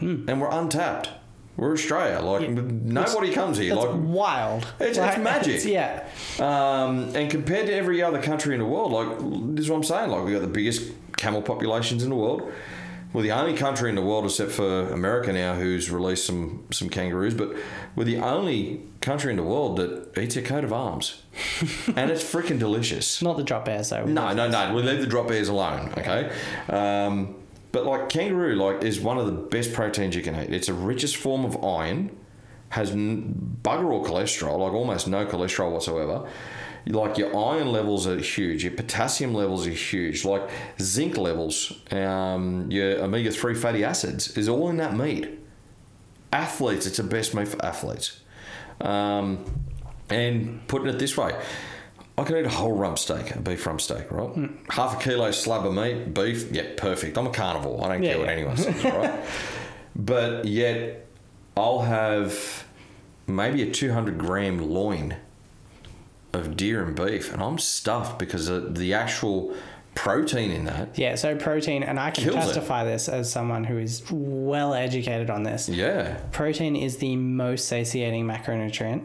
hmm. 0.00 0.28
and 0.28 0.38
we're 0.40 0.50
untapped. 0.50 1.08
We're 1.56 1.72
Australia. 1.72 2.20
Like 2.20 2.48
nobody 2.50 3.32
comes 3.32 3.58
here. 3.58 3.74
That's 3.74 3.86
Like 3.86 4.00
wild. 4.02 4.62
It's- 4.80 4.96
it's 4.96 5.18
magic. 5.22 5.64
yeah. 5.64 6.04
um, 6.40 7.14
and 7.14 7.30
compared 7.30 7.66
to 7.66 7.74
every 7.74 8.02
other 8.02 8.20
country 8.22 8.54
in 8.54 8.60
the 8.60 8.66
world, 8.66 8.92
like 8.92 9.18
this 9.54 9.64
is 9.66 9.70
what 9.70 9.76
I'm 9.76 9.84
saying. 9.84 10.10
Like 10.10 10.24
we 10.24 10.32
got 10.32 10.40
the 10.40 10.46
biggest 10.48 10.90
camel 11.16 11.42
populations 11.42 12.02
in 12.02 12.10
the 12.10 12.16
world. 12.16 12.50
We're 13.12 13.20
the 13.22 13.32
only 13.32 13.54
country 13.54 13.90
in 13.90 13.94
the 13.96 14.00
world, 14.00 14.24
except 14.24 14.52
for 14.52 14.88
America 14.88 15.30
now, 15.34 15.52
who's 15.54 15.90
released 15.90 16.24
some 16.24 16.64
some 16.72 16.88
kangaroos. 16.88 17.34
But 17.34 17.54
we're 17.94 18.04
the 18.04 18.16
only 18.16 18.80
country 19.02 19.30
in 19.30 19.36
the 19.36 19.42
world 19.42 19.76
that 19.76 20.16
eats 20.18 20.36
a 20.36 20.42
coat 20.42 20.64
of 20.64 20.72
arms, 20.72 21.20
and 21.94 22.10
it's 22.10 22.24
freaking 22.24 22.58
delicious. 22.58 23.20
Not 23.20 23.36
the 23.36 23.44
drop 23.44 23.66
bears 23.66 23.90
though. 23.90 24.06
No, 24.06 24.32
no, 24.32 24.48
no. 24.48 24.72
We 24.74 24.82
leave 24.82 25.00
the 25.02 25.06
drop 25.06 25.28
bears 25.28 25.48
alone, 25.50 25.92
okay? 25.98 26.32
Um, 26.70 27.34
but 27.72 27.86
like 27.86 28.08
kangaroo, 28.08 28.54
like 28.54 28.84
is 28.84 29.00
one 29.00 29.18
of 29.18 29.26
the 29.26 29.32
best 29.32 29.72
proteins 29.72 30.14
you 30.14 30.22
can 30.22 30.34
eat. 30.36 30.52
It's 30.52 30.66
the 30.66 30.74
richest 30.74 31.16
form 31.16 31.44
of 31.44 31.62
iron, 31.64 32.16
has 32.68 32.92
bugger 32.92 33.90
all 33.90 34.04
cholesterol, 34.04 34.58
like 34.58 34.72
almost 34.72 35.08
no 35.08 35.26
cholesterol 35.26 35.72
whatsoever. 35.72 36.28
Like 36.86 37.16
your 37.16 37.36
iron 37.36 37.70
levels 37.70 38.06
are 38.06 38.18
huge, 38.18 38.64
your 38.64 38.72
potassium 38.72 39.34
levels 39.34 39.66
are 39.66 39.70
huge, 39.70 40.24
like 40.24 40.50
zinc 40.80 41.16
levels, 41.16 41.72
um, 41.90 42.70
your 42.70 43.02
omega 43.02 43.30
three 43.30 43.54
fatty 43.54 43.84
acids 43.84 44.36
is 44.36 44.48
all 44.48 44.68
in 44.68 44.78
that 44.78 44.96
meat. 44.96 45.38
Athletes, 46.32 46.86
it's 46.86 46.96
the 46.96 47.04
best 47.04 47.34
meat 47.34 47.48
for 47.48 47.64
athletes. 47.64 48.20
Um, 48.80 49.44
and 50.10 50.66
putting 50.66 50.88
it 50.88 50.98
this 50.98 51.16
way, 51.16 51.34
I 52.18 52.24
can 52.24 52.36
eat 52.36 52.44
a 52.44 52.50
whole 52.50 52.72
rump 52.72 52.98
steak, 52.98 53.34
a 53.34 53.40
beef 53.40 53.64
rump 53.66 53.80
steak, 53.80 54.10
right? 54.12 54.28
Hmm. 54.28 54.46
Half 54.68 55.00
a 55.00 55.02
kilo 55.02 55.30
slab 55.30 55.64
of 55.66 55.72
meat, 55.74 56.12
beef, 56.12 56.52
yeah, 56.52 56.64
perfect. 56.76 57.16
I'm 57.16 57.26
a 57.26 57.30
carnivore. 57.30 57.84
I 57.84 57.88
don't 57.94 58.02
Yeah, 58.02 58.10
care 58.12 58.18
what 58.20 58.28
anyone 58.28 58.56
says, 58.56 58.84
right? 58.84 59.20
But 59.96 60.44
yet, 60.44 61.06
I'll 61.56 61.80
have 61.80 62.64
maybe 63.26 63.62
a 63.62 63.70
200 63.72 64.18
gram 64.18 64.70
loin 64.70 65.16
of 66.32 66.56
deer 66.56 66.82
and 66.84 66.94
beef, 66.94 67.32
and 67.32 67.42
I'm 67.42 67.58
stuffed 67.58 68.18
because 68.18 68.48
of 68.48 68.74
the 68.76 68.94
actual 68.94 69.54
protein 69.94 70.50
in 70.50 70.64
that. 70.64 70.96
Yeah, 70.98 71.14
so 71.16 71.36
protein, 71.36 71.82
and 71.82 71.98
I 72.00 72.10
can 72.10 72.24
Kills 72.24 72.36
it. 72.36 72.40
testify 72.40 72.84
this 72.84 73.08
as 73.08 73.30
someone 73.30 73.64
who 73.64 73.78
is 73.78 74.02
well 74.10 74.72
educated 74.74 75.28
on 75.28 75.42
this. 75.42 75.68
Yeah, 75.68 76.16
Protein 76.30 76.76
is 76.76 76.96
the 76.98 77.16
most 77.16 77.68
satiating 77.68 78.26
macronutrient. 78.26 79.04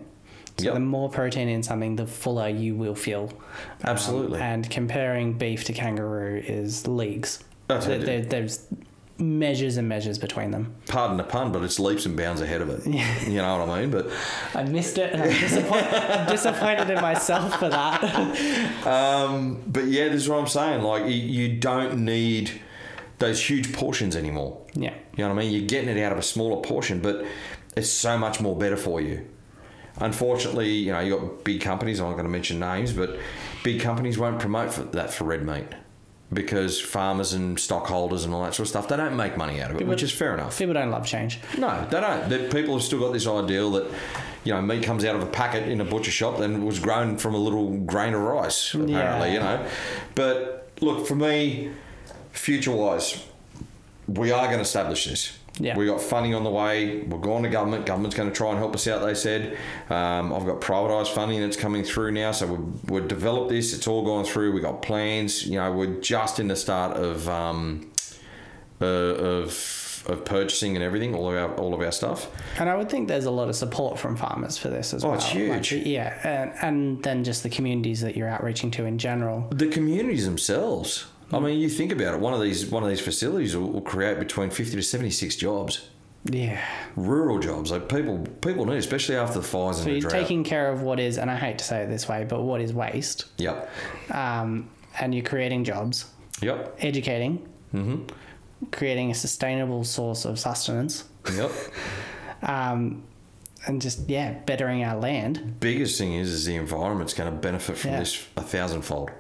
So 0.60 0.66
Yep. 0.66 0.74
the 0.74 0.80
more 0.80 1.10
protein 1.10 1.50
in 1.50 1.62
something, 1.62 1.96
the 1.98 2.08
fuller 2.08 2.50
you 2.50 2.74
will 2.76 2.96
feel. 2.96 3.24
Um, 3.84 3.92
Absolutely. 3.92 4.40
and 4.40 4.68
comparing 4.70 5.34
beef 5.34 5.64
to 5.66 5.74
kangaroo 5.74 6.42
is 6.46 6.88
leagues. 6.88 7.44
There- 7.68 7.80
there- 8.00 8.22
there's 8.22 8.66
measures 9.20 9.78
and 9.78 9.88
measures 9.90 10.18
between 10.20 10.52
them. 10.52 10.74
pardon 10.88 11.18
the 11.18 11.24
pun, 11.24 11.52
but 11.52 11.64
it's 11.64 11.80
leaps 11.80 12.06
and 12.06 12.16
bounds 12.16 12.40
ahead 12.42 12.62
of 12.62 12.70
it. 12.70 12.86
You 13.28 13.38
know 13.38 13.58
what 13.60 13.70
I 13.70 13.82
mean? 13.82 13.92
But 13.92 14.10
I 14.56 14.64
missed 14.64 14.98
it, 14.98 15.14
and 15.14 15.22
I'm 15.24 15.30
disappointed, 15.30 15.94
I'm 15.94 16.28
disappointed 16.28 16.90
in 16.90 17.02
myself 17.02 17.60
for 17.60 17.70
that. 17.70 18.02
Um, 18.88 19.62
but 19.68 19.86
yeah, 19.86 20.06
this 20.10 20.24
is 20.24 20.30
what 20.30 20.40
I'm 20.40 20.48
saying. 20.48 20.82
Like, 20.82 21.04
you, 21.06 21.10
you 21.12 21.58
don't 21.58 22.00
need 22.06 22.52
those 23.20 23.48
huge 23.48 23.74
portions 23.74 24.16
anymore. 24.16 24.58
yeah. 24.74 24.94
You 25.16 25.24
know 25.24 25.30
what 25.34 25.42
I 25.42 25.44
mean? 25.46 25.52
You're 25.52 25.68
getting 25.68 25.90
it 25.98 26.02
out 26.02 26.12
of 26.12 26.18
a 26.20 26.24
smaller 26.24 26.62
portion, 26.62 27.00
but 27.00 27.26
it's 27.76 27.90
so 27.90 28.18
much 28.18 28.40
more 28.40 28.56
better 28.56 28.78
for 28.78 29.02
you. 29.02 29.26
Unfortunately, 30.00 30.70
you 30.70 30.92
know, 30.92 31.00
you 31.00 31.18
got 31.18 31.44
big 31.44 31.62
companies. 31.62 32.00
I'm 32.00 32.08
not 32.08 32.14
going 32.14 32.26
to 32.26 32.32
mention 32.32 32.60
names, 32.60 32.94
but 32.94 33.18
big 33.64 33.82
companies 33.82 34.18
won't 34.18 34.40
promote 34.40 34.72
for 34.74 34.84
that 34.84 35.12
for 35.12 35.24
red 35.26 35.46
meat 35.46 35.66
because 36.32 36.80
farmers 36.80 37.32
and 37.34 37.58
stockholders 37.58 38.26
and 38.26 38.34
all 38.34 38.44
that 38.44 38.54
sort 38.54 38.66
of 38.66 38.68
stuff 38.68 38.90
they 38.90 38.98
don't 38.98 39.16
make 39.16 39.38
money 39.38 39.62
out 39.62 39.72
of 39.72 39.80
it, 39.80 39.88
which 39.88 40.04
is 40.04 40.12
fair 40.12 40.34
enough. 40.34 40.58
People 40.58 40.74
don't 40.74 40.92
love 40.92 41.06
change. 41.06 41.40
No, 41.58 41.88
they 41.90 42.02
don't. 42.02 42.28
The 42.30 42.50
people 42.52 42.74
have 42.76 42.84
still 42.84 43.00
got 43.00 43.14
this 43.14 43.26
ideal 43.26 43.72
that 43.72 43.86
you 44.44 44.54
know 44.54 44.62
meat 44.62 44.84
comes 44.84 45.06
out 45.06 45.16
of 45.16 45.24
a 45.24 45.28
packet 45.28 45.70
in 45.70 45.80
a 45.82 45.86
butcher 45.86 46.12
shop 46.12 46.40
and 46.40 46.66
was 46.66 46.80
grown 46.80 47.18
from 47.18 47.34
a 47.34 47.38
little 47.38 47.78
grain 47.78 48.14
of 48.14 48.22
rice. 48.22 48.74
Apparently, 48.74 49.30
Yeah. 49.30 49.34
you 49.34 49.40
know. 49.40 49.68
But 50.16 50.70
look, 50.82 51.08
for 51.08 51.16
me, 51.16 51.72
future 52.34 52.72
wise, 52.74 53.24
we 54.08 54.30
are 54.32 54.46
going 54.48 54.58
to 54.58 54.62
establish 54.64 55.06
this. 55.06 55.38
Yeah. 55.60 55.76
We 55.78 55.86
got 55.88 56.00
funding 56.02 56.36
on 56.36 56.44
the 56.44 56.50
way. 56.52 57.00
We're 57.02 57.18
going 57.18 57.44
to 57.44 57.50
government. 57.50 57.86
Government's 57.86 58.16
going 58.16 58.30
to 58.30 58.36
try 58.36 58.50
and 58.50 58.58
help 58.60 58.76
us 58.76 58.88
out. 58.88 59.02
They 59.06 59.14
said. 59.16 59.58
Um, 59.90 60.32
I've 60.34 60.46
got 60.46 60.62
privatised 60.62 61.14
funding 61.14 61.42
that's 61.42 61.58
coming 61.58 61.84
through 61.84 62.12
now, 62.12 62.32
so 62.32 62.46
we've, 62.48 62.90
we've 62.92 63.08
developed 63.08 63.50
this. 63.50 63.74
It's 63.74 63.88
all 63.88 64.06
gone 64.06 64.24
through. 64.26 64.52
We've 64.54 64.62
got 64.64 64.82
plans. 64.82 65.48
You 65.48 65.58
know, 65.58 65.72
we're 65.72 66.00
just 66.00 66.40
in 66.40 66.48
the 66.48 66.56
start 66.56 66.96
of 66.96 67.28
um, 67.28 67.92
uh, 68.82 68.86
of 68.86 70.04
of 70.08 70.24
purchasing 70.24 70.76
and 70.78 70.84
everything. 70.86 71.16
All 71.16 71.30
of 71.30 71.36
our 71.36 71.56
all 71.56 71.74
of 71.74 71.82
our 71.82 71.92
stuff. 71.92 72.30
And 72.60 72.70
I 72.70 72.76
would 72.76 72.90
think 72.90 73.08
there's 73.08 73.26
a 73.26 73.32
lot 73.32 73.50
of 73.50 73.56
support 73.56 73.98
from 74.00 74.16
farmers 74.16 74.58
for 74.58 74.70
this 74.70 74.94
as 74.94 75.04
Oh, 75.04 75.10
well. 75.10 75.18
it's 75.18 75.26
Like, 75.34 75.66
huge. 75.66 75.86
yeah, 75.88 76.20
and, 76.24 76.54
and 76.62 77.04
then 77.04 77.24
just 77.24 77.44
the 77.44 77.50
communities 77.50 78.02
that 78.02 78.16
you're 78.16 78.30
outreaching 78.30 78.72
to 78.72 78.86
in 78.86 78.98
general. 79.00 79.48
The 79.52 79.68
communities 79.68 80.26
themselves. 80.26 81.08
I 81.34 81.40
mean, 81.40 81.60
you 81.60 81.68
think 81.70 81.92
about 81.92 82.14
it. 82.14 82.20
One 82.22 82.34
of 82.34 82.42
these 82.42 82.66
one 82.68 82.84
of 82.84 82.90
these 82.90 83.02
facilities 83.02 83.56
will, 83.56 83.70
will 83.72 83.82
create 83.82 84.18
between 84.20 84.50
fifty 84.50 84.76
to 84.78 84.82
seventy 84.82 85.12
six 85.12 85.36
jobs, 85.36 85.90
Yeah. 86.26 86.60
rural 86.96 87.40
jobs. 87.40 87.70
Like 87.72 87.90
people 87.90 88.20
people 88.42 88.66
need, 88.66 88.78
especially 88.78 89.18
after 89.18 89.40
the 89.40 89.46
fires 89.46 89.78
So 89.78 89.82
and 89.84 89.88
the 89.90 89.92
you're 89.94 90.02
drought. 90.02 90.12
taking 90.12 90.44
care 90.46 90.72
of 90.72 90.82
what 90.84 91.00
is, 91.00 91.18
and 91.18 91.30
I 91.30 91.36
hate 91.36 91.58
to 91.58 91.66
say 91.66 91.82
it 91.84 91.88
this 91.90 92.08
way, 92.08 92.26
but 92.28 92.42
what 92.44 92.62
is 92.62 92.72
waste, 92.74 93.26
yep, 93.38 93.70
um, 94.12 94.70
and 95.02 95.14
you're 95.14 95.26
creating 95.26 95.66
jobs, 95.66 96.06
yep, 96.42 96.76
educating, 96.80 97.46
mm-hmm. 97.74 98.04
creating 98.72 99.12
a 99.12 99.16
sustainable 99.16 99.84
source 99.84 100.24
of 100.24 100.40
sustenance, 100.40 101.04
yep. 101.36 101.52
um, 102.44 103.04
and 103.66 103.82
just 103.82 104.08
yeah, 104.10 104.34
bettering 104.46 104.84
our 104.86 104.98
land. 104.98 105.60
Biggest 105.60 105.98
thing 105.98 106.14
is, 106.14 106.30
is 106.32 106.46
the 106.46 106.56
environment's 106.56 107.14
going 107.14 107.30
to 107.30 107.38
benefit 107.38 107.78
from 107.78 107.92
Yeah. 107.92 108.00
this 108.00 108.26
a 108.38 108.42
thousandfold, 108.42 109.12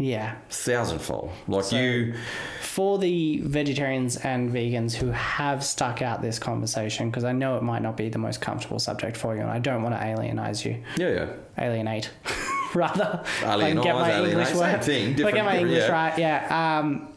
Yeah. 0.00 0.34
thousandfold. 0.48 1.30
Like 1.46 1.64
So- 1.64 1.76
you, 1.76 2.14
For 2.62 2.98
the 2.98 3.40
vegetarians 3.44 4.16
and 4.16 4.50
vegans 4.52 4.94
who 4.94 5.10
have 5.10 5.62
stuck 5.64 6.02
out 6.02 6.22
this 6.22 6.38
conversation, 6.38 7.10
because 7.10 7.24
I 7.24 7.32
know 7.32 7.56
it 7.56 7.62
might 7.62 7.82
not 7.82 7.96
be 7.96 8.08
the 8.08 8.18
most 8.18 8.40
comfortable 8.40 8.78
subject 8.78 9.16
for 9.16 9.34
you, 9.34 9.42
and 9.42 9.50
I 9.50 9.58
don't 9.58 9.82
want 9.82 9.94
to 9.94 10.00
alienize 10.00 10.64
you. 10.64 10.76
yeah, 10.96 11.08
yeah. 11.08 11.26
alienate 11.58 12.10
rather 12.74 13.22
I 13.44 13.58
can 13.72 13.80
get 13.80 13.94
my 13.96 14.10
alienate, 14.12 14.30
english 14.30 14.48
same 14.48 14.58
word 14.58 14.82
thing, 14.84 15.18
if 15.18 15.26
I 15.26 15.30
get 15.32 15.44
my 15.44 15.52
different- 15.52 15.60
english 15.60 15.78
yeah. 15.88 15.92
right 15.92 16.18
yeah 16.18 16.78
um 16.78 17.08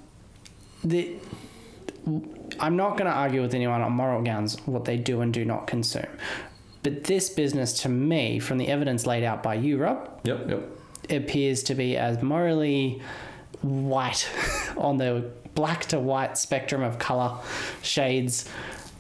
the 0.84 1.16
i'm 2.60 2.76
not 2.76 2.98
going 2.98 3.06
to 3.10 3.16
argue 3.16 3.42
with 3.42 3.54
anyone 3.54 3.82
on 3.82 3.92
moral 3.94 4.22
grounds 4.24 4.58
what 4.66 4.86
they 4.86 4.98
do 4.98 5.22
and 5.22 5.32
do 5.34 5.46
not 5.46 5.68
consume 5.68 6.08
but 6.82 7.04
this 7.06 7.30
business 7.30 7.82
to 7.84 7.90
me 7.90 8.40
from 8.40 8.58
the 8.58 8.68
evidence 8.68 9.06
laid 9.06 9.24
out 9.24 9.42
by 9.44 9.54
you 9.54 9.78
rob 9.78 10.10
Yep, 10.24 10.50
yep. 10.50 10.64
Appears 11.10 11.64
to 11.64 11.76
be 11.76 11.98
as 11.98 12.22
morally 12.22 13.02
white 13.62 14.30
on 14.78 14.98
the 14.98 15.32
black 15.56 15.86
to 15.86 16.00
white 16.00 16.38
spectrum 16.38 16.82
of 16.82 16.98
color 16.98 17.38
shades 17.82 18.50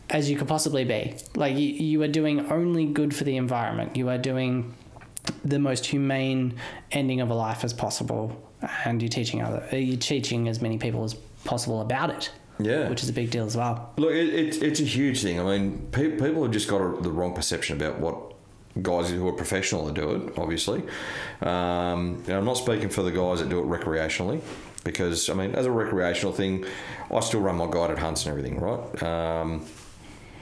as 0.09 0.29
you 0.29 0.37
could 0.37 0.47
possibly 0.47 0.85
be. 0.85 1.15
Like 1.35 1.55
you, 1.57 1.67
you 1.67 2.01
are 2.03 2.07
doing 2.07 2.51
only 2.51 2.85
good 2.85 3.15
for 3.15 3.23
the 3.23 3.37
environment. 3.37 3.95
You 3.95 4.09
are 4.09 4.17
doing 4.17 4.73
the 5.43 5.59
most 5.59 5.85
humane 5.85 6.55
ending 6.91 7.21
of 7.21 7.29
a 7.29 7.33
life 7.33 7.63
as 7.63 7.73
possible, 7.73 8.51
and 8.85 9.01
you're 9.01 9.09
teaching 9.09 9.41
other. 9.41 9.65
You're 9.75 9.97
teaching 9.97 10.47
as 10.47 10.61
many 10.61 10.77
people 10.77 11.03
as 11.03 11.15
possible 11.45 11.81
about 11.81 12.09
it. 12.09 12.31
Yeah. 12.59 12.87
which 12.87 13.01
is 13.01 13.09
a 13.09 13.13
big 13.13 13.31
deal 13.31 13.45
as 13.45 13.57
well. 13.57 13.93
Look, 13.97 14.11
it, 14.11 14.29
it, 14.29 14.61
it's 14.61 14.79
a 14.79 14.83
huge 14.83 15.23
thing. 15.23 15.39
I 15.39 15.43
mean, 15.43 15.87
pe- 15.91 16.11
people 16.11 16.43
have 16.43 16.51
just 16.51 16.67
got 16.67 16.81
a, 16.81 17.01
the 17.01 17.09
wrong 17.09 17.33
perception 17.33 17.75
about 17.75 17.99
what 17.99 18.32
guys 18.81 19.09
who 19.09 19.27
are 19.27 19.33
professional 19.33 19.85
that 19.85 19.93
do 19.93 20.15
it, 20.15 20.37
obviously. 20.37 20.81
Um, 21.41 22.23
I'm 22.27 22.45
not 22.45 22.57
speaking 22.57 22.89
for 22.89 23.03
the 23.03 23.11
guys 23.11 23.39
that 23.39 23.49
do 23.49 23.59
it 23.59 23.65
recreationally, 23.65 24.41
because, 24.83 25.29
I 25.29 25.33
mean, 25.33 25.53
as 25.55 25.65
a 25.65 25.71
recreational 25.71 26.33
thing, 26.33 26.65
I 27.11 27.19
still 27.19 27.41
run 27.41 27.57
my 27.57 27.69
guided 27.69 27.99
hunts 27.99 28.25
and 28.25 28.31
everything, 28.31 28.59
right? 28.59 29.03
Um, 29.03 29.65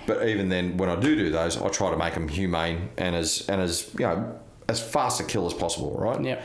but 0.08 0.28
even 0.28 0.50
then, 0.50 0.78
when 0.78 0.90
I 0.90 0.96
do 0.96 1.16
do 1.16 1.30
those, 1.30 1.58
I 1.62 1.68
try 1.70 1.92
to 1.92 1.98
make 1.98 2.14
them 2.14 2.28
humane 2.28 2.90
and 2.98 3.16
as, 3.16 3.48
and 3.50 3.62
as 3.62 3.94
you 3.94 4.06
know, 4.06 4.40
as 4.68 4.82
fast 4.82 5.20
a 5.20 5.24
kill 5.24 5.46
as 5.46 5.54
possible, 5.54 5.96
right? 6.00 6.24
Yep. 6.24 6.44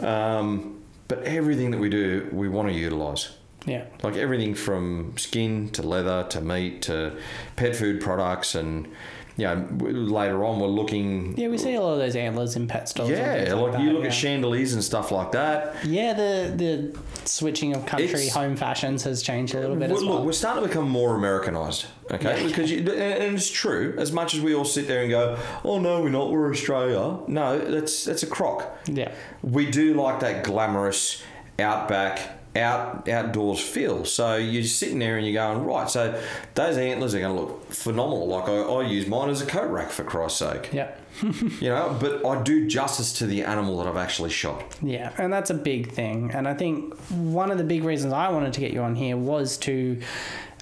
Um, 0.00 0.82
but 1.08 1.22
everything 1.22 1.70
that 1.70 1.78
we 1.78 1.88
do, 1.88 2.28
we 2.32 2.48
want 2.48 2.68
to 2.68 2.74
utilise. 2.74 3.30
Yeah. 3.66 3.86
Like 4.02 4.16
everything 4.16 4.54
from 4.54 5.14
skin 5.16 5.70
to 5.70 5.82
leather 5.82 6.24
to 6.30 6.40
meat 6.42 6.82
to 6.82 7.16
pet 7.56 7.74
food 7.74 8.00
products, 8.00 8.54
and 8.54 8.88
you 9.36 9.44
know, 9.46 9.66
later 9.80 10.44
on 10.44 10.60
we're 10.60 10.68
looking. 10.68 11.36
Yeah, 11.36 11.48
we 11.48 11.58
see 11.58 11.74
a 11.74 11.80
lot 11.80 11.94
of 11.94 11.98
those 11.98 12.14
antlers 12.14 12.54
in 12.54 12.68
pet 12.68 12.88
stores. 12.88 13.10
Yeah, 13.10 13.34
things 13.44 13.52
like, 13.52 13.80
you 13.82 13.92
look 13.92 14.02
yeah. 14.02 14.08
at 14.08 14.14
chandeliers 14.14 14.74
and 14.74 14.84
stuff 14.84 15.10
like 15.10 15.32
that. 15.32 15.74
Yeah, 15.84 16.12
the 16.12 16.52
the 16.56 16.98
switching 17.28 17.74
of 17.74 17.84
country 17.84 18.06
It's- 18.06 18.32
home 18.32 18.54
fashions 18.56 19.02
has 19.04 19.22
changed 19.22 19.54
a 19.54 19.60
little 19.60 19.76
bit 19.76 19.88
Well, 19.90 19.98
as 19.98 20.04
look, 20.04 20.24
we're 20.24 20.32
starting 20.32 20.62
to 20.62 20.68
become 20.68 20.88
more 20.88 21.16
Americanized, 21.16 21.86
okay? 22.10 22.40
Yeah. 22.42 22.46
Because 22.46 22.70
you, 22.70 22.78
and 22.78 23.34
it's 23.34 23.50
true. 23.50 23.94
As 23.98 24.12
much 24.12 24.34
as 24.34 24.40
we 24.40 24.54
all 24.54 24.64
sit 24.64 24.86
there 24.86 25.02
and 25.02 25.10
go, 25.10 25.36
"Oh 25.64 25.80
no, 25.80 26.02
we're 26.02 26.10
not. 26.10 26.30
We're 26.30 26.50
Australia." 26.50 27.18
No, 27.26 27.58
that's 27.58 28.04
that's 28.04 28.22
a 28.22 28.26
crock. 28.28 28.78
Yeah. 28.86 29.10
we 29.42 29.70
do 29.70 29.94
like 29.94 30.20
that 30.20 30.44
glamorous 30.44 31.22
outback 31.58 32.38
out 32.56 33.08
outdoors 33.08 33.58
feel 33.60 34.04
so 34.04 34.36
you're 34.36 34.62
sitting 34.62 35.00
there 35.00 35.16
and 35.16 35.26
you're 35.26 35.34
going 35.34 35.64
right 35.64 35.90
so 35.90 36.20
those 36.54 36.76
antlers 36.76 37.12
are 37.14 37.18
going 37.20 37.34
to 37.34 37.40
look 37.42 37.72
phenomenal 37.72 38.28
like 38.28 38.48
I, 38.48 38.58
I 38.58 38.82
use 38.82 39.08
mine 39.08 39.28
as 39.28 39.42
a 39.42 39.46
coat 39.46 39.70
rack 39.70 39.90
for 39.90 40.04
christ's 40.04 40.38
sake 40.38 40.70
Yeah. 40.72 40.92
you 41.22 41.68
know 41.68 41.96
but 42.00 42.24
i 42.24 42.40
do 42.42 42.66
justice 42.68 43.12
to 43.14 43.26
the 43.26 43.42
animal 43.42 43.78
that 43.78 43.88
i've 43.88 43.96
actually 43.96 44.30
shot 44.30 44.62
Yeah, 44.82 45.12
and 45.18 45.32
that's 45.32 45.50
a 45.50 45.54
big 45.54 45.90
thing. 45.92 46.30
And 46.32 46.46
I 46.46 46.54
think 46.54 46.94
one 47.10 47.50
of 47.50 47.58
the 47.58 47.64
big 47.64 47.82
reasons 47.84 48.12
I 48.12 48.28
wanted 48.30 48.52
to 48.52 48.60
get 48.60 48.72
you 48.72 48.82
on 48.82 48.94
here 48.94 49.16
was 49.16 49.56
to 49.58 50.00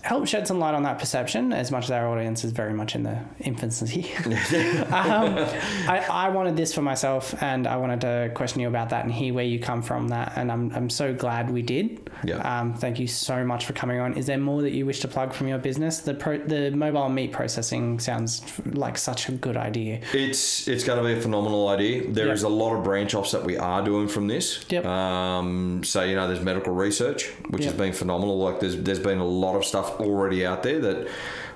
help 0.02 0.26
shed 0.26 0.46
some 0.46 0.58
light 0.58 0.74
on 0.74 0.82
that 0.82 0.98
perception, 0.98 1.52
as 1.52 1.70
much 1.70 1.84
as 1.84 1.90
our 1.92 2.08
audience 2.08 2.44
is 2.44 2.52
very 2.52 2.74
much 2.74 2.94
in 2.94 3.02
the 3.04 3.18
infancy. 3.40 4.10
um, 4.90 5.36
I, 5.88 6.04
I 6.10 6.28
wanted 6.30 6.56
this 6.56 6.74
for 6.74 6.82
myself, 6.82 7.40
and 7.42 7.66
I 7.66 7.76
wanted 7.76 8.00
to 8.02 8.30
question 8.34 8.60
you 8.60 8.68
about 8.68 8.90
that 8.90 9.04
and 9.04 9.12
hear 9.12 9.32
where 9.34 9.44
you 9.44 9.58
come 9.60 9.82
from 9.82 10.08
that. 10.08 10.32
And 10.36 10.50
I'm, 10.50 10.72
I'm 10.74 10.90
so 10.90 11.14
glad 11.14 11.50
we 11.50 11.62
did. 11.62 12.10
Yeah. 12.24 12.36
Um, 12.60 12.74
thank 12.74 12.98
you 12.98 13.06
so 13.06 13.44
much 13.44 13.66
for 13.66 13.72
coming 13.72 14.00
on. 14.00 14.14
Is 14.14 14.26
there 14.26 14.38
more 14.38 14.62
that 14.62 14.72
you 14.72 14.86
wish 14.86 15.00
to 15.00 15.08
plug 15.08 15.32
from 15.32 15.48
your 15.48 15.58
business? 15.58 16.00
The 16.00 16.14
pro, 16.14 16.38
the 16.38 16.70
mobile 16.70 17.08
meat 17.08 17.32
processing 17.32 17.98
sounds 18.00 18.42
like 18.66 18.98
such 18.98 19.28
a 19.28 19.32
good 19.32 19.56
idea. 19.56 20.00
it's 20.12 20.66
it's 20.68 20.84
going 20.84 21.02
to 21.02 21.04
be 21.04 21.18
a 21.18 21.20
phenomenal 21.22 21.68
idea 21.68 22.10
There 22.10 22.26
Yep. 22.26 22.34
is 22.34 22.42
a 22.42 22.48
lot 22.48 22.74
of 22.76 22.84
branch 22.84 23.14
offs 23.14 23.32
that 23.32 23.44
we 23.44 23.56
are 23.56 23.82
doing 23.84 24.08
from 24.08 24.26
this 24.28 24.64
Yep. 24.68 24.84
um, 24.86 25.82
so 25.84 26.02
you 26.02 26.14
know 26.16 26.26
there's 26.28 26.40
medical 26.42 26.72
research 26.72 27.28
which 27.50 27.64
has 27.64 27.72
been 27.74 27.92
phenomenal 27.92 28.38
like 28.38 28.60
there's 28.60 28.76
there's 28.76 28.98
been 28.98 29.18
a 29.18 29.26
lot 29.26 29.56
of 29.56 29.64
stuff 29.64 29.91
already 30.01 30.44
out 30.47 30.62
there 30.62 30.81
that 30.81 31.09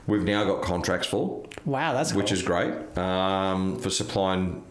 we've 0.06 0.24
now 0.24 0.44
got 0.44 0.62
contracts 0.62 1.06
for 1.06 1.44
Wow, 1.64 1.92
that's 1.94 2.14
which 2.14 2.28
cool. 2.28 2.34
is 2.34 2.42
great 2.42 2.98
um, 2.98 3.78
for 3.78 3.90
supplying. 3.90 4.62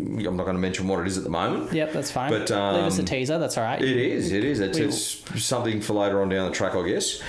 I'm 0.00 0.36
not 0.36 0.44
going 0.44 0.54
to 0.54 0.60
mention 0.60 0.86
what 0.86 1.00
it 1.00 1.08
is 1.08 1.18
at 1.18 1.24
the 1.24 1.30
moment. 1.30 1.72
Yep, 1.72 1.92
that's 1.92 2.10
fine. 2.12 2.30
But, 2.30 2.48
Leave 2.50 2.84
us 2.84 2.98
a 2.98 3.02
um, 3.02 3.06
teaser. 3.06 3.38
That's 3.38 3.58
all 3.58 3.64
right. 3.64 3.82
It 3.82 3.96
is. 3.96 4.30
It 4.30 4.44
is. 4.44 4.60
It's, 4.60 4.78
it's 4.78 5.42
something 5.44 5.80
for 5.80 5.94
later 5.94 6.22
on 6.22 6.28
down 6.28 6.48
the 6.48 6.54
track, 6.54 6.76
I 6.76 6.86
guess. 6.88 7.20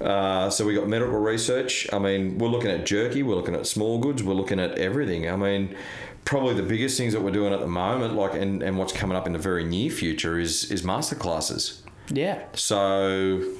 Uh, 0.00 0.50
so 0.50 0.66
we 0.66 0.74
got 0.74 0.88
medical 0.88 1.18
research. 1.18 1.86
I 1.92 2.00
mean, 2.00 2.36
we're 2.38 2.48
looking 2.48 2.70
at 2.70 2.84
jerky. 2.84 3.22
We're 3.22 3.36
looking 3.36 3.54
at 3.54 3.64
small 3.66 3.98
goods. 3.98 4.24
We're 4.24 4.34
looking 4.34 4.58
at 4.58 4.72
everything. 4.72 5.30
I 5.30 5.36
mean, 5.36 5.76
probably 6.24 6.54
the 6.54 6.64
biggest 6.64 6.98
things 6.98 7.12
that 7.12 7.22
we're 7.22 7.30
doing 7.30 7.52
at 7.54 7.60
the 7.60 7.68
moment, 7.68 8.14
like 8.14 8.34
and, 8.34 8.60
and 8.60 8.76
what's 8.76 8.92
coming 8.92 9.16
up 9.16 9.28
in 9.28 9.32
the 9.32 9.38
very 9.38 9.62
near 9.64 9.88
future, 9.90 10.36
is 10.38 10.70
is 10.72 10.82
master 10.82 11.14
classes. 11.14 11.82
yeah. 12.08 12.42
So, 12.54 13.52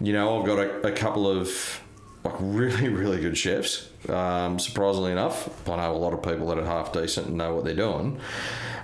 you 0.00 0.12
know, 0.12 0.38
I've 0.38 0.46
got 0.46 0.58
a, 0.58 0.88
a 0.88 0.92
couple 0.92 1.26
of 1.26 1.80
like 2.24 2.34
really, 2.40 2.88
really 3.02 3.20
good 3.20 3.36
chefs. 3.36 3.88
Um, 4.08 4.58
surprisingly 4.58 5.12
enough, 5.12 5.68
I 5.68 5.76
know 5.76 5.94
a 5.94 5.96
lot 5.96 6.12
of 6.12 6.22
people 6.22 6.46
that 6.48 6.58
are 6.58 6.64
half 6.64 6.92
decent 6.92 7.28
and 7.28 7.36
know 7.36 7.54
what 7.54 7.64
they're 7.64 7.74
doing. 7.74 8.20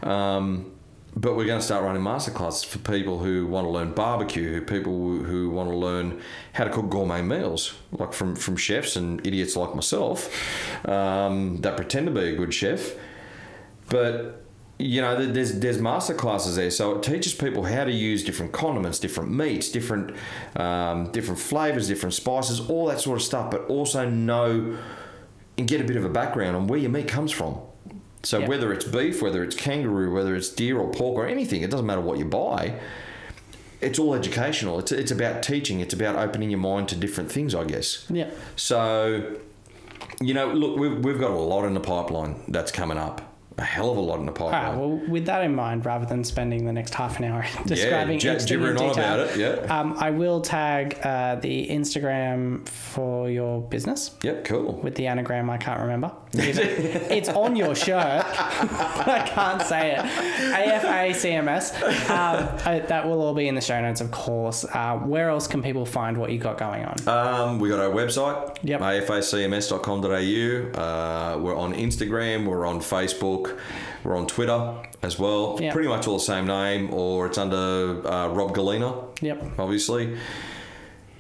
Um, 0.02 0.72
but 1.14 1.36
we're 1.36 1.44
going 1.44 1.60
to 1.60 1.64
start 1.64 1.84
running 1.84 2.02
masterclasses 2.02 2.64
for 2.64 2.78
people 2.78 3.18
who 3.18 3.46
want 3.46 3.66
to 3.66 3.70
learn 3.70 3.92
barbecue, 3.92 4.50
who 4.50 4.62
people 4.62 4.92
who- 4.92 5.50
want 5.50 5.68
to 5.68 5.76
learn 5.76 6.22
how 6.54 6.64
to 6.64 6.70
cook 6.70 6.88
gourmet 6.88 7.20
meals, 7.20 7.74
like 7.92 8.14
from, 8.14 8.34
from 8.34 8.56
chefs 8.56 8.96
and 8.96 9.24
idiots 9.26 9.54
like 9.54 9.74
myself 9.74 10.30
um, 10.88 11.58
that 11.58 11.76
pretend 11.76 12.06
to 12.06 12.12
be 12.12 12.30
a 12.30 12.36
good 12.36 12.54
chef. 12.54 12.92
But 13.90 14.42
you 14.82 15.00
know, 15.00 15.24
there's 15.26 15.60
there's 15.60 15.80
master 15.80 16.14
classes 16.14 16.56
there, 16.56 16.70
so 16.70 16.96
it 16.96 17.02
teaches 17.02 17.34
people 17.34 17.62
how 17.64 17.84
to 17.84 17.92
use 17.92 18.24
different 18.24 18.52
condiments, 18.52 18.98
different 18.98 19.30
meats, 19.30 19.70
different 19.70 20.14
um, 20.56 21.10
different 21.12 21.40
flavors, 21.40 21.86
different 21.88 22.14
spices, 22.14 22.60
all 22.68 22.86
that 22.86 23.00
sort 23.00 23.18
of 23.18 23.22
stuff. 23.24 23.50
But 23.50 23.66
also 23.66 24.08
know 24.08 24.76
and 25.58 25.68
get 25.68 25.80
a 25.80 25.84
bit 25.84 25.96
of 25.96 26.04
a 26.04 26.08
background 26.08 26.56
on 26.56 26.66
where 26.66 26.78
your 26.78 26.90
meat 26.90 27.08
comes 27.08 27.30
from. 27.30 27.58
So 28.22 28.38
Yeah. 28.38 28.48
whether 28.48 28.72
it's 28.72 28.84
beef, 28.84 29.20
whether 29.20 29.42
it's 29.44 29.54
kangaroo, 29.56 30.12
whether 30.14 30.34
it's 30.34 30.48
deer 30.48 30.78
or 30.78 30.90
pork 30.90 31.16
or 31.18 31.26
anything, 31.26 31.62
it 31.62 31.70
doesn't 31.70 31.86
matter 31.86 32.00
what 32.00 32.18
you 32.18 32.24
buy. 32.24 32.74
It's 33.80 33.98
all 33.98 34.14
educational. 34.14 34.78
It's 34.78 34.92
it's 34.92 35.10
about 35.10 35.42
teaching. 35.42 35.80
It's 35.80 35.92
about 35.94 36.16
opening 36.16 36.50
your 36.50 36.60
mind 36.60 36.88
to 36.90 36.96
different 36.96 37.30
things, 37.30 37.54
I 37.54 37.64
guess. 37.64 38.06
Yeah. 38.08 38.30
So, 38.56 39.36
you 40.20 40.34
know, 40.34 40.52
look, 40.52 40.78
we've, 40.78 40.98
we've 41.04 41.18
got 41.18 41.30
a 41.32 41.34
lot 41.34 41.64
in 41.64 41.74
the 41.74 41.80
pipeline 41.80 42.42
that's 42.48 42.70
coming 42.72 42.96
up. 42.98 43.31
A 43.58 43.64
hell 43.64 43.90
of 43.90 43.96
a 43.96 44.00
lot 44.00 44.18
in 44.20 44.26
the 44.26 44.32
pipeline. 44.32 44.52
right. 44.70 44.76
Well, 44.76 45.00
with 45.08 45.26
that 45.26 45.44
in 45.44 45.54
mind, 45.54 45.84
rather 45.84 46.06
than 46.06 46.24
spending 46.24 46.64
the 46.64 46.72
next 46.72 46.94
half 46.94 47.18
an 47.18 47.24
hour 47.24 47.44
describing 47.66 48.20
ja- 48.20 48.34
each 48.34 48.42
thing 48.42 48.62
in 48.62 48.72
detail, 48.72 48.92
about 48.92 49.20
it, 49.20 49.36
yeah. 49.36 49.80
um, 49.80 49.94
I 49.98 50.10
will 50.10 50.40
tag 50.40 50.98
uh, 51.02 51.36
the 51.36 51.68
Instagram 51.68 52.66
for 52.68 53.28
your 53.30 53.60
business 53.60 54.12
Yep, 54.22 54.44
cool. 54.44 54.80
with 54.82 54.94
the 54.94 55.06
anagram. 55.06 55.50
I 55.50 55.58
can't 55.58 55.80
remember. 55.80 56.12
it's 56.34 57.28
on 57.28 57.56
your 57.56 57.74
shirt. 57.74 58.24
I 58.26 59.28
can't 59.28 59.60
say 59.62 59.92
it. 59.96 59.98
AFACMS. 59.98 61.82
Um, 62.10 62.48
I, 62.64 62.78
that 62.80 63.06
will 63.06 63.20
all 63.20 63.34
be 63.34 63.48
in 63.48 63.54
the 63.54 63.60
show 63.60 63.80
notes, 63.82 64.00
of 64.00 64.10
course. 64.10 64.64
Uh, 64.64 64.96
where 64.98 65.28
else 65.28 65.46
can 65.46 65.62
people 65.62 65.84
find 65.84 66.16
what 66.16 66.30
you 66.32 66.38
got 66.38 66.56
going 66.58 66.84
on? 66.84 67.08
Um, 67.08 67.58
we 67.58 67.68
got 67.68 67.80
our 67.80 67.90
website, 67.90 68.56
Yep. 68.62 68.80
afacms.com.au. 68.80 70.80
Uh, 70.80 71.38
we're 71.38 71.56
on 71.56 71.74
Instagram, 71.74 72.46
we're 72.46 72.64
on 72.66 72.80
Facebook, 72.80 73.41
we're 74.04 74.16
on 74.16 74.26
Twitter 74.26 74.74
as 75.02 75.18
well. 75.18 75.58
Yep. 75.60 75.72
Pretty 75.72 75.88
much 75.88 76.06
all 76.06 76.14
the 76.18 76.24
same 76.24 76.46
name, 76.46 76.92
or 76.92 77.26
it's 77.26 77.38
under 77.38 78.06
uh, 78.06 78.28
Rob 78.28 78.54
Galena, 78.54 78.94
Yep. 79.20 79.58
obviously. 79.58 80.16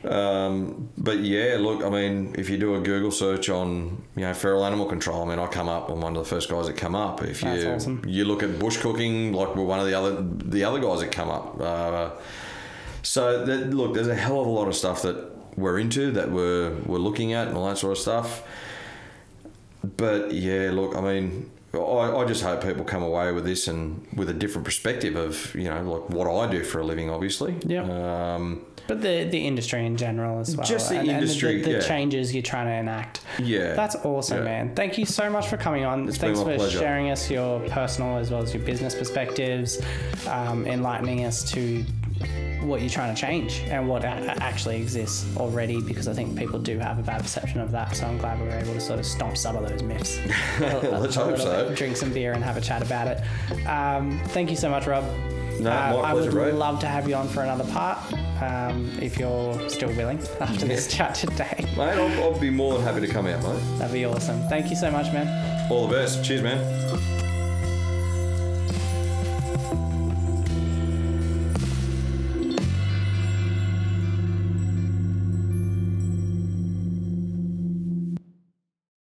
Um, 0.04 0.88
but 0.98 1.18
yeah, 1.20 1.56
look, 1.60 1.84
I 1.84 1.88
mean, 1.88 2.34
if 2.36 2.50
you 2.50 2.58
do 2.58 2.74
a 2.74 2.80
Google 2.80 3.12
search 3.12 3.48
on, 3.48 4.02
you 4.16 4.22
know, 4.22 4.34
feral 4.34 4.64
animal 4.64 4.86
control, 4.86 5.22
I 5.22 5.28
mean, 5.28 5.38
I 5.38 5.46
come 5.46 5.68
up. 5.68 5.90
I'm 5.90 6.00
one 6.00 6.16
of 6.16 6.24
the 6.24 6.28
first 6.28 6.48
guys 6.48 6.66
that 6.66 6.76
come 6.76 6.96
up. 6.96 7.22
If 7.22 7.40
That's 7.42 7.62
you 7.62 7.70
awesome. 7.70 8.02
you 8.06 8.24
look 8.24 8.42
at 8.42 8.58
bush 8.58 8.78
cooking, 8.78 9.32
like 9.32 9.54
we're 9.54 9.62
one 9.64 9.78
of 9.78 9.86
the 9.86 9.94
other 9.94 10.20
the 10.20 10.64
other 10.64 10.80
guys 10.80 11.00
that 11.00 11.12
come 11.12 11.28
up. 11.30 11.60
Uh, 11.60 12.10
so 13.02 13.44
that, 13.46 13.70
look, 13.72 13.94
there's 13.94 14.08
a 14.08 14.14
hell 14.16 14.40
of 14.40 14.46
a 14.48 14.50
lot 14.50 14.66
of 14.66 14.74
stuff 14.74 15.02
that 15.02 15.30
we're 15.56 15.78
into 15.78 16.10
that 16.12 16.32
we're 16.32 16.74
we're 16.86 16.98
looking 16.98 17.32
at 17.32 17.46
and 17.46 17.56
all 17.56 17.68
that 17.68 17.78
sort 17.78 17.92
of 17.92 17.98
stuff. 17.98 18.42
But 19.96 20.32
yeah, 20.32 20.70
look, 20.72 20.96
I 20.96 21.00
mean, 21.00 21.48
I, 21.74 22.16
I 22.22 22.24
just 22.26 22.42
hope 22.42 22.62
people 22.62 22.84
come 22.84 23.02
away 23.02 23.32
with 23.32 23.44
this 23.44 23.66
and 23.66 24.06
with 24.14 24.28
a 24.28 24.34
different 24.34 24.64
perspective 24.66 25.16
of 25.16 25.54
you 25.54 25.64
know 25.64 25.80
like 25.82 26.10
what 26.10 26.28
I 26.28 26.50
do 26.50 26.62
for 26.64 26.80
a 26.80 26.84
living, 26.84 27.08
obviously. 27.10 27.54
Yeah. 27.64 28.34
Um, 28.34 28.64
But 28.88 29.00
the, 29.00 29.24
the 29.30 29.46
industry 29.46 29.86
in 29.86 29.96
general 29.96 30.40
as 30.40 30.54
well. 30.56 30.66
Just 30.66 30.90
the 30.90 30.98
and, 30.98 31.08
industry, 31.08 31.54
And 31.56 31.64
the, 31.64 31.68
the 31.72 31.78
yeah. 31.78 31.80
changes 31.80 32.34
you're 32.34 32.42
trying 32.42 32.66
to 32.66 32.72
enact. 32.74 33.20
yeah. 33.38 33.74
That's 33.74 33.96
awesome, 34.04 34.38
Yeah. 34.38 34.44
man. 34.64 34.74
Thank 34.74 34.98
you 34.98 35.06
so 35.06 35.30
much 35.30 35.46
for 35.48 35.56
coming 35.56 35.84
on. 35.84 36.08
It's 36.08 36.18
been 36.18 36.34
Thanks 36.34 36.40
for 36.40 36.56
pleasure. 36.56 36.78
sharing 36.78 37.10
us 37.10 37.30
your 37.30 37.60
personal 37.68 38.18
as 38.18 38.30
well 38.30 38.42
as 38.42 38.52
your 38.52 38.62
business 38.64 38.94
perspectives, 38.94 39.80
um, 40.28 40.66
enlightening 40.66 41.24
us 41.24 41.42
to 41.52 41.84
what 42.62 42.80
you're 42.80 42.90
trying 42.90 43.12
to 43.14 43.20
change 43.20 43.60
and 43.68 43.88
what 43.88 44.04
a- 44.04 44.36
actually 44.40 44.76
exists 44.76 45.26
already 45.36 45.80
because 45.80 46.06
I 46.06 46.12
think 46.14 46.36
people 46.38 46.58
do 46.60 46.78
have 46.78 46.98
a 46.98 47.02
bad 47.02 47.22
perception 47.22 47.60
of 47.60 47.70
that. 47.72 47.96
So 47.96 48.06
I'm 48.06 48.18
glad 48.18 48.40
we 48.40 48.46
were 48.46 48.54
able 48.54 48.74
to 48.74 48.80
sort 48.80 48.98
of 49.00 49.06
stomp 49.06 49.36
some 49.36 49.56
of 49.56 49.68
those 49.68 49.82
myths. 49.82 50.18
Let's 50.60 51.16
hope 51.16 51.38
so. 51.38 51.68
bit, 51.68 51.76
Drink 51.76 51.96
some 51.96 52.12
beer 52.12 52.32
and 52.32 52.44
have 52.44 52.56
a 52.56 52.60
chat 52.60 52.82
about 52.82 53.08
it. 53.08 53.66
Um, 53.66 54.20
thank 54.28 54.50
you 54.50 54.56
so 54.56 54.70
much, 54.70 54.86
Rob. 54.86 55.04
No, 55.60 55.70
Uh, 55.70 56.02
I 56.04 56.14
would 56.14 56.30
bro. 56.30 56.50
love 56.50 56.78
to 56.80 56.86
have 56.86 57.08
you 57.08 57.14
on 57.14 57.28
for 57.28 57.42
another 57.42 57.70
part 57.72 57.98
um, 58.42 58.90
if 59.02 59.18
you're 59.18 59.68
still 59.68 59.90
willing 59.96 60.18
after 60.40 60.66
this 60.66 60.86
chat 60.92 61.14
today. 61.14 61.64
Mate, 61.76 61.98
I'll, 61.98 62.22
I'll 62.24 62.38
be 62.40 62.50
more 62.50 62.74
than 62.74 62.82
happy 62.82 63.00
to 63.06 63.12
come 63.12 63.26
out, 63.26 63.42
mate. 63.42 63.78
That'd 63.78 63.92
be 63.92 64.04
awesome. 64.06 64.40
Thank 64.48 64.70
you 64.70 64.76
so 64.76 64.90
much, 64.90 65.12
man. 65.12 65.70
All 65.70 65.86
the 65.86 65.94
best. 65.94 66.24
Cheers, 66.24 66.42
man. 66.42 67.11